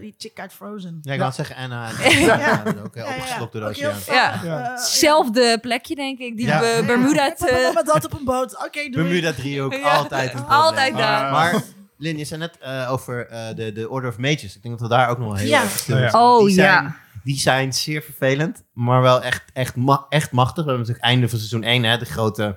die 0.00 0.14
chick 0.18 0.40
uit 0.40 0.52
Frozen. 0.52 0.98
Ja, 1.02 1.12
ik 1.12 1.18
wou 1.20 1.32
het 1.34 1.46
zeggen, 1.46 1.56
Anna. 1.56 1.88
Ja. 2.36 2.62
Ook 2.84 2.96
eh, 2.96 3.04
opgeslokt 3.16 3.52
door 3.52 3.60
de 3.60 3.68
oceaan. 3.68 4.40
Ja. 4.44 4.72
eh, 4.72 4.78
zelfde 4.78 5.58
plekje 5.60 5.94
denk 5.94 6.18
ik. 6.18 6.36
Die 6.36 6.46
Ja. 6.46 6.58
Be- 6.60 6.82
Bermuda... 6.86 7.34
Maar 7.74 7.84
dat 7.84 8.04
op 8.04 8.12
een 8.18 8.24
boot. 8.24 8.56
Oké, 8.56 8.70
doei. 8.90 8.90
Bermuda 8.90 9.32
driehoek, 9.32 9.72
Ja. 9.72 9.90
altijd 9.96 10.32
een 10.34 10.38
probleem. 10.44 10.58
Altijd 10.60 10.96
daar. 10.96 11.30
Maar 11.32 11.62
Lin, 11.98 12.18
je 12.18 12.24
zei 12.24 12.40
net 12.40 12.58
eh, 12.60 12.92
over 12.92 13.26
eh, 13.28 13.54
de, 13.54 13.72
de 13.72 13.88
Order 13.90 14.10
of 14.10 14.18
Mages. 14.18 14.56
Ik 14.56 14.62
denk 14.62 14.78
dat 14.78 14.88
we 14.88 14.94
daar 14.96 15.08
ook 15.08 15.18
nog 15.18 15.26
wel 15.26 15.36
heel 15.36 15.48
Ja. 15.48 15.66
stil. 15.66 16.08
Oh, 16.12 16.44
die 16.44 16.54
zijn, 16.54 16.66
ja. 16.84 16.96
Die 17.26 17.38
zijn 17.38 17.72
zeer 17.72 18.02
vervelend, 18.02 18.62
maar 18.72 19.02
wel 19.02 19.22
echt, 19.22 19.44
echt, 19.52 19.76
ma- 19.76 20.06
echt 20.08 20.32
machtig. 20.32 20.64
We 20.64 20.70
hebben 20.70 20.78
natuurlijk 20.78 21.04
einde 21.04 21.28
van 21.28 21.38
seizoen 21.38 21.62
1, 21.62 21.82
hè, 21.82 21.98
de 21.98 22.04
grote... 22.04 22.56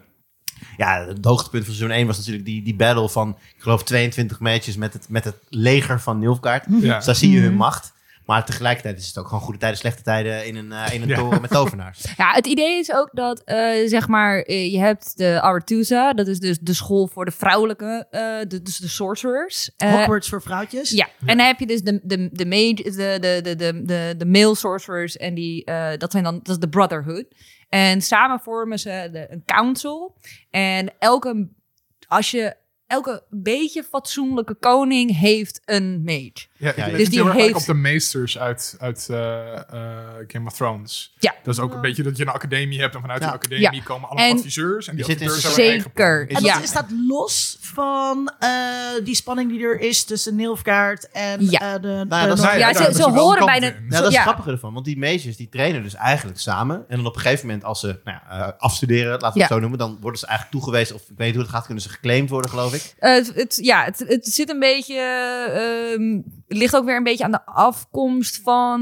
Ja, 0.77 1.05
het 1.07 1.25
hoogtepunt 1.25 1.65
van 1.65 1.73
seizoen 1.73 1.97
1 1.97 2.07
was 2.07 2.17
natuurlijk 2.17 2.45
die, 2.45 2.63
die 2.63 2.75
battle 2.75 3.09
van, 3.09 3.37
ik 3.55 3.61
geloof, 3.61 3.83
22 3.83 4.39
matches 4.39 4.75
met 4.75 4.93
het, 4.93 5.09
met 5.09 5.23
het 5.23 5.35
leger 5.49 5.99
van 6.01 6.19
Nilfgaard. 6.19 6.65
Ja. 6.69 6.95
Dus 6.95 7.05
daar 7.05 7.15
zie 7.15 7.31
je 7.31 7.39
hun 7.39 7.53
macht. 7.55 7.93
Maar 8.29 8.45
tegelijkertijd 8.45 8.99
is 8.99 9.07
het 9.07 9.17
ook 9.17 9.27
gewoon 9.27 9.41
goede 9.43 9.59
tijden, 9.59 9.77
slechte 9.77 10.01
tijden 10.01 10.45
in 10.45 10.55
een, 10.55 10.71
eh, 10.71 10.93
in 10.93 11.01
een 11.01 11.07
Ja. 11.07 11.15
toren 11.15 11.41
met 11.41 11.49
tovenaars. 11.51 12.03
Ja, 12.17 12.31
het 12.31 12.47
idee 12.47 12.79
is 12.79 12.91
ook 12.93 13.09
dat, 13.13 13.41
eh, 13.43 13.87
zeg 13.87 14.07
maar, 14.07 14.41
eh, 14.41 14.71
je 14.71 14.79
hebt 14.79 15.17
de 15.17 15.41
Aretusa. 15.41 16.13
Dat 16.13 16.27
is 16.27 16.39
dus 16.39 16.59
de 16.59 16.73
school 16.73 17.07
voor 17.07 17.25
de 17.25 17.31
vrouwelijke, 17.31 18.07
eh, 18.11 18.21
de, 18.47 18.61
dus 18.61 18.77
de 18.77 18.87
sorcerers. 18.87 19.71
Hogwarts 19.77 20.29
voor 20.29 20.41
vrouwtjes. 20.41 20.89
Ja, 20.89 21.07
en 21.25 21.37
dan 21.37 21.45
heb 21.45 21.59
je 21.59 21.65
dus 21.65 21.81
de, 21.81 21.99
de, 22.03 22.29
de, 22.31 22.45
mage, 22.45 22.73
de, 22.75 23.17
de, 23.21 23.39
de, 23.43 23.55
de, 23.55 23.83
de, 23.85 24.13
de 24.17 24.25
male 24.25 24.55
sorcerers 24.55 25.17
en 25.17 25.33
die, 25.33 25.65
eh, 25.65 25.97
dat 25.97 26.11
zijn 26.11 26.23
dan, 26.23 26.33
dat 26.43 26.49
is 26.49 26.59
de 26.59 26.69
Brotherhood. 26.69 27.25
En 27.69 28.01
samen 28.01 28.39
vormen 28.39 28.79
ze 28.79 29.09
de, 29.11 29.31
een 29.31 29.43
council. 29.45 30.15
En 30.49 30.93
elke, 30.99 31.49
als 32.07 32.31
je, 32.31 32.55
elke 32.89 33.23
beetje 33.29 33.83
fatsoenlijke 33.83 34.55
koning 34.55 35.17
heeft 35.17 35.61
een 35.65 36.01
mage. 36.03 36.31
Ja, 36.57 36.73
Ja, 36.75 36.85
ik 36.85 36.97
dus 36.97 37.09
die 37.09 37.31
heeft- 37.31 37.55
op 37.55 37.65
de 37.65 37.73
meesters 37.73 38.37
uit, 38.39 38.75
uit 38.79 39.07
eh, 39.09 39.55
eh, 39.57 39.63
Game 40.27 40.45
of 40.47 40.53
Thrones. 40.55 41.13
Ja. 41.19 41.35
Dat 41.43 41.53
is 41.53 41.59
ook 41.59 41.73
een 41.73 41.81
beetje 41.81 42.03
dat 42.03 42.17
je 42.17 42.23
een 42.23 42.29
academie 42.29 42.79
hebt 42.79 42.95
en 42.95 43.01
vanuit 43.01 43.21
Ja. 43.21 43.27
een 43.27 43.33
academie 43.33 43.73
Ja. 43.73 43.83
komen 43.83 44.09
allemaal 44.09 44.27
En- 44.29 44.35
adviseurs. 44.37 44.87
En 44.87 44.95
die 44.95 45.05
adviseurs 45.05 45.43
hebben 45.43 45.53
Zeker. 45.63 45.89
plan. 45.89 46.07
En 46.37 46.43
Ja. 46.43 46.53
dat 46.53 46.63
is 46.63 46.71
dat 46.71 46.85
los 47.07 47.57
van 47.61 48.31
eh, 48.39 48.49
die 49.03 49.15
spanning 49.15 49.49
die 49.51 49.63
er 49.63 49.79
is 49.79 50.03
tussen 50.03 50.35
Nilfgaard 50.35 51.11
en 51.11 51.49
Ja. 51.49 51.59
eh, 51.75 51.81
de... 51.81 52.05
Nou, 52.09 52.29
de- 52.29 52.35
de- 52.41 52.57
Ja, 52.57 52.73
ze- 52.73 52.93
ze 52.93 53.09
horen 53.09 53.45
bij 53.45 53.59
de-. 53.59 53.65
Ja, 53.65 53.73
dat 53.89 54.07
is 54.07 54.13
Ja. 54.13 54.19
het 54.19 54.27
grappige 54.29 54.51
ervan. 54.51 54.73
Want 54.73 54.85
die 54.85 54.97
mages 54.97 55.37
die 55.37 55.49
trainen 55.49 55.83
dus 55.83 55.95
eigenlijk 55.95 56.39
samen. 56.39 56.85
En 56.87 56.97
dan 56.97 57.05
op 57.05 57.15
een 57.15 57.21
gegeven 57.21 57.45
moment 57.45 57.63
als 57.65 57.79
ze 57.79 57.99
nou 58.03 58.17
ja, 58.29 58.55
afstuderen, 58.57 59.11
laten 59.11 59.27
we 59.33 59.37
Ja. 59.39 59.43
het 59.43 59.53
zo 59.53 59.59
noemen. 59.59 59.79
Dan 59.79 59.97
worden 60.01 60.19
ze 60.19 60.25
eigenlijk 60.25 60.57
toegewezen. 60.59 60.95
Of 60.95 61.01
ik 61.01 61.07
weet 61.17 61.27
niet 61.27 61.35
hoe 61.35 61.43
het 61.43 61.53
gaat, 61.53 61.65
kunnen 61.65 61.83
ze 61.83 61.89
geclaimd 61.89 62.29
worden 62.29 62.49
geloof 62.49 62.73
ik. 62.73 62.78
Eh, 62.99 63.13
het, 63.13 63.31
het- 63.35 63.57
ja, 63.61 63.83
het, 63.83 63.99
het 64.07 64.27
zit 64.27 64.49
een 64.49 64.59
beetje. 64.59 64.95
het 66.47 66.57
ligt 66.57 66.75
ook 66.75 66.85
weer 66.85 66.95
een 66.95 67.03
beetje 67.03 67.23
aan 67.23 67.31
de 67.31 67.45
afkomst 67.45 68.39
van 68.43 68.79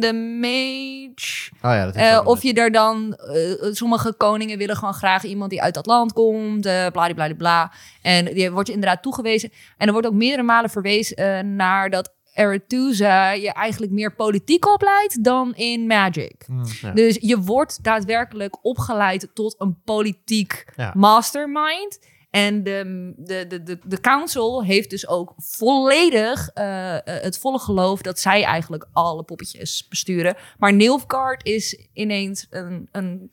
de 0.00 0.12
mage. 0.40 1.50
Oh 1.62 1.70
ja, 1.70 1.84
dat 1.84 1.94
Eh, 1.94 2.20
of 2.24 2.42
je 2.42 2.52
er 2.54 2.72
dan. 2.72 3.14
eh, 3.14 3.72
sommige 3.72 4.12
koningen 4.12 4.58
willen 4.58 4.76
gewoon 4.76 4.94
graag 4.94 5.24
iemand 5.24 5.50
die 5.50 5.62
uit 5.62 5.74
dat 5.74 5.86
land 5.86 6.12
komt. 6.12 6.66
eh 6.66 6.86
bla 6.86 7.34
bla. 7.34 7.72
En 8.02 8.24
die 8.24 8.50
wordt 8.50 8.68
je 8.68 8.74
inderdaad 8.74 9.02
toegewezen. 9.02 9.52
En 9.76 9.86
er 9.86 9.92
wordt 9.92 10.06
ook 10.08 10.14
meerdere 10.14 10.42
malen 10.42 10.70
verwezen 10.70 11.56
naar 11.56 11.90
dat 11.90 12.12
Aretusa 12.34 13.30
je 13.30 13.52
eigenlijk 13.52 13.92
meer 13.92 14.14
politiek 14.14 14.66
opleidt 14.66 15.24
dan 15.24 15.54
in 15.54 15.86
Magic. 15.86 16.46
Ja. 16.80 16.90
Dus 16.90 17.18
je 17.20 17.38
wordt 17.40 17.84
daadwerkelijk 17.84 18.64
opgeleid 18.64 19.28
tot 19.34 19.54
een 19.58 19.80
politiek 19.84 20.64
Ja. 20.76 20.92
mastermind. 20.96 21.98
En 22.30 22.62
de, 22.62 23.12
de, 23.16 23.46
de, 23.46 23.62
de, 23.62 23.78
de 23.84 24.00
council 24.00 24.64
heeft 24.64 24.90
dus 24.90 25.08
ook 25.08 25.34
volledig 25.36 26.48
eh, 26.48 26.94
eh, 26.96 27.02
het 27.04 27.38
volle 27.38 27.58
geloof 27.58 28.02
dat 28.02 28.18
zij 28.18 28.44
eigenlijk 28.44 28.86
alle 28.92 29.22
poppetjes 29.22 29.86
besturen. 29.88 30.36
Maar 30.58 30.72
Nilfgaard 30.74 31.44
is 31.46 31.86
ineens 31.92 32.46
een, 32.50 32.88
een 32.92 33.30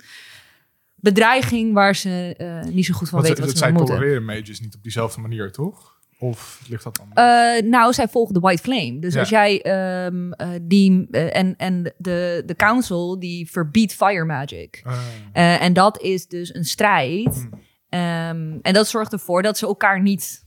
bedreiging 0.95 1.73
waar 1.73 1.95
ze 1.95 2.33
eh, 2.37 2.73
niet 2.73 2.85
zo 2.85 2.93
goed 2.93 3.09
van 3.09 3.21
weten 3.21 3.37
ze- 3.37 3.43
wat 3.45 3.57
zij 3.57 3.67
ze 3.67 3.73
moeten. 3.73 3.95
tolereren 3.95 4.25
mages 4.25 4.59
niet 4.59 4.75
op 4.75 4.83
diezelfde 4.83 5.21
manier, 5.21 5.51
toch? 5.51 5.95
Of 6.19 6.61
ligt 6.69 6.83
dat? 6.83 6.99
Eh, 7.13 7.61
nou, 7.69 7.93
zij 7.93 8.07
volgen 8.07 8.33
de 8.33 8.39
White 8.39 8.61
Flame. 8.63 8.99
Dus 8.99 9.13
Ja. 9.13 9.19
als 9.19 9.29
jij 9.29 9.61
eh, 9.61 10.47
die 10.61 11.07
en, 11.11 11.55
en 11.57 11.93
de, 11.97 12.43
de 12.45 12.55
council 12.55 13.19
die 13.19 13.51
verbiedt 13.51 13.93
fire 13.93 14.25
magic. 14.25 14.81
Eh, 15.33 15.61
en 15.61 15.73
dat 15.73 16.01
is 16.01 16.27
dus 16.27 16.55
een 16.55 16.65
strijd. 16.65 17.35
Hmm. 17.35 17.65
Ehm, 17.89 18.57
en 18.61 18.73
dat 18.73 18.87
zorgt 18.87 19.13
ervoor 19.13 19.41
dat 19.41 19.57
ze 19.57 19.65
elkaar 19.65 20.01
niet. 20.01 20.46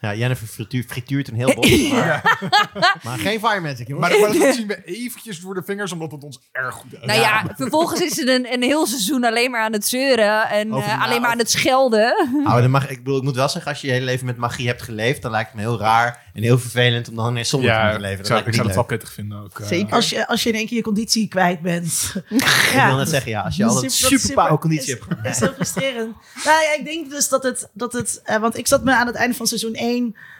Ja, 0.00 0.14
Jennifer 0.14 0.46
frituur, 0.46 0.84
frituurt 0.88 1.28
een 1.28 1.34
heel 1.34 1.54
bos. 1.54 1.70
Maar, 1.92 2.98
maar 3.02 3.18
geen 3.18 3.38
fire 3.40 3.60
magic, 3.60 3.88
jongens. 3.88 4.08
maar, 4.10 4.20
maar 4.20 4.38
dat 4.38 4.54
zien 4.54 4.66
we 4.66 4.84
eventjes 4.84 5.40
door 5.40 5.54
de 5.54 5.62
vingers, 5.64 5.92
omdat 5.92 6.10
het 6.12 6.22
ons 6.24 6.40
erg 6.52 6.74
goed 6.74 6.90
uitkomt. 6.92 7.06
Nou 7.06 7.20
ja, 7.20 7.54
vervolgens 7.56 8.00
is 8.00 8.12
ze 8.14 8.30
een, 8.34 8.52
een 8.52 8.62
heel 8.62 8.86
seizoen 8.86 9.24
alleen 9.24 9.50
maar 9.50 9.60
aan 9.62 9.72
het 9.72 9.86
zeuren 9.86 10.48
en 10.48 10.72
Over 10.72 10.88
eh, 10.90 11.02
alleen 11.04 11.20
maar 11.20 11.30
aan 11.30 11.38
het 11.38 11.50
schelden. 11.50 12.28
Nou, 12.44 12.60
dan 12.60 12.70
mag, 12.70 12.88
ik 12.90 12.96
bedoel, 12.98 13.16
ik 13.16 13.22
moet 13.22 13.34
wel 13.34 13.48
zeggen, 13.48 13.70
als 13.70 13.80
je 13.80 13.86
je 13.86 13.92
hele 13.92 14.04
leven 14.04 14.26
met 14.26 14.36
magie 14.36 14.66
hebt 14.66 14.82
geleefd, 14.82 15.22
dan 15.22 15.30
lijkt 15.30 15.46
het 15.52 15.56
me 15.60 15.62
heel 15.68 15.78
raar 15.78 16.24
en 16.34 16.42
heel 16.42 16.58
vervelend 16.58 17.08
om 17.08 17.16
dan 17.16 17.28
ineens 17.30 17.48
zonder 17.48 17.70
te 17.70 17.76
Ja, 17.76 17.96
leven. 17.98 18.16
Dat 18.18 18.26
zou, 18.26 18.38
ik 18.38 18.44
zou 18.44 18.56
dat 18.56 18.66
niet 18.66 18.74
wel 18.74 18.84
pittig 18.84 19.12
vinden 19.12 19.38
ook. 19.42 19.58
eh. 19.60 19.66
Zeker. 19.66 19.92
Als 19.92 20.10
je, 20.10 20.26
als 20.28 20.42
je 20.42 20.48
in 20.48 20.54
één 20.54 20.66
keer 20.66 20.76
je 20.76 20.82
conditie 20.82 21.28
kwijt 21.28 21.60
bent. 21.60 22.12
leuk. 22.28 22.42
Ik 22.42 22.82
wil 22.86 22.96
net 22.96 23.08
zeggen, 23.08 23.30
ja, 23.30 23.40
als 23.40 23.56
je 23.56 23.62
Dat 23.62 23.70
is 23.70 23.76
altijd 23.76 24.20
super- 24.20 24.48
dat 24.48 24.60
conditie 24.60 24.92
is- 24.94 24.98
hebt 25.00 25.04
gehad. 25.12 25.26
is 25.34 25.40
heel 25.40 25.52
frustrerend. 25.52 26.16
nou 26.44 26.62
ja, 26.62 26.74
ik 26.78 26.84
denk 26.84 27.10
dus 27.10 27.28
dat 27.28 27.42
het, 27.42 27.68
dat 27.72 27.92
het 27.92 28.20
eh, 28.24 28.36
want 28.38 28.58
ik 28.58 28.66
zat 28.66 28.84
me 28.84 28.94
aan 28.94 29.06
het 29.06 29.16
einde 29.16 29.36
van 29.36 29.46
seizoen 29.46 29.74
1, 29.74 29.84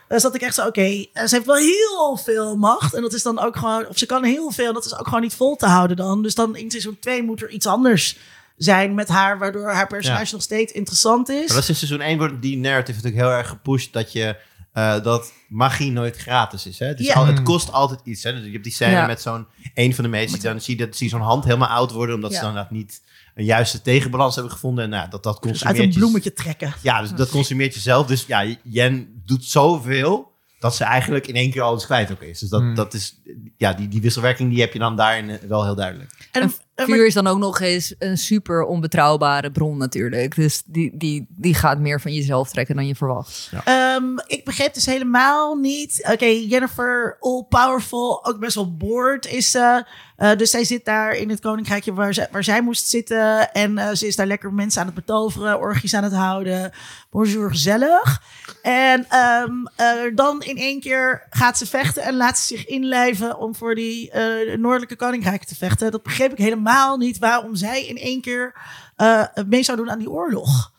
eh, 0.09 0.19
zat 0.19 0.35
ik 0.35 0.41
echt 0.41 0.55
zo, 0.55 0.67
oké, 0.67 0.81
eh, 1.13 1.25
ze 1.27 1.35
heeft 1.35 1.47
wel 1.47 1.57
heel 1.57 2.17
veel 2.25 2.57
macht. 2.57 2.95
En 2.95 3.03
dat 3.03 3.13
is 3.13 3.23
dan 3.23 3.39
ook 3.39 3.57
gewoon, 3.57 3.87
of 3.89 3.99
ze 3.99 4.07
kan 4.07 4.25
heel 4.25 4.51
veel, 4.51 4.73
dat 4.73 4.85
is 4.85 4.99
ook 4.99 5.05
gewoon 5.07 5.21
niet 5.21 5.35
vol 5.35 5.57
te 5.57 5.67
houden 5.67 5.97
dan. 5.97 6.23
Dus 6.23 6.35
dan 6.35 6.57
in 6.57 6.71
seizoen 6.71 6.99
2 7.01 7.23
moet 7.23 7.43
er 7.43 7.51
iets 7.51 7.67
anders 7.67 8.17
zijn 8.57 8.95
met 8.95 9.09
haar, 9.09 9.39
waardoor 9.39 9.71
haar 9.71 9.87
personage 9.87 10.25
Ja. 10.25 10.33
nog 10.33 10.43
steeds 10.43 10.73
interessant 10.73 11.29
is. 11.29 11.39
Maar 11.47 11.55
dat 11.55 11.63
is 11.63 11.69
in 11.69 11.75
seizoen 11.77 12.01
1 12.01 12.19
wordt 12.19 12.43
die 12.43 12.57
narrative 12.59 12.97
natuurlijk 12.97 13.23
heel 13.29 13.33
erg 13.39 13.49
gepusht 13.49 13.93
dat 13.93 14.13
je 14.13 14.37
eh, 14.73 15.03
dat 15.03 15.33
magie 15.49 15.91
nooit 15.93 16.17
gratis 16.17 16.67
is. 16.67 16.79
Hè? 16.79 16.95
Dus 16.95 17.07
Ja. 17.07 17.15
al, 17.15 17.27
het 17.27 17.43
kost 17.43 17.73
altijd 17.73 18.01
iets. 18.05 18.23
Hè? 18.23 18.33
Dus 18.33 18.45
je 18.45 18.51
hebt 18.51 18.65
die 18.65 18.73
scène 18.73 18.91
Ja. 18.91 19.07
met 19.07 19.21
zo'n 19.21 19.47
een 19.75 19.95
van 19.95 20.05
de 20.05 20.11
meesten. 20.11 20.41
Dan 20.43 20.61
zie 20.61 20.79
je, 20.79 20.87
dat, 20.87 20.97
zie 20.97 21.07
je 21.07 21.13
zo'n 21.13 21.23
hand 21.25 21.45
helemaal 21.45 21.69
oud 21.69 21.93
worden 21.93 22.15
omdat 22.15 22.31
Ja. 22.31 22.37
ze 22.37 22.43
dan 22.43 22.51
inderdaad 22.51 22.73
niet 22.77 23.01
een 23.35 23.45
juiste 23.45 23.83
tegenbalans 23.83 24.35
hebben 24.35 24.53
gevonden. 24.53 24.85
En 24.85 24.91
nou, 24.91 25.11
dat, 25.11 25.23
dat 25.23 25.43
Dus 25.43 25.51
consumeert 25.51 25.77
uit 25.79 25.87
een 25.87 25.93
je- 25.93 25.99
bloemetje 25.99 26.33
trekken. 26.33 26.75
Ja, 26.83 27.01
dus 27.01 27.11
dat 27.11 27.29
consumeert 27.29 27.75
je 27.75 27.81
zelf. 27.81 28.07
Dus 28.07 28.25
ja, 28.27 28.45
Jen 28.63 29.16
doet 29.27 29.45
zoveel 29.45 30.33
dat 30.59 30.75
ze 30.77 30.85
eigenlijk 30.85 31.27
in 31.27 31.35
één 31.35 31.51
keer 31.51 31.63
alles 31.63 31.85
kwijt 31.85 32.11
ook 32.13 32.21
is. 32.23 32.39
Dus 32.39 32.49
dat, 32.49 32.61
Hmm. 32.61 32.75
dat 32.75 32.95
is, 32.95 33.21
ja, 33.57 33.73
die, 33.73 33.89
die 33.89 34.01
wisselwerking 34.01 34.51
die 34.51 34.61
heb 34.61 34.73
je 34.73 34.79
dan 34.79 34.97
daarin 34.97 35.31
eh, 35.31 35.49
wel 35.49 35.65
heel 35.65 35.75
duidelijk. 35.75 36.29
En, 36.33 36.53
Vuur 36.85 37.07
is 37.07 37.15
dan 37.15 37.27
ook 37.27 37.39
nog 37.39 37.61
eens 37.61 37.95
een 37.99 38.19
super 38.19 38.65
onbetrouwbare 38.65 39.51
bron 39.51 39.79
natuurlijk. 39.79 40.35
Dus 40.35 40.63
die, 40.67 40.97
die, 40.97 41.27
die 41.29 41.55
gaat 41.55 41.79
meer 41.79 42.01
van 42.01 42.13
jezelf 42.15 42.51
trekken 42.51 42.75
dan 42.75 42.87
je 42.87 42.95
verwacht. 42.95 43.51
Ehm, 43.65 44.05
ik 44.27 44.45
begreep 44.45 44.75
dus 44.75 44.87
helemaal 44.87 45.55
niet. 45.55 46.09
Oké, 46.13 46.25
Jennifer, 46.25 47.17
all 47.21 47.45
powerful, 47.49 48.27
ook 48.27 48.39
best 48.39 48.55
wel 48.55 48.77
bored 48.77 49.27
is 49.27 49.51
ze. 49.51 49.87
Eh, 50.17 50.37
dus 50.37 50.51
zij 50.51 50.65
zit 50.65 50.85
daar 50.85 51.13
in 51.13 51.31
het 51.31 51.41
koninkrijkje 51.41 51.95
waar, 51.95 52.15
ze, 52.15 52.29
waar 52.31 52.45
zij 52.45 52.63
moest 52.63 52.89
zitten. 52.89 53.53
En 53.53 53.79
eh, 53.79 53.95
ze 53.95 54.07
is 54.07 54.17
daar 54.17 54.27
lekker 54.27 54.53
mensen 54.53 54.81
aan 54.81 54.87
het 54.87 54.95
betoveren, 54.95 55.59
orgies 55.59 55.95
aan 55.95 56.05
het 56.05 56.13
houden. 56.13 56.73
Bonjour, 57.11 57.51
gezellig. 57.51 58.23
En 58.63 59.07
ehm, 59.09 59.51
eh, 59.77 60.15
dan 60.15 60.43
in 60.43 60.57
één 60.57 60.81
keer 60.81 61.27
gaat 61.31 61.59
ze 61.59 61.67
vechten 61.67 62.03
en 62.03 62.17
laat 62.17 62.39
ze 62.39 62.47
zich 62.47 62.67
inlijven 62.67 63.39
om 63.39 63.55
voor 63.55 63.75
die 63.75 64.11
eh, 64.11 64.59
noordelijke 64.59 64.97
koninkrijken 64.97 65.47
te 65.47 65.55
vechten. 65.55 65.91
Dat 65.91 66.03
begreep 66.03 66.33
ik 66.33 66.39
helemaal 66.39 66.66
niet 66.99 67.19
waarom 67.19 67.55
zij 67.55 67.87
in 67.87 67.97
één 67.97 68.21
keer 68.21 68.55
eh, 68.97 69.25
mee 69.47 69.63
zou 69.63 69.77
doen 69.77 69.91
aan 69.91 69.99
die 69.99 70.11
oorlog. 70.11 70.73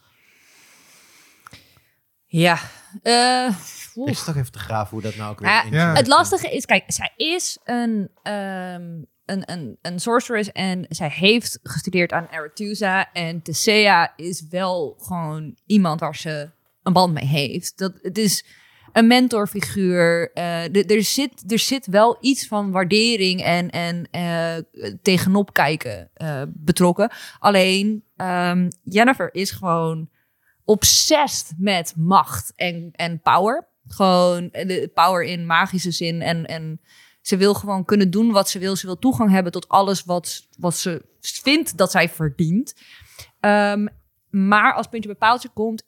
Ja. 2.25 2.57
eh, 3.03 3.49
oeh. 3.95 4.09
Ik 4.09 4.17
zit 4.17 4.29
ook 4.29 4.35
even 4.35 4.51
te 4.51 4.59
graven 4.59 4.89
hoe 4.89 5.01
dat 5.01 5.15
nou 5.15 5.31
ook 5.31 5.39
weer 5.39 5.73
Ja. 5.73 5.93
Het 5.93 6.07
lastige 6.07 6.55
is, 6.55 6.65
kijk, 6.65 6.83
zij 6.87 7.11
is 7.15 7.57
een, 7.63 8.09
ehm, 8.23 9.01
een, 9.25 9.51
een, 9.51 9.77
een 9.81 9.99
sorceress 9.99 10.51
en 10.51 10.85
zij 10.89 11.09
heeft 11.09 11.59
gestudeerd 11.63 12.11
aan 12.11 12.27
Arethusa. 12.31 13.11
En 13.13 13.41
Thesea 13.41 14.13
is 14.15 14.47
wel 14.49 14.95
gewoon 15.01 15.57
iemand 15.65 15.99
waar 15.99 16.15
ze 16.15 16.49
een 16.83 16.93
band 16.93 17.13
mee 17.13 17.25
heeft. 17.25 17.77
Dat, 17.77 17.93
het 18.01 18.17
is 18.17 18.45
een 18.97 19.07
mentorfiguur. 19.07 20.31
d- 20.71 20.91
er, 20.91 21.03
zit, 21.03 21.51
er 21.51 21.59
zit 21.59 21.85
wel 21.85 22.17
iets 22.21 22.47
van 22.47 22.71
waardering 22.71 23.43
en, 23.43 23.69
en 23.69 24.07
eh, 24.11 24.55
tegenop 25.01 25.53
kijken 25.53 26.09
eh, 26.13 26.41
betrokken. 26.47 27.11
Alleen 27.39 28.03
ehm, 28.15 28.69
Jennifer 28.83 29.33
is 29.33 29.51
gewoon 29.51 30.09
obsessed 30.65 31.53
met 31.57 31.93
macht 31.97 32.53
en, 32.55 32.89
en 32.91 33.21
power. 33.21 33.67
Gewoon 33.87 34.49
de 34.51 34.91
power 34.93 35.23
in 35.23 35.45
magische 35.45 35.91
zin. 35.91 36.21
En, 36.21 36.45
en 36.45 36.81
ze 37.21 37.37
wil 37.37 37.53
gewoon 37.53 37.85
kunnen 37.85 38.11
doen 38.11 38.31
wat 38.31 38.49
ze 38.49 38.59
wil. 38.59 38.75
Ze 38.75 38.85
wil 38.85 38.99
toegang 38.99 39.31
hebben 39.31 39.51
tot 39.51 39.67
alles 39.67 40.03
wat, 40.03 40.47
wat 40.57 40.75
ze 40.75 41.05
vindt 41.19 41.77
dat 41.77 41.91
zij 41.91 42.09
verdient. 42.09 42.75
Ehm, 43.39 43.87
maar 44.29 44.73
als 44.73 44.87
puntje 44.87 45.09
bij 45.09 45.17
paaltje 45.17 45.49
komt, 45.49 45.83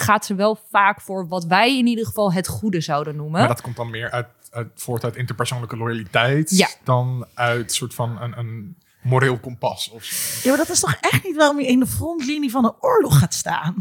gaat 0.00 0.24
ze 0.26 0.34
wel 0.34 0.58
vaak 0.70 1.00
voor 1.00 1.28
wat 1.28 1.44
wij 1.44 1.78
in 1.78 1.86
ieder 1.86 2.06
geval 2.06 2.32
het 2.32 2.48
goede 2.48 2.80
zouden 2.80 3.16
noemen. 3.16 3.38
Maar 3.38 3.48
dat 3.48 3.60
komt 3.60 3.76
dan 3.76 3.90
meer 3.90 4.10
uit, 4.10 4.26
uit, 4.50 4.68
voort 4.74 5.04
uit 5.04 5.16
interpersoonlijke 5.16 5.76
loyaliteit 5.76 6.50
Ja. 6.50 6.68
dan 6.84 7.26
uit 7.34 7.72
soort 7.72 7.94
van 7.94 8.20
een, 8.22 8.38
een 8.38 8.76
moreel 9.02 9.38
kompas. 9.38 9.90
Of 9.90 10.04
zo. 10.04 10.40
Ja, 10.42 10.48
maar 10.56 10.66
dat 10.66 10.74
is 10.74 10.80
toch 10.80 10.96
echt 11.00 11.24
niet 11.24 11.36
waarom 11.36 11.60
je 11.60 11.66
in 11.66 11.80
de 11.80 11.86
frontlinie 11.86 12.50
van 12.50 12.64
een 12.64 12.74
oorlog 12.80 13.18
gaat 13.18 13.34
staan? 13.34 13.76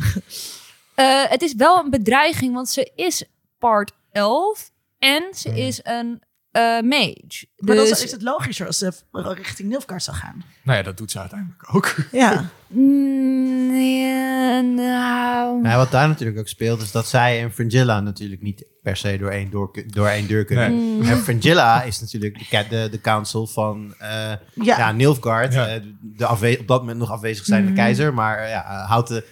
Eh, 0.95 1.23
het 1.29 1.41
is 1.41 1.53
wel 1.55 1.79
een 1.83 1.89
bedreiging, 1.89 2.53
want 2.53 2.69
ze 2.69 2.91
is 2.95 3.23
part 3.59 3.91
elf 4.11 4.71
en 4.97 5.23
ze 5.35 5.49
is 5.49 5.79
een 5.83 6.21
eh, 6.51 6.61
mage. 6.81 7.45
Maar 7.57 7.75
dan 7.75 7.85
Dus- 7.85 8.03
is 8.03 8.11
het 8.11 8.21
logischer 8.21 8.67
als 8.67 8.77
ze 8.77 8.91
richting 9.33 9.69
Nilfgaard 9.69 10.03
zou 10.03 10.17
gaan. 10.17 10.43
Nou 10.63 10.77
ja, 10.77 10.83
dat 10.83 10.97
doet 10.97 11.11
ze 11.11 11.19
uiteindelijk 11.19 11.75
ook. 11.75 11.95
Ja. 12.11 12.49
Mm, 12.67 13.75
ja, 13.75 14.61
nou... 14.61 15.61
Wat 15.77 15.91
daar 15.91 16.07
natuurlijk 16.07 16.39
ook 16.39 16.47
speelt, 16.47 16.81
is 16.81 16.91
dat 16.91 17.07
zij 17.07 17.41
en 17.43 17.51
Fringilla 17.51 17.99
natuurlijk 17.99 18.41
niet 18.41 18.65
per 18.83 18.97
se 18.97 19.17
door 19.17 19.29
één, 19.29 19.49
door, 19.49 19.71
door 19.87 20.07
één 20.07 20.27
deur 20.27 20.45
kunnen. 20.45 20.99
Nee. 20.99 21.09
En 21.09 21.17
Fringilla 21.17 21.83
is 21.83 21.99
natuurlijk 21.99 22.49
de, 22.49 22.65
de, 22.69 22.87
de 22.91 23.01
council 23.01 23.47
van 23.47 23.93
eh 23.97 24.09
ja. 24.09 24.37
Ja. 24.77 24.91
Nilfgaard. 24.91 25.53
Ja. 25.53 25.67
eh, 25.67 25.81
de 26.01 26.25
afwe- 26.25 26.57
op 26.59 26.67
dat 26.67 26.79
moment 26.79 26.97
nog 26.99 27.11
afwezig 27.11 27.45
zijnde 27.45 27.67
Mhm. 27.67 27.75
keizer. 27.75 28.13
Maar 28.13 28.47
ja, 28.47 28.85
houdt 28.87 29.07
de, 29.07 29.25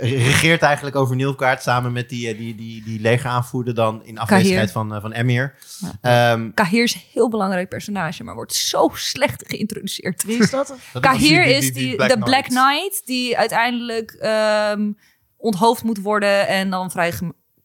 regeert 0.00 0.62
eigenlijk 0.62 0.96
over 0.96 1.16
Nilfgaard 1.16 1.62
samen 1.62 1.92
met 1.92 2.08
die, 2.08 2.28
eh, 2.28 2.38
die, 2.38 2.54
die, 2.54 2.82
die 2.84 3.00
legeraanvoerder 3.00 3.74
dan 3.74 4.04
in 4.04 4.18
afwezigheid 4.18 4.70
van, 4.70 4.94
eh, 4.94 5.00
van 5.00 5.12
Emir. 5.12 5.54
Ehm, 6.00 6.50
Kahir 6.54 6.82
is 6.82 6.94
een 6.94 7.00
heel 7.12 7.28
belangrijk 7.28 7.68
personage, 7.68 8.24
maar 8.24 8.34
wordt 8.34 8.54
zo 8.54 8.90
slecht 8.94 9.44
geïntroduceerd. 9.46 10.22
Wie 10.24 10.38
is 10.38 10.50
dat? 10.50 10.74
dat 10.92 11.02
Kahir 11.02 11.44
die- 11.44 11.54
is 11.54 11.60
die- 11.64 11.72
die 11.72 11.86
die, 11.86 11.96
Black 11.96 12.08
de 12.08 12.18
Black 12.18 12.44
Knight. 12.44 13.02
Die 13.04 13.38
uiteindelijk 13.38 14.10
ehm, 14.10 14.92
onthoofd 15.36 15.82
moet 15.82 15.98
worden 16.02 16.46
en 16.48 16.70
dan 16.70 16.90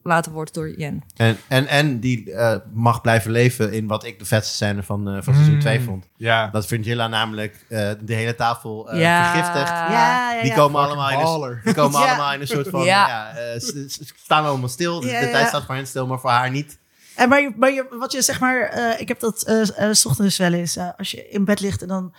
vrijgelaten 0.08 0.32
wordt 0.32 0.54
door 0.54 0.70
Jen. 0.78 1.04
en, 1.16 1.38
en, 1.48 1.68
en 1.68 2.00
die 2.00 2.32
eh, 2.34 2.56
mag 2.74 3.02
blijven 3.02 3.32
leven 3.32 3.72
in 3.74 3.88
wat 3.88 4.04
ik 4.06 4.20
de 4.20 4.26
vetste 4.26 4.54
scène 4.56 4.84
van, 4.84 5.08
eh, 5.10 5.14
van 5.22 5.34
seizoen 5.34 5.54
Mm, 5.54 5.60
2 5.60 5.82
vond. 5.82 6.06
Ja. 6.18 6.48
Dat 6.48 6.66
Fringilla 6.66 7.08
namelijk 7.08 7.66
eh, 7.70 7.90
de 8.02 8.14
hele 8.14 8.36
tafel 8.36 8.90
eh, 8.92 9.00
Ja. 9.00 9.24
vergiftigt. 9.32 9.70
Ja, 9.70 10.32
ja, 10.34 10.42
Die 10.42 10.54
komen, 10.54 10.82
allemaal 10.82 11.10
in, 11.10 11.52
een, 11.54 11.60
die 11.64 11.74
komen 11.74 12.00
Ja. 12.02 12.08
allemaal 12.08 12.34
in 12.34 12.42
een 12.42 12.48
soort 12.48 12.68
van... 12.70 12.84
Ja. 12.84 13.08
Ja. 13.08 13.30
eh, 13.36 13.60
ze, 13.60 13.86
ze 13.90 14.06
staan 14.24 14.46
allemaal 14.46 14.70
stil. 14.70 15.00
Dus 15.00 15.12
Ja, 15.12 15.20
de 15.20 15.26
ja. 15.26 15.32
tijd 15.32 15.48
staat 15.48 15.66
voor 15.66 15.76
hen 15.76 15.88
stil, 15.88 16.08
maar 16.08 16.20
voor 16.20 16.30
haar 16.30 16.52
niet. 16.52 16.78
En 17.16 17.30
maar, 17.30 17.42
je, 17.42 17.52
maar 17.58 17.72
je, 17.72 17.86
wat 18.00 18.12
je 18.12 18.22
zeg 18.22 18.40
maar, 18.40 18.62
eh, 18.62 19.00
ik 19.00 19.08
heb 19.08 19.20
dat 19.20 19.44
eh 19.44 19.88
eh, 19.90 19.94
's 19.94 20.06
ochtends 20.06 20.38
wel 20.38 20.54
eens. 20.54 20.76
eh, 20.76 20.88
als 20.98 21.12
je 21.12 21.30
in 21.30 21.46
bed 21.46 21.60
ligt 21.60 21.82
en 21.82 21.88
dan 21.88 22.14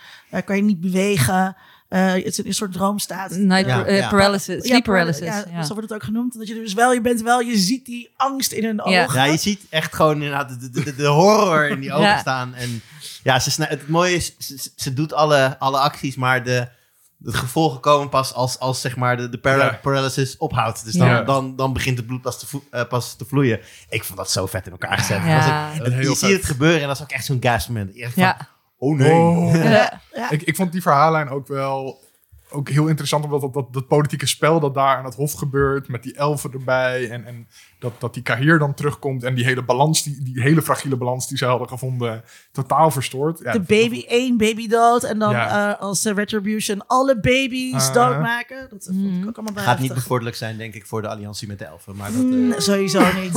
kan 0.45 0.55
je 0.55 0.61
niet 0.61 0.81
bewegen. 0.81 1.55
Eh, 1.89 2.11
het 2.13 2.25
is 2.25 2.37
een 2.37 2.53
soort 2.53 2.71
droomstaat. 2.73 3.31
Night 3.31 3.65
Ja, 3.65 3.85
eh, 3.85 3.97
ja. 3.97 4.09
paralysis, 4.09 4.65
sleep 4.67 4.83
paralysis. 4.83 5.25
Ja, 5.25 5.43
Ja, 5.51 5.63
zo 5.63 5.73
wordt 5.73 5.89
het 5.89 5.93
ook 5.99 6.03
genoemd. 6.03 6.37
Dat 6.37 6.47
je 6.47 6.53
dus 6.53 6.73
wel, 6.73 6.93
je 6.93 7.01
bent 7.01 7.21
wel, 7.21 7.39
je 7.39 7.57
ziet 7.57 7.85
die 7.85 8.09
angst 8.15 8.51
in 8.51 8.63
hun 8.63 8.81
Ja. 8.85 9.03
ogen. 9.03 9.15
Ja, 9.19 9.23
je 9.25 9.37
ziet 9.37 9.61
echt 9.69 9.95
gewoon 9.95 10.13
inderdaad 10.13 10.49
de, 10.61 10.69
de, 10.69 10.83
de, 10.83 10.95
de 10.95 11.05
horror 11.07 11.69
in 11.69 11.79
die 11.79 11.91
ogen 11.93 12.07
Ja. 12.07 12.17
staan. 12.17 12.53
En 12.55 12.81
ja, 13.23 13.39
ze, 13.39 13.63
het 13.63 13.87
mooie 13.87 14.15
is, 14.15 14.35
ze, 14.75 14.93
doet 14.93 15.13
alle, 15.13 15.55
alle 15.59 15.77
acties, 15.77 16.15
maar 16.15 16.43
de, 16.43 16.67
de 17.17 17.33
gevolgen 17.33 17.79
komen 17.79 18.09
pas 18.09 18.33
als, 18.33 18.59
als 18.59 18.81
zeg 18.81 18.95
maar 18.95 19.17
de, 19.17 19.29
de 19.29 19.37
para- 19.37 19.63
Ja. 19.65 19.79
paralysis 19.81 20.37
ophoudt. 20.37 20.85
Dus 20.85 20.93
dan, 20.93 21.07
Ja. 21.07 21.21
dan, 21.23 21.55
dan 21.55 21.73
begint 21.73 21.97
het 21.97 22.07
bloed 22.07 22.21
pas 22.21 22.39
te, 22.39 22.45
eh, 22.71 22.83
pas 22.87 23.15
te 23.15 23.25
vloeien. 23.25 23.59
Ik 23.89 24.03
vond 24.03 24.17
dat 24.17 24.31
zo 24.31 24.45
vet 24.45 24.65
in 24.65 24.71
elkaar 24.71 24.97
gezet. 24.97 25.21
Heel 25.21 25.99
je 25.99 26.05
vet. 26.07 26.17
ziet 26.17 26.31
het 26.35 26.45
gebeuren 26.45 26.81
en 26.81 26.87
dat 26.87 26.95
is 26.95 27.01
ook 27.01 27.11
echt 27.11 27.25
zo'n 27.25 27.37
gasp 27.39 27.67
moment. 27.67 27.97
Echt 27.99 28.13
van, 28.13 28.23
Ja. 28.23 28.47
Oh 28.79 28.97
nee. 28.97 29.11
Oh. 29.11 29.53
Ja. 30.13 30.31
Ik, 30.31 30.41
ik 30.41 30.55
vond 30.55 30.71
die 30.71 30.81
verhaallijn 30.81 31.29
ook 31.29 31.47
wel 31.47 31.99
ook 32.51 32.69
heel 32.69 32.87
interessant 32.87 33.23
omdat 33.23 33.41
dat, 33.41 33.53
dat, 33.53 33.73
dat 33.73 33.87
politieke 33.87 34.27
spel 34.27 34.59
dat 34.59 34.73
daar 34.73 34.97
aan 34.97 35.05
het 35.05 35.15
hof 35.15 35.33
gebeurt, 35.33 35.87
met 35.87 36.03
die 36.03 36.15
elfen 36.15 36.51
erbij. 36.51 37.09
En, 37.09 37.25
en 37.25 37.47
dat, 37.79 37.91
dat 37.99 38.13
die 38.13 38.23
Kahir 38.23 38.59
dan 38.59 38.73
terugkomt 38.73 39.23
en 39.23 39.35
die 39.35 39.45
hele 39.45 39.63
balans, 39.63 40.03
die, 40.03 40.23
die 40.23 40.41
hele 40.41 40.61
fragiele 40.61 40.95
balans 40.95 41.27
die 41.27 41.37
ze 41.37 41.45
hadden 41.45 41.67
gevonden, 41.67 42.23
totaal 42.51 42.91
verstoort. 42.91 43.39
Ja, 43.43 43.51
de 43.51 43.59
baby, 43.59 44.05
één 44.07 44.37
baby 44.37 44.67
dood. 44.67 45.03
En 45.03 45.19
dan 45.19 45.31
Ja. 45.31 45.73
eh, 45.75 45.81
als 45.81 46.01
de 46.01 46.13
retribution 46.13 46.87
alle 46.87 47.19
baby's 47.19 47.87
Ah. 47.87 47.93
doodmaken. 47.93 48.67
Dat 48.69 48.85
vond 48.91 49.21
ik 49.23 49.27
ook 49.27 49.35
allemaal 49.35 49.53
bij 49.53 49.63
Gaat 49.63 49.79
niet 49.79 49.93
bevorderlijk 49.93 50.35
zijn, 50.37 50.57
denk 50.57 50.73
ik, 50.73 50.85
voor 50.85 51.01
de 51.01 51.07
alliantie 51.07 51.47
met 51.47 51.59
de 51.59 51.65
elfen. 51.65 51.95
Maar 51.95 52.11
dat, 52.11 52.21
eh, 52.21 52.27
Mm, 52.29 52.53
sowieso 52.57 53.01
niet. 53.21 53.35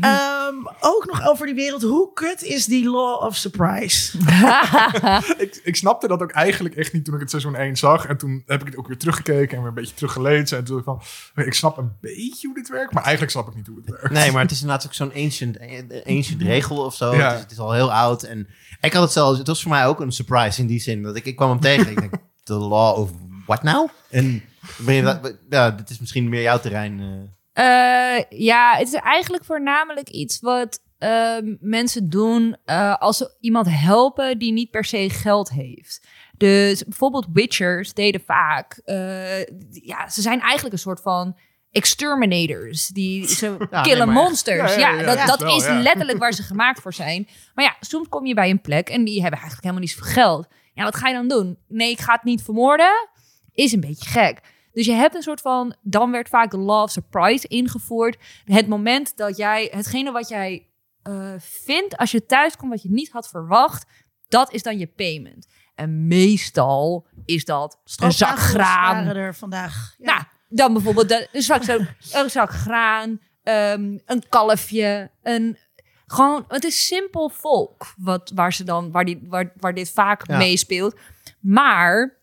Ehm, 0.00 0.54
ook 0.80 1.06
nog 1.06 1.28
over 1.28 1.46
die 1.46 1.54
wereld. 1.54 1.82
Hoe 1.82 2.12
kut 2.12 2.42
is 2.42 2.64
die 2.66 2.90
law 2.90 3.22
of 3.22 3.36
surprise? 3.36 4.18
ik, 5.38 5.60
ik 5.64 5.76
snapte 5.76 6.08
dat 6.08 6.22
ook 6.22 6.30
eigenlijk 6.30 6.74
echt 6.74 6.92
niet 6.92 7.04
toen 7.04 7.14
ik 7.14 7.20
het 7.20 7.30
seizoen 7.30 7.54
1 7.56 7.76
zag. 7.76 8.06
En 8.06 8.16
toen 8.16 8.42
heb 8.46 8.60
ik 8.60 8.66
het 8.66 8.76
ook 8.76 8.86
weer 8.86 8.98
teruggekeken 8.98 9.50
en 9.56 9.58
weer 9.58 9.68
een 9.68 9.74
beetje 9.74 9.94
teruggelezen. 9.94 10.58
En 10.58 10.64
toen 10.64 10.82
dacht 10.84 11.00
ik 11.02 11.06
van, 11.34 11.44
ik 11.44 11.54
snap 11.54 11.76
een 11.76 11.92
beetje 12.00 12.46
hoe 12.46 12.56
dit 12.56 12.68
werkt, 12.68 12.92
maar 12.92 13.02
eigenlijk 13.02 13.32
snap 13.32 13.48
ik 13.48 13.54
niet 13.54 13.66
hoe. 13.66 13.75
Nee, 14.10 14.32
maar 14.32 14.42
het 14.42 14.50
is 14.50 14.60
inderdaad 14.60 14.86
ook 14.86 14.94
zo'n 14.94 15.12
ancient, 15.14 15.58
ancient 16.06 16.42
regel 16.42 16.84
of 16.84 16.94
zo. 16.94 17.14
Ja. 17.14 17.26
Het, 17.28 17.34
is, 17.36 17.40
het 17.42 17.50
is 17.50 17.58
al 17.58 17.72
heel 17.72 17.92
oud. 17.92 18.22
En 18.22 18.48
ik 18.80 18.92
had 18.92 19.02
het 19.02 19.12
zelfs, 19.12 19.38
het 19.38 19.46
was 19.46 19.62
voor 19.62 19.70
mij 19.70 19.86
ook 19.86 20.00
een 20.00 20.12
surprise 20.12 20.60
in 20.60 20.66
die 20.66 20.80
zin. 20.80 21.02
Dat 21.02 21.16
ik, 21.16 21.24
ik 21.24 21.36
kwam 21.36 21.48
hem 21.50 21.60
tegen. 21.60 21.90
ik 21.90 22.00
denk, 22.00 22.12
the 22.44 22.54
law 22.54 22.98
of 22.98 23.10
what 23.46 23.62
now? 23.62 23.88
En 24.10 24.42
ben 24.78 24.94
je, 24.94 25.02
dat- 25.02 25.36
ja, 25.48 25.70
dit 25.70 25.90
is 25.90 25.98
misschien 25.98 26.28
meer 26.28 26.42
jouw 26.42 26.58
terrein. 26.58 27.00
eh. 27.00 28.16
Eh, 28.18 28.24
ja, 28.28 28.74
het 28.76 28.86
is 28.88 28.94
eigenlijk 28.94 29.44
voornamelijk 29.44 30.08
iets 30.08 30.40
wat 30.40 30.80
ehm, 30.98 31.54
mensen 31.60 32.10
doen 32.10 32.56
eh, 32.64 32.94
als 32.96 33.16
ze 33.16 33.36
iemand 33.40 33.66
helpen 33.70 34.38
die 34.38 34.52
niet 34.52 34.70
per 34.70 34.84
se 34.84 35.10
geld 35.10 35.50
heeft. 35.50 36.06
Dus 36.36 36.84
bijvoorbeeld 36.84 37.26
Witchers 37.32 37.92
deden 37.92 38.20
vaak, 38.26 38.80
eh, 38.84 39.38
ja, 39.70 40.08
ze 40.08 40.20
zijn 40.22 40.40
eigenlijk 40.40 40.72
een 40.72 40.78
soort 40.80 41.00
van 41.00 41.36
exterminators. 41.76 42.86
Die 42.86 43.26
ze 43.36 43.56
Ja, 43.70 43.82
killen 43.82 44.06
nee, 44.06 44.14
monsters. 44.14 44.74
Ja, 44.74 44.80
Ja, 44.80 44.90
ja, 44.90 45.00
ja, 45.00 45.14
dat, 45.14 45.26
dat 45.26 45.40
Wel, 45.40 45.56
is 45.56 45.66
letterlijk 45.68 46.18
waar 46.18 46.32
ze 46.32 46.42
gemaakt 46.52 46.80
voor 46.80 46.94
zijn. 46.94 47.28
Maar 47.54 47.64
ja, 47.64 47.76
soms 47.80 48.08
kom 48.08 48.26
je 48.26 48.34
bij 48.34 48.50
een 48.50 48.60
plek 48.60 48.88
en 48.88 49.04
die 49.04 49.20
hebben 49.22 49.40
eigenlijk 49.40 49.62
helemaal 49.62 49.82
niet 49.82 49.90
zoveel 49.90 50.12
geld. 50.12 50.46
Ja, 50.74 50.84
wat 50.84 50.96
ga 50.96 51.08
je 51.08 51.14
dan 51.14 51.28
doen? 51.28 51.58
Nee, 51.68 51.90
ik 51.90 52.00
ga 52.00 52.12
het 52.12 52.24
niet 52.24 52.42
vermoorden. 52.42 53.08
Is 53.52 53.72
een 53.72 53.80
beetje 53.80 54.08
gek. 54.10 54.40
Dus 54.72 54.86
je 54.86 54.92
hebt 54.92 55.14
een 55.14 55.22
soort 55.22 55.40
van, 55.40 55.76
dan 55.82 56.10
werd 56.10 56.28
vaak 56.28 56.50
de 56.50 56.58
law 56.58 56.82
of 56.82 56.90
surprise 56.90 57.48
ingevoerd. 57.48 58.16
Het 58.44 58.68
moment 58.68 59.16
dat 59.16 59.36
jij, 59.36 59.68
hetgene 59.70 60.12
wat 60.12 60.28
jij 60.28 60.66
eh, 61.02 61.32
vindt 61.38 61.96
als 61.96 62.10
je 62.10 62.26
thuis 62.26 62.56
komt 62.56 62.70
wat 62.70 62.82
je 62.82 62.90
niet 62.90 63.10
had 63.10 63.28
verwacht, 63.28 63.86
dat 64.28 64.52
is 64.52 64.62
dan 64.62 64.78
je 64.78 64.86
payment. 64.86 65.46
En 65.74 66.06
meestal 66.06 67.06
is 67.24 67.44
dat 67.44 67.72
een 67.72 67.80
zak 67.84 68.10
Stroopwafels 68.12 68.50
graan. 68.50 69.04
waren 69.04 69.16
er 69.22 69.34
vandaag. 69.34 69.94
Ja. 69.98 70.12
Nou, 70.14 70.24
dan 70.56 70.72
bijvoorbeeld 70.72 71.08
de- 71.08 71.28
een 71.32 71.42
zak, 71.42 71.62
zo- 71.62 71.78
een 72.22 72.30
zak 72.30 72.50
graan, 72.50 73.20
ehm, 73.42 73.98
een 74.06 74.22
kalfje, 74.28 75.10
een... 75.22 75.58
Gewoon, 76.06 76.44
het 76.48 76.64
is 76.64 76.86
simpel 76.86 77.28
volk 77.28 77.94
wat, 77.96 78.32
waar, 78.34 78.52
ze 78.52 78.64
dan, 78.64 78.90
waar, 78.90 79.04
die, 79.04 79.20
waar, 79.28 79.52
waar 79.56 79.74
dit 79.74 79.90
vaak 79.90 80.26
Ja. 80.28 80.36
meespeelt. 80.36 80.96
Maar 81.40 82.18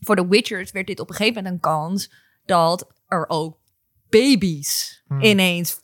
voor 0.00 0.16
de 0.16 0.26
Witchers 0.28 0.70
werd 0.70 0.86
dit 0.86 1.00
op 1.00 1.08
een 1.08 1.14
gegeven 1.14 1.34
moment 1.42 1.54
een 1.54 1.70
kans 1.70 2.12
dat 2.44 2.86
er 3.06 3.24
ook 3.28 3.58
baby's 4.08 5.02
ineens 5.20 5.80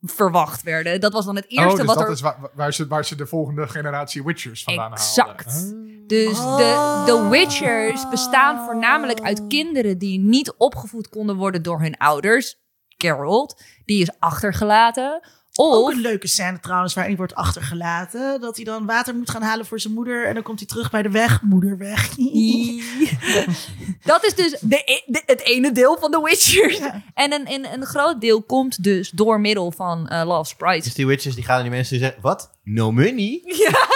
verwacht 0.00 0.62
werden. 0.62 1.00
Dat 1.00 1.12
was 1.12 1.24
dan 1.24 1.36
het 1.36 1.48
eerste 1.48 1.70
oh, 1.70 1.76
dus 1.76 1.86
wat 1.86 1.96
dat 1.96 2.06
er... 2.06 2.12
is 2.12 2.20
waar, 2.20 2.50
waar, 2.54 2.72
ze, 2.72 2.86
waar 2.86 3.04
ze 3.04 3.14
de 3.14 3.26
volgende 3.26 3.68
generatie 3.68 4.24
Witchers 4.24 4.62
vandaan 4.62 4.92
Exact. 4.92 5.44
haalden. 5.44 6.06
Dus 6.06 6.36
de, 6.36 7.02
de 7.06 7.28
Witchers 7.30 8.08
bestaan 8.08 8.64
voornamelijk 8.64 9.20
uit 9.20 9.46
kinderen 9.46 9.98
die 9.98 10.18
niet 10.18 10.54
opgevoed 10.56 11.08
konden 11.08 11.36
worden 11.36 11.62
door 11.62 11.80
hun 11.80 11.96
ouders. 11.96 12.56
Geralt, 12.88 13.62
die 13.84 14.02
is 14.02 14.10
achtergelaten. 14.18 15.28
Ook 15.60 15.82
Of 15.88 15.92
een 15.94 16.00
leuke 16.00 16.26
scène 16.28 16.60
trouwens, 16.60 16.94
waarin 16.94 17.16
wordt 17.16 17.34
achtergelaten. 17.34 18.40
Dat 18.40 18.56
hij 18.56 18.64
dan 18.64 18.86
water 18.86 19.14
moet 19.14 19.30
gaan 19.30 19.42
halen 19.42 19.66
voor 19.66 19.80
zijn 19.80 19.94
moeder. 19.94 20.26
En 20.26 20.34
dan 20.34 20.42
komt 20.42 20.58
hij 20.58 20.68
terug 20.68 20.90
bij 20.90 21.02
de 21.02 21.10
weg. 21.10 21.42
Moeder 21.42 21.78
weg. 21.78 22.08
dat 24.12 24.24
is 24.26 24.34
dus 24.34 24.56
de, 24.60 24.82
e- 24.84 25.02
de- 25.12 25.22
het 25.26 25.40
ene 25.40 25.72
deel 25.72 25.96
van 26.00 26.10
de 26.10 26.20
Witchers. 26.24 26.78
En 27.14 27.32
een, 27.32 27.52
een, 27.52 27.72
een 27.72 27.84
groot 27.86 28.20
deel 28.20 28.42
komt 28.42 28.82
dus 28.82 29.10
door 29.10 29.40
middel 29.40 29.70
van 29.72 30.08
eh 30.08 30.26
Love 30.26 30.48
Sprite. 30.48 30.82
Dus 30.84 30.94
die 30.94 31.06
witches 31.06 31.34
die 31.34 31.44
gaan 31.44 31.56
aan 31.56 31.62
die 31.62 31.70
mensen 31.70 31.92
die 31.96 32.04
zeggen, 32.04 32.22
wat? 32.22 32.50
No 32.64 32.92
money? 32.92 33.40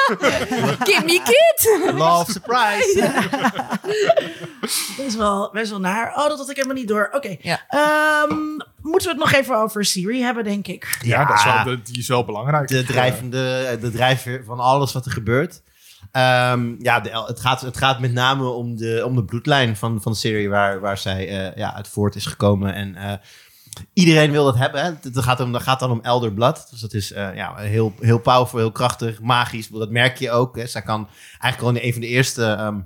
Give 0.89 1.03
me 1.05 1.23
kid! 1.25 1.95
Of 2.01 2.29
surprise? 2.31 3.11
Dat 4.97 5.07
is 5.07 5.17
wel 5.17 5.51
best 5.53 5.71
wel 5.71 5.81
naar. 5.81 6.09
Oh, 6.17 6.29
dat 6.29 6.39
had 6.39 6.51
ik 6.51 6.57
helemaal 6.57 6.77
niet 6.77 6.89
door. 6.89 7.09
Oké. 7.13 7.37
Ja. 7.41 7.61
Ehm, 7.69 8.37
moeten 8.83 9.09
we 9.09 9.15
het 9.15 9.19
nog 9.19 9.33
even 9.33 9.57
over 9.57 9.85
Siri 9.85 10.23
hebben, 10.23 10.45
denk 10.45 10.67
ik. 10.67 10.99
Ja, 11.03 11.25
dat 11.25 11.37
is 11.39 11.45
wel, 11.45 11.65
de- 11.65 11.83
die 11.83 11.99
is 11.99 12.09
wel 12.09 12.25
belangrijk. 12.25 12.69
de 12.69 12.85
drijvende, 12.85 13.79
de 13.81 13.91
drijfveer 13.91 14.43
van 14.45 14.61
alles 14.61 14.93
wat 14.93 15.05
er 15.07 15.13
gebeurt. 15.13 15.63
Ehm, 16.13 16.75
ja, 16.79 17.01
de, 17.01 17.25
het, 17.27 17.41
gaat, 17.41 17.61
het 17.61 17.77
gaat 17.77 18.01
met 18.01 18.13
name 18.13 18.49
om 18.49 18.77
de, 18.77 19.03
om 19.07 19.15
de 19.17 19.25
bloedlijn 19.25 19.77
van, 19.77 20.03
van 20.03 20.13
de 20.13 20.19
serie 20.19 20.49
waar, 20.49 20.81
waar 20.81 20.99
zij 20.99 21.29
eh, 21.29 21.57
ja, 21.57 21.75
uit 21.75 21.89
voort 21.89 22.15
is 22.15 22.27
gekomen. 22.27 22.75
En 22.75 22.97
eh, 22.97 23.13
iedereen 23.93 24.31
wil 24.31 24.45
dat 24.45 24.57
hebben. 24.57 24.83
Hè? 24.85 24.91
Het 25.03 25.19
gaat, 25.19 25.41
om, 25.41 25.53
dat 25.53 25.63
gaat 25.63 25.81
dan 25.81 25.91
om 25.91 26.01
Elder 26.01 26.33
Blood. 26.33 26.71
Dus 26.71 26.81
dat 26.81 26.93
is 26.93 27.13
eh, 27.13 27.35
ja, 27.35 27.57
heel, 27.57 27.95
heel 28.01 28.19
powerful, 28.19 28.59
heel 28.59 28.73
krachtig, 28.73 29.21
magisch. 29.21 29.69
Dat 29.69 29.91
merk 29.91 30.19
je 30.19 30.31
ook. 30.31 30.57
Hè? 30.57 30.67
Zij 30.67 30.83
kan 30.83 31.09
eigenlijk 31.39 31.77
al 31.77 31.85
een 31.85 31.93
van 31.93 32.01
de 32.01 32.07
eerste 32.07 32.45
ehm, 32.45 32.81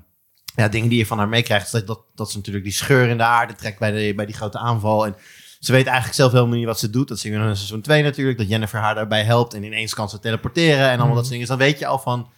ja, 0.56 0.68
dingen 0.68 0.88
die 0.88 0.98
je 0.98 1.06
van 1.06 1.18
haar 1.18 1.28
meekrijgt. 1.28 1.64
Is 1.66 1.72
dat, 1.72 1.86
dat, 1.86 2.00
dat 2.14 2.30
ze 2.30 2.36
natuurlijk 2.36 2.64
die 2.64 2.74
scheur 2.74 3.08
in 3.08 3.16
de 3.16 3.22
aarde 3.22 3.54
trekt 3.54 3.78
bij, 3.78 3.90
de, 3.90 4.14
bij 4.14 4.26
die 4.26 4.34
grote 4.34 4.58
aanval. 4.58 5.06
En 5.06 5.16
ze 5.60 5.72
weet 5.72 5.86
eigenlijk 5.86 6.16
zelf 6.16 6.32
helemaal 6.32 6.56
niet 6.56 6.66
wat 6.66 6.78
ze 6.78 6.90
doet. 6.90 7.08
Dat 7.08 7.18
zien 7.18 7.32
we 7.32 7.38
in 7.38 7.56
seizoen 7.56 7.80
2 7.80 8.02
natuurlijk. 8.02 8.38
Dat 8.38 8.48
Jennifer 8.48 8.80
haar 8.80 8.94
daarbij 8.94 9.24
helpt. 9.24 9.54
En 9.54 9.62
ineens 9.62 9.94
kan 9.94 10.08
ze 10.08 10.18
teleporteren 10.18 10.90
en 10.90 10.98
allemaal 10.98 11.14
dat 11.14 11.26
soort 11.26 11.28
dingen. 11.28 11.46
Dus 11.46 11.56
dan 11.56 11.66
weet 11.66 11.78
je 11.78 11.86
al 11.86 11.98
van... 11.98 12.28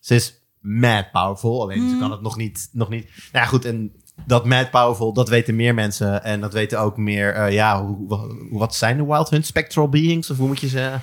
Ze 0.00 0.14
is 0.14 0.34
mad 0.60 1.10
powerful. 1.10 1.62
Alleen 1.62 1.90
ze 1.90 1.98
kan 1.98 2.10
het 2.10 2.20
nog 2.20 2.36
niet... 2.36 2.68
Nog 2.72 2.88
niet. 2.88 3.04
Nou 3.04 3.44
ja, 3.44 3.50
goed. 3.50 3.64
En 3.64 3.92
dat 4.26 4.44
mad 4.44 4.70
powerful, 4.70 5.12
dat 5.12 5.28
weten 5.28 5.56
meer 5.56 5.74
mensen. 5.74 6.24
En 6.24 6.40
dat 6.40 6.52
weten 6.52 6.80
ook 6.80 6.96
meer... 6.96 7.34
eh, 7.34 7.52
ja, 7.52 7.84
hoe, 7.84 8.26
wat 8.50 8.74
zijn 8.74 8.96
de 8.96 9.04
Wild 9.06 9.30
Hunt? 9.30 9.46
Spectral 9.46 9.88
beings? 9.88 10.30
Of 10.30 10.36
hoe 10.36 10.46
moet 10.46 10.60
je 10.60 10.68
ze... 10.68 10.94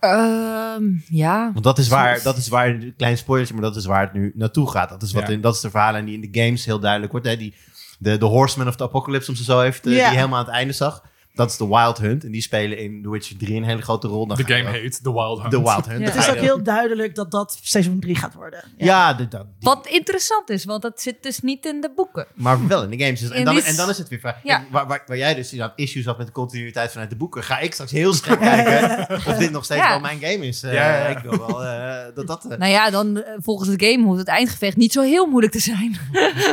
Ehm, 0.00 0.82
ja. 1.08 1.50
Want 1.52 1.64
dat 1.64 1.78
is 1.78 1.88
waar, 1.88 2.22
dat 2.22 2.36
is 2.36 2.48
waar, 2.48 2.78
klein 2.96 3.18
spoilertje, 3.18 3.54
maar 3.54 3.62
dat 3.64 3.76
is 3.76 3.84
waar 3.84 4.00
het 4.00 4.12
nu 4.12 4.32
naartoe 4.34 4.70
gaat. 4.70 4.88
Dat 4.88 5.02
is, 5.02 5.12
wat 5.12 5.26
Ja. 5.26 5.32
in, 5.32 5.40
dat 5.40 5.54
is 5.54 5.60
de 5.60 5.70
verhalen 5.70 6.04
die 6.04 6.20
in 6.20 6.30
de 6.30 6.40
games 6.40 6.64
heel 6.64 6.78
duidelijk 6.80 7.12
wordt. 7.12 7.26
Hè? 7.26 7.36
Die, 7.36 7.54
de, 7.98 8.18
de 8.18 8.24
Horsemen 8.24 8.68
of 8.68 8.76
the 8.76 8.82
Apocalypse, 8.84 9.30
om 9.30 9.36
ze 9.36 9.44
zo 9.44 9.60
even 9.60 9.82
te, 9.82 9.90
Ja. 9.90 10.08
die 10.08 10.16
helemaal 10.16 10.38
aan 10.38 10.44
het 10.44 10.54
einde 10.54 10.72
zag. 10.72 11.02
Dat 11.38 11.50
is 11.50 11.56
de 11.56 11.68
Wild 11.68 11.98
Hunt. 11.98 12.24
En 12.24 12.30
die 12.30 12.40
spelen 12.42 12.78
in 12.78 13.02
The 13.02 13.10
Witcher 13.10 13.36
3 13.36 13.56
een 13.56 13.64
hele 13.64 13.82
grote 13.82 14.08
rol. 14.08 14.26
De 14.26 14.44
game 14.46 14.70
heet 14.70 15.02
The 15.02 15.12
Wild 15.12 15.38
Hunt. 15.40 15.50
The 15.50 15.62
Wild 15.62 15.86
Hunt. 15.86 15.98
Ja. 16.00 16.04
Dan 16.06 16.16
Het 16.16 16.16
is 16.16 16.28
ook 16.30 16.36
heel 16.40 16.62
duidelijk 16.62 17.14
dat 17.14 17.30
dat 17.30 17.58
seizoen 17.62 18.00
3 18.00 18.14
gaat 18.16 18.34
worden. 18.34 18.64
Ja, 18.76 19.14
de- 19.14 19.28
die- 19.28 19.38
Wat 19.60 19.86
interessant 19.86 20.50
is, 20.50 20.64
want 20.64 20.82
dat 20.82 21.00
zit 21.00 21.22
dus 21.22 21.40
niet 21.40 21.66
in 21.66 21.80
de 21.80 21.90
boeken. 21.96 22.26
maar 22.34 22.66
wel 22.66 22.82
in 22.82 22.90
de 22.90 23.04
games. 23.04 23.20
Dus- 23.20 23.30
en, 23.30 23.44
dan, 23.44 23.54
die- 23.54 23.62
en 23.64 23.76
dan 23.76 23.88
is 23.90 23.98
het 23.98 24.08
weer 24.08 24.18
vraag. 24.18 24.36
Ja. 24.42 24.56
Kijk, 24.58 24.70
Waar, 24.70 24.86
waar, 24.86 25.02
waar 25.06 25.16
jij 25.16 25.34
dus 25.34 25.52
inderdaad 25.52 25.78
issues 25.78 26.04
had 26.04 26.18
met 26.18 26.26
de 26.26 26.32
continuïteit 26.32 26.90
vanuit 26.90 27.10
de 27.10 27.16
boeken, 27.16 27.42
ga 27.44 27.58
ik 27.58 27.72
straks 27.72 27.90
heel 27.90 28.12
scherp 28.14 28.40
kijken 28.50 29.16
of 29.16 29.36
dit 29.36 29.50
nog 29.50 29.64
steeds 29.64 29.80
Ja. 29.82 29.88
wel 29.88 30.00
mijn 30.00 30.20
game 30.20 30.46
is. 30.46 30.62
Eh, 30.62 30.72
Ja, 30.72 30.88
ja, 30.88 30.96
ja. 30.98 31.06
Ik 31.06 31.18
wil 31.18 31.38
wel 31.46 31.64
eh, 31.64 32.04
dat 32.14 32.26
dat... 32.26 32.44
eh, 32.48 32.58
Nou 32.58 32.70
ja, 32.72 32.90
dan 32.90 33.24
volgens 33.38 33.68
het 33.68 33.82
game 33.84 34.04
hoeft 34.04 34.18
het 34.18 34.28
eindgevecht 34.28 34.76
niet 34.76 34.92
zo 34.92 35.02
heel 35.02 35.26
moeilijk 35.26 35.52
te 35.52 35.60
zijn. 35.60 35.96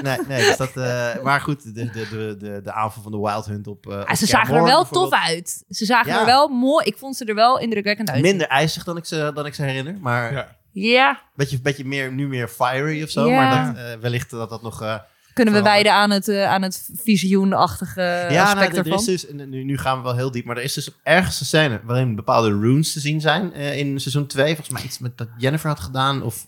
nee, 0.01 0.17
nee, 0.27 0.45
dus 0.45 0.57
dat, 0.57 0.77
eh, 0.77 1.23
maar 1.23 1.41
goed, 1.41 1.63
de, 1.63 1.71
de, 1.73 2.07
de, 2.09 2.35
de, 2.39 2.61
de 2.63 2.71
aanval 2.71 3.03
van 3.03 3.11
de 3.11 3.17
Wild 3.19 3.45
Hunt 3.45 3.67
op. 3.67 3.85
Ja, 3.89 4.01
op 4.01 4.15
ze 4.15 4.25
zagen 4.25 4.53
er 4.55 4.59
Kaer 4.63 4.69
wel 4.75 5.03
tof 5.03 5.11
uit. 5.11 5.63
Ze 5.69 5.85
zagen 5.85 6.11
Ja. 6.11 6.19
er 6.19 6.25
wel 6.25 6.47
mooi. 6.47 6.85
Ik 6.85 6.97
vond 6.97 7.15
ze 7.15 7.25
er 7.25 7.35
wel 7.35 7.59
indrukwekkend 7.59 8.09
uit. 8.09 8.21
Minder 8.21 8.47
ijzig 8.47 8.83
dan 8.83 8.97
ik 8.97 9.05
ze, 9.05 9.31
dan 9.33 9.45
ik 9.45 9.53
ze 9.53 9.61
herinner, 9.63 9.97
maar 10.01 10.33
Ja. 10.33 10.55
Ja, 10.71 11.21
beetje, 11.35 11.61
beetje 11.61 11.85
meer, 11.85 12.11
nu 12.11 12.27
meer 12.27 12.47
fiery 12.47 13.03
of 13.03 13.09
zo. 13.09 13.27
Ja. 13.29 13.35
Maar 13.35 13.73
dat, 13.73 13.83
eh, 13.83 13.99
wellicht 14.01 14.29
dat 14.29 14.49
dat 14.49 14.61
nog. 14.61 14.81
eh, 14.81 14.95
kunnen 15.33 15.53
we 15.53 15.61
wijden 15.61 15.93
aan 15.93 16.11
het, 16.11 16.27
eh, 16.27 16.45
aan 16.49 16.61
het 16.61 16.89
visioenachtige 17.03 18.01
ja, 18.29 18.43
aspect 18.43 18.55
nou, 18.71 18.71
er 18.71 18.77
ervan. 18.77 18.99
is 18.99 19.05
dus, 19.05 19.27
en 19.27 19.49
nu, 19.49 19.63
nu 19.63 19.77
gaan 19.77 19.97
we 19.97 20.03
wel 20.03 20.15
heel 20.15 20.31
diep, 20.31 20.45
maar 20.45 20.57
er 20.57 20.63
is 20.63 20.73
dus 20.73 20.89
ergens 21.03 21.39
een 21.39 21.45
scène 21.45 21.81
waarin 21.83 22.15
bepaalde 22.15 22.49
runes 22.49 22.93
te 22.93 22.99
zien 22.99 23.21
zijn 23.21 23.53
eh, 23.53 23.77
in 23.77 23.99
seizoen 23.99 24.27
2. 24.27 24.45
Volgens 24.45 24.69
mij 24.69 24.83
iets 24.83 24.99
met 24.99 25.17
dat 25.17 25.27
Jennifer 25.37 25.69
had 25.69 25.79
gedaan. 25.79 26.23
Of, 26.23 26.45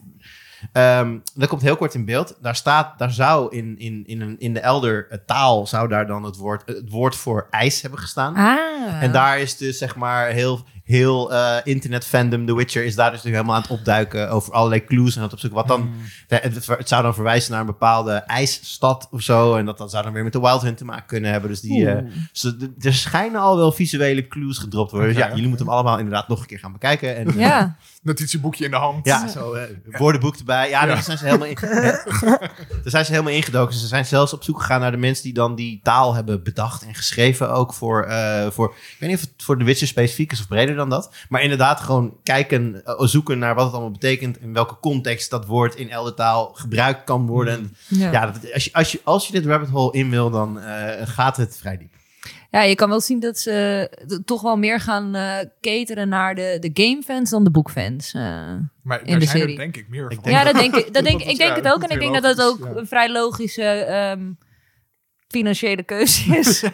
ehm, 0.71 1.17
dat 1.35 1.49
komt 1.49 1.61
heel 1.61 1.75
kort 1.75 1.93
in 1.93 2.05
beeld. 2.05 2.37
Daar 2.41 2.55
staat, 2.55 2.99
daar 2.99 3.11
zou 3.11 3.55
in, 3.55 3.79
in, 3.79 4.03
in, 4.05 4.21
een, 4.21 4.39
in 4.39 4.53
de 4.53 4.59
Elder 4.59 5.07
eh, 5.09 5.17
taal, 5.25 5.67
zou 5.67 5.87
daar 5.87 6.07
dan 6.07 6.23
het 6.23 6.37
woord, 6.37 6.63
het 6.65 6.89
woord 6.89 7.15
voor 7.15 7.47
ijs 7.49 7.81
hebben 7.81 7.99
gestaan. 7.99 8.35
Ah. 8.35 9.03
En 9.03 9.11
daar 9.11 9.39
is 9.39 9.57
dus 9.57 9.77
zeg 9.77 9.95
maar 9.95 10.27
heel, 10.27 10.65
heel 10.87 11.33
eh, 11.33 11.55
internet 11.63 12.05
fandom, 12.05 12.45
The 12.45 12.55
Witcher, 12.55 12.85
is 12.85 12.95
daar 12.95 13.11
dus 13.11 13.23
nu 13.23 13.31
helemaal 13.31 13.55
aan 13.55 13.61
het 13.61 13.71
opduiken 13.71 14.29
over 14.29 14.53
allerlei 14.53 14.83
clues 14.85 15.15
en 15.15 15.21
dat 15.21 15.33
op 15.33 15.39
zoek. 15.39 15.53
Wat 15.53 15.67
dan, 15.67 15.89
de- 16.27 16.35
het, 16.41 16.65
het 16.67 16.87
zou 16.87 17.03
dan 17.03 17.13
verwijzen 17.13 17.51
naar 17.51 17.59
een 17.59 17.65
bepaalde 17.65 18.11
ijsstad 18.13 19.07
of 19.11 19.21
zo. 19.21 19.55
En 19.55 19.65
dat, 19.65 19.77
dat 19.77 19.91
zou 19.91 20.03
dan 20.03 20.13
weer 20.13 20.23
met 20.23 20.33
de 20.33 20.39
Wild 20.39 20.61
Hunt 20.61 20.77
te 20.77 20.85
maken 20.85 21.05
kunnen 21.07 21.31
hebben. 21.31 21.49
Dus 21.49 21.61
die, 21.61 21.89
eh, 21.89 22.03
ze, 22.31 22.57
d- 22.79 22.85
er 22.85 22.93
schijnen 22.93 23.41
al 23.41 23.57
wel 23.57 23.71
visuele 23.71 24.27
clues 24.27 24.57
gedropt 24.57 24.91
worden. 24.91 25.09
Dus 25.09 25.17
ja, 25.17 25.29
jullie 25.29 25.47
moeten 25.47 25.65
hem 25.65 25.75
allemaal 25.75 25.97
inderdaad 25.97 26.27
nog 26.27 26.39
een 26.39 26.45
keer 26.45 26.59
gaan 26.59 26.71
bekijken. 26.71 27.15
En, 27.15 27.27
eh, 27.27 27.35
Ja. 27.35 27.75
Notitieboekje 28.01 28.65
in 28.65 28.71
de 28.71 28.77
hand. 28.77 29.05
Ja, 29.05 29.27
zo, 29.27 29.53
eh, 29.53 29.63
woordenboek 29.99 30.35
erbij. 30.35 30.69
Ja, 30.69 30.85
daar 30.85 31.03
zijn 31.03 31.17
ze 31.17 31.25
helemaal 31.25 31.47
in. 31.47 31.57
daar 31.61 32.51
zijn 32.83 33.05
ze 33.05 33.11
helemaal 33.11 33.33
ingedoken. 33.33 33.75
Ze 33.75 33.87
zijn 33.87 34.05
zelfs 34.05 34.33
op 34.33 34.43
zoek 34.43 34.59
gegaan 34.59 34.79
naar 34.81 34.91
de 34.91 34.97
mensen 34.97 35.23
die 35.23 35.33
dan 35.33 35.55
die 35.55 35.79
taal 35.83 36.13
hebben 36.13 36.43
bedacht 36.43 36.85
en 36.85 36.95
geschreven. 36.95 37.51
Ook 37.51 37.73
voor, 37.73 38.03
eh, 38.03 38.47
voor 38.51 38.69
ik 38.69 38.95
weet 38.99 39.09
niet 39.09 39.19
of 39.19 39.23
het 39.25 39.43
voor 39.43 39.57
de 39.57 39.63
Witcher 39.63 39.87
specifiek 39.87 40.31
is 40.31 40.39
of 40.39 40.47
breder 40.47 40.75
dan 40.77 40.89
dat. 40.89 41.13
Maar 41.29 41.41
inderdaad 41.41 41.79
gewoon 41.79 42.17
kijken, 42.23 42.85
eh, 42.85 42.93
zoeken 42.99 43.39
naar 43.39 43.55
wat 43.55 43.63
het 43.63 43.73
allemaal 43.73 43.91
betekent. 43.91 44.41
In 44.41 44.53
welke 44.53 44.79
context 44.79 45.29
dat 45.29 45.45
woord 45.45 45.75
in 45.75 45.89
elke 45.89 46.13
taal 46.13 46.53
gebruikt 46.53 47.03
kan 47.03 47.25
worden. 47.27 47.53
En 47.53 47.75
Ja. 47.87 48.11
ja, 48.11 48.25
dat, 48.25 48.53
als, 48.53 48.63
je, 48.63 48.73
als, 48.73 48.91
je, 48.91 49.01
als 49.03 49.27
je 49.27 49.33
dit 49.33 49.45
rabbit 49.45 49.69
hole 49.69 49.91
in 49.97 50.09
wil, 50.09 50.29
dan 50.29 50.59
eh, 50.59 51.07
gaat 51.07 51.37
het 51.37 51.57
vrij 51.57 51.77
diep. 51.77 51.95
Ja, 52.51 52.61
je 52.61 52.75
kan 52.75 52.89
wel 52.89 53.01
zien 53.01 53.19
dat 53.19 53.37
ze 53.37 53.87
eh, 54.07 54.17
toch 54.25 54.41
wel 54.41 54.57
meer 54.57 54.79
gaan 54.79 55.15
eh 55.15 55.37
cateren 55.61 56.09
naar 56.09 56.35
de, 56.35 56.57
de 56.59 56.83
gamefans 56.83 57.29
dan 57.29 57.43
de 57.43 57.51
boekfans. 57.51 58.13
eh. 58.13 58.21
Maar 58.83 59.01
In 59.01 59.05
daar 59.09 59.19
de 59.19 59.25
zijn 59.25 59.37
serie. 59.37 59.53
er 59.55 59.61
denk 59.61 59.77
ik 59.77 59.89
meer 59.89 60.05
Ik 60.05 60.13
van. 60.13 60.23
denk 60.23 60.35
ja, 60.37 60.43
dat 60.43 60.55
denk 60.61 60.75
ik. 60.75 60.93
Dat 60.93 61.03
denk, 61.09 61.19
Dat 61.19 61.29
ik 61.29 61.37
denk 61.37 61.49
ja, 61.49 61.55
het 61.63 61.73
ook. 61.73 61.83
En 61.83 61.89
ik 61.89 61.99
denk 61.99 62.21
dat 62.21 62.35
dat 62.37 62.47
ook 62.47 62.75
een 62.75 62.87
vrij 62.87 63.11
logische 63.11 63.63
ehm, 63.63 64.31
financiële 65.27 65.83
keuze 65.83 66.37
is. 66.37 66.63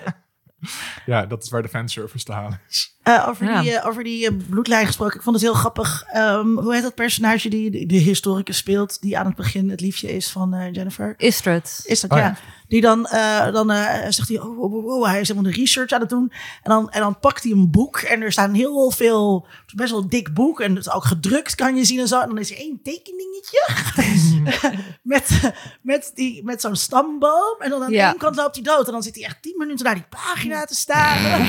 Ja, 1.06 1.26
dat 1.26 1.44
is 1.44 1.50
waar 1.50 1.62
de 1.62 1.70
fanservice 1.70 2.26
te 2.26 2.32
halen 2.32 2.62
is. 2.70 2.93
Eh, 3.04 3.26
over, 3.30 3.46
Ja. 3.46 3.62
die, 3.62 3.72
eh, 3.78 3.88
over 3.88 4.04
die 4.04 4.28
eh, 4.28 4.34
bloedlijn 4.50 4.86
gesproken. 4.86 5.16
Ik 5.16 5.22
vond 5.22 5.36
het 5.36 5.46
heel 5.46 5.54
grappig. 5.54 6.04
Ehm, 6.12 6.48
hoe 6.48 6.74
heet 6.74 6.84
dat 6.84 6.96
personage 6.96 7.50
die 7.50 7.72
de, 7.72 7.86
de 7.86 7.96
historicus 7.96 8.58
speelt? 8.58 9.02
Die 9.02 9.18
aan 9.18 9.26
het 9.26 9.36
begin 9.36 9.70
het 9.70 9.82
liefje 9.82 10.16
is 10.16 10.30
van 10.30 10.54
eh, 10.54 10.74
Jennifer. 10.74 11.14
Istrid. 11.18 11.82
Is 11.86 12.00
dat 12.02 12.12
Oh, 12.12 12.18
ja. 12.18 12.24
ja. 12.24 12.36
Die 12.74 12.82
dan, 12.82 13.06
eh, 13.06 13.52
dan 13.52 13.72
eh, 13.72 14.06
zegt 14.10 14.28
hij, 14.28 14.40
oh, 14.40 14.60
oh, 14.60 14.74
oh, 14.74 14.86
oh, 14.86 15.06
hij 15.06 15.20
is 15.20 15.28
helemaal 15.28 15.52
de 15.52 15.58
research 15.58 15.91
aan 15.91 16.00
het 16.00 16.10
doen. 16.10 16.32
En 16.64 16.72
dan, 16.72 16.91
en 16.91 17.02
dan 17.02 17.20
pakt 17.20 17.44
hij 17.44 17.52
een 17.52 17.72
boek 17.72 17.98
en 17.98 18.22
er 18.22 18.32
staan 18.32 18.54
heel 18.54 18.91
veel, 18.91 19.48
best 19.76 19.91
wel 19.91 20.02
een 20.02 20.10
dik 20.10 20.34
boek 20.34 20.60
en 20.62 20.76
het 20.76 20.86
is 20.86 20.91
ook 20.91 21.06
gedrukt 21.06 21.56
kan 21.56 21.76
je 21.76 21.86
zien 21.86 22.00
en 22.00 22.08
zo. 22.08 22.20
En 22.22 22.28
dan 22.28 22.38
is 22.38 22.52
er 22.52 22.58
één 22.58 22.80
tekeningetje 22.84 23.68
met, 25.14 25.54
met, 25.82 26.12
die, 26.14 26.44
met 26.44 26.62
zo'n 26.62 26.76
stamboom. 26.76 27.56
En 27.60 27.70
dan 27.70 27.84
aan 27.84 27.90
de 27.90 27.95
Ja. 27.95 28.10
ene 28.10 28.18
kant 28.18 28.36
loopt 28.36 28.56
hij 28.56 28.64
dood 28.64 28.86
en 28.86 28.91
dan 28.91 29.04
zit 29.04 29.16
hij 29.16 29.24
echt 29.24 29.41
tien 29.41 29.56
minuten 29.58 29.86
naar 29.86 29.95
die 29.95 30.06
pagina 30.10 30.66
te 30.66 30.76
staan. 30.76 31.48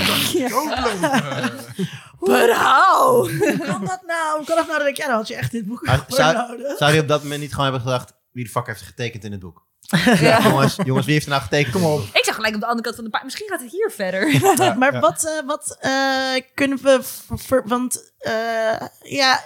But 2.20 2.50
how? 2.66 3.28
Hoe 3.28 3.58
kan 3.58 3.84
dat 3.84 4.02
nou? 4.06 4.36
Hoe 4.36 4.44
kan 4.46 4.56
dat 4.56 4.66
nou? 4.66 4.66
Dan 4.66 4.78
denk 4.78 4.88
ik, 4.88 4.96
ja, 4.96 5.06
dan 5.06 5.16
had 5.16 5.28
je 5.28 5.34
echt 5.34 5.50
dit 5.50 5.66
boek 5.66 5.84
Maar 5.86 6.04
zou, 6.08 6.36
nodig. 6.36 6.76
zou 6.78 6.92
je 6.92 7.00
op 7.00 7.08
dat 7.08 7.22
moment 7.22 7.40
niet 7.40 7.50
gewoon 7.50 7.64
hebben 7.64 7.82
gedacht, 7.82 8.12
wie 8.32 8.44
de 8.44 8.50
fuck 8.50 8.66
heeft 8.66 8.82
getekend 8.82 9.24
in 9.24 9.32
het 9.32 9.40
boek? 9.40 9.62
Ja. 10.20 10.42
jongens, 10.42 10.76
jongens, 10.84 11.04
wie 11.04 11.14
heeft 11.14 11.26
er 11.26 11.30
nou 11.32 11.42
getekend? 11.42 11.72
Kom 11.74 11.84
op. 11.84 12.00
Ik 12.12 12.24
zag 12.24 12.34
gelijk 12.34 12.54
op 12.54 12.60
de 12.60 12.66
andere 12.66 12.82
kant 12.84 12.94
van 12.94 13.04
de 13.04 13.10
pagina. 13.10 13.30
Misschien 13.30 13.48
gaat 13.50 13.60
het 13.60 13.70
hier 13.70 13.90
verder. 13.90 14.40
maar 14.78 14.92
ja. 14.92 15.00
wat, 15.00 15.24
eh, 15.24 15.46
wat 15.46 15.76
eh, 15.80 16.42
kunnen 16.54 16.78
we... 16.82 17.00
want 17.64 18.12
eh, 18.18 18.32
ja, 19.02 19.40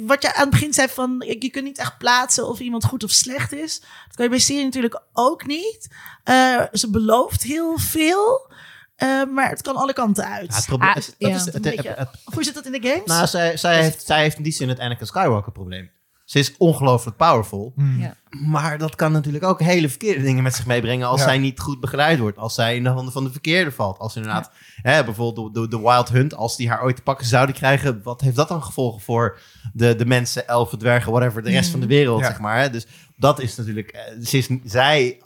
wat 0.00 0.22
je 0.22 0.34
aan 0.34 0.40
het 0.40 0.50
begin 0.50 0.72
zei 0.72 0.88
van... 0.88 1.24
Je, 1.38 1.50
kunt 1.50 1.64
niet 1.64 1.78
echt 1.78 1.98
plaatsen 1.98 2.48
of 2.48 2.58
iemand 2.60 2.84
goed 2.84 3.04
of 3.04 3.10
slecht 3.10 3.52
is. 3.52 3.80
Dat 3.80 4.14
kan 4.16 4.24
je 4.24 4.30
bij 4.30 4.38
serie 4.40 4.64
natuurlijk 4.64 5.02
ook 5.12 5.46
niet. 5.46 5.88
Eh, 6.24 6.62
ze 6.72 6.90
belooft 6.90 7.42
heel 7.42 7.78
veel. 7.78 8.52
eh, 8.96 9.24
maar 9.24 9.48
het 9.48 9.62
kan 9.62 9.76
alle 9.76 9.92
kanten 9.92 10.24
uit. 10.28 10.50
Ja, 10.50 10.56
het 10.56 10.66
probleem 10.66 10.88
Ah, 10.90 10.96
ja. 11.18 11.28
dat 11.28 11.30
is 11.38 11.44
het- 11.44 11.54
Een 11.54 11.62
het- 11.64 11.74
beetje- 11.76 11.94
het- 11.96 12.08
Of 12.24 12.34
hoe 12.34 12.44
zit 12.44 12.54
dat 12.54 12.66
in 12.66 12.72
de 12.72 12.88
games? 12.88 13.04
Nou, 13.06 13.26
zij, 13.26 13.56
zij, 13.56 13.82
heeft, 13.82 14.06
zij 14.06 14.20
heeft 14.22 14.36
in 14.36 14.42
die 14.42 14.52
zin 14.52 14.68
het 14.68 14.78
Anakin 14.78 15.06
Skywalker 15.06 15.52
probleem. 15.52 15.90
Ze 16.28 16.38
is 16.38 16.56
ongelooflijk 16.56 17.16
powerful. 17.16 17.72
Ja. 17.98 18.16
Maar 18.30 18.78
dat 18.78 18.94
kan 18.94 19.12
natuurlijk 19.12 19.44
ook 19.44 19.60
hele 19.60 19.88
verkeerde 19.88 20.22
dingen 20.22 20.42
met 20.42 20.54
zich 20.54 20.66
meebrengen 20.66 21.08
als 21.08 21.20
Ja. 21.20 21.26
zij 21.26 21.38
niet 21.38 21.60
goed 21.60 21.80
begeleid 21.80 22.18
wordt. 22.18 22.38
Als 22.38 22.54
zij 22.54 22.76
in 22.76 22.82
de 22.82 22.88
handen 22.88 23.12
van 23.12 23.24
de 23.24 23.30
verkeerde 23.30 23.72
valt. 23.72 23.98
Als 23.98 24.16
inderdaad, 24.16 24.50
hè, 24.82 25.04
bijvoorbeeld 25.04 25.54
de, 25.54 25.60
de, 25.60 25.68
de 25.68 25.80
Wild 25.80 26.08
Hunt, 26.08 26.34
als 26.34 26.56
die 26.56 26.68
haar 26.68 26.82
ooit 26.82 26.96
te 26.96 27.02
pakken 27.02 27.26
zouden 27.26 27.54
krijgen, 27.54 28.02
wat 28.02 28.20
heeft 28.20 28.36
dat 28.36 28.48
dan 28.48 28.62
gevolgen 28.62 29.00
voor 29.00 29.38
de, 29.72 29.96
de 29.96 30.06
mensen, 30.06 30.48
elfen, 30.48 30.78
dwergen, 30.78 31.12
whatever, 31.12 31.42
de 31.42 31.50
rest 31.50 31.70
van 31.70 31.80
de 31.80 31.86
wereld, 31.86 32.20
Ja. 32.20 32.26
zeg 32.26 32.38
maar. 32.40 32.60
Hè? 32.60 32.70
Dus 32.70 32.86
dat 33.16 33.40
is 33.40 33.56
natuurlijk, 33.56 33.88
eh, 33.88 34.02
ze 34.24 34.36
is, 34.38 34.48
zij 34.64 35.20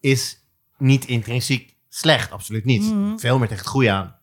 is 0.00 0.38
niet 0.78 1.04
intrinsiek 1.04 1.74
slecht, 1.88 2.30
absoluut 2.30 2.64
niet. 2.64 2.94
Veel 3.16 3.38
meer 3.38 3.48
tegen 3.48 3.62
het 3.62 3.72
goede 3.72 3.90
aan. 3.90 4.16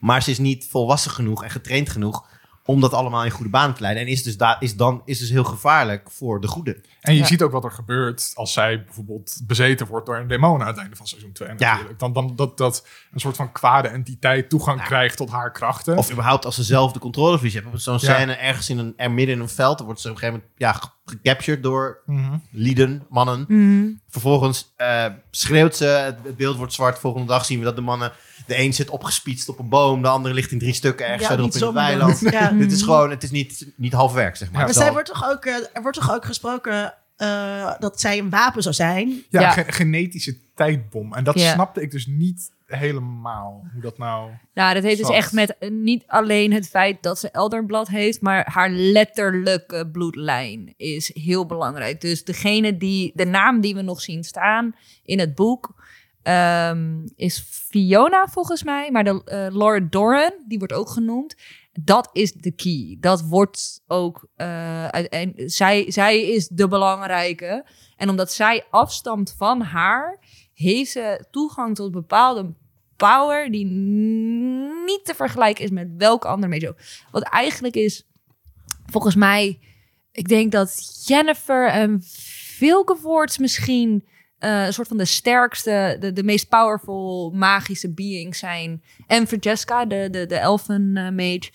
Maar 0.00 0.22
ze 0.22 0.30
is 0.30 0.38
niet 0.38 0.66
volwassen 0.70 1.10
genoeg 1.10 1.44
en 1.44 1.50
getraind 1.50 1.88
genoeg 1.90 2.28
om 2.64 2.80
dat 2.80 2.92
allemaal 2.92 3.24
in 3.24 3.30
goede 3.30 3.50
baan 3.50 3.74
te 3.74 3.80
leiden. 3.80 4.02
En 4.02 4.08
is 4.08 4.22
dus, 4.22 4.36
daar 4.36 4.56
is 4.60 4.76
dan, 4.76 5.02
is 5.04 5.18
dus 5.18 5.30
heel 5.30 5.44
gevaarlijk 5.44 6.10
voor 6.10 6.40
de 6.40 6.48
goede. 6.48 6.80
En 7.02 7.12
je 7.14 7.18
Ja. 7.20 7.26
ziet 7.26 7.42
ook 7.42 7.52
wat 7.52 7.64
er 7.64 7.70
gebeurt 7.70 8.30
als 8.34 8.52
zij 8.52 8.84
bijvoorbeeld 8.84 9.40
bezeten 9.46 9.86
wordt 9.86 10.06
door 10.06 10.16
een 10.16 10.26
demon 10.28 10.60
aan 10.60 10.66
het 10.66 10.76
einde 10.78 10.96
van 10.96 11.06
seizoen 11.06 11.32
2 11.32 11.48
Ja. 11.48 11.54
natuurlijk. 11.74 11.98
Dan, 11.98 12.12
dan 12.12 12.32
dat, 12.36 12.56
dat 12.58 12.86
een 13.12 13.20
soort 13.20 13.36
van 13.36 13.52
kwade 13.52 13.88
entiteit 13.88 14.48
toegang 14.48 14.82
krijgt 14.82 15.16
tot 15.16 15.30
haar 15.30 15.52
krachten. 15.52 15.96
Of 15.96 16.10
überhaupt 16.12 16.44
als 16.44 16.54
ze 16.54 16.62
zelf 16.62 16.92
de 16.92 16.98
controleverlies 16.98 17.54
hebben. 17.54 17.80
Zo'n 17.80 17.92
Ja. 18.00 18.14
scène 18.14 18.32
ergens 18.32 18.70
in 18.70 18.78
een, 18.78 18.92
er 18.96 19.10
midden 19.10 19.34
in 19.34 19.40
een 19.40 19.48
veld. 19.48 19.76
Dan 19.76 19.86
wordt 19.86 20.00
ze 20.00 20.08
op 20.08 20.14
een 20.14 20.20
gegeven 20.20 20.40
moment 20.40 20.60
ja, 20.60 20.72
ge- 20.72 20.90
gecaptured 21.04 21.62
door 21.62 22.02
Mhm. 22.06 22.36
lieden, 22.50 23.06
mannen. 23.08 23.44
Mhm. 23.48 23.86
Vervolgens 24.08 24.72
eh, 24.76 25.06
schreeuwt 25.30 25.76
ze, 25.76 25.84
het, 25.84 26.36
beeld 26.36 26.56
wordt 26.56 26.72
zwart. 26.72 26.98
Volgende 26.98 27.26
dag 27.26 27.44
zien 27.44 27.58
we 27.58 27.64
dat 27.64 27.76
de 27.76 27.82
mannen... 27.82 28.12
De 28.46 28.58
een 28.58 28.72
zit 28.74 28.90
opgespietst 28.90 29.48
op 29.48 29.58
een 29.58 29.68
boom, 29.68 30.02
de 30.02 30.08
andere 30.08 30.34
ligt 30.34 30.50
in 30.50 30.58
drie 30.58 30.72
stukken 30.74 31.04
ergens 31.06 31.22
Ja, 31.22 31.28
verderop 31.28 31.54
in 31.54 31.62
het 31.62 31.72
weiland. 31.74 32.58
Dit 32.58 32.72
is 32.72 32.82
gewoon, 32.82 33.10
het 33.10 33.22
is 33.22 33.30
niet, 33.30 33.72
niet 33.76 33.92
half 33.92 34.12
werk, 34.12 34.36
zeg 34.36 34.50
maar. 34.50 34.60
Maar 34.60 34.70
is 34.70 34.76
zij 34.76 34.92
wordt 34.92 35.08
toch 35.08 35.30
ook, 35.30 35.44
eh, 35.44 35.54
er 35.72 35.82
wordt 35.82 35.98
toch 35.98 36.12
ook 36.14 36.24
gesproken 36.24 36.91
eh, 37.22 37.72
dat 37.78 38.00
zij 38.00 38.18
een 38.18 38.30
wapen 38.30 38.62
zou 38.62 38.74
zijn? 38.74 39.22
Ja, 39.30 39.40
Ja. 39.40 39.50
ge- 39.50 39.72
genetische 39.72 40.36
tijdbom. 40.54 41.14
En 41.14 41.24
dat 41.24 41.38
Ja. 41.40 41.52
snapte 41.52 41.80
ik 41.82 41.90
dus 41.90 42.06
niet 42.06 42.50
helemaal. 42.66 43.66
Hoe 43.72 43.82
dat 43.82 43.98
nou... 43.98 44.30
Nou, 44.54 44.74
dat 44.74 44.82
heeft 44.82 44.98
dus 44.98 45.10
echt 45.10 45.32
met 45.32 45.56
niet 45.70 46.04
alleen 46.06 46.52
het 46.52 46.68
feit 46.68 47.02
dat 47.02 47.18
ze 47.18 47.30
Elderblad 47.30 47.88
heeft, 47.88 48.20
maar 48.20 48.50
haar 48.52 48.70
letterlijke 48.70 49.88
bloedlijn 49.92 50.74
is 50.76 51.14
heel 51.14 51.46
belangrijk. 51.46 52.00
Dus 52.00 52.24
degene 52.24 52.76
die, 52.76 53.12
de 53.14 53.26
naam 53.26 53.60
die 53.60 53.74
we 53.74 53.82
nog 53.82 54.00
zien 54.00 54.24
staan 54.24 54.74
in 55.04 55.18
het 55.18 55.34
boek, 55.34 55.74
ehm, 56.22 56.94
is 57.16 57.44
Fiona 57.50 58.26
volgens 58.26 58.62
mij, 58.64 58.90
maar 58.90 59.04
de 59.04 59.22
eh, 59.24 59.46
Laura 59.56 59.86
Doran, 59.90 60.32
die 60.48 60.58
wordt 60.58 60.72
ook 60.72 60.88
genoemd. 60.88 61.36
Dat 61.80 62.10
is 62.12 62.32
de 62.32 62.50
key. 62.50 62.96
Dat 63.00 63.22
wordt 63.22 63.82
ook. 63.86 64.30
uit- 64.36 65.08
en 65.08 65.32
zij, 65.36 65.90
zij 65.90 66.22
is 66.22 66.48
de 66.48 66.68
belangrijke. 66.68 67.66
En 67.96 68.08
omdat 68.08 68.32
zij 68.32 68.64
afstamt 68.70 69.34
van 69.36 69.60
haar, 69.60 70.18
heeft 70.54 70.90
ze 70.90 71.26
toegang 71.30 71.74
tot 71.74 71.92
bepaalde 71.92 72.54
power 72.96 73.50
die 73.50 73.64
niet 73.64 75.00
te 75.02 75.14
vergelijken 75.14 75.64
is 75.64 75.70
met 75.70 75.88
welke 75.96 76.28
andere 76.28 76.48
mejo. 76.48 76.72
Wat 77.10 77.22
eigenlijk 77.22 77.74
is, 77.74 78.06
volgens 78.86 79.14
mij, 79.14 79.58
ik 80.12 80.28
denk 80.28 80.52
dat 80.52 81.02
Jennifer 81.06 81.68
en 81.68 82.02
Vilgevoorts 82.56 83.38
misschien 83.38 84.08
eh, 84.42 84.66
een 84.66 84.72
soort 84.72 84.88
van 84.88 84.96
de 84.96 85.04
sterkste, 85.04 85.96
de, 86.00 86.12
de 86.12 86.22
meest 86.22 86.48
powerful 86.48 87.30
magische 87.34 87.90
beings 87.92 88.38
zijn. 88.38 88.82
En 89.06 89.26
Francesca, 89.26 89.84
de, 89.84 90.08
de, 90.10 90.26
de 90.26 90.36
elfen 90.36 90.96
eh, 90.96 91.10
mage. 91.10 91.50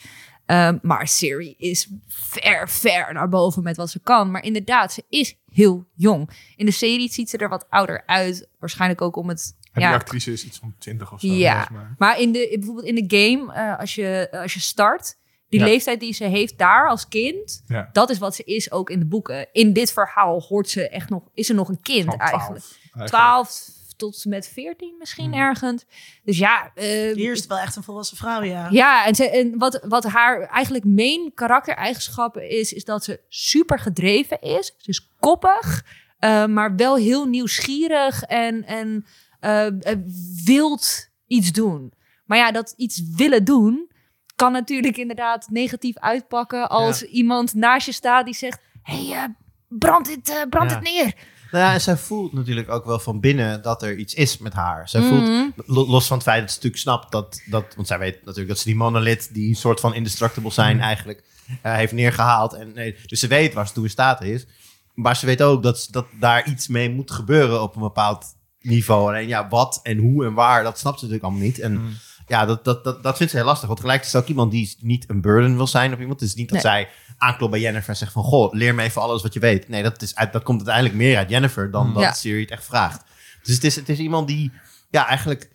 Ehm, 0.46 0.78
maar 0.82 1.08
Siri 1.08 1.56
is 1.58 1.90
ver, 2.08 2.70
ver 2.70 3.14
naar 3.14 3.30
boven 3.30 3.64
met 3.64 3.78
wat 3.78 3.90
ze 3.90 4.00
kan. 4.00 4.32
Maar 4.32 4.44
inderdaad, 4.44 4.94
ze 4.94 5.04
is 5.10 5.38
heel 5.52 5.88
jong. 5.96 6.30
In 6.56 6.66
de 6.66 6.72
serie 6.72 7.12
ziet 7.12 7.30
ze 7.30 7.38
er 7.38 7.50
wat 7.50 7.66
ouder 7.70 8.04
uit. 8.06 8.50
Waarschijnlijk 8.60 9.02
ook 9.02 9.16
om 9.16 9.30
het... 9.30 9.56
En 9.72 9.82
ja, 9.82 9.88
die 9.88 9.98
actrice 9.98 10.32
is 10.32 10.46
iets 10.46 10.58
van 10.58 10.76
20 10.78 11.14
of 11.14 11.20
zo. 11.20 11.28
ja, 11.28 11.68
maar 11.98 12.20
in 12.20 12.32
de, 12.32 12.56
bijvoorbeeld 12.58 12.86
in 12.86 13.08
de 13.08 13.18
game, 13.18 13.54
eh, 13.54 13.80
als, 13.80 13.96
je, 13.96 14.28
als 14.32 14.54
je 14.54 14.60
start, 14.60 15.18
die 15.50 15.60
Ja. 15.60 15.66
leeftijd 15.66 16.00
die 16.00 16.14
ze 16.14 16.24
heeft 16.24 16.58
daar 16.58 16.90
als 16.90 17.08
kind, 17.08 17.64
Ja. 17.68 17.90
dat 17.94 18.10
is 18.10 18.18
wat 18.18 18.36
ze 18.36 18.44
is 18.44 18.72
ook 18.72 18.90
in 18.90 19.00
de 19.00 19.06
boeken. 19.06 19.48
In 19.52 19.74
dit 19.74 19.92
verhaal 19.92 20.42
hoort 20.42 20.70
ze 20.70 20.90
echt 20.90 21.10
nog, 21.10 21.24
is 21.34 21.48
ze 21.48 21.54
nog 21.54 21.70
een 21.70 21.82
kind 21.82 22.06
Van 22.06 22.18
12 22.18 22.32
eigenlijk. 22.32 22.64
eigenlijk. 22.82 23.10
12 23.10 23.76
tot 23.98 24.26
met 24.26 24.48
14 24.48 24.96
misschien 25.00 25.32
Hmm. 25.32 25.42
ergens. 25.42 25.86
Dus 26.24 26.38
ja, 26.38 26.72
eh, 26.76 26.86
Hier 27.14 27.32
is 27.32 27.38
het 27.40 27.48
wel 27.48 27.58
echt 27.60 27.76
een 27.76 27.84
volwassen 27.84 28.18
vrouw, 28.18 28.42
ja. 28.42 28.68
ja, 28.72 29.06
en, 29.06 29.16
ze, 29.16 29.30
en 29.30 29.58
wat, 29.58 29.80
wat 29.88 30.04
haar 30.04 30.42
eigenlijk 30.42 30.86
main 30.86 31.32
karaktereigenschappen 31.34 32.50
is, 32.50 32.74
is 32.74 32.84
dat 32.86 33.04
ze 33.04 33.20
super 33.30 33.80
gedreven 33.80 34.42
is. 34.42 34.74
Ze 34.78 34.90
is 34.90 35.10
koppig, 35.20 35.86
eh, 36.20 36.46
maar 36.46 36.76
wel 36.76 36.96
heel 36.96 37.26
nieuwsgierig 37.26 38.24
en, 38.24 38.66
en 38.66 39.06
eh, 39.40 39.66
eh, 39.92 39.98
wilt 40.46 41.10
iets 41.28 41.52
doen. 41.52 41.94
Maar 42.26 42.38
ja, 42.38 42.52
dat 42.52 42.74
iets 42.78 43.02
willen 43.16 43.44
doen 43.44 43.92
kan 44.38 44.52
natuurlijk 44.52 44.98
inderdaad 44.98 45.48
negatief 45.50 45.98
uitpakken 45.98 46.70
als 46.70 47.02
iemand 47.04 47.54
naast 47.54 47.86
je 47.86 47.92
staat 47.92 48.26
die 48.26 48.36
zegt: 48.36 48.60
hey, 48.84 49.12
eh, 49.12 49.24
brand 49.68 50.06
dit, 50.06 50.30
eh, 50.30 50.36
brand 50.50 50.70
Ja. 50.72 50.80
dit 50.80 50.92
neer. 50.94 51.14
Nou 51.52 51.64
ja, 51.66 51.74
en 51.74 51.82
zij 51.82 51.98
voelt 51.98 52.34
natuurlijk 52.34 52.70
ook 52.70 52.86
wel 52.86 53.00
van 53.00 53.20
binnen 53.20 53.62
dat 53.62 53.84
er 53.84 53.98
iets 53.98 54.14
is 54.14 54.38
met 54.38 54.54
haar. 54.54 54.90
Zij 54.90 55.02
Mhm. 55.02 55.10
voelt, 55.10 55.52
lo- 55.68 55.88
los 55.88 56.08
van 56.08 56.18
het 56.18 56.26
feit 56.26 56.40
dat 56.40 56.50
ze 56.50 56.56
natuurlijk 56.56 56.82
snapt 56.82 57.12
dat, 57.12 57.42
dat... 57.46 57.76
Want 57.76 57.88
zij 57.88 58.00
weet 58.00 58.16
natuurlijk 58.20 58.48
dat 58.48 58.58
ze 58.58 58.66
die 58.66 58.76
monolith, 58.76 59.34
die 59.34 59.56
soort 59.56 59.80
van 59.80 59.94
indestructible 59.94 60.52
zijn 60.52 60.80
eigenlijk, 60.80 61.24
eh, 61.62 61.74
heeft 61.76 61.92
neergehaald. 61.94 62.54
En, 62.54 62.74
nee, 62.74 62.96
dus 63.06 63.20
ze 63.20 63.28
weet 63.28 63.54
waar 63.54 63.68
ze 63.68 63.74
toe 63.74 63.84
in 63.84 63.90
staat 63.90 64.22
is. 64.22 64.46
Maar 64.94 65.16
ze 65.16 65.26
weet 65.26 65.42
ook 65.42 65.64
dat, 65.64 65.80
ze- 65.80 65.92
dat 65.92 66.06
daar 66.20 66.48
iets 66.50 66.68
mee 66.68 66.90
moet 66.90 67.12
gebeuren 67.12 67.62
op 67.62 67.76
een 67.76 67.82
bepaald 67.82 68.26
niveau. 68.62 69.08
Alleen 69.08 69.28
ja, 69.28 69.48
wat 69.48 69.80
en 69.84 69.98
hoe 69.98 70.26
en 70.26 70.34
waar, 70.34 70.64
dat 70.64 70.80
snapt 70.80 71.00
ze 71.00 71.06
natuurlijk 71.06 71.32
allemaal 71.32 71.48
niet. 71.48 71.60
En 71.60 71.98
ja, 72.28 72.46
dat, 72.46 72.64
dat, 72.64 72.84
dat, 72.84 73.04
dat 73.04 73.18
vindt 73.18 73.32
ze 73.32 73.38
heel 73.38 73.46
lastig. 73.48 73.68
Want 73.68 73.80
tegelijkertijd 73.80 74.16
is 74.16 74.22
het 74.22 74.22
ook 74.24 74.38
iemand 74.38 74.52
die 74.52 74.88
niet 74.88 75.10
een 75.10 75.22
burden 75.22 75.56
wil 75.56 75.68
zijn 75.68 75.94
op 75.94 76.00
iemand. 76.00 76.20
Het 76.20 76.30
is 76.30 76.36
niet 76.36 76.50
dat 76.50 76.64
Nee. 76.64 76.72
zij 76.74 76.90
aanklopt 77.18 77.52
bij 77.52 77.62
Jennifer 77.62 77.90
en 77.90 77.96
zegt 77.98 78.12
van... 78.12 78.24
Goh, 78.24 78.54
leer 78.54 78.76
me 78.76 78.84
even 78.84 79.02
alles 79.02 79.22
wat 79.22 79.34
je 79.34 79.40
weet. 79.40 79.70
Nee, 79.70 79.84
dat, 79.84 80.02
is, 80.02 80.16
uit- 80.16 80.34
dat 80.34 80.44
komt 80.44 80.58
uiteindelijk 80.58 80.96
meer 80.96 81.18
uit 81.18 81.30
Jennifer 81.30 81.72
dan 81.72 81.94
dat 81.94 82.04
Ja. 82.04 82.12
Siri 82.14 82.42
het 82.42 82.52
echt 82.52 82.66
vraagt. 82.66 83.04
Dus 83.44 83.56
het 83.56 83.64
is, 83.64 83.76
het 83.76 83.90
is 83.90 83.98
iemand 83.98 84.28
die 84.28 84.52
ja, 84.90 85.08
eigenlijk 85.08 85.50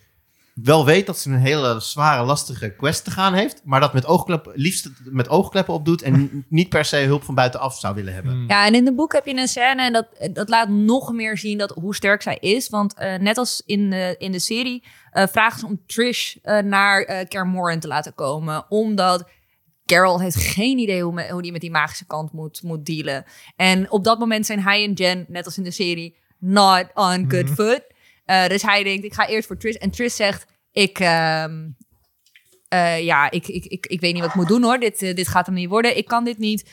wel 0.55 0.85
weet 0.85 1.07
dat 1.07 1.19
ze 1.19 1.31
een 1.31 1.39
hele 1.39 1.81
zware, 1.81 2.25
lastige 2.25 2.75
quest 2.77 3.05
te 3.05 3.11
gaan 3.11 3.35
heeft. 3.35 3.61
Maar 3.65 3.81
dat 3.81 3.93
met 3.93 4.07
oogkleppen, 4.07 4.53
liefst 4.55 4.91
met 5.05 5.29
oogkleppen 5.29 5.75
opdoet. 5.75 6.03
En 6.03 6.13
n- 6.23 6.45
niet 6.49 6.69
per 6.69 6.85
se 6.85 6.97
hulp 6.97 7.23
van 7.25 7.35
buitenaf 7.35 7.79
zou 7.79 7.95
willen 7.95 8.15
hebben. 8.15 8.45
Ja, 8.49 8.67
en 8.67 8.75
in 8.75 8.87
het 8.87 8.97
boek 8.97 9.13
heb 9.13 9.27
je 9.27 9.37
een 9.37 9.49
scène 9.49 9.83
en 9.83 9.93
dat, 9.93 10.07
dat 10.33 10.49
laat 10.49 10.69
nog 10.69 11.13
meer 11.13 11.39
zien 11.39 11.59
dat, 11.59 11.71
hoe 11.71 11.95
sterk 11.95 12.23
zij 12.23 12.37
is. 12.41 12.69
Want 12.69 12.95
eh, 12.95 13.15
net 13.19 13.39
als 13.39 13.63
in 13.67 13.91
de, 13.91 14.15
in 14.19 14.33
de 14.33 14.39
serie 14.39 14.85
eh, 15.11 15.27
vragen 15.27 15.59
ze 15.61 15.67
om 15.67 15.81
Trish 15.87 16.37
eh, 16.43 16.59
naar 16.59 17.03
eh 17.03 17.29
Kermoren 17.29 17.81
te 17.81 17.89
laten 17.89 18.15
komen. 18.15 18.65
Omdat 18.69 19.29
Carol 19.87 20.21
heeft 20.21 20.37
geen 20.37 20.79
idee 20.79 21.03
hoe, 21.03 21.13
me- 21.13 21.31
hoe 21.31 21.43
die 21.43 21.53
met 21.53 21.61
die 21.61 21.71
magische 21.71 22.07
kant 22.07 22.33
moet, 22.33 22.63
moet 22.63 22.87
dealen. 22.87 23.25
En 23.57 23.91
op 23.91 24.05
dat 24.05 24.19
moment 24.19 24.47
zijn 24.47 24.61
hij 24.63 24.85
en 24.85 24.93
Jen, 24.93 25.25
net 25.29 25.45
als 25.45 25.59
in 25.59 25.65
de 25.65 25.71
serie, 25.71 26.17
not 26.39 26.85
on 26.95 27.31
good 27.31 27.49
foot. 27.51 27.83
Eh, 28.33 28.47
dus 28.47 28.63
hij 28.63 28.83
denkt, 28.83 29.05
ik 29.05 29.15
ga 29.15 29.27
eerst 29.27 29.47
voor 29.47 29.57
Trish. 29.57 29.75
En 29.75 29.91
Trish 29.91 30.15
zegt, 30.15 30.47
ik... 30.71 30.99
ehm, 30.99 31.69
eh, 32.69 33.05
ja, 33.05 33.31
ik, 33.31 33.49
ik, 33.49 33.65
ik, 33.65 33.87
ik 33.87 34.01
weet 34.01 34.13
niet 34.13 34.23
wat 34.23 34.31
ik 34.31 34.37
moet 34.37 34.49
doen 34.49 34.63
hoor. 34.63 34.79
Dit, 34.79 35.03
eh, 35.03 35.15
dit 35.15 35.29
gaat 35.29 35.47
hem 35.47 35.55
niet 35.55 35.69
worden. 35.69 35.97
Ik 35.97 36.07
kan 36.07 36.25
dit 36.25 36.39
niet. 36.39 36.71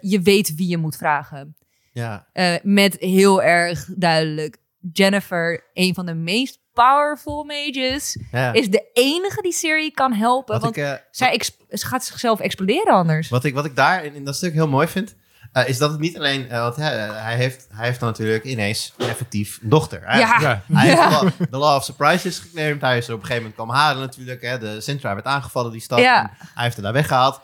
Je 0.00 0.20
weet 0.22 0.54
wie 0.54 0.68
je 0.68 0.76
moet 0.76 0.96
vragen. 0.96 1.56
Ja, 1.92 2.26
met 2.62 2.96
heel 2.98 3.42
erg 3.42 3.88
duidelijk. 3.96 4.58
Jennifer, 4.92 5.70
een 5.72 5.94
van 5.94 6.06
de 6.06 6.14
meest 6.14 6.58
powerful 6.72 7.44
mages, 7.44 8.18
ja. 8.32 8.52
is 8.52 8.70
de 8.70 8.90
enige 8.92 9.42
die 9.42 9.52
Siri 9.52 9.90
kan 9.90 10.12
helpen. 10.12 10.54
Wat 10.54 10.62
want 10.62 10.76
ik, 10.76 11.06
zij 11.10 11.40
gaat 11.68 12.04
zichzelf 12.04 12.40
exploderen 12.40 12.92
anders. 12.92 13.28
Wat 13.28 13.44
ik, 13.44 13.54
wat 13.54 13.64
ik 13.64 13.76
daar 13.76 14.04
in, 14.04 14.14
in 14.14 14.24
dat 14.24 14.36
stuk 14.36 14.52
heel 14.52 14.68
mooi 14.68 14.86
vind, 14.86 15.16
eh, 15.62 15.68
is 15.68 15.78
dat 15.78 15.90
het 15.90 16.00
niet 16.00 16.16
alleen... 16.16 16.50
eh, 16.50 16.60
want 16.60 16.76
hij, 16.76 16.96
hij, 16.98 17.36
heeft, 17.36 17.66
hij 17.74 17.86
heeft 17.86 18.00
dan 18.00 18.08
natuurlijk 18.08 18.44
ineens 18.44 18.94
effectief 18.98 19.58
een 19.62 19.68
dochter. 19.68 20.00
Hij, 20.04 20.18
Ja. 20.18 20.40
Ja. 20.40 20.62
hij 20.72 20.86
Ja. 20.86 21.20
heeft 21.20 21.50
de 21.50 21.56
law, 21.56 21.76
of 21.76 21.84
surprises 21.84 22.38
geclaimd. 22.38 22.80
Hij 22.80 22.98
is 22.98 23.08
er 23.08 23.14
op 23.14 23.20
een 23.20 23.26
gegeven 23.26 23.42
moment 23.42 23.60
komen 23.60 23.76
halen 23.82 24.02
natuurlijk. 24.02 24.42
Hè. 24.42 24.58
De 24.58 24.80
Sintra 24.80 25.14
werd 25.14 25.26
aangevallen, 25.26 25.72
die 25.72 25.80
stad. 25.80 25.98
Ja. 25.98 26.30
Hij 26.54 26.64
heeft 26.64 26.76
er 26.76 26.82
daar 26.82 26.92
weggehaald. 26.92 27.40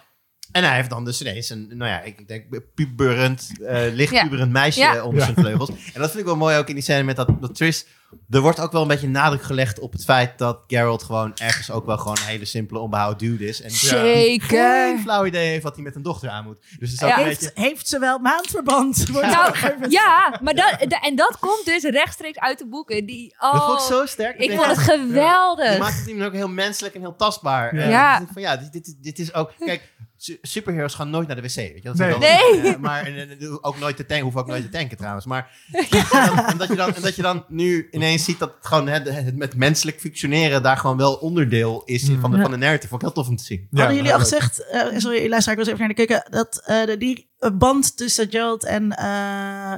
En 0.53 0.65
hij 0.65 0.75
heeft 0.77 0.91
dan 0.91 1.05
dus 1.05 1.21
ineens 1.21 1.51
een, 1.51 1.69
nou 1.75 1.91
ja, 1.91 2.01
ik 2.01 2.29
denk 2.29 2.45
puberend, 2.75 3.51
eh 3.67 3.83
licht 3.93 4.13
Ja. 4.13 4.23
puberend 4.23 4.53
meisje 4.53 4.81
Ja. 4.81 5.03
onder 5.03 5.19
Ja. 5.19 5.25
zijn 5.25 5.37
vleugels. 5.37 5.69
En 5.69 6.01
dat 6.01 6.09
vind 6.11 6.19
ik 6.19 6.25
wel 6.25 6.37
mooi 6.37 6.57
ook 6.59 6.69
in 6.69 6.75
die 6.75 6.83
scène 6.85 7.03
met 7.03 7.17
dat, 7.17 7.29
dat 7.41 7.55
Tris. 7.55 7.87
Er 8.31 8.41
wordt 8.41 8.61
ook 8.61 8.73
wel 8.73 8.83
een 8.83 8.89
beetje 8.89 9.09
nadruk 9.09 9.43
gelegd 9.43 9.79
op 9.79 9.93
het 9.93 10.05
feit 10.05 10.39
dat 10.39 10.61
Geralt 10.67 11.03
gewoon 11.03 11.33
ergens 11.37 11.71
ook 11.71 11.87
wel 11.87 11.99
gewoon 11.99 12.17
een 12.17 12.27
hele 12.27 12.45
simpele, 12.45 12.79
onbehouden 12.81 13.19
dude 13.29 13.47
is. 13.49 13.61
En 13.63 13.71
Zeker. 13.71 14.49
geen 14.49 15.01
flauw 15.01 15.25
idee 15.27 15.49
heeft 15.49 15.63
wat 15.63 15.75
hij 15.75 15.83
met 15.85 15.95
een 15.95 16.03
dochter 16.03 16.29
aan 16.29 16.45
moet. 16.45 16.59
Dus 16.79 16.91
het 16.91 17.01
is 17.01 17.03
ook 17.03 17.09
Ja. 17.09 17.19
een 17.19 17.25
Heeft, 17.25 17.41
beetje... 17.41 17.61
heeft 17.63 17.89
ze 17.89 17.99
wel 17.99 18.19
maandverband? 18.19 19.09
Een 19.09 19.13
Nou, 19.15 19.55
ja, 19.89 20.39
maar 20.43 20.55
dat, 20.55 20.77
da- 20.89 21.01
en 21.01 21.17
dat 21.17 21.37
komt 21.41 21.65
dus 21.65 21.83
rechtstreeks 21.83 22.39
uit 22.39 22.59
de 22.59 22.67
boeken. 22.69 23.07
Die, 23.07 23.35
oh, 23.39 23.53
Dat 23.53 23.65
vond 23.65 23.81
ik 23.81 23.87
zo 23.87 24.07
sterk. 24.07 24.39
ik 24.39 24.51
vond 24.51 24.67
het 24.67 24.77
ja, 24.77 24.83
geweldig. 24.93 25.73
Je 25.73 25.79
maakt 25.79 25.99
het 25.99 26.07
iemand 26.07 26.27
ook 26.27 26.33
heel 26.35 26.49
menselijk 26.49 26.95
en 26.95 27.01
heel 27.01 27.17
tastbaar. 27.17 27.77
Ja. 27.77 27.89
Ja. 27.89 28.27
van, 28.33 28.43
ja, 28.43 28.57
dit, 28.57 28.73
dit, 28.73 28.97
dit 29.03 29.19
is 29.19 29.35
ook... 29.35 29.53
Kijk, 29.59 29.81
su- 29.81 29.91
superheroes 30.43 30.95
gaan 30.95 31.11
nooit 31.11 31.27
naar 31.27 31.37
de 31.37 31.43
wc. 31.43 31.55
Weet 31.55 31.75
je? 31.75 31.81
Dat 31.83 31.97
Nee. 32.19 32.61
eh, 32.61 32.77
maar 32.77 33.07
en, 33.07 33.17
en, 33.41 33.59
ook 33.65 33.79
nooit 33.79 33.97
te 33.97 34.07
tanken. 34.07 34.25
Hoef 34.27 34.37
ook 34.37 34.47
nooit 34.47 34.63
te 34.63 34.69
tanken 34.69 34.97
trouwens. 34.97 35.27
Maar 35.27 35.51
en, 35.73 35.87
dan- 36.11 36.45
en 36.47 36.57
dat, 36.59 36.69
je 36.69 36.75
dan, 36.77 36.95
en 36.95 37.03
dat 37.03 37.17
je 37.17 37.23
dan 37.23 37.45
nu 37.49 37.89
ineens 37.91 38.25
ziet 38.25 38.39
dat 38.39 38.55
het 38.57 38.67
gewoon 38.67 38.89
het, 38.89 39.09
het 39.11 39.37
met 39.37 39.57
menselijk 39.57 40.01
functioneren 40.01 40.63
daar 40.63 40.77
gewoon 40.77 40.97
wel 40.97 41.15
onderdeel 41.15 41.83
is 41.85 42.11
van 42.21 42.31
de, 42.31 42.41
van 42.41 42.51
de 42.51 42.57
narrative. 42.57 42.89
Vond 42.89 43.03
ik 43.03 43.07
heel 43.09 43.17
tof 43.17 43.29
om 43.29 43.37
te 43.37 43.45
zien. 43.45 43.67
Ja, 43.71 43.79
Hadden 43.79 43.97
jullie 43.97 44.13
al 44.13 44.19
gezegd, 44.21 44.67
eh, 44.71 44.81
sorry 44.99 45.29
luisteraar, 45.29 45.59
ik 45.59 45.65
was 45.65 45.75
even 45.75 45.79
naar 45.79 45.89
de 45.89 45.95
kijken, 46.07 46.31
dat 46.31 46.63
eh, 46.65 46.85
de, 46.85 46.97
die 46.97 47.31
band 47.53 47.97
tussen 47.97 48.31
Gerald 48.31 48.65
en, 48.65 48.91
eh 48.97 49.73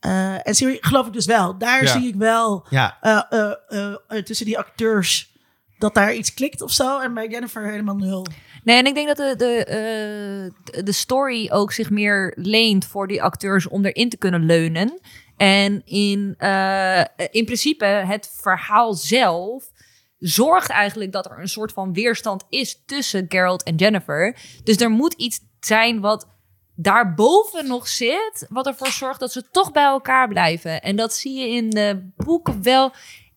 eh 0.00 0.46
en 0.46 0.54
Siri, 0.54 0.78
geloof 0.80 1.06
ik 1.06 1.12
dus 1.12 1.26
wel. 1.26 1.58
Daar 1.58 1.82
Ja. 1.84 1.92
zie 1.92 2.08
ik 2.08 2.14
wel 2.14 2.66
Ja, 2.70 2.96
eh, 3.00 3.22
eh, 3.30 3.52
eh, 3.68 3.94
eh, 4.08 4.22
tussen 4.24 4.46
die 4.46 4.58
acteurs 4.58 5.30
dat 5.78 5.94
daar 5.94 6.14
iets 6.14 6.34
klikt 6.34 6.60
of 6.62 6.72
zo. 6.72 7.00
En 7.00 7.14
bij 7.14 7.28
Jennifer 7.28 7.70
helemaal 7.70 7.96
nul. 7.96 8.26
Nee, 8.62 8.76
en 8.76 8.86
ik 8.86 8.94
denk 8.94 9.06
dat 9.06 9.16
de, 9.16 9.34
de, 9.36 9.64
eh, 9.64 10.84
de- 10.84 10.92
story 10.92 11.50
ook 11.50 11.72
zich 11.72 11.90
meer 11.90 12.32
leent 12.36 12.84
voor 12.84 13.08
die 13.08 13.22
acteurs 13.22 13.68
om 13.68 13.84
erin 13.84 14.08
te 14.08 14.16
kunnen 14.16 14.46
leunen. 14.46 15.00
En 15.36 15.82
in, 15.84 16.34
eh, 16.38 17.04
in 17.30 17.44
principe, 17.44 17.84
het 17.84 18.32
verhaal 18.40 18.94
zelf 18.94 19.70
zorgt 20.18 20.70
eigenlijk 20.70 21.12
dat 21.12 21.26
er 21.26 21.38
een 21.40 21.48
soort 21.48 21.72
van 21.72 21.92
weerstand 21.92 22.44
is 22.48 22.82
tussen 22.86 23.24
Geralt 23.28 23.62
en 23.62 23.74
Jennifer. 23.76 24.36
Dus 24.64 24.76
er 24.76 24.90
moet 24.90 25.12
iets 25.14 25.40
zijn 25.60 26.00
wat 26.00 26.28
daarboven 26.74 27.66
nog 27.66 27.88
zit, 27.88 28.46
wat 28.48 28.66
ervoor 28.66 28.90
zorgt 28.90 29.20
dat 29.20 29.32
ze 29.32 29.50
toch 29.50 29.72
bij 29.72 29.84
elkaar 29.84 30.28
blijven. 30.28 30.82
En 30.82 30.96
dat 30.96 31.14
zie 31.14 31.38
je 31.38 31.48
in 31.48 31.70
de 31.70 32.10
boeken 32.16 32.62
wel. 32.62 32.92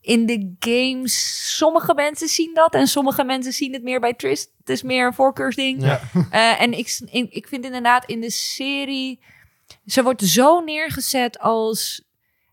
In 0.05 0.25
de 0.25 0.55
games, 0.59 1.55
sommige 1.57 1.93
mensen 1.93 2.27
zien 2.27 2.53
dat 2.53 2.73
en 2.73 2.87
sommige 2.87 3.23
mensen 3.23 3.51
zien 3.53 3.73
het 3.73 3.83
meer 3.83 3.99
bij 3.99 4.13
Trist. 4.13 4.51
Het 4.59 4.69
is 4.69 4.83
meer 4.83 5.05
een 5.05 5.13
voorkeursding. 5.13 5.81
Ja. 5.83 6.01
Eh, 6.31 6.61
en 6.61 6.73
ik, 6.77 6.99
in- 7.05 7.27
ik 7.29 7.47
vind 7.47 7.65
inderdaad 7.65 8.05
in 8.05 8.21
de 8.21 8.31
serie, 8.31 9.19
ze 9.85 10.03
wordt 10.03 10.21
zo 10.23 10.59
neergezet 10.59 11.39
als. 11.39 12.03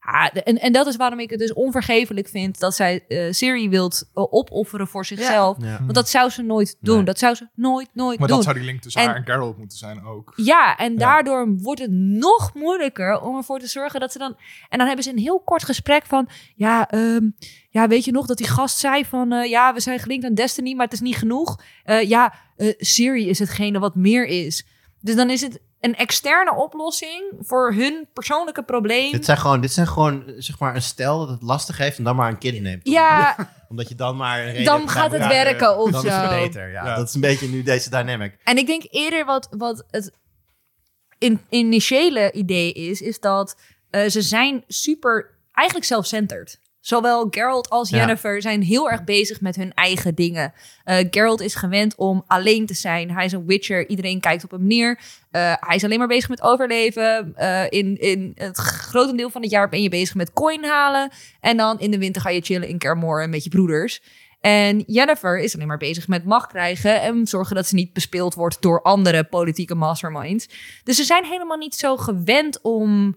Ah, 0.04 0.32
de- 0.32 0.42
en, 0.42 0.60
en 0.60 0.72
dat 0.72 0.86
is 0.86 0.96
waarom 0.96 1.18
ik 1.20 1.30
het 1.30 1.38
dus 1.38 1.52
onvergevelijk 1.52 2.28
vind 2.28 2.58
dat 2.60 2.74
zij 2.74 3.04
eh 3.08 3.32
Siri 3.32 3.68
wilt 3.68 4.10
eh, 4.14 4.32
opofferen 4.32 4.88
voor 4.88 5.04
zichzelf. 5.06 5.56
Ja. 5.60 5.78
Want 5.80 5.94
dat 5.94 6.08
zou 6.08 6.30
ze 6.30 6.42
nooit 6.42 6.76
doen. 6.80 6.96
Nee. 6.96 7.04
Dat 7.04 7.18
zou 7.18 7.34
ze 7.34 7.48
nooit, 7.54 7.88
nooit 7.92 8.18
Maar 8.18 8.28
doen. 8.28 8.36
dat 8.36 8.44
zou 8.46 8.56
die 8.58 8.64
link 8.66 8.80
tussen 8.82 9.00
En- 9.02 9.06
haar 9.08 9.16
en 9.16 9.24
Geralt 9.24 9.58
moeten 9.58 9.78
zijn 9.78 10.04
ook. 10.04 10.32
Ja, 10.36 10.76
en 10.76 10.96
daardoor 10.98 11.48
wordt 11.56 11.80
het 11.80 11.90
nog 11.90 12.54
moeilijker 12.54 13.20
om 13.20 13.36
ervoor 13.36 13.58
te 13.58 13.66
zorgen 13.66 14.00
dat 14.00 14.12
ze 14.12 14.18
dan. 14.18 14.36
En 14.68 14.78
dan 14.78 14.86
hebben 14.86 15.04
ze 15.04 15.10
een 15.10 15.18
heel 15.18 15.40
kort 15.40 15.64
gesprek 15.64 16.06
van. 16.06 16.28
Ja, 16.54 16.90
ehm, 16.90 17.24
ja 17.70 17.88
weet 17.88 18.04
je 18.04 18.12
nog 18.12 18.26
dat 18.26 18.36
die 18.38 18.48
gast 18.48 18.78
zei 18.78 19.04
van. 19.04 19.32
eh, 19.32 19.50
ja, 19.50 19.74
we 19.74 19.80
zijn 19.80 19.98
gelinkt 19.98 20.24
aan 20.24 20.34
Destiny, 20.34 20.74
maar 20.74 20.84
het 20.84 20.94
is 20.94 21.00
niet 21.00 21.16
genoeg. 21.16 21.62
Eh, 21.84 22.08
ja, 22.08 22.34
Siri 22.78 23.28
is 23.28 23.38
hetgene 23.38 23.78
wat 23.78 23.94
meer 23.94 24.26
is. 24.26 24.66
Dus 25.00 25.14
dan 25.14 25.30
is 25.30 25.40
het 25.40 25.60
een 25.82 25.94
externe 25.96 26.54
oplossing 26.54 27.32
voor 27.40 27.72
hun 27.72 28.08
persoonlijke 28.12 28.62
probleem. 28.62 29.12
Dit 29.12 29.24
zijn 29.24 29.38
gewoon, 29.38 29.60
dit 29.60 29.72
zijn 29.72 29.86
gewoon 29.86 30.24
zeg 30.36 30.58
maar, 30.58 30.74
een 30.74 30.82
stel 30.82 31.18
dat 31.18 31.28
het 31.28 31.42
lastig 31.42 31.78
heeft 31.78 31.98
en 31.98 32.04
dan 32.04 32.16
maar 32.16 32.28
een 32.28 32.38
kind 32.38 32.60
neemt. 32.60 32.88
Ja, 32.88 33.36
Omdat 33.68 33.88
je 33.88 33.94
dan 33.94 34.16
maar 34.16 34.38
een 34.38 34.46
reden 34.50 34.64
dan 34.64 34.78
hebt 34.78 34.90
gaat 34.90 35.12
het 35.12 35.26
werken 35.26 35.78
of 35.78 35.90
Dan 35.90 36.04
is 36.04 36.12
het 36.12 36.22
zo. 36.22 36.28
beter, 36.28 36.70
ja. 36.70 36.84
Ja. 36.84 36.94
Dat 36.96 37.08
is 37.08 37.14
een 37.14 37.20
beetje 37.20 37.48
nu 37.48 37.62
deze 37.62 37.90
dynamic. 37.90 38.36
En 38.44 38.56
ik 38.56 38.66
denk 38.66 38.82
eerder 38.90 39.24
wat, 39.24 39.48
wat 39.50 39.84
het 39.90 40.12
in, 41.18 41.40
initiële 41.48 42.32
idee 42.32 42.72
is, 42.72 43.00
is 43.00 43.20
dat 43.20 43.56
eh, 43.90 44.08
ze 44.08 44.22
zijn 44.22 44.64
super, 44.68 45.38
eigenlijk 45.52 45.86
self-centered. 45.86 46.60
Zowel 46.82 47.26
Geralt 47.30 47.70
als 47.70 47.90
Ja. 47.90 47.98
Jennifer 47.98 48.42
zijn 48.42 48.62
heel 48.62 48.90
erg 48.90 49.04
bezig 49.04 49.40
met 49.40 49.56
hun 49.56 49.74
eigen 49.74 50.14
dingen. 50.14 50.52
Eh 50.84 51.06
Geralt 51.10 51.40
is 51.40 51.54
gewend 51.54 51.94
om 51.94 52.24
alleen 52.26 52.66
te 52.66 52.74
zijn. 52.74 53.10
Hij 53.10 53.24
is 53.24 53.32
een 53.32 53.46
witcher. 53.46 53.88
Iedereen 53.88 54.20
kijkt 54.20 54.44
op 54.44 54.50
hem 54.50 54.66
neer. 54.66 55.00
Eh, 55.30 55.52
hij 55.60 55.76
is 55.76 55.84
alleen 55.84 55.98
maar 55.98 56.08
bezig 56.08 56.28
met 56.28 56.42
overleven. 56.42 57.32
Eh, 57.34 57.64
in, 57.68 58.00
in 58.00 58.32
het 58.34 58.56
grote 58.58 59.14
deel 59.14 59.30
van 59.30 59.42
het 59.42 59.50
jaar 59.50 59.68
ben 59.68 59.82
je 59.82 59.88
bezig 59.88 60.14
met 60.14 60.32
coin 60.32 60.64
halen. 60.64 61.10
En 61.40 61.56
dan 61.56 61.80
in 61.80 61.90
de 61.90 61.98
winter 61.98 62.22
ga 62.22 62.30
je 62.30 62.40
chillen 62.40 62.68
in 62.68 62.78
Kermor 62.78 63.28
met 63.28 63.44
je 63.44 63.50
broeders. 63.50 64.02
En 64.40 64.84
Jennifer 64.86 65.38
is 65.38 65.54
alleen 65.54 65.66
maar 65.66 65.78
bezig 65.78 66.08
met 66.08 66.24
macht 66.24 66.46
krijgen 66.46 67.00
en 67.00 67.26
zorgen 67.26 67.56
dat 67.56 67.66
ze 67.66 67.74
niet 67.74 67.92
bespeeld 67.92 68.34
wordt 68.34 68.62
door 68.62 68.82
andere 68.82 69.24
politieke 69.24 69.74
masterminds. 69.74 70.48
Dus 70.84 70.96
ze 70.96 71.04
zijn 71.04 71.24
helemaal 71.24 71.56
niet 71.56 71.74
zo 71.74 71.96
gewend 71.96 72.60
om 72.62 73.16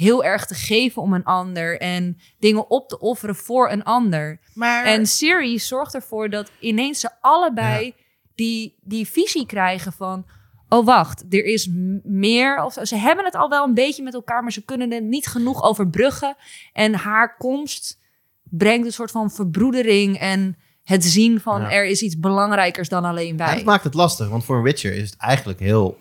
heel 0.00 0.24
erg 0.24 0.46
te 0.46 0.54
geven 0.54 1.02
om 1.02 1.12
een 1.12 1.24
ander 1.24 1.80
en 1.80 2.18
dingen 2.38 2.70
op 2.70 2.88
te 2.88 2.98
offeren 2.98 3.34
voor 3.36 3.70
een 3.70 3.82
ander. 3.84 4.40
Maar 4.54 4.84
En 4.84 5.06
Siri 5.06 5.58
zorgt 5.58 5.94
ervoor 5.94 6.30
dat 6.30 6.50
ineens 6.60 7.00
ze 7.00 7.08
allebei 7.20 7.94
die, 8.34 8.76
die 8.80 9.06
visie 9.08 9.46
krijgen 9.46 9.92
van... 9.92 10.26
Oh, 10.68 10.86
wacht, 10.86 11.24
er 11.30 11.44
is 11.44 11.68
meer. 12.02 12.64
Of, 12.64 12.76
ze 12.82 12.96
hebben 12.96 13.24
het 13.24 13.34
al 13.34 13.48
wel 13.48 13.64
een 13.64 13.74
beetje 13.74 14.02
met 14.02 14.14
elkaar, 14.14 14.42
maar 14.42 14.52
ze 14.52 14.64
kunnen 14.64 14.90
het 14.90 15.04
niet 15.04 15.26
genoeg 15.26 15.62
overbruggen. 15.62 16.36
En 16.72 16.94
haar 16.94 17.36
komst 17.36 17.98
brengt 18.42 18.86
een 18.86 18.92
soort 18.92 19.10
van 19.10 19.30
verbroedering 19.30 20.18
en 20.18 20.56
het 20.82 21.04
zien 21.04 21.40
van 21.40 21.60
Ja. 21.60 21.70
er 21.72 21.84
is 21.86 22.02
iets 22.02 22.18
belangrijkers 22.18 22.88
dan 22.88 23.04
alleen 23.04 23.36
Ja, 23.36 23.44
wij. 23.46 23.54
dat 23.54 23.64
maakt 23.64 23.84
het 23.84 23.94
lastig, 23.94 24.28
want 24.28 24.44
voor 24.44 24.56
een 24.56 24.62
Witcher 24.62 24.92
is 24.94 25.10
het 25.10 25.18
eigenlijk 25.18 25.58
heel 25.60 25.96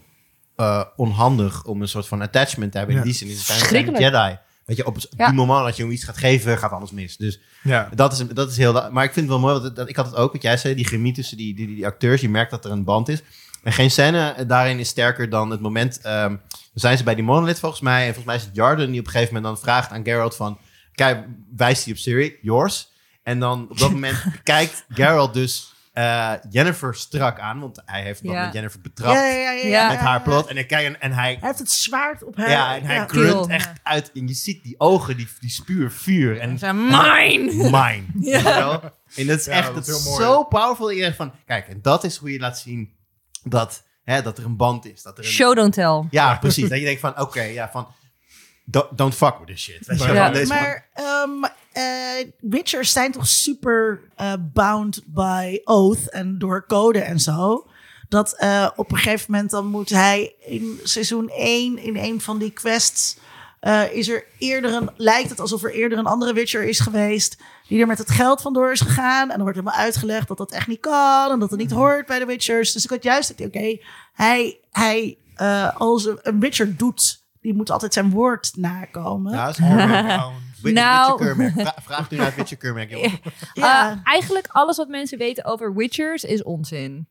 eh, 0.59 0.83
onhandig 0.95 1.63
om 1.65 1.81
een 1.81 1.87
soort 1.87 2.07
van 2.07 2.21
attachment 2.21 2.71
te 2.71 2.77
hebben. 2.77 2.95
In 2.95 3.01
die 3.01 3.13
zin 3.13 3.27
is 3.27 3.39
het 3.39 3.49
eigenlijk 3.49 3.87
een. 3.87 3.99
Jedi. 4.03 4.37
Weet 4.65 4.77
je, 4.77 4.85
op 4.85 4.95
het 4.95 5.07
Ja. 5.17 5.25
die 5.25 5.35
moment 5.35 5.65
dat 5.65 5.75
je 5.77 5.83
hem 5.83 5.91
iets 5.91 6.03
gaat 6.03 6.17
geven, 6.17 6.57
gaat 6.57 6.71
alles 6.71 6.91
mis. 6.91 7.17
Dus 7.17 7.39
Ja. 7.63 7.89
dat 7.95 8.13
is, 8.13 8.27
dat 8.27 8.51
is 8.51 8.57
heel... 8.57 8.73
Maar 8.91 9.03
ik 9.03 9.13
vind 9.13 9.29
het 9.29 9.39
wel 9.39 9.39
mooi, 9.39 9.59
want 9.59 9.75
dat, 9.75 9.89
ik 9.89 9.95
had 9.95 10.05
het 10.05 10.15
ook, 10.15 10.31
wat 10.33 10.41
jij 10.41 10.57
zei, 10.57 10.75
die 10.75 10.85
chemie 10.85 11.13
tussen 11.13 11.37
die, 11.37 11.55
die, 11.55 11.65
die, 11.65 11.75
die 11.75 11.85
acteurs. 11.85 12.21
Je 12.21 12.29
merkt 12.29 12.51
dat 12.51 12.65
er 12.65 12.71
een 12.71 12.83
band 12.83 13.09
is. 13.09 13.21
En 13.63 13.73
geen 13.73 13.91
scène 13.91 14.45
daarin 14.47 14.79
is 14.79 14.87
sterker 14.89 15.29
dan 15.29 15.49
het 15.49 15.59
moment... 15.59 16.01
ehm, 16.01 16.29
dan 16.29 16.39
zijn 16.73 16.97
ze 16.97 17.03
bij 17.03 17.15
die 17.15 17.23
monolith 17.23 17.59
volgens 17.59 17.81
mij. 17.81 17.99
En 17.99 18.05
volgens 18.05 18.25
mij 18.25 18.35
is 18.35 18.43
het 18.43 18.55
Jarden 18.55 18.91
die 18.91 18.99
op 18.99 19.05
een 19.05 19.11
gegeven 19.11 19.33
moment 19.33 19.53
dan 19.53 19.63
vraagt 19.63 19.91
aan 19.91 20.03
Geralt 20.03 20.35
van... 20.35 20.57
Kijk, 20.93 21.25
wijst 21.55 21.83
hij 21.83 21.93
op 21.93 21.99
Siri, 21.99 22.37
yours. 22.41 22.89
En 23.23 23.39
dan 23.39 23.67
op 23.69 23.77
dat 23.77 23.91
moment 23.97 24.17
kijkt 24.43 24.85
Geralt 24.89 25.33
dus 25.33 25.73
eh, 25.99 26.33
Jennifer 26.49 26.95
strak 26.95 27.39
aan. 27.39 27.59
Want 27.59 27.81
hij 27.85 28.01
heeft 28.01 28.19
Ja. 28.23 28.27
moment 28.31 28.53
Jennifer 28.53 28.81
betrapt 28.81 29.13
Ja, 29.17 29.25
ja, 29.25 29.37
ja, 29.37 29.51
ja, 29.51 29.67
Ja. 29.67 29.87
met 29.87 29.97
haar 29.97 30.17
ja. 30.17 30.19
plot. 30.23 30.47
En, 30.47 30.55
hij 30.55 30.65
kijkt 30.65 30.85
en, 30.93 31.01
en 31.01 31.11
hij... 31.11 31.31
Hij 31.39 31.47
heeft 31.47 31.59
het 31.59 31.71
zwaard 31.71 32.23
op 32.23 32.37
haar. 32.37 32.49
Ja, 32.49 32.75
en 32.75 32.83
hij 32.85 32.95
ja. 32.95 33.05
grunt 33.07 33.47
echt 33.47 33.69
uit. 33.83 34.11
En 34.11 34.27
je 34.27 34.33
ziet 34.33 34.63
die 34.63 34.75
ogen, 34.79 35.17
die, 35.17 35.27
die 35.39 35.49
spuur 35.49 35.91
vuur. 35.91 36.39
En 36.39 36.57
Zijn 36.59 36.85
mine! 36.85 37.51
mine. 37.77 38.03
Weet 38.13 38.41
je 38.41 38.43
wel? 38.43 38.81
En 39.15 39.27
dat 39.27 39.39
is 39.39 39.45
Ja, 39.45 39.51
echt 39.51 39.73
dat 39.73 39.87
is 39.87 40.15
zo 40.15 40.43
powerful. 40.43 40.89
Je 40.89 41.01
denkt 41.01 41.15
van, 41.17 41.31
kijk, 41.45 41.67
en 41.67 41.79
dat 41.81 42.03
is 42.03 42.17
hoe 42.17 42.31
je 42.31 42.39
laat 42.39 42.59
zien 42.59 42.93
dat, 43.43 43.83
hè, 44.03 44.21
dat 44.21 44.37
er 44.37 44.45
een 44.45 44.57
band 44.57 44.85
is. 44.85 45.01
Dat 45.01 45.17
er 45.17 45.23
een, 45.23 45.29
Show 45.29 45.55
don't 45.55 45.73
tell. 45.73 46.07
ja, 46.09 46.37
precies. 46.37 46.69
Dat 46.69 46.79
je 46.79 46.85
denkt 46.85 47.01
van, 47.01 47.19
oké, 47.19 47.41
ja, 47.41 47.69
van, 47.71 47.87
don't, 48.65 48.97
don't 48.97 49.15
fuck 49.15 49.37
with 49.37 49.47
this 49.47 49.61
shit. 49.61 49.85
Weet 49.85 49.99
je 49.99 50.05
wel, 50.05 50.13
Ja. 50.15 50.23
van 50.23 50.33
deze 50.33 50.53
Maar 50.53 50.87
ehm 50.93 51.43
eh, 51.43 51.49
Witchers 52.39 52.91
zijn 52.91 53.11
toch 53.11 53.27
super 53.27 54.01
eh, 54.15 54.33
bound 54.53 55.01
by 55.05 55.59
oath 55.63 56.09
en 56.09 56.37
door 56.39 56.65
code 56.67 56.99
en 56.99 57.19
zo. 57.19 57.67
Dat 58.09 58.33
eh, 58.37 58.69
op 58.75 58.91
een 58.91 58.97
gegeven 58.97 59.31
moment 59.31 59.51
dan 59.51 59.65
moet 59.65 59.89
hij 59.89 60.33
in 60.39 60.79
seizoen 60.83 61.29
1 61.29 61.77
in 61.77 61.97
een 61.97 62.21
van 62.21 62.37
die 62.37 62.51
quests. 62.51 63.17
eh, 63.59 63.93
is 63.93 64.07
er 64.09 64.25
eerder 64.37 64.73
een, 64.73 64.89
lijkt 64.97 65.29
het 65.29 65.39
alsof 65.39 65.63
er 65.63 65.73
eerder 65.73 65.97
een 65.97 66.05
andere 66.05 66.33
Witcher 66.33 66.63
is 66.63 66.79
geweest. 66.79 67.37
Die 67.67 67.81
er 67.81 67.87
met 67.87 67.97
het 67.97 68.09
geld 68.11 68.41
vandoor 68.41 68.71
is 68.71 68.81
gegaan. 68.81 69.21
En 69.21 69.27
dan 69.35 69.41
wordt 69.41 69.57
helemaal 69.57 69.79
uitgelegd 69.79 70.27
dat 70.27 70.37
dat 70.37 70.51
echt 70.51 70.67
niet 70.67 70.79
kan. 70.79 71.31
En 71.31 71.39
dat 71.39 71.49
het 71.49 71.59
niet 71.59 71.71
hoort 71.71 72.05
bij 72.05 72.19
de 72.19 72.25
Witchers. 72.25 72.71
Dus 72.71 72.83
ik 72.83 72.89
had 72.89 73.03
juist 73.03 73.29
het, 73.29 73.41
oké, 73.41 73.77
hij, 74.13 74.59
hij 74.71 75.17
eh, 75.35 75.75
als 75.75 76.05
een- 76.05 76.39
Witcher 76.39 76.75
doet, 76.77 77.23
die 77.41 77.53
moet 77.53 77.71
altijd 77.71 77.93
zijn 77.93 78.09
woord 78.09 78.51
nakomen. 78.55 79.33
Ja, 79.33 79.45
dat 79.45 79.57
is 79.57 79.63
Nou. 80.61 81.09
Witcher 81.17 81.25
keurmerk. 81.35 81.53
Vra- 81.53 81.81
Vraag 81.93 82.09
nu 82.09 82.17
naar 82.17 82.33
Witcher 82.35 82.57
keurmerk. 82.57 82.89
Ja. 82.89 83.91
Uh, 83.93 83.97
eigenlijk 84.03 84.47
alles 84.49 84.77
wat 84.77 84.87
mensen 84.87 85.17
weten 85.17 85.45
over 85.45 85.75
Witchers 85.75 86.23
is 86.23 86.43
onzin. 86.43 87.07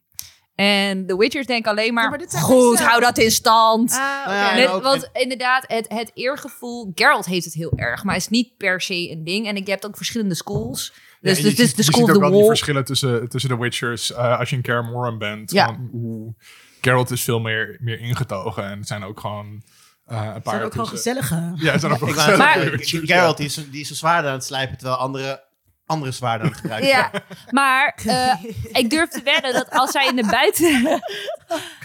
En 0.55 1.07
de 1.07 1.16
Witchers 1.16 1.47
denken 1.47 1.70
alleen 1.70 1.95
maar, 1.95 2.20
Ja, 2.31 2.39
goed, 2.41 2.69
mensen- 2.69 2.87
hou 2.87 3.01
dat 3.01 3.19
in 3.19 3.31
stand. 3.31 3.93
Ah, 3.93 4.27
Nou 4.57 4.69
ook- 4.69 4.83
want 4.83 5.11
inderdaad, 5.12 5.65
het, 5.66 5.87
het 5.89 6.11
eergevoel, 6.15 6.93
Geralt 6.95 7.27
heeft 7.27 7.45
het 7.45 7.55
heel 7.55 7.73
erg, 7.77 8.05
maar 8.05 8.15
het 8.15 8.23
is 8.23 8.29
niet 8.29 8.57
per 8.57 8.81
se 8.81 9.11
een 9.11 9.25
ding. 9.25 9.47
En 9.47 9.57
ik 9.57 9.66
heb 9.66 9.85
ook 9.85 9.97
verschillende 9.97 10.35
schools. 10.35 10.93
Dus, 10.93 10.93
Ja, 11.20 11.29
dus, 11.29 11.37
je 11.39 11.43
dus 11.43 11.57
ziet- 11.69 11.77
de 11.77 11.77
je 11.77 11.83
School 11.83 12.01
ziet 12.07 12.16
of 12.16 12.23
ook 12.23 12.31
wel 12.31 12.39
die 12.39 12.47
verschillen 12.49 12.85
tussen, 12.85 13.29
tussen 13.29 13.51
de 13.51 13.57
Witchers 13.57 14.12
eh, 14.12 14.39
als 14.39 14.51
je 14.51 14.57
in 14.57 14.62
Kaer 14.62 14.85
Morhen 14.85 15.19
bent. 15.19 15.51
Ja. 15.51 15.65
Van 15.66 15.89
hoe 15.93 16.35
Geralt 16.81 17.11
is 17.11 17.23
veel 17.23 17.41
meer, 17.41 17.77
meer 17.81 18.01
ingetogen. 18.01 18.65
En 18.65 18.79
er 18.79 18.87
zijn 18.87 19.05
ook 19.05 19.20
gewoon 19.20 19.62
eh, 20.09 20.33
een 20.35 20.43
paar... 20.43 20.55
zijn 20.55 20.65
ook 20.65 20.73
gewoon 20.73 20.89
tussen- 20.91 21.15
gezellige. 21.15 21.53
Ja, 21.67 21.79
zijn 21.79 21.93
ook 21.93 21.99
wel 22.01 22.09
gezellige 22.09 23.07
Geralt 23.07 23.37
die 23.37 23.47
is, 23.47 23.55
die 23.55 23.81
is 23.81 23.87
zijn 23.87 23.99
zwaarden 23.99 24.31
aan 24.31 24.37
het 24.37 24.45
slijpen, 24.47 24.77
terwijl 24.79 24.99
andere, 24.99 25.45
andere 25.87 26.13
zwaarden 26.13 26.47
aan 26.47 26.53
het 26.53 26.61
gebruiken 26.63 26.89
Ja, 26.91 27.11
maar 27.51 27.99
eh, 28.07 28.35
ik 28.83 28.91
durf 28.91 29.09
te 29.09 29.23
wedden 29.23 29.53
dat 29.53 29.71
als 29.71 29.91
zij 29.91 30.07
in 30.07 30.17
de 30.17 30.27
buiten... 30.31 31.03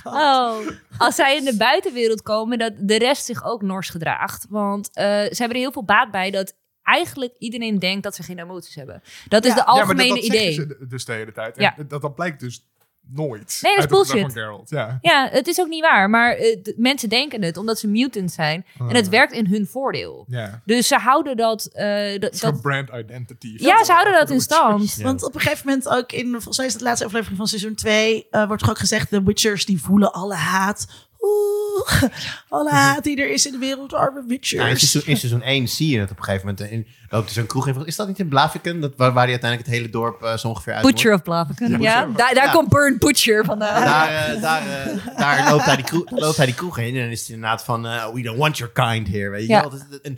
Oh, 0.03 0.57
als 0.97 1.15
zij 1.15 1.35
in 1.37 1.45
de 1.45 1.57
buitenwereld 1.57 2.21
komen, 2.21 2.57
dat 2.57 2.73
de 2.77 2.97
rest 2.97 3.25
zich 3.25 3.43
ook 3.45 3.61
nors 3.61 3.89
gedraagt. 3.89 4.45
Want 4.49 4.89
eh, 4.93 5.05
ze 5.05 5.35
hebben 5.37 5.49
er 5.57 5.63
heel 5.63 5.71
veel 5.71 5.83
baat 5.85 6.11
bij 6.11 6.31
dat 6.31 6.53
eigenlijk 6.83 7.35
iedereen 7.37 7.79
denkt 7.79 8.03
dat 8.03 8.15
ze 8.15 8.23
geen 8.23 8.39
emoties 8.39 8.75
hebben. 8.75 9.01
Dat 9.27 9.45
is 9.45 9.53
Ja. 9.53 9.55
de 9.55 9.61
Ja, 9.65 9.65
maar 9.65 9.75
dat- 9.75 9.89
algemene 9.97 10.15
dat 10.15 10.23
idee. 10.23 10.53
ze 10.53 10.85
dus 10.89 11.05
de 11.05 11.13
hele 11.13 11.31
tijd. 11.31 11.57
En 11.57 11.63
Ja. 11.63 11.75
dat, 11.87 12.01
dat 12.01 12.15
blijkt 12.15 12.39
dus 12.39 12.65
nooit. 13.09 13.59
Nee, 13.61 13.75
dat 13.75 13.83
is 13.83 13.89
bullshit. 13.89 14.31
Geralt. 14.31 14.69
Ja. 14.69 14.97
Ja, 15.01 15.29
het 15.31 15.47
is 15.47 15.59
ook 15.59 15.67
niet 15.67 15.81
waar. 15.81 16.09
Maar 16.09 16.31
eh, 16.33 16.57
mensen 16.75 17.09
denken 17.09 17.41
het 17.43 17.57
omdat 17.57 17.79
ze 17.79 17.87
mutants 17.87 18.33
zijn. 18.33 18.65
En 18.79 18.95
het 18.95 19.05
Ah. 19.05 19.11
werkt 19.11 19.33
in 19.33 19.45
hun 19.47 19.67
voordeel. 19.67 20.25
Ja. 20.27 20.61
Dus 20.65 20.87
ze 20.87 20.95
houden 20.95 21.37
dat... 21.37 21.65
eh, 21.65 22.19
dat, 22.19 22.61
brand 22.61 22.89
identity. 22.93 23.55
ja, 23.57 23.83
ze 23.83 23.91
houden 23.91 24.13
dat 24.13 24.29
in 24.29 24.41
stand. 24.41 24.93
Ja. 24.97 25.03
Want 25.03 25.23
op 25.23 25.35
een 25.35 25.41
gegeven 25.41 25.67
moment 25.67 25.89
ook 25.89 26.11
in, 26.11 26.31
volgens 26.31 26.57
mij 26.57 26.65
is 26.65 26.71
het 26.73 26.81
de 26.81 26.87
laatste 26.87 27.05
aflevering 27.05 27.37
van 27.37 27.47
seizoen 27.47 27.75
2, 27.75 28.27
eh, 28.31 28.47
wordt 28.47 28.61
er 28.63 28.69
ook 28.69 28.77
gezegd, 28.79 29.09
de 29.09 29.23
Witchers 29.23 29.65
die 29.65 29.81
voelen 29.81 30.13
alle 30.13 30.35
haat. 30.35 30.87
Oeh, 31.25 32.03
alle 32.49 32.69
haat 32.71 33.03
die 33.03 33.21
er 33.21 33.29
is 33.31 33.45
in 33.45 33.51
de 33.51 33.57
wereld, 33.57 33.93
arme 33.93 34.23
Witchers. 34.27 34.61
Ja, 34.63 34.67
in, 34.67 34.77
seizoen, 34.77 35.01
in 35.05 35.17
seizoen 35.17 35.41
1 35.41 35.67
zie 35.67 35.89
je 35.89 35.99
het 35.99 36.11
op 36.11 36.17
een 36.17 36.23
gegeven 36.23 36.47
moment. 36.47 36.71
In, 36.71 36.87
loopt 37.09 37.27
er 37.27 37.33
zo'n 37.33 37.45
kroeg 37.45 37.67
in. 37.67 37.85
Is 37.85 37.95
dat 37.95 38.07
niet 38.07 38.19
in 38.19 38.27
Blaviken? 38.27 38.79
Dat, 38.81 38.93
waar, 38.97 39.13
waar 39.13 39.23
hij 39.23 39.31
uiteindelijk 39.31 39.69
het 39.69 39.79
hele 39.79 39.89
dorp 39.91 40.21
eh, 40.23 40.37
zo 40.37 40.47
ongeveer 40.47 40.73
uit 40.73 40.85
Butcher 40.85 41.13
of 41.13 41.21
Blaviken. 41.23 41.81
Ja, 41.81 42.05
daar, 42.05 42.33
daar 42.33 42.45
Ja. 42.45 42.51
komt 42.51 42.69
Burn 42.69 42.97
Butcher 42.97 43.45
vandaan. 43.45 43.81
Daar, 43.85 44.09
eh, 44.35 44.41
daar, 44.41 44.61
eh, 44.85 45.17
daar 45.17 45.51
loopt, 45.51 45.65
hij 45.65 45.75
die 45.75 45.85
kroeg, 45.85 46.11
loopt 46.11 46.37
hij 46.37 46.45
die 46.45 46.55
kroeg 46.55 46.75
heen. 46.75 46.95
En 46.95 47.01
dan 47.01 47.09
is 47.11 47.19
het 47.19 47.29
inderdaad 47.29 47.63
van... 47.63 47.81
we 48.13 48.21
don't 48.21 48.37
want 48.37 48.57
your 48.57 48.73
kind 48.73 49.07
here. 49.07 49.29
Weet 49.29 49.41
je 49.41 49.47
Ja. 49.47 49.61
wel? 49.69 49.79
En, 50.01 50.17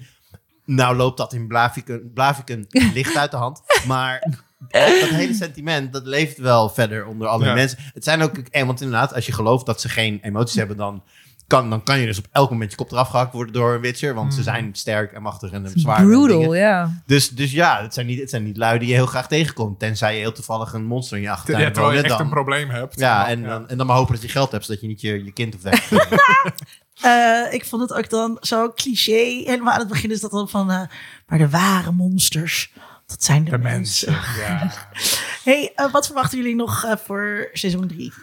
nou 0.66 0.96
loopt 0.96 1.18
dat 1.18 1.34
in 1.34 1.48
Blaviken, 1.48 2.12
Blaviken 2.14 2.66
licht 2.94 3.16
uit 3.18 3.32
de 3.32 3.38
hand. 3.38 3.62
Maar 3.88 4.28
dat 4.70 5.10
hele 5.10 5.34
sentiment, 5.34 5.94
dat 5.94 6.06
leeft 6.06 6.38
wel 6.38 6.70
verder 6.70 7.06
onder 7.06 7.46
Ja. 7.46 7.54
mensen. 7.54 7.78
Het 7.94 8.04
zijn 8.04 8.22
ook... 8.22 8.32
Want 8.52 8.82
inderdaad, 8.82 9.14
als 9.14 9.26
je 9.26 9.32
gelooft 9.32 9.66
dat 9.66 9.82
ze 9.82 9.90
geen 9.90 10.20
emoties 10.22 10.56
hebben... 10.56 10.78
dan 10.78 11.04
kan, 11.48 11.70
dan 11.70 11.84
kan 11.84 12.00
je 12.00 12.06
dus 12.06 12.18
op 12.18 12.28
elk 12.32 12.50
moment 12.50 12.72
je 12.72 12.78
kop 12.78 12.92
eraf 12.92 13.10
gehakt 13.10 13.34
worden 13.34 13.54
door 13.54 13.74
een 13.74 13.82
Witcher. 13.82 14.14
Want 14.14 14.34
ze 14.34 14.44
zijn 14.44 14.70
sterk 14.76 15.12
en 15.12 15.22
machtig 15.22 15.52
en 15.52 15.72
zwaar. 15.76 16.04
Brutal, 16.06 16.56
ja. 16.56 17.02
Dus, 17.06 17.30
dus 17.30 17.52
ja, 17.52 17.82
het 17.82 17.94
zijn, 17.94 18.06
niet, 18.06 18.20
het 18.20 18.30
zijn 18.30 18.44
niet 18.44 18.58
lui 18.58 18.80
die 18.80 18.88
je 18.88 18.94
heel 18.94 19.06
graag 19.06 19.28
tegenkomt. 19.28 19.80
Tenzij 19.80 20.14
je 20.14 20.20
heel 20.20 20.32
toevallig 20.32 20.74
een 20.74 20.86
monster 20.86 21.16
in 21.18 21.22
je 21.24 21.28
Ja, 21.30 21.34
achtertuin 21.34 21.74
terwijl 21.74 21.94
je 21.94 22.00
echt 22.00 22.10
dan- 22.10 22.22
een 22.22 22.30
probleem 22.30 22.70
hebt. 22.70 23.00
Ja, 23.00 23.28
en, 23.28 23.44
Dan, 23.44 23.68
en 23.70 23.78
dan 23.78 23.88
maar 23.88 23.96
hopen 23.96 24.14
dat 24.14 24.22
je 24.24 24.30
geld 24.30 24.52
hebt, 24.52 24.66
zodat 24.66 24.82
je 24.82 24.88
niet 24.88 25.02
je, 25.02 25.24
je 25.26 25.32
kind 25.32 25.54
hoeft 25.54 25.64
weg 25.64 25.92
Eh, 27.02 27.54
ik 27.54 27.66
vond 27.66 27.82
het 27.82 27.94
ook 27.94 28.10
dan 28.10 28.38
zo 28.42 28.72
cliché. 28.76 29.12
Helemaal 29.46 29.74
aan 29.74 29.80
het 29.80 29.88
begin 29.88 30.12
is 30.12 30.20
dat 30.22 30.32
dan 30.32 30.50
van, 30.50 30.72
eh, 30.72 30.82
maar 31.28 31.38
de 31.38 31.50
ware 31.50 31.92
monsters, 31.92 32.72
dat 33.06 33.24
zijn 33.24 33.44
de, 33.44 33.50
De 33.52 33.58
mensen. 33.58 34.12
mensen. 34.12 34.42
Ja. 34.42 34.72
Hey, 35.44 35.72
eh, 35.76 35.92
wat 35.92 36.06
verwachten 36.06 36.38
jullie 36.38 36.56
nog 36.56 36.84
eh, 36.84 36.96
voor 37.04 37.50
seizoen 37.54 37.88
3? 37.88 38.14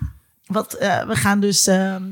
Wat, 0.47 0.73
eh, 0.75 1.07
we 1.07 1.17
gaan 1.17 1.41
dus 1.41 1.67
ehm, 1.67 2.03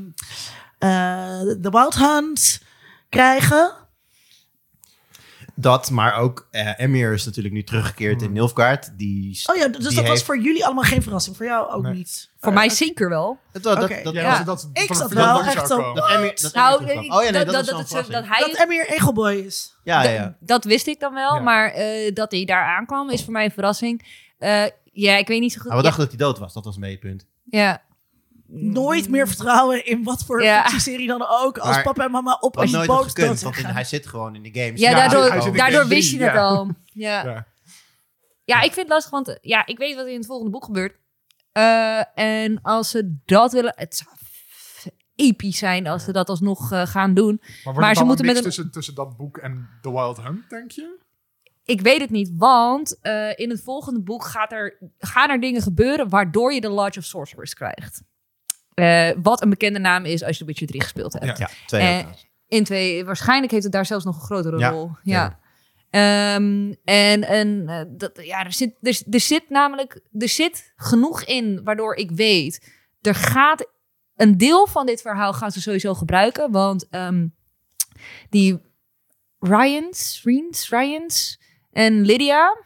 eh, 0.77 1.39
de 1.57 1.69
Wild 1.71 1.95
Hunt 1.95 2.61
krijgen. 3.09 3.73
Dat, 5.55 5.89
maar 5.89 6.15
ook 6.15 6.47
eh, 6.51 6.71
Emir 6.79 7.13
is 7.13 7.25
natuurlijk 7.25 7.53
nu 7.53 7.63
teruggekeerd 7.63 8.21
in 8.21 8.31
Nilfgaard. 8.31 8.97
Die, 8.97 9.41
Oh 9.49 9.55
ja, 9.55 9.67
dus 9.67 9.87
die 9.87 9.95
dat 9.95 10.07
was 10.07 10.23
voor 10.23 10.39
jullie 10.39 10.65
allemaal 10.65 10.83
geen 10.83 11.01
verrassing. 11.03 11.37
Voor 11.37 11.45
jou 11.45 11.71
ook 11.71 11.83
Nee. 11.83 11.93
niet. 11.93 12.29
Voor 12.39 12.53
mij 12.53 12.69
zeker 12.69 13.09
wel. 13.09 13.39
Dat, 13.51 13.63
dat, 13.63 13.83
Oké. 13.83 13.99
dat, 14.03 14.13
Ja, 14.13 14.21
Ja. 14.21 14.37
Dat, 14.37 14.45
dat, 14.45 14.69
Ik 14.73 14.87
van 14.87 14.95
zat 14.95 15.11
wel 15.11 15.25
lang 15.25 15.45
echt 15.45 15.53
zou 15.53 15.67
zo- 15.67 15.77
komen. 15.77 15.95
dat 15.95 16.09
Emir, 16.09 16.33
dat 16.41 16.53
Nou, 16.53 16.85
Emir 16.85 16.97
oh 16.97 17.23
ja, 17.23 17.29
nee, 17.29 17.31
dat- 17.31 17.53
dat, 17.53 17.65
dat- 17.65 17.89
was 17.89 18.07
dat- 18.07 18.57
Emir 18.65 18.87
Egelboy 18.89 19.33
is. 19.33 19.75
Ja, 19.83 20.03
ja, 20.03 20.09
ja. 20.09 20.23
Dat, 20.23 20.35
dat 20.39 20.63
wist 20.63 20.87
ik 20.87 20.99
dan 20.99 21.13
wel, 21.13 21.35
Ja. 21.35 21.39
maar 21.41 21.71
eh, 21.71 22.13
dat 22.13 22.31
hij 22.31 22.45
daar 22.45 22.63
aankwam 22.77 23.09
is 23.09 23.23
voor 23.23 23.33
mij 23.33 23.45
een 23.45 23.51
verrassing. 23.51 24.05
Eh, 24.37 24.63
ja, 24.93 25.15
ik 25.17 25.27
weet 25.27 25.39
niet 25.41 25.51
zo 25.53 25.59
goed. 25.59 25.67
Maar 25.67 25.77
we 25.77 25.83
dachten 25.83 26.01
dat 26.01 26.09
hij 26.09 26.19
dood 26.25 26.39
was, 26.39 26.53
dat 26.53 26.65
was 26.65 26.77
mee 26.77 26.91
het 26.91 26.99
punt. 26.99 27.25
ja. 27.45 27.81
Nooit 28.53 29.09
meer 29.09 29.27
vertrouwen 29.27 29.85
in 29.85 30.03
wat 30.03 30.23
voor 30.25 30.43
Ja. 30.43 30.61
fictieserie 30.61 31.07
dan 31.07 31.25
ook. 31.29 31.57
Als 31.57 31.69
Maar- 31.75 31.83
papa 31.83 32.03
en 32.03 32.11
mama 32.11 32.37
op 32.39 32.57
een 32.57 32.71
boot 32.85 33.07
gekund, 33.07 33.27
dood 33.27 33.41
want 33.41 33.57
in- 33.57 33.65
hij 33.65 33.83
zit 33.83 34.07
gewoon 34.07 34.35
in 34.35 34.43
de 34.43 34.59
games. 34.61 34.79
Ja, 34.79 34.89
Ja, 34.89 34.95
daardoor, 34.97 35.87
wist 35.87 36.11
je 36.11 36.17
het 36.23 36.33
ja. 36.33 36.41
al. 36.41 36.69
Ja. 36.85 37.23
Ja. 37.25 37.47
ja, 38.43 38.55
ik 38.57 38.73
vind 38.73 38.75
het 38.75 38.87
lastig, 38.89 39.11
want 39.11 39.37
ja, 39.41 39.65
ik 39.65 39.77
weet 39.77 39.95
wat 39.95 40.05
er 40.05 40.11
in 40.11 40.17
het 40.17 40.25
volgende 40.25 40.51
boek 40.51 40.65
gebeurt. 40.65 40.95
Eh, 41.51 42.17
en 42.19 42.61
als 42.61 42.89
ze 42.89 43.17
dat 43.25 43.51
willen... 43.51 43.73
Het 43.75 43.95
zou 43.95 44.09
episch 45.15 45.57
zijn 45.57 45.87
als 45.87 46.03
ze 46.03 46.11
dat 46.11 46.29
alsnog 46.29 46.71
eh, 46.71 46.85
gaan 46.85 47.13
doen. 47.13 47.37
Maar, 47.41 47.59
wordt 47.63 47.79
Maar 47.79 47.95
ze 47.95 48.03
moeten 48.03 48.25
met 48.25 48.35
een- 48.37 48.43
tussen, 48.43 48.71
tussen 48.71 48.95
dat 48.95 49.17
boek 49.17 49.37
en 49.37 49.69
The 49.81 49.91
Wild 49.91 50.21
Hunt, 50.21 50.49
denk 50.49 50.71
je? 50.71 50.99
Ik 51.65 51.81
weet 51.81 51.99
het 52.01 52.09
niet, 52.09 52.31
want 52.37 52.99
eh, 53.01 53.29
in 53.35 53.49
het 53.49 53.61
volgende 53.63 54.01
boek 54.01 54.23
gaat 54.25 54.51
er, 54.51 54.77
gaan 54.99 55.29
er 55.29 55.39
dingen 55.39 55.61
gebeuren 55.61 56.09
waardoor 56.09 56.53
je 56.53 56.61
de 56.61 56.69
Lodge 56.69 56.99
of 56.99 57.05
Sorcerers 57.05 57.53
krijgt. 57.53 58.01
Eh, 58.73 59.09
wat 59.21 59.41
een 59.41 59.49
bekende 59.49 59.79
naam 59.79 60.05
is 60.05 60.23
als 60.23 60.37
je 60.37 60.45
Witcher 60.45 60.67
3 60.67 60.81
gespeeld 60.81 61.13
hebt. 61.13 61.25
Ja. 61.25 61.35
Ja, 61.37 61.49
twee 61.65 61.81
Eh. 61.81 62.05
In 62.47 62.63
twee, 62.63 63.05
waarschijnlijk 63.05 63.51
heeft 63.51 63.63
het 63.63 63.71
daar 63.71 63.85
zelfs 63.85 64.05
nog 64.05 64.15
een 64.15 64.21
grotere 64.21 64.59
Ja, 64.59 64.69
rol. 64.69 64.91
Ja. 65.03 65.39
Ehm, 65.89 66.73
en 66.83 67.23
en 67.23 67.67
eh, 67.67 67.83
dat, 67.87 68.11
ja, 68.23 68.45
er, 68.45 68.53
zit, 68.53 68.75
er, 68.81 69.01
er 69.09 69.19
zit 69.19 69.49
namelijk 69.49 70.01
er 70.17 70.29
zit 70.29 70.73
genoeg 70.75 71.23
in 71.23 71.63
waardoor 71.63 71.95
ik 71.95 72.11
weet, 72.11 72.71
er 73.01 73.15
gaat 73.15 73.67
een 74.15 74.37
deel 74.37 74.67
van 74.67 74.85
dit 74.85 75.01
verhaal 75.01 75.33
gaan 75.33 75.51
ze 75.51 75.61
sowieso 75.61 75.93
gebruiken, 75.93 76.51
want 76.51 76.87
ehm, 76.89 77.27
die 78.29 78.61
Ryans, 79.39 80.21
Ryans, 80.23 80.69
Ryans 80.69 81.41
en 81.71 82.01
Lydia, 82.01 82.65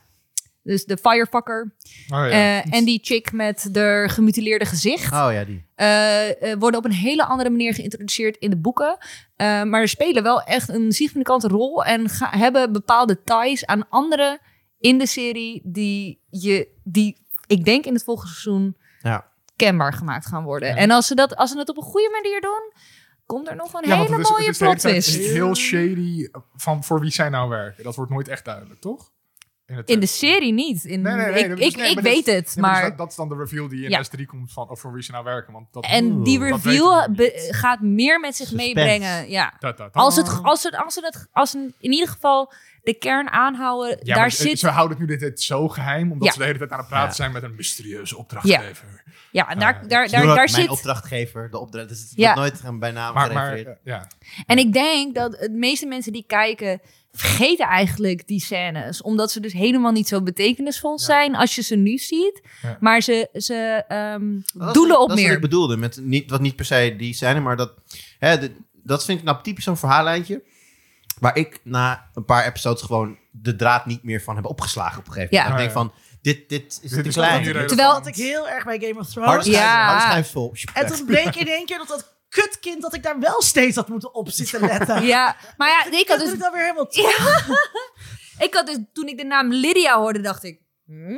Dus 0.65 0.85
de 0.85 0.97
firefucker. 0.97 1.75
Oh, 2.13 2.17
ja. 2.17 2.29
Eh, 2.29 2.73
en 2.73 2.85
die 2.85 2.99
chick 3.03 3.31
met 3.31 3.67
de 3.71 4.03
gemutileerde 4.11 4.65
gezicht. 4.65 5.11
Oh 5.13 5.27
ja, 5.31 5.43
die. 5.43 5.65
eh, 5.75 6.51
eh, 6.51 6.59
worden 6.59 6.79
op 6.79 6.85
een 6.85 6.91
hele 6.91 7.25
andere 7.25 7.49
manier 7.49 7.73
geïntroduceerd 7.73 8.37
in 8.37 8.49
de 8.49 8.57
boeken. 8.57 8.97
Eh, 9.35 9.63
maar 9.63 9.81
ze 9.81 9.87
spelen 9.87 10.23
wel 10.23 10.41
echt 10.41 10.69
een 10.69 10.91
significante 10.91 11.47
rol 11.47 11.83
en 11.85 12.09
ga- 12.09 12.37
hebben 12.37 12.71
bepaalde 12.71 13.21
ties 13.23 13.65
aan 13.65 13.89
anderen 13.89 14.39
in 14.79 14.97
de 14.97 15.05
serie 15.07 15.61
die, 15.63 16.21
je, 16.29 16.67
die 16.83 17.17
ik 17.47 17.65
denk 17.65 17.85
in 17.85 17.93
het 17.93 18.03
volgende 18.03 18.31
seizoen 18.31 18.77
Ja. 19.01 19.27
kenbaar 19.55 19.93
gemaakt 19.93 20.25
gaan 20.25 20.43
worden. 20.43 20.69
Ja. 20.69 20.75
En 20.75 20.91
als 20.91 21.07
ze, 21.07 21.15
dat, 21.15 21.35
als 21.35 21.51
ze 21.51 21.57
het 21.57 21.69
op 21.69 21.77
een 21.77 21.83
goede 21.83 22.09
manier 22.21 22.41
doen, 22.41 22.71
komt 23.25 23.47
er 23.49 23.55
nog 23.55 23.73
een 23.73 23.87
Ja, 23.89 23.95
hele 24.01 24.11
het 24.15 24.21
is, 24.25 24.29
mooie 24.29 24.53
plot 24.57 24.79
twist. 24.79 25.15
heel 25.15 25.55
shady 25.55 26.27
van 26.55 26.83
voor 26.83 26.99
wie 26.99 27.11
zij 27.11 27.29
nou 27.29 27.49
werken. 27.49 27.83
Dat 27.83 27.95
wordt 27.95 28.11
nooit 28.11 28.27
echt 28.27 28.45
duidelijk, 28.45 28.81
toch? 28.81 29.13
In 29.85 29.99
de 29.99 30.05
serie 30.05 30.53
niet. 30.53 30.83
In, 30.83 31.01
Nee, 31.01 31.15
nee, 31.15 31.25
nee, 31.31 31.43
ik 31.43 31.55
dus- 31.55 31.65
ik, 31.67 31.75
nee, 31.75 31.91
ik 31.91 31.99
weet 31.99 32.25
het, 32.25 32.25
Nee, 32.25 32.35
maar 32.35 32.43
dus 32.45 32.55
maar... 32.81 32.81
dat, 32.89 32.97
dat 32.97 33.09
is 33.09 33.15
dan 33.15 33.29
de 33.29 33.35
reveal 33.35 33.67
die 33.67 33.83
in 33.83 33.89
Ja. 33.89 34.03
S3 34.05 34.25
komt 34.25 34.53
van 34.53 34.69
of 34.69 34.79
voor 34.79 34.93
wie 34.93 35.03
ze 35.03 35.11
nou 35.11 35.23
werken. 35.23 35.53
Want 35.53 35.67
dat, 35.73 35.85
En 35.85 36.23
die 36.23 36.39
Oeh, 36.39 36.49
dat 36.49 36.63
reveal 36.63 37.07
gaat 37.49 37.81
meer 37.81 38.19
met 38.19 38.35
zich 38.35 38.47
Suspense. 38.47 38.73
meebrengen. 38.75 39.29
Ja. 39.29 39.53
Da, 39.59 39.71
da, 39.71 39.83
da. 39.83 39.89
Als, 39.99 40.15
het, 40.15 40.39
als, 40.43 40.63
het, 40.63 40.75
als, 40.75 40.95
het, 40.95 41.03
het, 41.05 41.27
als 41.31 41.53
een, 41.53 41.73
in 41.79 41.91
ieder 41.91 42.07
geval 42.09 42.53
de 42.83 42.93
kern 42.93 43.29
aanhouden, 43.29 43.89
Ja, 43.89 44.13
daar 44.13 44.17
maar 44.17 44.31
zit... 44.31 44.59
Ze 44.59 44.67
houden 44.69 44.97
het 44.97 45.07
nu 45.07 45.11
dit 45.13 45.19
tijd 45.21 45.41
zo 45.41 45.67
geheim, 45.67 46.11
omdat 46.11 46.27
Ja. 46.27 46.33
ze 46.33 46.39
de 46.39 46.45
hele 46.45 46.57
tijd 46.57 46.71
aan 46.71 46.79
het 46.79 46.87
praten 46.87 47.07
Ja. 47.09 47.13
zijn 47.15 47.31
met 47.31 47.43
een 47.43 47.55
mysterieuze 47.55 48.17
opdrachtgever. 48.17 49.03
Ja, 49.31 49.49
en 49.49 49.59
daar, 49.59 49.73
Ah, 49.73 49.89
daar, 49.89 50.09
daar, 50.09 50.25
daar 50.25 50.35
mijn 50.35 50.49
zit... 50.49 50.69
opdrachtgever, 50.69 51.51
de 51.51 51.59
opdracht. 51.59 51.89
Dus 51.89 51.99
het 52.01 52.11
Ja. 52.15 52.33
wordt 52.33 52.39
nooit 52.39 52.61
gaan 52.61 52.79
bij 52.79 52.91
naam 52.91 53.13
Maar, 53.13 53.53
eh, 53.53 53.65
ja. 53.83 54.07
En 54.45 54.57
ik 54.57 54.73
denk 54.73 55.15
dat 55.15 55.31
de 55.31 55.49
meeste 55.49 55.85
mensen 55.85 56.11
die 56.13 56.23
kijken, 56.27 56.81
vergeten 57.15 57.67
eigenlijk 57.67 58.27
die 58.27 58.39
scènes. 58.41 59.01
Omdat 59.01 59.31
ze 59.31 59.39
dus 59.39 59.53
helemaal 59.53 59.91
niet 59.91 60.07
zo 60.07 60.21
betekenisvol 60.21 60.99
zijn 60.99 61.35
als 61.35 61.55
je 61.55 61.61
ze 61.61 61.75
nu 61.75 61.97
ziet. 61.97 62.41
Ja. 62.61 62.77
Maar 62.79 63.01
ze, 63.01 63.29
ze 63.33 63.83
ehm, 63.87 64.39
doelen 64.73 64.99
op 65.01 65.07
Dat 65.09 65.17
is 65.17 65.23
wat 65.23 65.23
meer. 65.23 65.31
ik 65.31 65.41
bedoelde, 65.41 65.77
met 65.77 65.99
niet, 66.01 66.29
wat 66.29 66.41
niet 66.41 66.55
per 66.55 66.65
se 66.65 66.95
die 66.97 67.13
zijn, 67.13 67.43
maar 67.43 67.57
dat, 67.57 67.71
hè, 68.19 68.39
de- 68.39 68.55
dat 68.83 69.05
vind 69.05 69.19
ik 69.19 69.25
nou 69.25 69.37
typisch 69.43 69.63
zo'n 69.63 69.77
verhaallijntje. 69.77 70.43
Waar 71.19 71.37
ik 71.37 71.59
na 71.63 72.09
een 72.13 72.25
paar 72.25 72.45
episodes 72.45 72.81
gewoon 72.81 73.17
de 73.31 73.55
draad 73.55 73.85
niet 73.85 74.03
meer 74.03 74.21
van 74.21 74.35
heb 74.35 74.45
opgeslagen 74.45 74.99
op 74.99 75.07
een 75.07 75.13
gegeven 75.13 75.35
moment. 75.37 75.53
Ja. 75.59 75.63
Ik 75.65 75.73
denk 75.73 75.77
van, 75.87 75.93
dit, 76.21 76.49
dit 76.49 76.79
is 76.83 76.89
Dit 76.91 77.01
te 77.03 77.07
is 77.09 77.13
klein. 77.15 77.43
Terwijl- 77.43 77.67
Dat 77.67 77.79
had 77.79 78.07
ik 78.07 78.15
heel 78.15 78.49
erg 78.49 78.63
bij 78.65 78.79
Game 78.79 78.99
of 78.99 79.07
Thrones. 79.09 79.29
Harde 79.29 79.43
schijf, 79.43 79.57
Ja. 79.65 79.85
harde 79.85 80.01
schijf 80.01 80.31
vol. 80.31 80.53
En 80.73 80.87
toen 80.87 81.05
bleek 81.05 81.35
in 81.35 81.47
één 81.47 81.65
keer 81.65 81.77
dat 81.77 81.87
dat 81.87 82.14
kutkind, 82.41 82.81
dat 82.81 82.93
ik 82.93 83.03
daar 83.03 83.19
wel 83.19 83.41
steeds 83.41 83.75
had 83.75 83.89
moeten 83.89 84.13
op 84.13 84.29
zitten 84.29 84.61
letten. 84.61 85.05
Ja, 85.05 85.35
maar 85.57 85.69
ja, 85.69 85.97
ik 85.99 86.07
had 86.07 86.17
Dat 86.17 86.27
dus 86.27 86.35
ik 86.35 86.39
dan 86.39 86.51
weer 86.51 86.61
helemaal 86.61 86.87
Ik 88.47 88.53
had 88.53 88.65
dus, 88.65 88.77
toen 88.93 89.07
ik 89.07 89.17
de 89.17 89.23
naam 89.23 89.53
Lydia 89.53 89.97
hoorde, 89.99 90.21
dacht 90.21 90.43
ik... 90.43 90.59
Hm? 90.85 91.17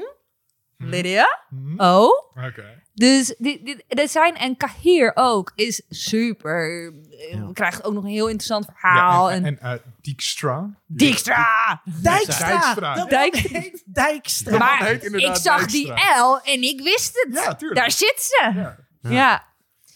Lydia? 0.77 1.39
Hm? 1.49 1.81
Oh? 1.81 2.09
Oké. 2.45 2.81
Dus 2.93 3.35
dit, 3.37 3.65
dit, 3.65 3.83
dit 3.87 4.11
zijn, 4.11 4.35
en 4.35 4.57
Kahir 4.57 5.11
ook, 5.15 5.51
is 5.55 5.81
super. 5.89 6.93
Ja. 7.31 7.47
We 7.47 7.53
krijgen 7.53 7.83
ook 7.83 7.93
nog 7.93 8.03
een 8.03 8.09
heel 8.09 8.27
interessant 8.27 8.65
verhaal. 8.65 9.29
Ja, 9.29 9.35
en, 9.35 9.45
en, 9.45 9.59
en 9.59 9.71
eh, 9.73 9.79
Dijkstra. 10.01 10.69
Dijkstra! 10.85 11.81
Dijkstra! 12.01 12.47
Dijkstra. 12.47 12.95
Dat 12.95 13.09
heet 13.09 13.83
Dijkstra. 13.85 14.57
maar 14.57 14.85
heet 14.85 15.03
ik 15.03 15.35
zag 15.35 15.65
Dijkstra. 15.65 15.69
die 15.69 16.21
L 16.21 16.39
en 16.43 16.61
ik 16.61 16.81
wist 16.81 17.11
het. 17.13 17.43
Ja, 17.43 17.55
tuurlijk. 17.55 17.79
Daar 17.79 17.91
zit 17.91 18.15
ze. 18.17 18.51
Ja. 18.55 18.77
Ja, 19.01 19.09
Ja. 19.11 19.46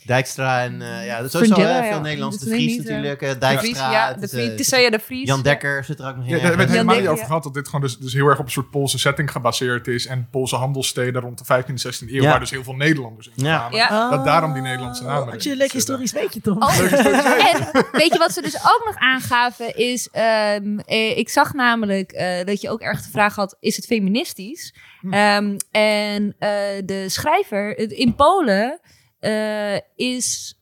Dijkstra 0.06 0.64
en 0.64 0.82
uh, 0.82 1.06
ja, 1.06 1.15
dat 1.18 1.26
is 1.26 1.32
sowieso 1.32 1.61
hè, 1.61 1.82
veel 1.82 1.91
ja. 1.91 1.99
Nederlands. 1.99 2.38
De 2.38 2.45
Vries 2.45 2.78
niet, 2.78 2.80
eh, 2.80 2.86
natuurlijk. 2.86 3.22
eh, 3.22 3.30
de 3.30 3.36
Vries, 3.36 3.61
Dijkstra. 3.61 3.91
ja, 3.91 4.14
de 4.14 4.28
Vries, 4.28 4.69
eh, 4.72 4.91
de 4.91 4.99
Vries. 4.99 5.28
Jan 5.28 5.41
Dekker 5.41 5.84
zit 5.84 5.99
er 5.99 6.07
ook 6.07 6.15
nog 6.15 6.26
in. 6.26 6.30
Ja, 6.32 6.38
daar 6.38 6.48
hebben 6.48 6.57
we 6.57 6.72
het 6.72 6.73
Jan 6.73 6.88
helemaal 6.88 7.02
niet 7.02 7.11
over 7.11 7.26
gehad 7.26 7.44
dat 7.44 7.53
dit 7.53 7.65
gewoon 7.65 7.82
dus, 7.82 7.98
dus 7.98 8.14
heel 8.14 8.28
erg 8.28 8.40
op 8.40 8.45
een 8.45 8.52
soort 8.52 8.69
Poolse 8.69 8.99
setting 8.99 9.32
gebaseerd 9.32 9.88
is. 9.88 10.06
En 10.06 10.28
Poolse 10.32 10.56
handelssteden 10.56 11.22
rond 11.22 11.38
de 11.38 11.45
15e, 11.45 11.78
16e 11.78 12.14
eeuw, 12.14 12.22
Ja. 12.22 12.30
waar 12.30 12.40
dus 12.40 12.49
heel 12.49 12.64
veel 12.64 12.76
Nederlanders 12.76 13.28
in 13.28 13.44
kwamen. 13.44 13.78
Ja. 13.78 14.10
Dat 14.10 14.26
daarom 14.26 14.53
die 14.53 14.61
Nederlandse 14.61 15.03
namen 15.03 15.18
Had 15.18 15.28
erin 15.28 15.44
je 15.44 15.49
een 15.49 15.57
leuk 15.57 15.72
historisch 15.72 16.11
weetje, 16.11 16.41
Tom? 16.41 16.61
Oh, 16.61 16.80
en 16.80 17.86
weet 17.91 18.14
je 18.14 18.18
wat 18.18 18.32
ze 18.32 18.41
dus 18.41 18.56
ook 18.56 18.82
nog 18.86 18.95
aangaven 18.95 19.76
is, 19.76 20.10
ehm, 20.11 20.80
eh, 20.80 21.18
ik 21.18 21.30
zag 21.30 21.53
namelijk 21.53 22.11
eh, 22.11 22.45
dat 22.45 22.61
je 22.61 22.69
ook 22.69 22.82
erg 22.82 23.02
de 23.02 23.11
vraag 23.11 23.36
had, 23.36 23.57
is 23.60 23.76
het 23.76 23.86
feministisch? 23.86 24.73
Ehm, 25.10 25.57
en 25.72 26.36
eh, 26.40 26.49
de 26.86 27.06
schrijver, 27.10 27.78
in 27.91 28.15
Polen 28.15 28.80
eh, 29.22 29.76
is 29.95 30.56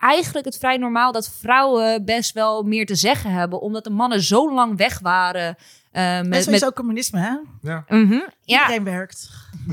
eigenlijk 0.00 0.44
het 0.44 0.58
vrij 0.58 0.76
normaal 0.76 1.12
dat 1.12 1.30
vrouwen 1.40 2.04
best 2.04 2.32
wel 2.32 2.62
meer 2.62 2.86
te 2.86 2.94
zeggen 2.94 3.30
hebben, 3.30 3.60
omdat 3.60 3.84
de 3.84 3.90
mannen 3.90 4.20
zo 4.22 4.52
lang 4.54 4.76
weg 4.76 4.98
waren. 4.98 5.56
eh, 5.92 6.16
Dat 6.16 6.26
met, 6.26 6.38
is 6.38 6.44
sowieso 6.44 6.70
communisme, 6.70 7.20
hè? 7.20 7.36
Ja. 7.70 7.84
Mhm, 7.88 8.20
ja, 8.44 8.60
Iedereen 8.60 8.84
werkt. 8.84 9.30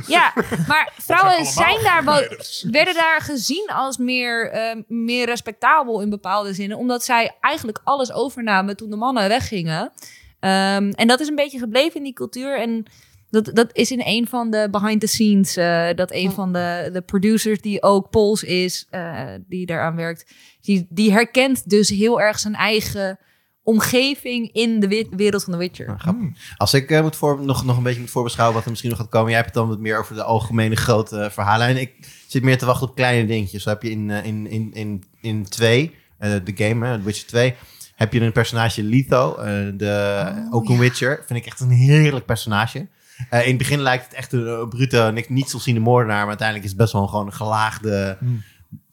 ja, 0.08 0.34
maar 0.68 0.94
vrouwen 1.08 1.46
zijn 1.46 1.84
daar 1.84 2.04
wel, 2.06 2.28
werden 2.72 2.94
daar 2.94 3.22
gezien 3.22 3.66
als 3.74 3.98
meer, 3.98 4.52
eh, 4.52 4.76
meer 4.88 5.26
respectabel 5.26 6.02
in 6.02 6.10
bepaalde 6.10 6.54
zinnen. 6.54 6.78
Omdat 6.78 7.04
zij 7.04 7.36
eigenlijk 7.42 7.82
alles 7.84 8.12
overnamen 8.12 8.78
toen 8.78 8.90
de 8.90 8.96
mannen 8.96 9.28
weggingen. 9.28 9.92
Ehm, 10.40 10.90
en 10.90 11.08
dat 11.08 11.20
is 11.20 11.28
een 11.28 11.36
beetje 11.36 11.60
gebleven 11.60 11.96
in 11.98 12.04
die 12.04 12.14
cultuur. 12.14 12.60
En 12.60 12.86
dat, 13.30 13.50
dat 13.54 13.70
is 13.72 13.92
in 13.92 14.02
een 14.04 14.28
van 14.28 14.52
de 14.52 14.68
behind 14.72 15.02
the 15.02 15.08
scenes. 15.08 15.56
eh, 15.58 15.88
dat 15.96 16.12
een 16.12 16.32
van 16.32 16.54
de, 16.54 16.90
de 16.94 17.02
producers 17.02 17.62
die 17.62 17.84
ook 17.84 18.10
Pools 18.10 18.44
is, 18.44 18.88
eh, 18.90 19.24
die 19.48 19.66
daaraan 19.66 19.96
werkt. 19.96 20.34
Die, 20.62 20.88
die 20.90 21.12
herkent 21.12 21.70
dus 21.70 21.90
heel 21.90 22.22
erg 22.22 22.40
zijn 22.40 22.56
eigen 22.56 23.20
omgeving 23.64 24.52
in 24.52 24.80
de 24.80 25.08
wereld 25.10 25.44
van 25.44 25.54
The 25.54 25.60
Witcher. 25.60 25.88
Nou, 25.88 26.00
grappig. 26.00 26.28
Als 26.58 26.74
ik 26.74 26.92
eh, 26.92 27.02
moet 27.02 27.16
voor, 27.16 27.42
nog, 27.42 27.66
nog 27.66 27.78
een 27.78 27.84
beetje 27.84 28.00
moet 28.00 28.10
voorbeschouwen 28.10 28.56
wat 28.56 28.64
er 28.64 28.70
misschien 28.70 28.92
nog 28.92 29.00
gaat 29.00 29.10
komen. 29.10 29.28
Jij 29.28 29.40
hebt 29.40 29.54
het 29.54 29.60
dan 29.60 29.68
wat 29.68 29.80
meer 29.80 30.00
over 30.00 30.16
de 30.16 30.24
algemene 30.24 30.76
grote 30.76 31.18
uh, 31.18 31.30
verhalen. 31.30 31.68
En 31.68 31.78
ik 31.78 31.94
zit 32.28 32.44
meer 32.44 32.58
te 32.58 32.66
wachten 32.66 32.88
op 32.88 32.96
kleine 32.96 33.28
dingetjes. 33.28 33.64
Zo 33.64 33.70
heb 33.70 33.84
je 33.84 33.90
in, 33.90 34.10
uh, 34.10 34.26
in, 34.26 34.48
in, 34.48 34.74
in, 34.74 35.04
in 35.22 35.44
2, 35.44 35.96
uh, 36.20 36.36
de 36.44 36.52
game, 36.56 36.88
uh, 36.88 36.94
The 36.94 37.04
Witcher 37.04 37.28
2, 37.28 37.56
heb 37.96 38.14
je 38.14 38.22
een 38.22 38.32
personage 38.32 38.84
Letho, 38.84 39.32
uh, 39.32 39.46
de, 39.74 40.24
oh, 40.26 40.54
ook 40.54 40.68
een 40.68 40.74
ja. 40.74 40.80
Witcher. 40.80 41.24
Vind 41.26 41.40
ik 41.40 41.46
echt 41.46 41.60
een 41.60 41.70
heerlijk 41.70 42.26
personage. 42.26 42.88
Uh, 43.34 43.42
in 43.42 43.48
het 43.48 43.58
begin 43.58 43.80
lijkt 43.80 44.04
het 44.04 44.14
echt 44.14 44.34
een, 44.34 44.48
een 44.48 44.70
brute, 44.70 45.12
niks, 45.14 45.30
niet 45.30 45.50
ziende 45.58 45.80
moordenaar. 45.80 46.20
Maar 46.20 46.28
uiteindelijk 46.28 46.66
is 46.66 46.72
het 46.72 46.82
best 46.82 46.94
wel 46.94 47.08
gewoon 47.08 47.26
een 47.26 47.34
gelaagde, 47.34 48.18
hmm. 48.20 48.44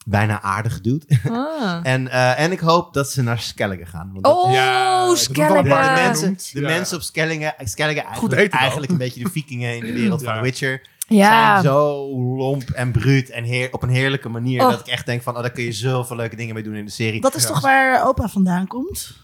bijna 0.06 0.42
aardige 0.42 0.80
dude. 0.80 1.06
Ah. 1.30 1.80
en, 1.92 2.04
uh, 2.04 2.40
en 2.40 2.52
ik 2.52 2.60
hoop 2.60 2.94
dat 2.94 3.10
ze 3.10 3.22
naar 3.22 3.38
Skellige 3.38 3.86
gaan. 3.86 4.10
Want 4.12 4.26
oh, 4.26 4.52
ja, 4.52 5.14
Skellige! 5.14 5.62
De, 5.62 5.68
mensen, 5.94 6.36
de 6.52 6.60
ja. 6.60 6.68
mensen 6.68 6.96
op 6.96 7.02
Skellige, 7.02 7.54
Skellige 7.58 8.00
eigenlijk, 8.00 8.52
eigenlijk 8.52 8.92
een 8.92 8.98
beetje 8.98 9.24
de 9.24 9.30
vikingen 9.30 9.76
in 9.76 9.84
de 9.84 9.92
wereld 10.00 10.20
ja. 10.20 10.34
van 10.34 10.42
Witcher. 10.42 10.80
Ja. 11.08 11.50
Zijn 11.50 11.62
zo 11.62 12.08
lomp 12.36 12.70
en 12.70 12.92
bruut 12.92 13.30
en 13.30 13.44
heer, 13.44 13.72
op 13.72 13.82
een 13.82 13.88
heerlijke 13.88 14.28
manier. 14.28 14.62
Oh. 14.62 14.70
Dat 14.70 14.80
ik 14.80 14.86
echt 14.86 15.06
denk 15.06 15.22
van, 15.22 15.36
oh, 15.36 15.40
daar 15.40 15.50
kun 15.50 15.64
je 15.64 15.72
zoveel 15.72 16.16
leuke 16.16 16.36
dingen 16.36 16.54
mee 16.54 16.62
doen 16.62 16.74
in 16.74 16.84
de 16.84 16.90
serie. 16.90 17.20
Dat 17.20 17.34
is 17.34 17.42
ja. 17.42 17.48
toch 17.48 17.60
waar 17.60 18.06
opa 18.06 18.28
vandaan 18.28 18.66
komt? 18.66 19.16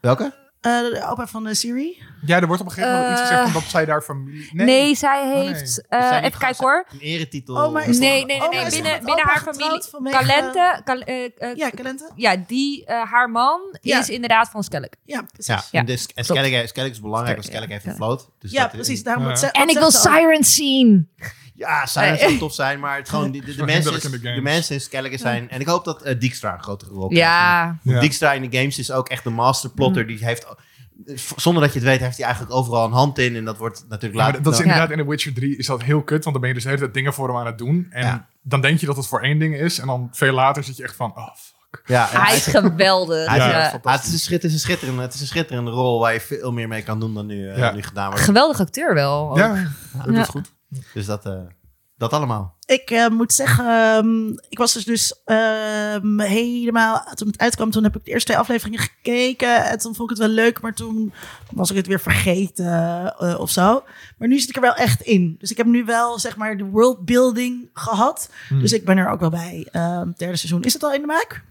Welke? 0.00 0.34
Uh, 0.66 0.80
de 0.80 1.06
opa 1.10 1.26
van 1.26 1.44
de 1.44 1.54
Siri? 1.54 2.02
Ja, 2.26 2.40
er 2.40 2.46
wordt 2.46 2.60
op 2.60 2.66
een 2.66 2.72
gegeven 2.72 2.96
moment 2.96 3.10
uh, 3.12 3.20
iets 3.20 3.28
gezegd 3.30 3.50
van 3.50 3.60
dat 3.60 3.70
zij 3.70 3.84
daar 3.84 4.02
familie... 4.02 4.48
Nee, 4.52 4.66
nee 4.66 4.94
zij 4.94 5.28
heeft... 5.28 5.82
Oh, 5.88 6.00
nee. 6.00 6.10
uh, 6.10 6.24
even 6.24 6.38
kijken 6.38 6.64
hoor. 6.64 6.86
Een 6.92 6.98
eretitel. 6.98 7.54
Oh, 7.54 7.72
maar 7.72 7.88
nee, 7.88 7.98
nee, 7.98 8.24
nee. 8.24 8.38
nee. 8.48 8.64
Oh, 8.64 8.68
binnen, 8.68 9.04
binnen 9.04 9.24
haar 9.26 9.40
familie. 9.40 9.82
Vanwege... 9.90 10.80
Cal, 10.84 11.02
ja, 11.54 11.70
Calente. 11.70 12.10
Ja, 12.14 12.36
die, 12.46 12.80
uh, 12.80 13.02
haar 13.02 13.30
man 13.30 13.60
ja. 13.80 13.98
is 13.98 14.08
inderdaad 14.08 14.48
van 14.50 14.62
Skellig. 14.62 14.90
Ja, 15.04 15.22
precies. 15.32 15.46
Ja, 15.46 15.62
ja. 15.70 15.82
Dus, 15.82 16.06
en 16.14 16.24
Skellig, 16.24 16.72
is 16.72 17.00
belangrijk, 17.00 17.36
want 17.36 17.48
Skellig 17.48 17.68
heeft 17.68 17.86
een 17.86 17.96
vloot. 17.96 18.28
Dus 18.38 18.50
ja, 18.50 18.68
precies. 18.68 19.02
Daarom 19.02 19.28
en 19.30 19.68
ik 19.68 19.78
wil 19.78 19.90
Sirens 19.90 20.54
zien. 20.54 21.10
Ja, 21.60 21.86
Sirens 21.86 22.20
zou 22.20 22.38
tof 22.38 22.54
zijn, 22.54 22.80
maar 22.80 22.96
het 22.96 23.08
gewoon, 23.08 23.32
de, 23.32 23.40
de, 23.40 23.54
de, 23.54 23.64
mensen, 23.64 23.94
is, 23.94 24.02
de, 24.02 24.20
de 24.20 24.40
mensen 24.40 24.74
in 24.74 24.80
Skellige 24.80 25.18
zijn... 25.18 25.50
En 25.50 25.60
ik 25.60 25.66
hoop 25.66 25.84
dat 25.84 26.06
uh, 26.06 26.20
Dijkstra 26.20 26.52
een 26.52 26.62
grotere 26.62 26.90
rol 26.90 27.08
krijgt. 27.08 27.26
Ja. 27.26 27.78
ja. 27.82 28.00
Dijkstra 28.00 28.32
in 28.32 28.50
de 28.50 28.58
games 28.58 28.78
is 28.78 28.90
ook 28.90 29.08
echt 29.08 29.24
de 29.24 29.30
masterplotter. 29.30 30.02
Mm. 30.02 30.08
Die 30.08 30.24
heeft 30.24 30.46
zonder 31.36 31.62
dat 31.62 31.72
je 31.72 31.78
het 31.78 31.88
weet, 31.88 32.00
heeft 32.00 32.16
hij 32.16 32.26
eigenlijk 32.26 32.54
overal 32.54 32.84
een 32.84 32.92
hand 32.92 33.18
in. 33.18 33.36
En 33.36 33.44
dat 33.44 33.58
wordt 33.58 33.84
natuurlijk 33.88 34.20
later... 34.20 34.34
Ja, 34.34 34.40
dat 34.40 34.52
is 34.52 34.60
inderdaad 34.60 34.88
ja. 34.88 34.94
in 34.94 35.02
The 35.02 35.08
Witcher 35.08 35.34
3 35.34 35.56
is 35.56 35.66
dat 35.66 35.82
heel 35.82 36.02
kut. 36.02 36.24
Want 36.24 36.32
dan 36.32 36.40
ben 36.40 36.48
je 36.48 36.54
dus 36.54 36.62
de 36.62 36.68
hele 36.68 36.80
tijd 36.80 36.94
dingen 36.94 37.14
voor 37.14 37.28
hem 37.28 37.36
aan 37.36 37.46
het 37.46 37.58
doen. 37.58 37.86
En 37.90 38.06
ja. 38.06 38.26
dan 38.42 38.60
denk 38.60 38.80
je 38.80 38.86
dat 38.86 38.96
het 38.96 39.06
voor 39.06 39.22
één 39.22 39.38
ding 39.38 39.56
is. 39.56 39.78
En 39.78 39.86
dan 39.86 40.08
veel 40.12 40.32
later 40.32 40.64
zit 40.64 40.76
je 40.76 40.82
echt 40.82 40.96
van, 40.96 41.16
oh 41.16 41.34
fuck. 41.34 41.82
Ja, 41.84 42.08
hij 42.10 42.36
is 42.36 42.46
geweldig. 42.46 43.28
Hij 43.28 43.38
ja, 43.38 43.80
het, 43.82 44.04
is 44.04 44.12
een 44.12 44.18
schitterende, 44.18 44.32
het, 44.32 44.44
is 44.44 44.52
een 44.52 44.58
schitterende, 44.58 45.02
het 45.02 45.14
is 45.14 45.20
een 45.20 45.26
schitterende 45.26 45.70
rol 45.70 46.00
waar 46.00 46.12
je 46.12 46.20
veel 46.20 46.52
meer 46.52 46.68
mee 46.68 46.82
kan 46.82 47.00
doen 47.00 47.14
dan 47.14 47.26
nu, 47.26 47.56
uh, 47.56 47.72
nu 47.72 47.82
gedaan 47.82 48.06
wordt. 48.06 48.24
Geweldig 48.24 48.60
acteur 48.60 48.94
wel. 48.94 49.30
Ook. 49.30 49.36
Ja, 49.36 49.66
dat 50.04 50.14
is 50.14 50.28
goed. 50.28 50.52
Dus 50.94 51.06
dat, 51.06 51.26
uh, 51.26 51.40
dat 51.96 52.12
allemaal. 52.12 52.56
Ik 52.66 52.90
uh, 52.90 53.08
moet 53.08 53.32
zeggen, 53.32 53.66
um, 53.96 54.40
ik 54.48 54.58
was 54.58 54.72
dus, 54.72 54.84
dus 54.84 55.20
um, 55.26 56.20
helemaal, 56.20 57.04
toen 57.14 57.28
het 57.28 57.38
uitkwam, 57.38 57.70
toen 57.70 57.82
heb 57.82 57.96
ik 57.96 58.04
de 58.04 58.10
eerste 58.10 58.26
twee 58.26 58.38
afleveringen 58.40 58.78
gekeken. 58.78 59.64
En 59.64 59.78
toen 59.78 59.94
vond 59.94 60.10
ik 60.10 60.16
het 60.16 60.26
wel 60.26 60.34
leuk, 60.34 60.60
maar 60.60 60.74
toen 60.74 61.12
was 61.50 61.70
ik 61.70 61.76
het 61.76 61.86
weer 61.86 62.00
vergeten 62.00 63.14
uh, 63.20 63.40
of 63.40 63.50
zo. 63.50 63.84
Maar 64.18 64.28
nu 64.28 64.38
zit 64.38 64.48
ik 64.48 64.56
er 64.56 64.60
wel 64.60 64.74
echt 64.74 65.00
in. 65.00 65.36
Dus 65.38 65.50
ik 65.50 65.56
heb 65.56 65.66
nu 65.66 65.84
wel, 65.84 66.18
zeg 66.18 66.36
maar, 66.36 66.56
de 66.56 66.64
worldbuilding 66.64 67.70
gehad. 67.72 68.30
Hmm. 68.48 68.60
Dus 68.60 68.72
ik 68.72 68.84
ben 68.84 68.98
er 68.98 69.08
ook 69.08 69.20
wel 69.20 69.30
bij. 69.30 69.68
Um, 69.72 70.14
derde 70.16 70.36
seizoen. 70.36 70.62
Is 70.62 70.72
het 70.72 70.82
al 70.82 70.92
in 70.92 71.00
de 71.00 71.06
maak? 71.06 71.44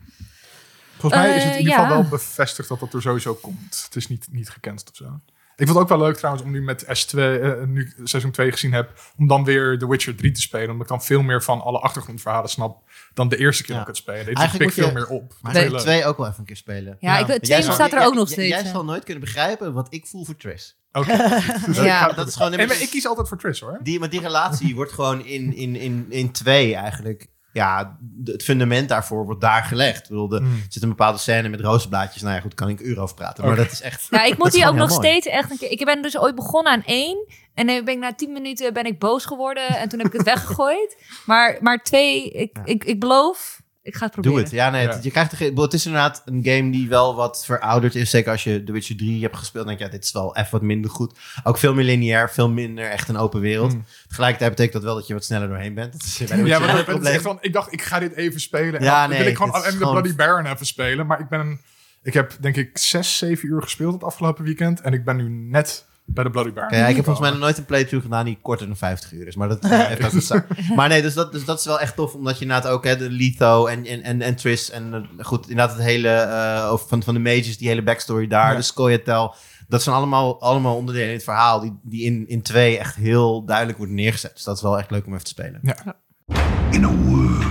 Volgens 0.97 1.21
mij 1.21 1.35
is 1.35 1.43
het 1.43 1.53
in 1.53 1.59
ieder 1.59 1.73
geval 1.73 1.89
ja. 1.89 2.01
wel 2.01 2.09
bevestigd 2.09 2.69
dat 2.69 2.79
dat 2.79 2.93
er 2.93 3.01
sowieso 3.01 3.33
komt. 3.33 3.81
Het 3.85 3.95
is 3.95 4.07
niet, 4.07 4.27
niet 4.31 4.49
gekend 4.49 4.89
of 4.91 4.95
zo. 4.95 5.19
Ik 5.59 5.67
vond 5.67 5.79
het 5.79 5.91
ook 5.91 5.97
wel 5.97 6.07
leuk 6.07 6.17
trouwens 6.17 6.43
om 6.45 6.51
nu 6.51 6.61
met 6.61 6.83
S2, 6.85 7.17
eh, 7.19 7.51
nu 7.65 7.93
seizoen 8.03 8.31
2 8.31 8.51
gezien 8.51 8.73
heb, 8.73 8.99
om 9.17 9.27
dan 9.27 9.43
weer 9.43 9.77
The 9.79 9.87
Witcher 9.89 10.15
3 10.15 10.31
te 10.31 10.41
spelen. 10.41 10.67
Omdat 10.69 10.81
ik 10.81 10.87
dan 10.87 11.01
veel 11.03 11.21
meer 11.21 11.43
van 11.43 11.61
alle 11.61 11.79
achtergrondverhalen 11.79 12.49
snap 12.49 12.81
dan 13.13 13.29
de 13.29 13.37
eerste 13.37 13.63
keer 13.63 13.75
Ja. 13.75 13.79
dat 13.79 13.87
ik 13.89 13.95
het 13.95 14.03
spelen. 14.03 14.25
Dit 14.25 14.37
Eigenlijk 14.37 14.73
pik 14.73 14.83
veel 14.83 14.93
meer 14.93 15.07
op. 15.07 15.33
Maar 15.41 15.55
ik 15.55 15.69
leuk. 15.71 15.79
twee 15.79 16.05
ook 16.05 16.17
wel 16.17 16.25
even 16.27 16.39
een 16.39 16.45
keer 16.45 16.55
spelen. 16.55 16.97
Ja, 16.99 17.13
ik, 17.17 17.19
Ja. 17.19 17.23
twee 17.25 17.39
Jij 17.41 17.61
zal- 17.61 17.73
staat 17.73 17.93
er 17.93 18.05
ook 18.05 18.13
nog 18.13 18.29
steeds. 18.29 18.49
Jij 18.61 18.65
zal 18.65 18.83
nooit 18.85 19.03
kunnen 19.03 19.23
begrijpen 19.23 19.73
wat 19.73 19.87
ik 19.89 20.05
voel 20.07 20.25
voor 20.25 20.35
Triss. 20.35 20.77
Oké. 20.91 21.17
Dus 21.65 21.77
ik 21.77 21.83
Ja. 21.83 21.99
ga- 22.07 22.13
Dat 22.13 22.27
is 22.27 22.35
gewoon... 22.35 22.53
Hey, 22.53 22.67
maar 22.67 22.81
ik 22.81 22.89
kies 22.89 23.07
altijd 23.07 23.27
voor 23.27 23.37
Triss 23.37 23.61
hoor. 23.61 23.79
Die, 23.83 23.99
maar 23.99 24.09
die 24.09 24.21
relatie 24.21 24.75
wordt 24.75 24.91
gewoon 24.91 25.25
in, 25.25 25.53
in, 25.55 25.75
in, 25.75 26.05
in 26.09 26.31
twee 26.31 26.75
eigenlijk. 26.75 27.27
Ja, 27.59 27.97
het 28.23 28.43
fundament 28.43 28.89
daarvoor 28.89 29.25
wordt 29.25 29.41
daar 29.41 29.63
gelegd. 29.63 30.03
Ik 30.03 30.09
bedoel, 30.09 30.27
de, 30.27 30.37
Hmm. 30.37 30.51
er 30.53 30.65
zit 30.69 30.83
een 30.83 30.89
bepaalde 30.89 31.17
scène 31.17 31.49
met 31.49 31.59
rozenblaadjes. 31.61 32.21
Nou 32.21 32.35
ja, 32.35 32.41
goed, 32.41 32.53
kan 32.53 32.69
ik 32.69 32.79
uur 32.79 32.99
over 32.99 33.15
praten. 33.15 33.45
Maar 33.45 33.55
dat 33.55 33.71
is 33.71 33.81
echt... 33.81 34.07
Ja, 34.09 34.23
ik 34.23 34.37
moet 34.37 34.51
die 34.51 34.67
ook 34.67 34.75
nog 34.75 34.89
mooi. 34.89 35.07
steeds 35.07 35.27
echt 35.27 35.51
een 35.51 35.57
keer. 35.57 35.71
Ik 35.71 35.85
ben 35.85 36.01
dus 36.01 36.17
ooit 36.19 36.35
begonnen 36.35 36.71
aan 36.73 36.83
één. 36.85 37.25
En 37.53 37.67
dan 37.67 37.83
ben 37.85 37.93
ik 37.93 37.99
na 37.99 38.13
tien 38.13 38.31
minuten 38.33 38.73
ben 38.73 38.85
ik 38.85 38.99
boos 38.99 39.25
geworden. 39.25 39.67
En 39.67 39.89
toen 39.89 39.99
heb 39.99 40.07
ik 40.07 40.13
het 40.13 40.23
weggegooid. 40.33 40.97
Maar, 41.25 41.57
maar 41.61 41.83
twee, 41.83 42.29
ik, 42.31 42.49
Ja. 42.57 42.61
ik, 42.65 42.83
ik 42.83 42.99
beloof, 42.99 43.58
ik 43.89 43.95
ga 43.95 44.03
het 44.03 44.11
proberen. 44.13 44.35
Doe 44.37 44.45
het. 44.45 44.53
Ja, 44.53 44.69
nee. 44.69 44.87
Het, 44.87 45.03
je 45.03 45.11
krijgt 45.11 45.31
er, 45.31 45.39
het 45.61 45.73
is 45.73 45.85
inderdaad 45.85 46.21
een 46.25 46.41
game 46.43 46.71
die 46.71 46.87
wel 46.89 47.15
wat 47.15 47.45
verouderd 47.45 47.95
is. 47.95 48.09
Zeker 48.09 48.31
als 48.31 48.43
je 48.43 48.63
The 48.63 48.71
Witcher 48.71 48.97
3 48.97 49.21
hebt 49.21 49.37
gespeeld. 49.37 49.65
Dan 49.67 49.75
denk 49.75 49.79
je, 49.79 49.85
ja, 49.85 49.91
dit 49.91 50.03
is 50.03 50.11
wel 50.11 50.35
even 50.37 50.51
wat 50.51 50.61
minder 50.61 50.91
goed. 50.91 51.13
Ook 51.43 51.57
veel 51.57 51.73
meer 51.73 51.85
lineair, 51.85 52.29
veel 52.29 52.49
minder 52.49 52.85
echt 52.89 53.09
een 53.09 53.17
open 53.17 53.39
wereld. 53.41 53.71
Hmm. 53.71 53.85
Tegelijkertijd 54.07 54.49
betekent 54.49 54.73
dat 54.73 54.83
wel 54.83 54.95
dat 54.95 55.07
je 55.07 55.13
wat 55.13 55.23
sneller 55.23 55.47
doorheen 55.47 55.73
bent. 55.73 55.91
Dat 55.93 56.03
is 56.03 56.17
bij 56.17 56.27
The 56.27 56.35
Ja, 56.35 56.41
Witcher 56.43 56.59
maar 56.59 56.69
een 56.69 56.75
het 56.75 56.85
is 56.87 56.93
probleem. 56.93 57.13
echt 57.13 57.23
van, 57.23 57.37
ik 57.41 57.53
dacht, 57.53 57.73
ik 57.73 57.81
ga 57.81 57.99
dit 57.99 58.13
even 58.15 58.39
spelen. 58.39 58.79
En 58.79 58.83
Ja, 58.85 59.01
dan 59.01 59.09
nee, 59.09 59.19
wil 59.19 59.27
ik 59.27 59.37
gewoon 59.37 59.51
alleen 59.53 59.71
de 59.71 59.77
gewoon- 59.77 59.91
Bloody 59.93 60.15
Baron 60.15 60.45
even 60.45 60.65
spelen. 60.65 61.05
Maar 61.07 61.19
ik 61.19 61.29
ben, 61.29 61.61
ik 62.03 62.13
heb 62.13 62.37
denk 62.39 62.55
ik 62.55 62.77
zes, 62.77 63.17
zeven 63.17 63.47
uur 63.49 63.61
gespeeld 63.61 63.93
het 63.93 64.03
afgelopen 64.03 64.43
weekend. 64.43 64.81
En 64.81 64.93
ik 64.93 65.03
ben 65.05 65.15
nu 65.15 65.29
net 65.29 65.85
bij 66.13 66.23
de 66.23 66.29
Bloody 66.29 66.53
Baron. 66.53 66.77
Ja, 66.77 66.87
ik 66.87 66.95
heb 66.95 67.05
volgens 67.05 67.25
mij 67.25 67.29
nog 67.29 67.39
nooit 67.45 67.57
een 67.57 67.65
playthrough 67.65 68.05
gedaan 68.05 68.25
die 68.25 68.37
korter 68.41 68.67
dan 68.67 68.75
50 68.75 69.11
uur 69.11 69.27
is. 69.27 69.35
Maar 69.35 69.47
dat 69.47 69.59
eh, 69.59 69.99
een 69.99 70.21
zak. 70.21 70.47
Maar 70.75 70.89
nee, 70.89 71.01
dus 71.01 71.13
dat, 71.13 71.31
dus 71.31 71.45
dat 71.45 71.59
is 71.59 71.65
wel 71.65 71.79
echt 71.79 71.95
tof. 71.95 72.13
Omdat 72.13 72.35
je 72.37 72.41
inderdaad 72.41 72.71
ook 72.71 72.83
hè, 72.83 72.97
de 72.97 73.09
Litho 73.09 73.65
en, 73.65 73.85
en, 73.85 74.01
en, 74.01 74.21
en 74.21 74.35
Triss. 74.35 74.69
En 74.71 74.93
eh, 74.93 75.25
goed, 75.25 75.49
inderdaad 75.49 75.75
het 75.75 75.85
hele 75.85 76.09
eh, 76.09 76.71
over 76.71 76.87
van, 76.87 77.03
van 77.03 77.13
de 77.13 77.19
mages, 77.19 77.57
die 77.57 77.67
hele 77.67 77.83
backstory 77.83 78.27
daar. 78.27 78.51
Ja. 78.51 78.57
De 78.57 78.61
Scoia'tael. 78.61 79.35
Dat 79.67 79.83
zijn 79.83 79.95
allemaal, 79.95 80.41
allemaal 80.41 80.75
onderdelen 80.75 81.07
in 81.07 81.15
het 81.15 81.23
verhaal. 81.23 81.59
Die, 81.59 81.79
die 81.83 82.03
in, 82.03 82.27
in 82.27 82.41
twee 82.41 82.77
echt 82.77 82.95
heel 82.95 83.45
duidelijk 83.45 83.77
worden 83.77 83.95
neergezet. 83.95 84.33
Dus 84.33 84.43
dat 84.43 84.55
is 84.55 84.61
wel 84.61 84.77
echt 84.77 84.91
leuk 84.91 85.05
om 85.05 85.11
even 85.13 85.23
te 85.23 85.29
spelen. 85.29 85.59
Ja. 85.63 85.95
In 86.71 86.83
a 86.83 86.95
world. 86.95 87.43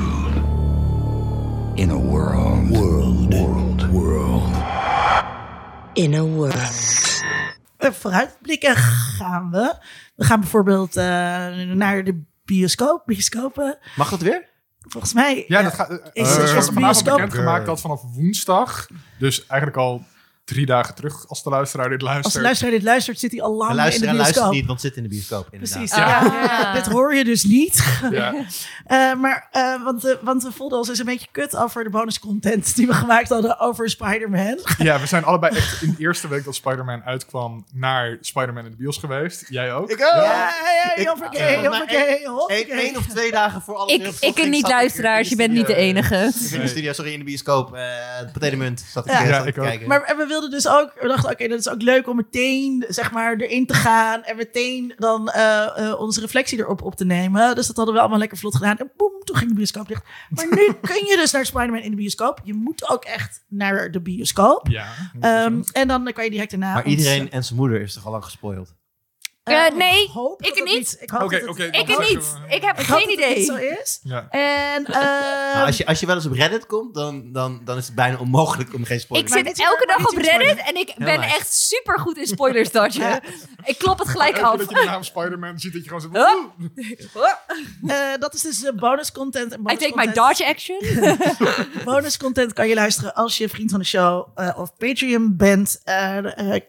In 1.74 1.90
a 1.90 1.94
world. 1.94 2.68
World. 2.68 3.34
World. 3.34 3.86
World. 3.90 4.42
In 5.92 6.14
a 6.14 6.22
world. 6.22 7.07
Vooruitblikken 7.78 8.76
gaan 8.76 9.50
we. 9.50 9.74
We 10.16 10.24
gaan 10.24 10.40
bijvoorbeeld 10.40 10.96
eh, 10.96 11.04
naar 11.74 12.04
de 12.04 12.22
bioscoop. 12.44 13.02
Bioscopen. 13.06 13.78
Mag 13.96 14.10
dat 14.10 14.20
weer? 14.20 14.48
Volgens 14.80 15.12
mij. 15.14 15.44
Ja, 15.48 15.62
dat 15.62 15.74
gaat. 15.74 15.90
is- 15.90 16.00
Is, 16.12 16.36
is 16.36 16.50
uh, 16.52 16.56
de 16.66 16.72
vanavond 16.72 17.04
bekendgemaakt 17.04 17.66
dat 17.66 17.80
vanaf 17.80 18.02
woensdag, 18.02 18.86
dus 19.18 19.46
eigenlijk 19.46 19.76
al 19.80 20.04
drie 20.48 20.66
dagen 20.66 20.94
terug, 20.94 21.28
als 21.28 21.42
de 21.42 21.50
luisteraar 21.50 21.88
dit 21.88 22.02
luistert. 22.02 22.24
Als 22.24 22.34
de 22.34 22.40
luisteraar 22.40 22.72
dit 22.72 22.82
luistert, 22.82 23.18
zit 23.18 23.30
hij 23.30 23.42
al 23.42 23.54
lang 23.54 23.60
De 23.60 23.66
in 23.70 23.76
de 23.76 23.82
luisteraar 23.82 24.14
luistert 24.14 24.34
bioscoop. 24.34 24.54
niet, 24.58 24.66
want 24.66 24.80
zit 24.80 24.96
in 24.96 25.02
de 25.02 25.08
bioscoop. 25.08 25.48
Inderdaad. 25.50 25.78
Precies. 25.78 25.96
Ja. 25.96 26.22
Ja. 26.24 26.72
dit 26.82 26.86
hoor 26.86 27.14
je 27.14 27.24
dus 27.24 27.44
niet. 27.44 27.84
Ja. 28.10 28.34
Eh, 28.88 29.14
maar, 29.14 29.48
eh, 29.50 29.84
want, 29.84 30.04
eh, 30.04 30.14
want 30.22 30.42
we 30.42 30.52
voelden 30.52 30.78
ons 30.78 30.86
dus 30.88 30.98
een 30.98 31.04
beetje 31.04 31.26
kut 31.32 31.56
over 31.56 31.84
de 31.84 31.90
bonuscontent 31.90 32.76
die 32.76 32.86
we 32.86 32.92
gemaakt 32.92 33.28
hadden 33.28 33.58
over 33.58 33.90
Spider-Man. 33.90 34.58
ja, 34.78 35.00
we 35.00 35.06
zijn 35.06 35.24
allebei 35.24 35.56
echt 35.56 35.82
in 35.82 35.90
de 35.90 36.02
eerste 36.02 36.28
week 36.28 36.44
dat 36.44 36.54
Spider-Man 36.54 37.02
uitkwam 37.02 37.64
naar 37.72 38.18
Spider-Man 38.20 38.64
in 38.64 38.70
de 38.70 38.76
bios 38.76 38.96
geweest. 38.98 39.44
Jij 39.48 39.72
ook? 39.72 39.90
Ik 39.90 40.00
ook. 40.00 40.22
Ja, 40.22 40.22
ja, 40.22 40.96
Ik- 40.96 42.68
Eén 42.70 42.96
of 42.96 43.06
twee 43.06 43.30
dagen 43.30 43.62
voor 43.62 43.74
alles 43.76 43.92
Ik, 43.92 44.14
ik 44.20 44.38
en 44.38 44.50
niet 44.50 44.68
luisteraars, 44.68 45.28
je 45.28 45.36
bent 45.36 45.52
niet 45.52 45.66
de 45.66 45.74
enige. 45.74 46.14
Ik 46.16 46.48
ben 46.50 46.52
in 46.54 46.60
de 46.60 46.68
studio, 46.68 46.92
sorry, 46.92 47.12
in 47.12 47.18
de 47.18 47.24
bioscoop. 47.24 47.74
eh 47.74 48.18
Entertainment 48.20 48.84
zat 48.92 49.06
ik, 49.06 49.12
Ja. 49.12 49.22
Ja, 49.22 49.36
zat 49.36 49.46
ik 49.46 49.54
te 49.54 49.60
ook. 49.60 49.66
kijken. 49.66 49.88
Maar 49.88 50.14
we 50.16 50.24
wilden 50.26 50.37
dus 50.50 50.68
ook, 50.68 50.92
we 51.00 51.08
dachten, 51.08 51.30
oké, 51.30 51.48
dat 51.48 51.58
is 51.58 51.68
ook 51.68 51.82
leuk 51.82 52.08
om 52.08 52.16
meteen, 52.16 52.84
zeg 52.88 53.12
maar, 53.12 53.36
erin 53.36 53.66
te 53.66 53.74
gaan 53.74 54.22
en 54.22 54.36
meteen 54.36 54.94
dan 54.96 55.28
eh, 55.28 55.88
eh, 55.88 56.00
onze 56.00 56.20
reflectie 56.20 56.58
erop 56.58 56.82
op 56.82 56.94
te 56.94 57.04
nemen. 57.04 57.54
Dus 57.54 57.66
dat 57.66 57.76
hadden 57.76 57.94
we 57.94 58.00
allemaal 58.00 58.18
lekker 58.18 58.38
vlot 58.38 58.56
gedaan. 58.56 58.76
En 58.76 58.90
boem, 58.96 59.12
toen 59.24 59.36
ging 59.36 59.50
de 59.50 59.56
bioscoop 59.56 59.88
dicht. 59.88 60.04
Maar 60.28 60.46
nu 60.50 60.72
kun 60.92 61.06
je 61.06 61.16
dus 61.16 61.32
naar 61.32 61.46
Spider-Man 61.46 61.80
in 61.80 61.90
de 61.90 61.96
bioscoop. 61.96 62.40
Je 62.44 62.54
moet 62.54 62.90
ook 62.90 63.04
echt 63.04 63.44
naar 63.48 63.90
de 63.90 64.00
bioscoop. 64.00 64.68
Ja. 64.68 64.86
Ehm, 65.20 65.62
en 65.72 65.88
dan 65.88 66.12
kan 66.12 66.24
je 66.24 66.30
direct 66.30 66.50
daarna... 66.50 66.74
Maar 66.74 66.84
ons, 66.84 66.94
iedereen 66.94 67.30
en 67.30 67.44
zijn 67.44 67.58
moeder 67.58 67.80
is 67.80 67.94
toch 67.94 68.06
al 68.06 68.10
lang 68.10 68.24
gespoild? 68.24 68.74
Eh, 69.50 69.66
Eh, 69.66 69.74
nee, 69.74 70.02
ik 70.04 70.10
hoop 70.10 70.42
ik 70.42 70.48
dat 70.48 70.56
het 70.58 70.64
niet. 70.64 70.96
Ik 71.00 71.10
hoop 71.10 71.22
Oké, 71.22 71.30
dat 71.30 71.40
het- 71.40 71.50
oké, 71.50 71.64
Ik 71.64 71.86
zeggen 71.88 72.14
niet. 72.14 72.34
Ik 72.48 72.62
heb 72.62 72.78
ik 72.80 72.86
hoop 72.86 72.98
geen 72.98 73.16
dat 73.16 73.26
het 73.26 73.36
niet 73.36 73.46
idee. 73.48 73.72
zo 73.74 73.80
is. 73.82 74.00
Ja. 74.02 74.28
En 74.30 74.82
Nou, 74.92 75.04
eh 75.54 75.64
als, 75.66 75.76
je, 75.76 75.86
als 75.86 76.00
je 76.00 76.06
wel 76.06 76.14
eens 76.14 76.26
op 76.26 76.32
Reddit 76.32 76.66
komt, 76.66 76.94
dan, 76.94 77.32
dan, 77.32 77.60
dan 77.64 77.76
is 77.76 77.86
het 77.86 77.94
bijna 77.94 78.18
onmogelijk 78.18 78.74
om 78.74 78.84
geen 78.84 79.00
spoiler 79.00 79.26
Ik 79.28 79.34
Maar 79.34 79.44
zit 79.44 79.56
niet- 79.56 79.66
elke 79.66 79.86
dag 79.86 80.08
op 80.10 80.16
niet 80.16 80.26
Reddit 80.26 80.58
en 80.66 80.76
ik 80.76 80.88
Heel 80.96 81.06
ben 81.06 81.20
nice. 81.20 81.34
echt 81.34 81.52
super 81.54 81.98
goed 81.98 82.16
in 82.18 82.26
spoilers 82.26 82.70
dodgen. 82.70 83.20
Ik 83.64 83.78
klop 83.78 83.98
het 83.98 84.08
gelijk 84.08 84.38
af. 84.40 84.56
dat 84.56 84.68
je 84.68 84.74
de 84.74 84.84
naam 84.84 85.02
Spider-Man 85.02 85.58
ziet, 85.58 85.72
dat 85.72 85.84
je 85.84 85.88
gewoon 85.88 86.00
zit. 86.00 86.16
Eh, 87.86 87.96
dat 88.18 88.34
is 88.34 88.40
dus 88.42 88.70
bonus 88.74 89.12
content. 89.12 89.52
En 89.52 89.60
I 89.60 89.76
take 89.76 89.92
my 89.94 90.12
dodge 90.12 90.46
action. 90.46 90.78
Bonus 91.84 92.16
content 92.16 92.52
kan 92.52 92.68
je 92.68 92.74
luisteren 92.74 93.14
als 93.14 93.38
je 93.38 93.48
vriend 93.48 93.70
van 93.70 93.78
de 93.80 93.84
show 93.86 94.28
eh, 94.34 94.58
of 94.58 94.76
Patreon 94.76 95.36
bent. 95.36 95.80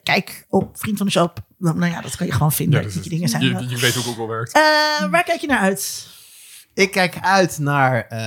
Kijk 0.04 0.46
op 0.50 0.78
vriend 0.80 0.98
van 0.98 1.06
de 1.06 1.12
show. 1.12 1.30
Nou, 1.60 1.78
nou 1.78 1.92
ja, 1.92 2.02
dat 2.02 2.16
kan 2.16 2.26
je 2.26 2.34
gewoon 2.34 2.52
vinden. 2.52 2.80
Ja, 2.80 2.86
dat 2.86 3.02
die 3.02 3.10
dingen 3.10 3.30
zijn. 3.30 3.44
je, 3.44 3.68
je 3.68 3.78
weet 3.78 3.94
hoe 3.94 4.04
Google 4.04 4.28
werkt. 4.28 4.54
Eh, 4.54 4.62
waar 5.10 5.24
kijk 5.24 5.42
je 5.42 5.48
naar 5.48 5.60
uit? 5.60 6.08
Ik 6.74 6.92
kijk 6.92 7.20
uit 7.22 7.58
naar 7.58 8.08
eh, 8.08 8.20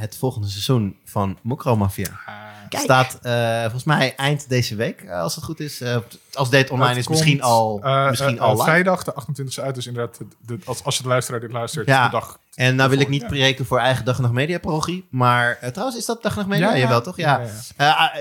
het 0.00 0.16
volgende 0.16 0.48
seizoen 0.48 0.96
van 1.04 1.38
Mokro 1.42 1.76
Mafia. 1.76 2.20
Kijk. 2.68 2.82
Staat 2.82 3.18
eh, 3.22 3.60
volgens 3.62 3.84
mij 3.84 4.14
eind 4.16 4.48
deze 4.48 4.74
week, 4.76 5.00
eh, 5.00 5.20
als 5.20 5.34
het 5.34 5.44
goed 5.44 5.60
is. 5.60 5.80
Eh, 5.80 5.96
als 6.32 6.50
dit 6.50 6.70
online 6.70 6.88
Het 6.88 6.98
is, 6.98 7.04
komt, 7.04 7.18
misschien 7.18 7.42
al, 7.42 7.80
misschien 8.08 8.40
al. 8.40 8.56
Vrijdag, 8.56 9.04
de 9.04 9.12
28e 9.14 9.62
uit, 9.62 9.74
dus 9.74 9.86
inderdaad, 9.86 10.18
de, 10.18 10.26
de- 10.40 10.58
als, 10.64 10.84
als 10.84 10.96
je 10.96 11.02
de 11.02 11.08
luisteraar 11.08 11.40
dit 11.40 11.52
luistert, 11.52 11.86
Ja. 11.86 12.04
de 12.04 12.10
dag. 12.10 12.38
En 12.54 12.76
nou 12.76 12.90
wil 12.90 13.00
ik 13.00 13.08
niet 13.08 13.20
Ja. 13.22 13.26
preken 13.28 13.66
voor 13.66 13.78
eigen 13.78 14.04
Dag 14.04 14.16
en 14.16 14.22
Nacht 14.22 14.34
Media 14.34 14.58
parochie. 14.58 15.06
Maar 15.10 15.58
trouwens, 15.72 15.98
is 15.98 16.04
dat 16.06 16.22
Dag 16.22 16.32
en 16.32 16.38
Nacht 16.38 16.48
Media? 16.50 16.68
Ja, 16.68 16.74
ja. 16.74 16.80
Jawel, 16.82 17.02
toch? 17.02 17.16
Ja. 17.16 17.40
Ja, 17.40 17.46
ja. 17.76 18.12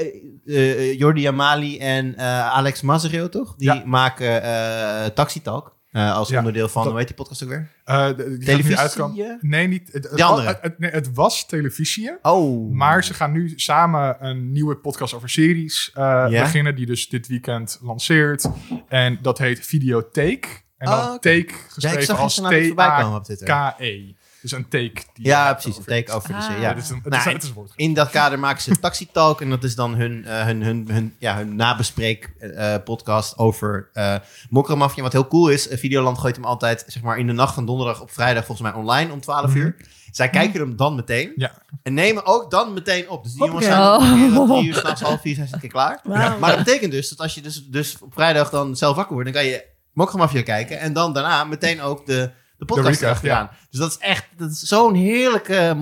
Eh, 0.46 1.00
Jordi 1.00 1.28
Amali 1.28 1.80
en 1.80 2.16
eh, 2.16 2.48
Alex 2.50 2.82
Mazerio, 2.82 3.30
toch? 3.30 3.54
Die 3.58 3.74
Ja. 3.74 3.82
maken 3.86 4.44
eh 4.44 5.06
Taxi 5.06 5.42
Talk. 5.42 5.75
Eh, 5.96 6.16
als 6.16 6.30
Ja, 6.30 6.38
onderdeel 6.38 6.68
van, 6.68 6.82
dat- 6.82 6.92
hoe 6.92 7.00
heet 7.00 7.08
die 7.08 7.18
podcast 7.18 7.44
ook 7.44 7.50
weer? 7.50 7.70
Eh, 7.84 8.08
de- 8.08 8.16
die 8.38 8.46
Televisie? 8.46 9.38
Nee, 9.42 9.68
niet. 9.68 9.90
Het, 9.92 10.04
het, 10.10 10.22
andere. 10.22 10.48
Het, 10.48 10.58
het- 10.62 10.80
nee, 10.80 10.92
het 10.92 11.14
was 11.14 11.46
televisie. 11.48 12.18
Oh. 12.22 12.72
Maar 12.74 13.04
ze 13.04 13.14
gaan 13.14 13.32
nu 13.32 13.54
samen 13.56 14.18
een 14.26 14.52
nieuwe 14.52 14.76
podcast 14.76 15.14
over 15.14 15.30
series 15.30 15.92
Ja? 15.94 16.28
beginnen, 16.30 16.76
die 16.76 16.86
dus 16.86 17.10
dit 17.10 17.28
weekend 17.28 17.80
lanceert. 17.82 18.50
En 18.88 19.20
dat 19.22 19.38
heet 19.38 19.66
Videotheek. 19.66 20.64
En 20.78 20.90
dan 20.90 21.00
Oh, 21.00 21.06
oké. 21.14 21.20
take 21.20 21.54
Ja, 21.54 21.56
geschreven 21.68 22.04
zag 22.06 22.20
als. 22.20 22.36
T-A-K-E. 22.36 24.14
Dus 24.46 24.54
een 24.54 24.68
take. 24.70 24.94
Die 25.14 25.26
Ja, 25.26 25.54
precies. 25.54 25.78
Een 25.78 25.84
take 25.84 26.12
over 26.12 26.30
de 26.30 26.36
Ah. 26.36 26.42
serie. 26.42 26.62
Ja, 26.62 26.70
Ja. 26.70 26.74
het 26.76 26.84
is 26.84 26.90
een, 26.90 26.96
het 27.04 27.10
Nou, 27.14 27.28
is, 27.28 27.34
het 27.34 27.44
is 27.44 27.50
een 27.50 27.56
woord. 27.56 27.72
In 27.76 27.94
dat 27.94 28.10
kader 28.10 28.40
maken 28.40 28.62
ze 28.62 28.80
Taxi 28.80 29.08
Talk. 29.12 29.42
En 29.42 29.50
dat 29.50 29.64
is 29.64 29.76
dan 29.76 29.96
hun, 29.96 30.26
eh, 30.26 30.46
hun, 30.46 30.62
hun, 30.64 30.88
hun, 30.92 31.16
ja, 31.20 31.36
hun 31.36 31.56
nabespreek 31.56 32.34
eh, 32.40 32.76
podcast 32.84 33.38
over 33.38 33.90
uh, 33.94 34.16
Mafia. 34.50 35.04
Wat 35.04 35.12
heel 35.12 35.28
cool 35.28 35.48
is, 35.50 35.68
eh, 35.68 35.78
Videoland 35.78 36.18
gooit 36.18 36.36
hem 36.36 36.46
altijd 36.46 36.84
zeg 36.88 37.04
maar, 37.04 37.18
in 37.18 37.28
de 37.28 37.34
nacht 37.34 37.54
van 37.54 37.66
donderdag 37.66 38.02
op 38.02 38.12
vrijdag 38.12 38.46
volgens 38.46 38.68
mij 38.72 38.78
online 38.82 39.12
om 39.12 39.22
12 39.22 39.56
uur. 39.56 39.76
Zij 40.12 40.30
kijken 40.30 40.60
hem 40.60 40.76
dan 40.76 40.96
meteen. 40.96 41.32
Ja. 41.36 41.52
En 41.84 41.94
nemen 41.94 42.26
ook 42.26 42.52
dan 42.52 42.74
meteen 42.74 43.10
op. 43.10 43.24
Dus 43.24 43.34
die 43.34 43.46
jongens 43.46 43.66
zijn 43.66 43.80
Oh. 43.82 44.40
om 44.40 44.48
drie 44.48 44.66
uur, 44.68 44.76
s'nachts 44.76 45.02
half 45.02 45.22
vier 45.22 45.36
zijn 45.36 45.48
ze 45.48 45.54
een 45.54 45.60
keer 45.60 45.70
klaar. 45.70 46.00
Maar 46.40 46.40
dat 46.56 46.58
betekent 46.58 46.92
dus 46.92 47.10
dat 47.10 47.20
als 47.20 47.36
je 47.36 47.42
dus, 47.42 47.66
dus 47.68 47.98
op 48.02 48.14
vrijdag 48.14 48.50
dan 48.50 48.76
zelf 48.76 48.96
wakker 48.96 49.14
wordt, 49.14 49.34
dan 49.34 49.42
kan 49.42 49.52
je 49.52 49.66
Mafia 49.94 50.42
kijken. 50.44 50.80
En 50.80 50.94
dan 50.94 51.14
daarna 51.14 51.44
meteen 51.44 51.82
ook 51.82 52.06
de, 52.06 52.32
de 52.58 52.66
podcast 52.66 52.88
recap, 52.88 53.04
erachteraan. 53.04 53.50
Dus 53.70 53.80
dat 53.80 53.92
is 53.92 53.98
echt 53.98 54.26
dat 54.38 54.52
is 54.52 54.60
zo'n 54.60 54.94
heerlijke 54.94 55.74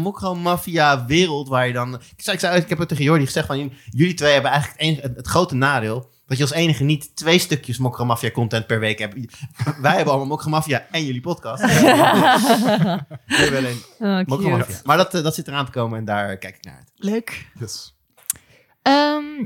Mafia 0.42 1.06
wereld 1.06 1.48
waar 1.48 1.68
je 1.68 1.74
dan... 1.74 1.94
Ik, 1.94 2.02
zei, 2.18 2.36
ik, 2.36 2.42
zei, 2.42 2.62
ik 2.62 2.70
heb 2.70 2.78
het 2.78 2.88
tegen 2.88 3.04
Jordi 3.04 3.26
gezegd 3.26 3.48
van 3.48 3.74
jullie 3.90 4.14
twee 4.14 4.34
hebben 4.34 4.52
eigenlijk 4.52 4.82
het, 4.82 4.90
enige, 4.90 5.14
het, 5.16 5.28
grote 5.28 5.56
nadeel 5.56 6.12
dat 6.26 6.38
je 6.38 6.44
als 6.44 6.54
enige 6.54 6.84
niet 6.84 7.16
twee 7.16 7.40
stukjes 7.40 7.78
Mokra 7.78 8.04
Mafia 8.04 8.32
content 8.32 8.68
per 8.68 8.80
week 8.80 9.00
hebt. 9.00 9.16
Wij 9.82 9.96
hebben 9.96 10.14
allemaal 10.14 10.28
Mokra 10.28 10.50
Mafia 10.50 10.88
en 10.92 11.06
jullie 11.06 11.22
podcast. 11.22 11.64
We 11.66 13.06
hebben 13.26 13.58
alleen 13.58 13.82
Oh, 14.00 14.28
Mokra 14.28 14.36
cute. 14.36 14.50
Mafia. 14.50 14.82
Maar 14.84 14.98
dat, 14.98 15.14
eh, 15.14 15.24
dat 15.24 15.36
zit 15.36 15.48
eraan 15.48 15.66
te 15.66 15.72
komen 15.72 15.98
en 15.98 16.06
daar 16.06 16.38
kijk 16.38 16.56
ik 16.56 16.64
naar 16.64 16.76
uit. 16.76 16.92
Leuk. 16.96 17.52
Yes. 17.60 17.96
Ehm, 18.82 19.46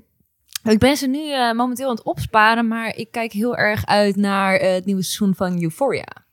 ik 0.63 0.79
ben 0.79 0.97
ze 0.97 1.07
nu 1.07 1.31
eh, 1.31 1.51
momenteel 1.53 1.89
aan 1.89 1.95
het 1.95 2.05
opsparen, 2.05 2.67
maar 2.67 2.95
ik 2.95 3.11
kijk 3.11 3.31
heel 3.31 3.57
erg 3.57 3.85
uit 3.85 4.15
naar 4.15 4.55
eh, 4.55 4.73
het 4.73 4.85
nieuwe 4.85 5.03
seizoen 5.03 5.35
van 5.35 5.61
Euphoria. 5.61 6.26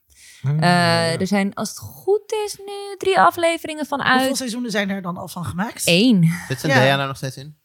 Eh, 0.61 1.21
er 1.21 1.27
zijn, 1.27 1.55
als 1.55 1.69
het 1.69 1.79
goed 1.79 2.33
is, 2.47 2.57
nu 2.59 2.97
drie 2.99 3.21
afleveringen 3.21 3.87
van 3.87 4.01
Hoeveel 4.03 4.21
uit. 4.27 4.37
seizoenen 4.37 4.71
zijn 4.71 4.91
er 4.91 5.03
dan 5.03 5.17
al 5.17 5.29
van 5.29 5.45
gemaakt? 5.45 5.83
Eén. 5.85 6.31
Zit 6.49 6.61
Zendaya 6.61 6.85
Ja. 6.85 6.97
daar 6.97 7.07
nog 7.07 7.17
steeds 7.17 7.37
in? 7.37 7.57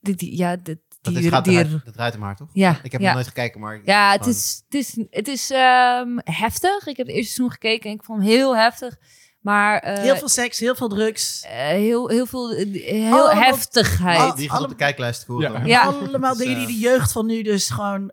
Die- 0.00 0.14
die- 0.16 0.36
Ja, 0.36 0.56
dit, 0.56 0.78
Dat, 1.00 1.14
is, 1.14 1.20
dier, 1.20 1.30
gaat 1.30 1.44
dier. 1.44 1.58
eruit, 1.66 1.84
dat 1.84 1.94
draait 1.94 2.12
hem 2.12 2.22
maar, 2.22 2.36
toch? 2.36 2.48
Ja, 2.52 2.78
Ik 2.82 2.92
heb 2.92 3.00
ja. 3.00 3.06
nog 3.06 3.14
nooit 3.14 3.26
gekeken, 3.26 3.60
maar... 3.60 3.80
Ja, 3.84 4.12
het 4.12 4.26
is, 4.26 4.62
het 4.64 4.74
is, 4.74 5.04
het 5.10 5.28
is 5.28 5.50
ehm, 5.50 6.18
heftig. 6.24 6.86
Ik 6.86 6.96
heb 6.96 7.06
het 7.06 7.16
eerste 7.16 7.32
seizoen 7.32 7.50
gekeken 7.50 7.90
en 7.90 7.96
ik 7.96 8.02
vond 8.04 8.18
hem 8.20 8.28
heel 8.28 8.56
heftig. 8.56 8.96
Maar 9.40 9.78
eh, 9.78 10.02
Heel 10.02 10.16
veel 10.16 10.28
seks, 10.28 10.58
heel 10.58 10.74
veel 10.74 10.88
drugs. 10.88 11.42
eh, 11.42 11.50
heel, 11.66 12.08
heel 12.08 12.26
veel 12.26 12.50
heel 12.50 13.12
Allemaal- 13.12 13.42
heftigheid. 13.42 14.18
al- 14.18 14.34
Die 14.34 14.50
gaat 14.50 14.62
op 14.62 14.68
de 14.68 14.74
kijklijst 14.74 15.24
voeren. 15.24 15.52
Ja. 15.52 15.64
Ja. 15.66 15.82
Allemaal 15.82 16.34
Dus, 16.36 16.46
dingen 16.46 16.58
die 16.58 16.66
de 16.66 16.78
jeugd 16.78 17.12
van 17.12 17.26
nu 17.26 17.42
dus 17.42 17.70
gewoon 17.70 18.12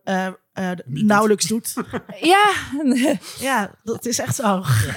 eh, 0.57 0.71
nauwelijks 0.85 1.45
doet. 1.45 1.73
Ja, 2.21 2.51
ja, 3.39 3.75
dat 3.83 4.05
is 4.05 4.19
echt 4.19 4.35
zo. 4.35 4.61
Eh, 4.87 4.95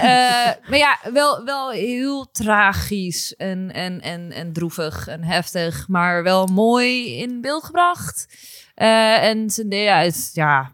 maar 0.68 0.76
ja, 0.76 0.98
wel, 1.12 1.44
wel 1.44 1.70
heel 1.70 2.30
tragisch 2.30 3.36
en, 3.36 3.72
en, 3.72 4.00
en, 4.00 4.32
en 4.32 4.52
droevig 4.52 5.06
en 5.06 5.24
heftig, 5.24 5.88
maar 5.88 6.22
wel 6.22 6.46
mooi 6.46 7.16
in 7.16 7.40
beeld 7.40 7.64
gebracht. 7.64 8.26
Eh, 8.74 9.24
en 9.28 9.50
Zendaya 9.50 10.00
is, 10.00 10.30
ja, 10.32 10.72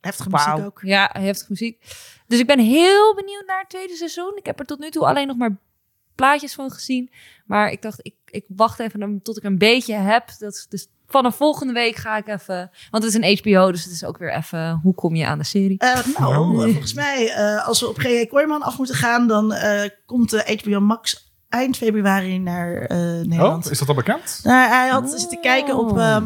Heftige 0.00 0.28
muziek 0.30 0.64
ook. 0.66 0.80
Ja, 0.82 1.10
heftige 1.18 1.50
muziek. 1.50 1.84
Dus 2.26 2.38
ik 2.38 2.46
ben 2.46 2.58
heel 2.58 3.14
benieuwd 3.14 3.44
naar 3.46 3.60
het 3.60 3.68
tweede 3.68 3.94
seizoen. 3.96 4.32
Ik 4.36 4.46
heb 4.46 4.58
er 4.60 4.66
tot 4.66 4.78
nu 4.78 4.90
toe 4.90 5.06
alleen 5.06 5.26
nog 5.26 5.36
maar 5.36 5.56
plaatjes 6.14 6.54
van 6.54 6.70
gezien. 6.70 7.10
Maar 7.46 7.70
ik 7.72 7.82
dacht, 7.82 7.98
ik, 8.02 8.14
ik 8.30 8.44
wacht 8.48 8.78
even 8.78 9.20
tot 9.22 9.36
ik 9.36 9.42
een 9.42 9.58
beetje 9.58 9.94
heb. 9.94 10.30
Dat, 10.38 10.52
is- 10.54 10.66
dus 10.68 10.86
vanaf 11.10 11.36
volgende 11.36 11.72
week 11.72 11.96
ga 11.96 12.16
ik 12.16 12.26
even... 12.28 12.70
Want 12.90 13.04
het 13.04 13.14
is 13.14 13.20
een 13.22 13.38
HBO, 13.54 13.70
dus 13.70 13.84
het 13.84 13.92
is 13.92 14.04
ook 14.04 14.18
weer 14.18 14.34
even... 14.34 14.80
Hoe 14.82 14.94
kom 14.94 15.14
je 15.14 15.26
aan 15.26 15.38
de 15.38 15.44
serie? 15.44 15.78
Eh, 15.78 15.98
nou, 16.18 16.56
Ja. 16.56 16.64
eh, 16.64 16.70
volgens 16.72 16.94
mij, 16.94 17.32
eh, 17.32 17.66
als 17.66 17.80
we 17.80 17.88
op 17.88 17.98
G.J. 17.98 18.26
Kooijman 18.26 18.62
af 18.62 18.76
moeten 18.78 18.94
gaan, 18.96 19.26
dan 19.28 19.52
eh, 19.52 19.88
komt 20.06 20.30
de 20.30 20.58
HBO 20.62 20.80
Max 20.80 21.32
eind 21.48 21.76
februari 21.76 22.38
naar 22.38 22.74
eh, 22.82 22.96
Nederland. 22.98 23.66
Oh, 23.66 23.72
is 23.72 23.78
dat 23.78 23.88
al 23.88 23.94
bekend? 23.94 24.40
Nou, 24.42 24.68
hij 24.68 24.88
had 24.88 25.10
zitten 25.20 25.40
kijken 25.40 25.78
op. 25.78 25.90
Oh. 25.90 26.16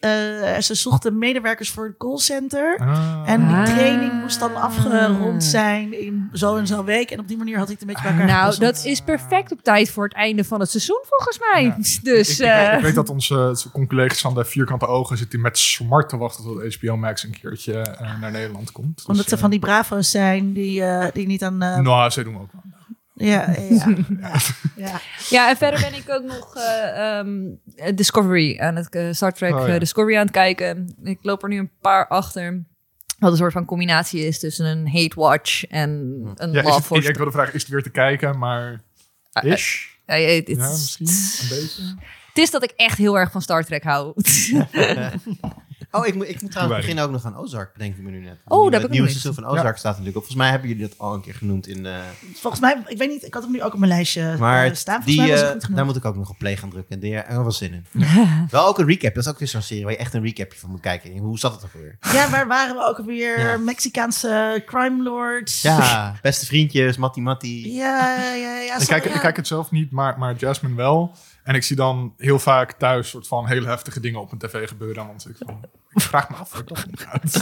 Eh, 0.00 0.10
ze 0.58 0.74
zochten 0.74 1.18
medewerkers 1.18 1.70
voor 1.70 1.84
het 1.86 1.96
callcenter. 1.96 2.78
Ah. 2.78 3.22
En 3.26 3.46
die 3.46 3.56
Ah. 3.56 3.64
training 3.64 4.12
moest 4.20 4.40
dan 4.40 4.54
afgerond 4.56 5.44
zijn 5.44 6.00
in 6.00 6.28
zo 6.32 6.56
en 6.56 6.66
zo 6.66 6.84
week. 6.84 7.10
En 7.10 7.18
op 7.18 7.28
die 7.28 7.36
manier 7.36 7.58
had 7.58 7.70
ik 7.70 7.72
het 7.72 7.80
een 7.80 7.86
beetje 7.86 8.02
bij 8.02 8.12
elkaar 8.12 8.26
Nou, 8.26 8.58
dat 8.58 8.84
is 8.84 9.00
perfect 9.00 9.52
op 9.52 9.62
tijd 9.62 9.90
voor 9.90 10.04
het 10.04 10.14
einde 10.14 10.44
van 10.44 10.60
het 10.60 10.70
seizoen, 10.70 11.00
volgens 11.08 11.38
mij. 11.52 11.62
Ja. 11.64 11.76
Dus, 12.12 12.40
ik, 12.40 12.46
ik, 12.46 12.52
eh, 12.52 12.74
ik 12.76 12.80
weet 12.82 12.94
dat 12.94 13.08
onze 13.10 13.54
collega's 13.88 14.20
van 14.20 14.34
de 14.34 14.44
vierkante 14.44 14.86
ogen 14.86 15.16
zitten 15.18 15.40
met 15.40 15.58
smart 15.58 16.08
te 16.08 16.16
wachten 16.16 16.44
tot 16.44 16.74
HBO 16.80 16.96
Max 16.96 17.22
een 17.24 17.36
keertje 17.40 17.72
eh, 17.80 18.20
naar 18.20 18.30
Nederland 18.30 18.72
komt. 18.72 18.96
Dus, 18.96 19.04
Omdat 19.06 19.28
ze 19.28 19.34
eh, 19.34 19.40
van 19.40 19.50
die 19.50 19.58
bravo's 19.58 20.10
zijn 20.10 20.52
die, 20.52 20.82
eh, 20.82 21.06
die 21.12 21.26
niet 21.26 21.42
aan... 21.44 21.62
eh, 21.62 21.78
Nou, 21.78 22.10
ze 22.10 22.24
doen 22.24 22.34
ook 22.40 22.52
wel. 22.52 22.62
Ja, 23.18 23.50
ja, 23.50 23.86
ja, 24.20 24.36
ja. 24.86 25.00
ja, 25.30 25.48
en 25.50 25.56
verder 25.56 25.80
ben 25.80 25.94
ik 25.94 26.10
ook 26.10 26.22
nog 26.22 26.54
eh, 26.56 27.18
ehm, 27.18 27.30
Discovery 27.94 28.58
aan 28.58 28.76
het 28.76 28.88
eh, 28.94 29.08
Star 29.12 29.32
Trek 29.32 29.54
Oh, 29.54 29.66
ja. 29.66 29.72
eh, 29.74 29.78
Discovery 29.80 30.14
aan 30.16 30.22
het 30.22 30.30
kijken. 30.30 30.94
Ik 31.02 31.18
loop 31.22 31.42
er 31.42 31.48
nu 31.48 31.58
een 31.58 31.70
paar 31.80 32.08
achter. 32.08 32.64
Wat 33.18 33.30
een 33.30 33.36
soort 33.36 33.52
van 33.52 33.64
combinatie 33.64 34.26
is 34.26 34.38
tussen 34.38 34.66
een 34.66 34.88
hate 34.90 35.20
watch 35.20 35.64
en 35.66 35.90
een 36.34 36.52
Ja, 36.52 36.60
is 36.60 36.66
love 36.66 36.82
for 36.82 37.04
ik, 37.04 37.16
wilde 37.16 37.30
vragen, 37.32 37.54
is 37.54 37.62
het 37.62 37.70
weer 37.70 37.82
te 37.82 37.90
kijken, 37.90 38.38
maar... 38.38 38.80
Ish? 39.42 39.84
Ja, 40.06 40.14
ja, 40.14 40.28
het, 40.28 40.48
Ja, 40.48 40.68
is- 40.70 40.96
misschien 41.00 41.06
een 41.56 41.62
beetje. 41.62 41.82
het 42.28 42.38
is 42.38 42.50
dat 42.50 42.62
ik 42.62 42.70
echt 42.76 42.98
heel 42.98 43.18
erg 43.18 43.30
van 43.30 43.42
Star 43.42 43.64
Trek 43.64 43.82
hou. 43.82 44.12
Oh, 45.96 46.06
ik 46.06 46.14
moet, 46.14 46.28
ik 46.28 46.42
moet 46.42 46.50
trouwens 46.50 46.80
beginnen 46.80 47.04
ook 47.04 47.10
nog 47.10 47.24
aan 47.24 47.36
Ozark, 47.36 47.72
bedenk 47.72 47.96
ik 47.96 48.02
me 48.02 48.10
nu 48.10 48.18
net. 48.20 48.36
Oh, 48.46 48.62
Het 48.62 48.72
daar 48.72 48.80
heb 48.80 48.82
ik 48.82 48.90
nieuwe 48.96 49.08
nog 49.12 49.18
seizoen 49.20 49.44
van 49.44 49.52
Ozark 49.52 49.76
staat 49.76 49.90
natuurlijk 49.92 50.16
op. 50.16 50.22
Volgens 50.24 50.42
mij 50.42 50.50
hebben 50.50 50.68
jullie 50.68 50.88
dat 50.88 50.98
al 50.98 51.14
een 51.14 51.20
keer 51.20 51.34
genoemd 51.34 51.66
in... 51.66 51.86
eh, 51.86 51.94
Volgens 52.34 52.62
mij, 52.62 52.82
ik 52.86 52.98
weet 52.98 53.08
niet, 53.08 53.24
ik 53.24 53.34
had 53.34 53.42
hem 53.42 53.52
nu 53.52 53.62
ook 53.62 53.72
op 53.72 53.78
mijn 53.78 53.90
lijstje 53.90 54.36
maar 54.38 54.62
eh, 54.62 54.68
het- 54.68 54.78
staan. 54.78 55.02
Volgens 55.02 55.16
die, 55.16 55.32
mij 55.32 55.42
was 55.42 55.52
het 55.52 55.68
eh, 55.68 55.76
daar 55.76 55.84
moet 55.84 55.96
ik 55.96 56.04
ook 56.04 56.16
nog 56.16 56.30
op 56.30 56.38
play 56.38 56.56
gaan 56.56 56.70
drukken. 56.70 57.00
En 57.00 57.10
daar 57.10 57.18
heb 57.18 57.28
ik 57.28 57.34
wel 57.36 57.52
zin 57.52 57.72
in. 57.72 57.86
wel 58.50 58.66
ook 58.66 58.78
een 58.78 58.86
recap. 58.86 59.14
Dat 59.14 59.24
is 59.24 59.30
ook 59.30 59.38
weer 59.38 59.48
zo'n 59.48 59.62
serie 59.62 59.82
waar 59.82 59.92
je 59.92 59.98
echt 59.98 60.14
een 60.14 60.22
recapje 60.22 60.58
van 60.58 60.70
moet 60.70 60.80
kijken. 60.80 61.16
Hoe 61.18 61.38
zat 61.38 61.52
het 61.54 61.64
ook 61.64 61.72
weer? 61.72 61.96
Ja, 62.12 62.30
waar 62.30 62.46
waren 62.46 62.74
we 62.76 62.84
ook 62.86 62.98
alweer? 62.98 63.40
Ja. 63.40 63.56
Mexicaanse 63.56 64.62
crime 64.66 65.02
lords. 65.02 65.62
Ja, 65.62 66.14
beste 66.22 66.46
vriendjes, 66.46 66.96
Matty 66.96 67.20
Matty. 67.20 67.62
Ja, 67.66 68.16
ja, 68.34 68.58
ja. 68.58 68.78
Ik 68.78 68.86
kijk, 68.86 69.04
ja. 69.04 69.14
ik 69.14 69.20
kijk 69.20 69.36
het 69.36 69.46
zelf 69.46 69.70
niet, 69.70 69.90
maar, 69.90 70.18
maar 70.18 70.34
Jasmine 70.36 70.74
wel. 70.74 71.14
En 71.46 71.54
ik 71.54 71.62
zie 71.62 71.76
dan 71.76 72.14
heel 72.16 72.38
vaak 72.38 72.72
thuis 72.72 73.08
soort 73.08 73.26
van 73.26 73.46
hele 73.46 73.66
heftige 73.66 74.00
dingen 74.00 74.20
op 74.20 74.32
een 74.32 74.38
tv 74.38 74.68
gebeuren. 74.68 75.06
Want 75.06 75.28
ik, 75.28 75.36
van, 75.38 75.60
ik 75.90 76.00
vraag 76.00 76.30
me 76.30 76.36
af 76.36 76.52
waar 76.52 76.64
dat 76.64 76.84
om 76.86 76.96
gaat. 76.96 77.32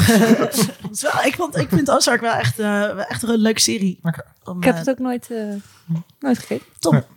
Wel- 1.01 1.24
ik, 1.24 1.35
vond, 1.35 1.56
ik 1.56 1.68
vind 1.68 1.90
Ozark 1.90 2.20
wel 2.20 2.32
echt, 2.35 2.59
eh, 2.59 2.66
wel 2.66 3.01
echt 3.05 3.22
een 3.22 3.36
leuke 3.39 3.60
serie. 3.60 4.01
Om, 4.44 4.56
ik 4.59 4.64
heb 4.64 4.72
eh, 4.74 4.78
het 4.81 4.90
ook 4.90 4.98
nooit, 4.98 5.31
eh, 5.31 5.94
nooit 6.18 6.39
gekeken. 6.39 6.66
top. 6.78 7.09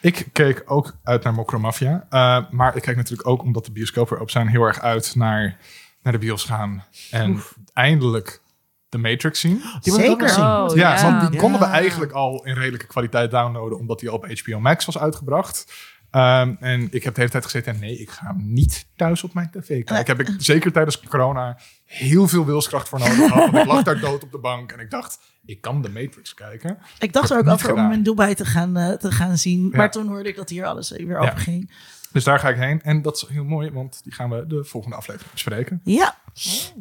Ik 0.00 0.26
keek 0.32 0.62
ook 0.66 0.96
uit 1.02 1.22
naar 1.24 1.34
Mokromafia. 1.34 2.06
eh 2.10 2.50
maar 2.50 2.76
ik 2.76 2.82
kijk 2.82 2.96
natuurlijk 2.96 3.28
ook, 3.28 3.42
omdat 3.42 3.64
de 3.64 3.72
bioscopen 3.72 4.16
erop 4.16 4.30
zijn, 4.30 4.48
heel 4.48 4.62
erg 4.64 4.80
uit 4.80 5.14
naar, 5.14 5.56
naar 6.02 6.12
de 6.12 6.18
bios 6.18 6.44
gaan. 6.44 6.84
En 7.10 7.42
eindelijk 7.72 8.40
de 8.88 8.98
Matrix 8.98 9.40
zien. 9.40 9.62
Die 9.80 9.94
ik 9.94 10.00
Zeker. 10.00 10.28
zien. 10.28 10.44
Oh, 10.44 10.70
ja, 10.74 10.94
ja. 10.94 11.02
want 11.02 11.20
die 11.20 11.32
Ja. 11.32 11.38
konden 11.40 11.60
we 11.60 11.66
eigenlijk 11.66 12.12
al 12.12 12.44
in 12.44 12.54
redelijke 12.54 12.86
kwaliteit 12.86 13.30
downloaden, 13.30 13.78
omdat 13.78 13.98
die 14.00 14.12
op 14.12 14.26
HBO 14.26 14.60
Max 14.60 14.84
was 14.84 14.98
uitgebracht. 14.98 15.72
Ehm, 16.10 16.54
en 16.60 16.88
ik 16.90 17.02
heb 17.04 17.14
de 17.14 17.20
hele 17.20 17.32
tijd 17.32 17.44
gezeten, 17.44 17.76
nee, 17.80 17.98
ik 17.98 18.10
ga 18.10 18.26
hem 18.26 18.52
niet 18.52 18.86
thuis 18.96 19.22
op 19.24 19.34
mijn 19.34 19.50
tv 19.50 19.66
kijken. 19.66 19.96
Ik 19.98 20.06
heb 20.06 20.20
ik 20.20 20.30
zeker 20.38 20.72
tijdens 20.72 21.00
corona 21.00 21.58
heel 21.84 22.28
veel 22.28 22.44
wilskracht 22.46 22.88
voor 22.88 22.98
nodig 22.98 23.14
gehad. 23.16 23.54
Ik 23.54 23.64
lag 23.66 23.82
daar 23.82 24.00
dood 24.00 24.22
op 24.22 24.30
de 24.32 24.38
bank 24.38 24.72
en 24.72 24.78
ik 24.80 24.90
dacht, 24.90 25.18
ik 25.44 25.60
kan 25.60 25.82
de 25.82 25.88
Matrix 25.90 26.34
kijken. 26.34 26.78
Ik 26.98 27.12
dacht 27.12 27.30
er 27.30 27.38
ook 27.38 27.48
over 27.48 27.74
om 27.74 27.92
in 27.92 28.02
Dubai 28.02 28.34
te 28.34 28.44
gaan, 28.44 28.76
eh, 28.76 28.92
te 28.96 29.12
gaan 29.12 29.38
zien. 29.38 29.68
Ja. 29.70 29.76
Maar 29.76 29.90
toen 29.90 30.08
hoorde 30.08 30.28
ik 30.28 30.36
dat 30.36 30.48
hier 30.48 30.64
alles 30.66 30.90
weer 30.90 31.08
Ja. 31.08 31.18
open 31.18 31.38
ging. 31.38 31.72
Dus 32.12 32.24
daar 32.24 32.38
ga 32.38 32.48
ik 32.48 32.56
heen. 32.56 32.82
En 32.82 33.02
dat 33.02 33.16
is 33.16 33.26
heel 33.28 33.44
mooi, 33.44 33.70
want 33.70 34.00
die 34.02 34.12
gaan 34.12 34.30
we 34.30 34.46
de 34.46 34.64
volgende 34.64 34.96
aflevering 34.96 35.32
bespreken. 35.32 35.80
Ja. 35.84 36.16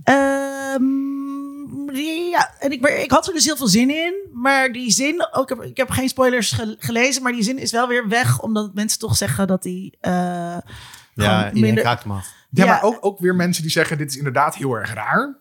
Ehm, 0.04 0.84
ja, 2.30 2.54
en 2.60 2.72
ik, 2.72 2.82
maar 2.82 2.92
ik 2.92 3.12
had 3.12 3.28
er 3.28 3.34
dus 3.34 3.46
heel 3.46 3.58
veel 3.58 3.68
zin 3.68 3.90
in. 3.90 4.14
Maar 4.34 4.72
die 4.72 4.92
zin, 4.92 5.28
ook, 5.32 5.52
ik, 5.52 5.58
heb, 5.58 5.66
ik 5.68 5.78
heb 5.78 5.90
geen 5.90 6.10
spoilers 6.10 6.52
ge- 6.52 6.76
gelezen, 6.80 7.24
maar 7.24 7.32
die 7.32 7.44
zin 7.44 7.58
is 7.58 7.72
wel 7.72 7.88
weer 7.88 8.08
weg. 8.08 8.40
Omdat 8.42 8.74
mensen 8.74 9.00
toch 9.00 9.18
zeggen 9.18 9.48
dat 9.48 9.64
die... 9.64 9.98
eh, 10.02 10.12
Ja, 10.12 10.58
iedereen 11.14 11.62
minder- 11.62 11.84
kraakt 11.84 12.04
hem 12.04 12.12
af. 12.12 12.28
Ja, 12.50 12.64
Ja. 12.66 12.72
maar 12.72 12.84
ook, 12.84 12.98
ook 13.02 13.20
weer 13.20 13.36
mensen 13.36 13.62
die 13.64 13.72
zeggen, 13.72 13.98
dit 13.98 14.10
is 14.12 14.18
inderdaad 14.18 14.56
heel 14.56 14.74
erg 14.74 14.94
raar. 14.94 15.38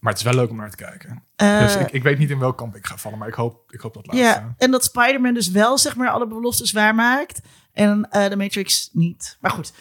Maar 0.00 0.12
het 0.12 0.18
is 0.18 0.24
wel 0.24 0.34
leuk 0.34 0.50
om 0.50 0.56
naar 0.56 0.70
te 0.70 0.76
kijken. 0.76 1.24
eh, 1.36 1.58
dus 1.60 1.76
ik, 1.76 1.90
ik 1.90 2.02
weet 2.02 2.18
niet 2.18 2.30
in 2.30 2.38
welk 2.38 2.56
kamp 2.58 2.76
ik 2.76 2.86
ga 2.86 2.96
vallen, 2.96 3.18
maar 3.18 3.28
ik 3.28 3.34
hoop, 3.34 3.72
ik 3.72 3.80
hoop 3.80 3.94
dat 3.94 4.06
laatste. 4.06 4.24
Ja, 4.24 4.54
en 4.58 4.70
dat 4.70 4.84
Spider-Man 4.84 5.34
dus 5.34 5.50
wel 5.50 5.78
zeg 5.78 5.96
maar 5.96 6.08
alle 6.08 6.26
beloftes 6.26 6.72
waarmaakt. 6.72 7.40
En 7.72 8.10
eh, 8.10 8.28
de 8.28 8.36
Matrix 8.36 8.90
niet. 8.92 9.36
Maar 9.40 9.50
goed, 9.50 9.72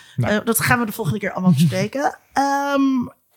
dat 0.43 0.59
gaan 0.59 0.79
we 0.79 0.85
de 0.85 0.91
volgende 0.91 1.19
keer 1.19 1.31
allemaal 1.31 1.51
bespreken. 1.53 2.17
Ehm, 2.33 2.81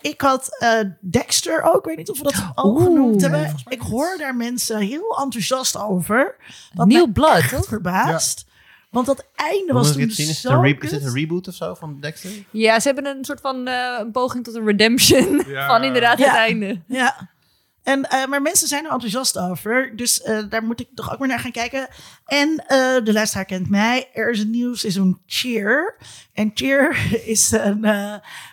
ik 0.02 0.20
had 0.20 0.56
eh, 0.58 0.78
Dexter 1.00 1.62
ook. 1.62 1.76
Ik 1.76 1.84
weet 1.84 1.96
niet 1.96 2.10
of 2.10 2.18
we 2.18 2.24
dat 2.24 2.44
al 2.54 2.70
Oeh. 2.70 2.82
genoemd 2.84 3.20
Nee, 3.20 3.30
hebben. 3.30 3.56
ik 3.68 3.80
niet. 3.80 3.90
hoor 3.90 4.14
daar 4.18 4.36
mensen 4.36 4.78
heel 4.78 5.18
enthousiast 5.22 5.76
over. 5.76 6.36
Wat 6.74 6.86
Nieuw 6.86 7.12
echt 7.14 7.50
toch? 7.50 7.64
verbaasd. 7.64 8.44
Want 8.90 9.06
dat 9.06 9.24
einde 9.34 9.72
was 9.72 9.92
toen 9.92 10.10
zien? 10.10 10.28
Is 10.28 10.28
het, 10.28 10.36
zo 10.36 10.50
een 10.52 10.62
re- 10.62 10.72
kut. 10.74 10.82
is 10.82 10.90
het 10.90 11.04
een 11.06 11.14
reboot 11.14 11.48
of 11.48 11.54
zo 11.54 11.74
van 11.74 12.00
Dexter? 12.00 12.30
Ja, 12.50 12.80
ze 12.80 12.86
hebben 12.92 13.06
een 13.16 13.24
soort 13.24 13.40
van 13.40 13.66
eh, 13.68 13.96
een 14.00 14.10
poging 14.10 14.44
tot 14.44 14.54
een 14.54 14.66
redemption 14.66 15.42
Ja. 15.46 15.66
van 15.66 15.84
inderdaad 15.84 16.18
Ja. 16.18 16.24
het 16.26 16.36
einde. 16.36 16.80
Ja. 16.86 17.30
En, 17.82 18.02
eh, 18.10 18.26
maar 18.26 18.42
mensen 18.42 18.68
zijn 18.68 18.84
er 18.84 18.90
enthousiast 18.90 19.38
over. 19.38 19.92
Dus 19.96 20.22
eh, 20.22 20.38
daar 20.48 20.62
moet 20.64 20.80
ik 20.80 20.88
toch 20.94 21.12
ook 21.12 21.18
weer 21.18 21.28
naar 21.28 21.38
gaan 21.38 21.50
kijken. 21.52 21.88
En 22.26 22.64
eh, 22.66 23.04
de 23.04 23.12
luisteraar 23.12 23.44
kent 23.44 23.70
mij. 23.70 24.08
Er 24.12 24.30
is 24.30 24.40
een 24.40 24.50
nieuw 24.50 24.74
seizoen 24.74 25.20
Cheer. 25.26 25.96
En 26.32 26.50
Cheer 26.54 26.96
is 27.26 27.50
een 27.52 27.84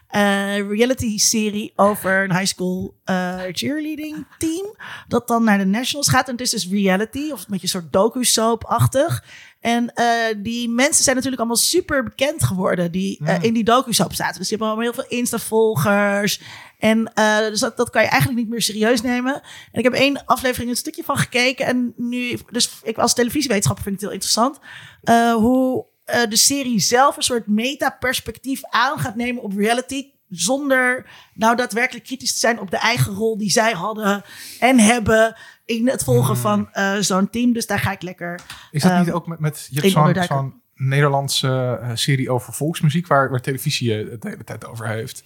eh, 0.10 0.58
eh, 0.58 0.70
reality-serie 0.70 1.74
over 1.76 2.24
een 2.24 2.32
high 2.38 2.46
school 2.46 2.96
eh, 3.04 3.40
cheerleading 3.52 4.26
team. 4.38 4.76
Dat 5.08 5.28
dan 5.28 5.44
naar 5.44 5.58
de 5.58 5.66
nationals 5.66 6.10
gaat. 6.10 6.26
En 6.28 6.32
het 6.32 6.42
is 6.42 6.50
dus 6.50 6.68
reality, 6.70 7.32
of 7.32 7.40
een 7.40 7.46
beetje 7.48 7.62
een 7.62 7.82
soort 7.82 7.94
docu-soap-achtig. 7.94 9.24
En 9.60 9.94
eh, 9.94 10.06
die 10.38 10.70
mensen 10.70 11.04
zijn 11.04 11.16
natuurlijk 11.16 11.42
allemaal 11.42 11.62
super 11.62 12.04
bekend 12.04 12.44
geworden 12.44 12.92
die 12.92 13.20
eh, 13.26 13.44
in 13.44 13.54
die 13.54 13.64
docu-soap 13.64 14.14
zaten. 14.14 14.40
Dus 14.40 14.48
die 14.48 14.58
hebben 14.58 14.68
allemaal 14.68 14.94
heel 14.94 15.04
veel 15.04 15.18
Insta-volgers. 15.18 16.42
En 16.80 17.14
eh, 17.14 17.38
dus 17.38 17.60
dat, 17.60 17.78
dat 17.78 17.90
kan 17.90 18.02
je 18.02 18.08
eigenlijk 18.08 18.40
niet 18.40 18.50
meer 18.50 18.62
serieus 18.62 19.02
nemen. 19.02 19.34
En 19.72 19.80
ik 19.80 19.84
heb 19.84 19.94
één 19.94 20.26
aflevering 20.26 20.70
een 20.70 20.76
stukje 20.78 21.04
van 21.04 21.18
gekeken. 21.18 21.66
En 21.66 21.94
nu, 21.96 22.38
dus 22.52 22.70
ik 22.84 22.98
als 22.98 23.14
televisiewetenschapper 23.14 23.84
vind 23.84 23.96
ik 23.96 24.02
het 24.02 24.10
heel 24.10 24.20
interessant. 24.20 24.60
eh, 25.04 25.34
hoe 25.34 25.86
eh, 26.10 26.30
de 26.30 26.36
serie 26.36 26.80
zelf 26.80 27.18
een 27.18 27.24
soort 27.24 27.48
meta-perspectief 27.48 28.62
aan 28.64 29.00
gaat 29.00 29.16
nemen 29.16 29.44
op 29.44 29.54
reality. 29.56 30.06
Zonder 30.30 31.06
nou 31.34 31.56
daadwerkelijk 31.56 32.06
kritisch 32.06 32.34
te 32.34 32.40
zijn 32.40 32.60
op 32.60 32.72
de 32.72 32.78
eigen 32.78 33.14
rol 33.14 33.38
die 33.38 33.50
zij 33.50 33.72
hadden 33.72 34.24
en 34.60 34.80
hebben 34.80 35.36
in 35.66 35.90
het 35.90 36.04
volgen 36.04 36.38
van 36.38 36.72
eh, 36.72 36.96
zo'n 37.00 37.30
team. 37.30 37.54
Dus 37.54 37.68
daar 37.68 37.80
ga 37.80 37.92
ik 37.92 38.02
lekker. 38.02 38.40
Is 38.72 38.82
dat 38.82 38.92
Ehm, 38.92 39.00
niet 39.00 39.12
ook 39.12 39.28
met, 39.28 39.40
met 39.40 39.68
je 39.72 39.82
hebt 39.82 40.26
zo'n 40.28 40.62
Nederlandse 40.76 41.80
eh, 41.82 41.90
serie 41.94 42.32
over 42.32 42.54
volksmuziek 42.54 43.08
waar, 43.08 43.30
waar 43.30 43.42
televisie 43.42 43.94
het 43.94 44.22
de 44.22 44.30
hele 44.30 44.44
tijd 44.44 44.66
over 44.66 44.88
heeft? 44.88 45.24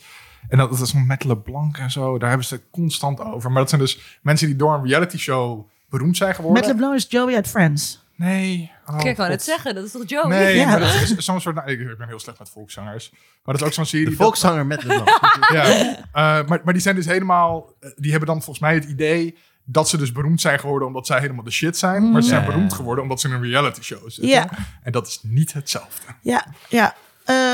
En 0.49 0.57
dat, 0.57 0.69
dat 0.69 0.81
is 0.81 0.93
met 0.93 1.23
LeBlanc 1.23 1.77
en 1.77 1.91
zo, 1.91 2.18
daar 2.18 2.30
hebben 2.30 2.47
ze 2.47 2.53
het 2.53 2.64
constant 2.72 3.19
over. 3.19 3.51
Maar 3.51 3.60
dat 3.60 3.69
zijn 3.69 3.81
dus 3.81 4.19
mensen 4.22 4.47
die 4.47 4.55
door 4.55 4.73
een 4.73 4.88
reality 4.88 5.18
show 5.18 5.68
beroemd 5.89 6.18
zijn 6.18 6.35
geworden. 6.35 6.61
Met 6.61 6.72
LeBlanc 6.72 6.95
is 6.95 7.05
Joey 7.10 7.35
uit 7.35 7.47
Friends. 7.47 8.03
Nee. 8.23 8.71
Oh, 8.85 8.95
Kijk, 8.97 9.09
ik 9.09 9.17
wou 9.17 9.29
net 9.29 9.43
zeggen, 9.43 9.75
dat 9.75 9.83
is 9.85 9.91
toch 9.91 10.01
Joey? 10.05 10.27
Nee, 10.27 10.55
Ja. 10.57 10.65
maar 10.65 10.79
dat 10.79 10.93
is 10.93 11.15
zo'n 11.17 11.41
soort... 11.41 11.55
nou, 11.55 11.71
ik, 11.71 11.79
ik 11.79 11.97
ben 11.97 12.07
heel 12.07 12.19
slecht 12.19 12.39
met 12.39 12.49
volkszangers. 12.49 13.09
Maar 13.11 13.21
dat 13.43 13.55
is 13.59 13.63
ook 13.63 13.73
zo'n 13.73 13.85
serie... 13.85 14.05
De 14.05 14.11
dat- 14.11 14.19
volkszanger 14.21 14.65
met 14.65 14.81
de. 14.81 14.87
Ja, 15.53 15.63
Eh, 16.11 16.47
maar, 16.47 16.61
maar 16.63 16.73
die 16.73 16.81
zijn 16.81 16.95
dus 16.95 17.05
helemaal... 17.05 17.73
eh, 17.79 17.89
Die 17.95 18.09
hebben 18.11 18.29
dan 18.29 18.37
volgens 18.37 18.59
mij 18.59 18.73
het 18.73 18.83
idee 18.85 19.37
dat 19.65 19.89
ze 19.89 19.97
dus 19.97 20.11
beroemd 20.11 20.41
zijn 20.41 20.59
geworden 20.59 20.87
omdat 20.87 21.07
zij 21.07 21.19
helemaal 21.19 21.43
de 21.43 21.51
shit 21.51 21.77
zijn. 21.77 22.11
Maar 22.11 22.21
ze 22.21 22.27
zijn 22.29 22.45
beroemd 22.45 22.73
geworden 22.73 23.03
omdat 23.03 23.21
ze 23.21 23.27
in 23.27 23.33
een 23.33 23.41
reality 23.43 23.81
show 23.81 23.99
zitten. 24.01 24.27
Ja. 24.27 24.49
En 24.83 24.91
dat 24.91 25.07
is 25.07 25.19
niet 25.23 25.53
hetzelfde. 25.53 26.05
Ja, 26.21 26.45
ja. 26.69 26.95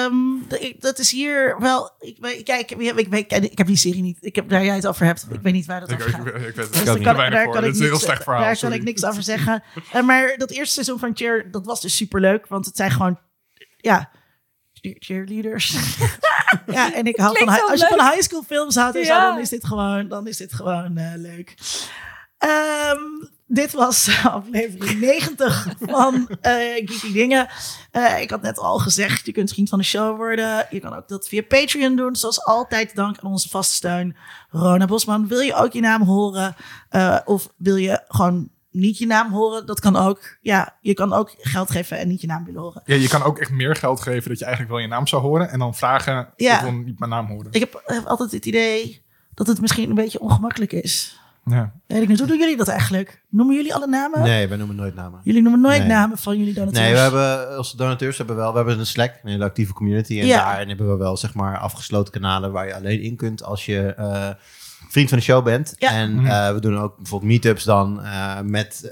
Ehm, 0.05 0.79
dat 0.79 0.99
is 0.99 1.11
hier 1.11 1.55
wel. 1.59 1.91
Ik, 1.99 2.17
weet- 2.19 2.43
kijk, 2.43 2.71
ik, 2.71 2.79
ik, 2.97 3.07
ik, 3.13 3.31
ik 3.51 3.57
heb 3.57 3.67
die 3.67 3.75
serie 3.77 4.01
niet. 4.01 4.17
Ik 4.21 4.35
heb 4.35 4.49
daar 4.49 4.63
jij 4.65 4.75
het 4.75 4.87
over 4.87 5.05
hebt. 5.05 5.25
Ik 5.31 5.41
weet 5.41 5.53
niet 5.53 5.65
waar 5.65 5.79
dat 5.79 5.91
Ik, 5.91 5.95
over 5.95 6.09
ik, 6.09 6.15
gaat. 6.15 6.25
ik, 6.27 6.33
ik 6.35 6.41
weet 6.41 6.55
het 6.55 6.73
Dus 6.73 6.83
kan, 6.83 7.01
weinig 7.15 7.29
daar 7.29 7.43
voor. 7.43 7.53
kan 7.53 7.63
ik 7.63 7.69
is 7.69 7.75
een 7.77 7.81
heel 7.83 7.91
niks, 7.91 8.03
slecht 8.03 8.23
verhaal. 8.23 8.41
daar 8.43 8.55
sorry. 8.55 8.77
kan 8.77 8.87
ik 8.87 8.93
niks 8.93 9.05
over 9.05 9.23
zeggen. 9.23 9.63
Eh, 9.91 10.01
maar 10.03 10.33
dat 10.37 10.49
eerste 10.51 10.73
seizoen 10.73 10.99
van 10.99 11.11
Cheer, 11.15 11.51
dat 11.51 11.65
was 11.65 11.81
dus 11.81 11.95
superleuk. 11.95 12.47
Want 12.47 12.65
het 12.65 12.75
zijn 12.75 12.91
gewoon, 12.91 13.19
ja, 13.77 14.09
cheer- 14.73 14.95
cheerleaders. 14.99 15.75
ja, 16.67 16.93
en 16.93 17.05
ik 17.05 17.15
hou 17.17 17.37
van, 17.37 17.45
Klinkt 17.47 17.69
als 17.69 17.79
je 17.79 17.87
leuk. 17.89 17.99
van 17.99 18.09
high 18.11 18.21
school 18.21 18.43
films 18.43 18.75
houdt 18.75 19.05
Ja. 19.05 19.29
dan 19.31 19.39
is 19.39 19.49
dit 19.49 19.65
gewoon, 19.65 20.07
dan 20.07 20.27
is 20.27 20.37
dit 20.37 20.53
gewoon 20.53 20.97
eh, 20.97 21.11
leuk. 21.15 21.55
Ehm, 22.37 22.97
dit 23.51 23.71
was 23.73 24.09
aflevering 24.23 24.99
90 24.99 25.67
van 25.79 26.29
Geeky 26.41 27.13
Dingen. 27.13 27.47
Eh, 27.91 28.21
ik 28.21 28.29
had 28.29 28.41
net 28.41 28.57
al 28.57 28.77
gezegd, 28.79 29.25
je 29.25 29.31
kunt 29.31 29.51
vriend 29.51 29.69
van 29.69 29.77
de 29.79 29.85
show 29.85 30.15
worden. 30.17 30.67
Je 30.69 30.79
kan 30.79 30.93
ook 30.95 31.07
dat 31.07 31.27
via 31.27 31.41
Patreon 31.43 31.95
doen. 31.95 32.15
Zoals 32.15 32.43
altijd, 32.45 32.95
dank 32.95 33.17
aan 33.19 33.31
onze 33.31 33.49
vaste 33.49 33.73
steun, 33.73 34.15
Rona 34.49 34.85
Bosman. 34.85 35.27
Wil 35.27 35.39
je 35.39 35.53
ook 35.55 35.71
je 35.73 35.81
naam 35.81 36.01
horen? 36.03 36.55
Eh, 36.89 37.17
of 37.25 37.49
wil 37.57 37.75
je 37.75 38.03
gewoon 38.07 38.49
niet 38.71 38.97
je 38.97 39.05
naam 39.05 39.31
horen? 39.31 39.65
Dat 39.65 39.79
kan 39.79 39.95
ook. 39.95 40.37
Ja, 40.41 40.77
je 40.81 40.93
kan 40.93 41.13
ook 41.13 41.33
geld 41.37 41.71
geven 41.71 41.97
en 41.97 42.07
niet 42.07 42.21
je 42.21 42.27
naam 42.27 42.45
willen 42.45 42.61
horen. 42.61 42.81
Ja, 42.85 42.95
je 42.95 43.07
kan 43.07 43.23
ook 43.23 43.39
echt 43.39 43.51
meer 43.51 43.75
geld 43.75 44.01
geven 44.01 44.29
dat 44.29 44.39
je 44.39 44.45
eigenlijk 44.45 44.73
wel 44.73 44.83
je 44.83 44.89
naam 44.89 45.07
zou 45.07 45.21
horen. 45.21 45.49
En 45.49 45.59
dan 45.59 45.75
vragen, 45.75 46.33
Ja. 46.35 46.55
ik 46.55 46.61
wil 46.61 46.71
niet 46.71 46.99
mijn 46.99 47.11
naam 47.11 47.27
horen. 47.27 47.47
Ik 47.51 47.59
heb, 47.59 47.81
heb 47.85 48.05
altijd 48.05 48.31
het 48.31 48.45
idee 48.45 49.03
dat 49.33 49.47
het 49.47 49.61
misschien 49.61 49.89
een 49.89 49.95
beetje 49.95 50.19
ongemakkelijk 50.19 50.71
is. 50.71 51.19
Ja. 51.49 51.73
Weet 51.87 52.01
ik 52.01 52.07
niet. 52.07 52.17
Hoe 52.19 52.27
doen 52.27 52.37
jullie 52.37 52.57
dat 52.57 52.67
eigenlijk? 52.67 53.23
Noemen 53.29 53.55
jullie 53.55 53.73
alle 53.75 53.87
namen? 53.87 54.21
Nee, 54.21 54.47
wij 54.47 54.57
noemen 54.57 54.75
nooit 54.75 54.95
namen. 54.95 55.19
Jullie 55.23 55.41
noemen 55.41 55.61
nooit 55.61 55.79
Nee. 55.79 55.87
namen 55.87 56.17
van 56.17 56.37
jullie 56.37 56.53
donateurs. 56.53 56.79
Nee, 56.83 56.93
we 56.93 56.99
hebben 56.99 57.57
als 57.57 57.71
donateurs 57.71 58.17
hebben 58.17 58.35
we 58.35 58.41
wel, 58.41 58.51
we 58.51 58.57
hebben 58.57 58.79
een 58.79 58.85
Slack, 58.85 59.13
een 59.23 59.29
hele 59.29 59.43
actieve 59.43 59.73
community. 59.73 60.19
En 60.19 60.25
Ja. 60.25 60.43
daarin 60.45 60.67
hebben 60.67 60.89
we 60.91 60.97
wel 60.97 61.17
zeg 61.17 61.33
maar 61.33 61.57
afgesloten 61.57 62.13
kanalen 62.13 62.51
waar 62.51 62.67
je 62.67 62.75
alleen 62.75 63.01
in 63.01 63.15
kunt 63.15 63.43
als 63.43 63.65
je 63.65 63.93
eh, 63.93 64.29
vriend 64.89 65.09
van 65.09 65.17
de 65.17 65.23
show 65.23 65.43
bent. 65.43 65.73
Ja. 65.77 65.91
En 65.91 66.15
Mhm. 66.15 66.25
eh, 66.25 66.53
we 66.53 66.59
doen 66.59 66.77
ook 66.79 66.95
bijvoorbeeld 66.97 67.31
meetups 67.31 67.63
dan 67.63 68.03
eh, 68.03 68.39
met. 68.43 68.91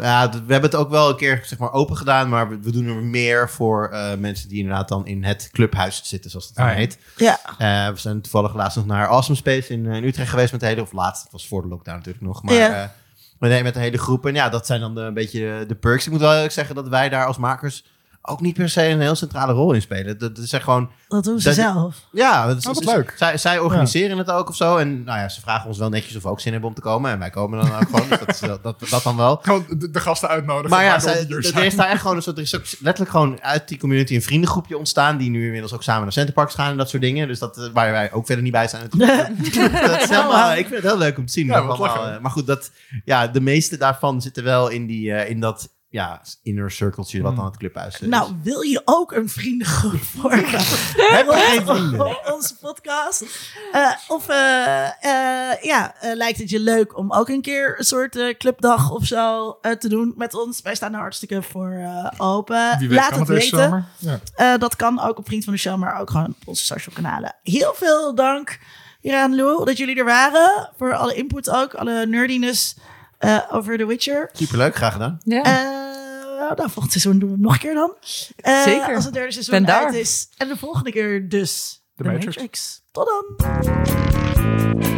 Ja, 0.00 0.30
we 0.30 0.52
hebben 0.52 0.70
het 0.70 0.74
ook 0.74 0.90
wel 0.90 1.08
een 1.08 1.16
keer 1.16 1.42
zeg 1.44 1.58
maar 1.58 1.72
open 1.72 1.96
gedaan, 1.96 2.28
maar 2.28 2.48
we, 2.48 2.58
we 2.62 2.70
doen 2.72 2.86
er 2.86 2.94
meer 2.94 3.50
voor 3.50 3.88
eh, 3.88 4.14
mensen 4.18 4.48
die 4.48 4.58
inderdaad 4.58 4.88
dan 4.88 5.06
in 5.06 5.24
het 5.24 5.48
clubhuis 5.52 6.00
zitten, 6.04 6.30
zoals 6.30 6.46
het 6.46 6.56
dan 6.56 6.66
Ah, 6.66 6.74
heet. 6.74 6.98
Ja, 7.16 7.38
Eh, 7.58 7.92
we 7.92 7.98
zijn 8.00 8.20
toevallig 8.20 8.54
laatst 8.54 8.76
nog 8.76 8.86
naar 8.86 9.08
Awesome 9.08 9.36
Space 9.36 9.72
in, 9.72 9.86
eh, 9.86 9.96
in 9.96 10.04
Utrecht 10.04 10.30
geweest 10.30 10.52
met 10.52 10.60
de 10.60 10.66
hele, 10.66 10.82
of 10.82 10.92
laatst, 10.92 11.22
het 11.22 11.32
was 11.32 11.46
voor 11.48 11.62
de 11.62 11.68
lockdown 11.68 11.96
natuurlijk 11.96 12.24
nog, 12.24 12.42
maar 12.42 12.54
Ja. 12.54 12.92
eh, 13.38 13.62
met 13.62 13.74
de 13.74 13.80
hele 13.80 13.98
groep. 13.98 14.26
En 14.26 14.34
ja, 14.34 14.48
dat 14.48 14.66
zijn 14.66 14.80
dan 14.80 14.94
de, 14.94 15.00
een 15.00 15.14
beetje 15.14 15.40
de, 15.40 15.64
de 15.66 15.74
perks. 15.74 16.06
Ik 16.06 16.12
moet 16.12 16.20
wel 16.20 16.34
eerlijk 16.34 16.52
zeggen 16.52 16.74
dat 16.74 16.88
wij 16.88 17.08
daar 17.08 17.26
als 17.26 17.36
makers 17.38 17.84
ook 18.28 18.40
niet 18.40 18.54
per 18.54 18.68
se 18.68 18.84
een 18.88 19.00
heel 19.00 19.14
centrale 19.14 19.52
rol 19.52 19.72
in 19.72 19.80
spelen. 19.82 20.18
Dat, 20.18 20.36
dat 20.36 20.44
is 20.44 20.52
echt 20.52 20.64
gewoon, 20.64 20.90
dat 21.08 21.24
doen 21.24 21.40
ze 21.40 21.46
Dat- 21.46 21.54
zelf. 21.54 21.96
ja, 22.12 22.46
dat 22.46 22.56
is, 22.56 22.66
Oh, 22.66 22.72
is- 22.80 22.86
leuk. 22.86 23.14
Zij, 23.16 23.36
zij 23.38 23.58
organiseren 23.58 24.18
het 24.18 24.30
ook 24.30 24.48
of 24.48 24.56
zo. 24.56 24.76
En 24.76 25.04
nou 25.04 25.18
ja, 25.18 25.28
ze 25.28 25.40
vragen 25.40 25.68
ons 25.68 25.78
wel 25.78 25.88
netjes 25.88 26.16
of 26.16 26.22
we 26.22 26.28
ook 26.28 26.40
zin 26.40 26.52
hebben 26.52 26.68
om 26.70 26.74
te 26.76 26.80
komen. 26.82 27.10
En 27.10 27.18
wij 27.18 27.30
komen 27.30 27.58
dan 27.58 27.74
ook 27.74 27.88
gewoon. 27.90 28.08
Dus 28.26 28.38
dat, 28.40 28.62
dat, 28.62 28.88
dat 28.90 29.02
dan 29.02 29.16
wel. 29.16 29.36
Gewoon 29.42 29.64
de, 29.78 29.90
de 29.90 30.00
gasten 30.00 30.28
uitnodigen. 30.28 30.70
Maar 30.70 30.84
ja, 30.84 30.98
zij, 30.98 31.26
er 31.28 31.64
is 31.64 31.76
daar 31.76 31.88
echt 31.88 32.00
gewoon 32.00 32.16
een 32.16 32.22
soort. 32.22 32.36
Er 32.36 32.42
is 32.42 32.56
ook 32.56 32.64
letterlijk 32.80 33.10
gewoon 33.10 33.42
uit 33.42 33.68
die 33.68 33.78
community 33.78 34.14
een 34.14 34.22
vriendengroepje 34.22 34.78
ontstaan. 34.78 35.16
Die 35.16 35.30
nu 35.30 35.44
inmiddels 35.44 35.72
ook 35.74 35.82
samen 35.82 36.02
naar 36.02 36.12
Centerparks 36.12 36.54
gaan 36.54 36.70
en 36.70 36.76
dat 36.76 36.88
soort 36.88 37.02
dingen. 37.02 37.28
Dus 37.28 37.38
dat, 37.38 37.58
eh, 37.58 37.64
waar 37.72 37.90
wij 37.92 38.12
ook 38.12 38.26
verder 38.26 38.44
niet 38.44 38.52
bij 38.52 38.68
zijn. 38.68 38.82
natuurlijk. 38.82 39.72
dat 39.86 40.02
is 40.02 40.08
helemaal, 40.08 40.52
ik 40.52 40.66
vind 40.66 40.82
het 40.82 40.90
heel 40.90 40.98
leuk 40.98 41.18
om 41.18 41.26
te 41.26 41.32
zien. 41.32 41.46
Ja, 41.46 41.58
allemaal, 41.58 42.06
eh, 42.06 42.18
maar 42.20 42.30
goed, 42.30 42.46
dat, 42.46 42.70
ja, 43.04 43.26
de 43.26 43.40
meeste 43.40 43.76
daarvan 43.76 44.22
zitten 44.22 44.44
wel 44.44 44.68
in, 44.68 44.86
die, 44.86 45.12
eh, 45.12 45.30
in 45.30 45.40
dat 45.40 45.68
ja, 45.90 46.22
inner 46.42 46.70
cirkeltje 46.70 47.22
wat 47.22 47.36
dan 47.36 47.44
het 47.44 47.56
clubhuis 47.56 48.00
is. 48.00 48.08
Nou, 48.08 48.32
wil 48.42 48.60
je 48.60 48.82
ook 48.84 49.12
een 49.12 49.28
vriendengroep 49.28 50.00
vormen? 50.16 50.50
heb 50.50 51.26
je 51.26 51.46
geen 51.50 51.66
vrienden? 51.66 52.06
Op 52.06 52.30
onze 52.34 52.56
podcast. 52.56 53.24
Eh, 53.72 53.90
of 54.08 54.28
eh, 54.28 54.84
eh, 54.86 55.62
ja, 55.62 55.94
eh, 56.00 56.14
lijkt 56.16 56.38
het 56.38 56.50
je 56.50 56.60
leuk 56.60 56.96
om 56.96 57.12
ook 57.12 57.28
een 57.28 57.42
keer 57.42 57.78
een 57.78 57.84
soort 57.84 58.16
eh, 58.16 58.34
clubdag 58.36 58.90
of 58.90 59.04
zo 59.04 59.58
te 59.78 59.88
doen 59.88 60.14
met 60.16 60.34
ons? 60.34 60.60
Wij 60.60 60.74
staan 60.74 60.94
er 60.94 61.00
hartstikke 61.00 61.42
voor 61.42 61.70
eh, 61.70 62.10
open. 62.16 62.78
Weet 62.78 62.90
Laat 62.90 63.18
het 63.18 63.28
weten. 63.28 63.86
Ja. 63.98 64.20
Eh, 64.34 64.58
dat 64.58 64.76
kan 64.76 65.00
ook 65.00 65.18
op 65.18 65.26
Vriend 65.26 65.44
van 65.44 65.52
de 65.52 65.58
Show, 65.58 65.76
maar 65.78 66.00
ook 66.00 66.10
gewoon 66.10 66.26
op 66.40 66.48
onze 66.48 66.64
social 66.64 66.94
kanalen. 66.94 67.34
Heel 67.42 67.72
veel 67.74 68.14
dank, 68.14 68.58
Ira 69.00 69.22
en 69.22 69.34
Lou, 69.36 69.64
dat 69.64 69.76
jullie 69.76 69.96
er 69.96 70.04
waren. 70.04 70.70
Voor 70.76 70.94
alle 70.94 71.14
input 71.14 71.50
ook, 71.50 71.74
alle 71.74 72.06
nerdiness 72.06 72.76
eh, 73.18 73.38
over 73.50 73.78
The 73.78 73.86
Witcher. 73.86 74.30
Superleuk, 74.32 74.74
graag 74.76 74.92
gedaan. 74.92 75.20
Ja. 75.24 75.42
Eh, 75.42 76.56
nou, 76.56 76.70
volgend 76.70 76.90
seizoen 76.92 77.18
doen 77.18 77.28
we 77.28 77.34
het 77.34 77.44
nog 77.44 77.52
een 77.52 77.58
keer 77.58 77.74
dan. 77.74 77.94
Eh, 78.36 78.62
Zeker. 78.62 78.94
Als 78.94 79.04
het 79.04 79.14
derde 79.14 79.32
seizoen 79.32 79.54
Ben 79.54 79.64
daar. 79.66 79.84
uit 79.84 79.94
is. 79.94 80.28
En 80.36 80.48
de 80.48 80.56
volgende 80.56 80.90
keer 80.92 81.28
dus 81.28 81.82
The 81.96 82.02
The 82.02 82.08
Matrix. 82.08 82.36
Matrix. 82.36 82.82
Tot 82.90 83.06
dan. 83.36 84.97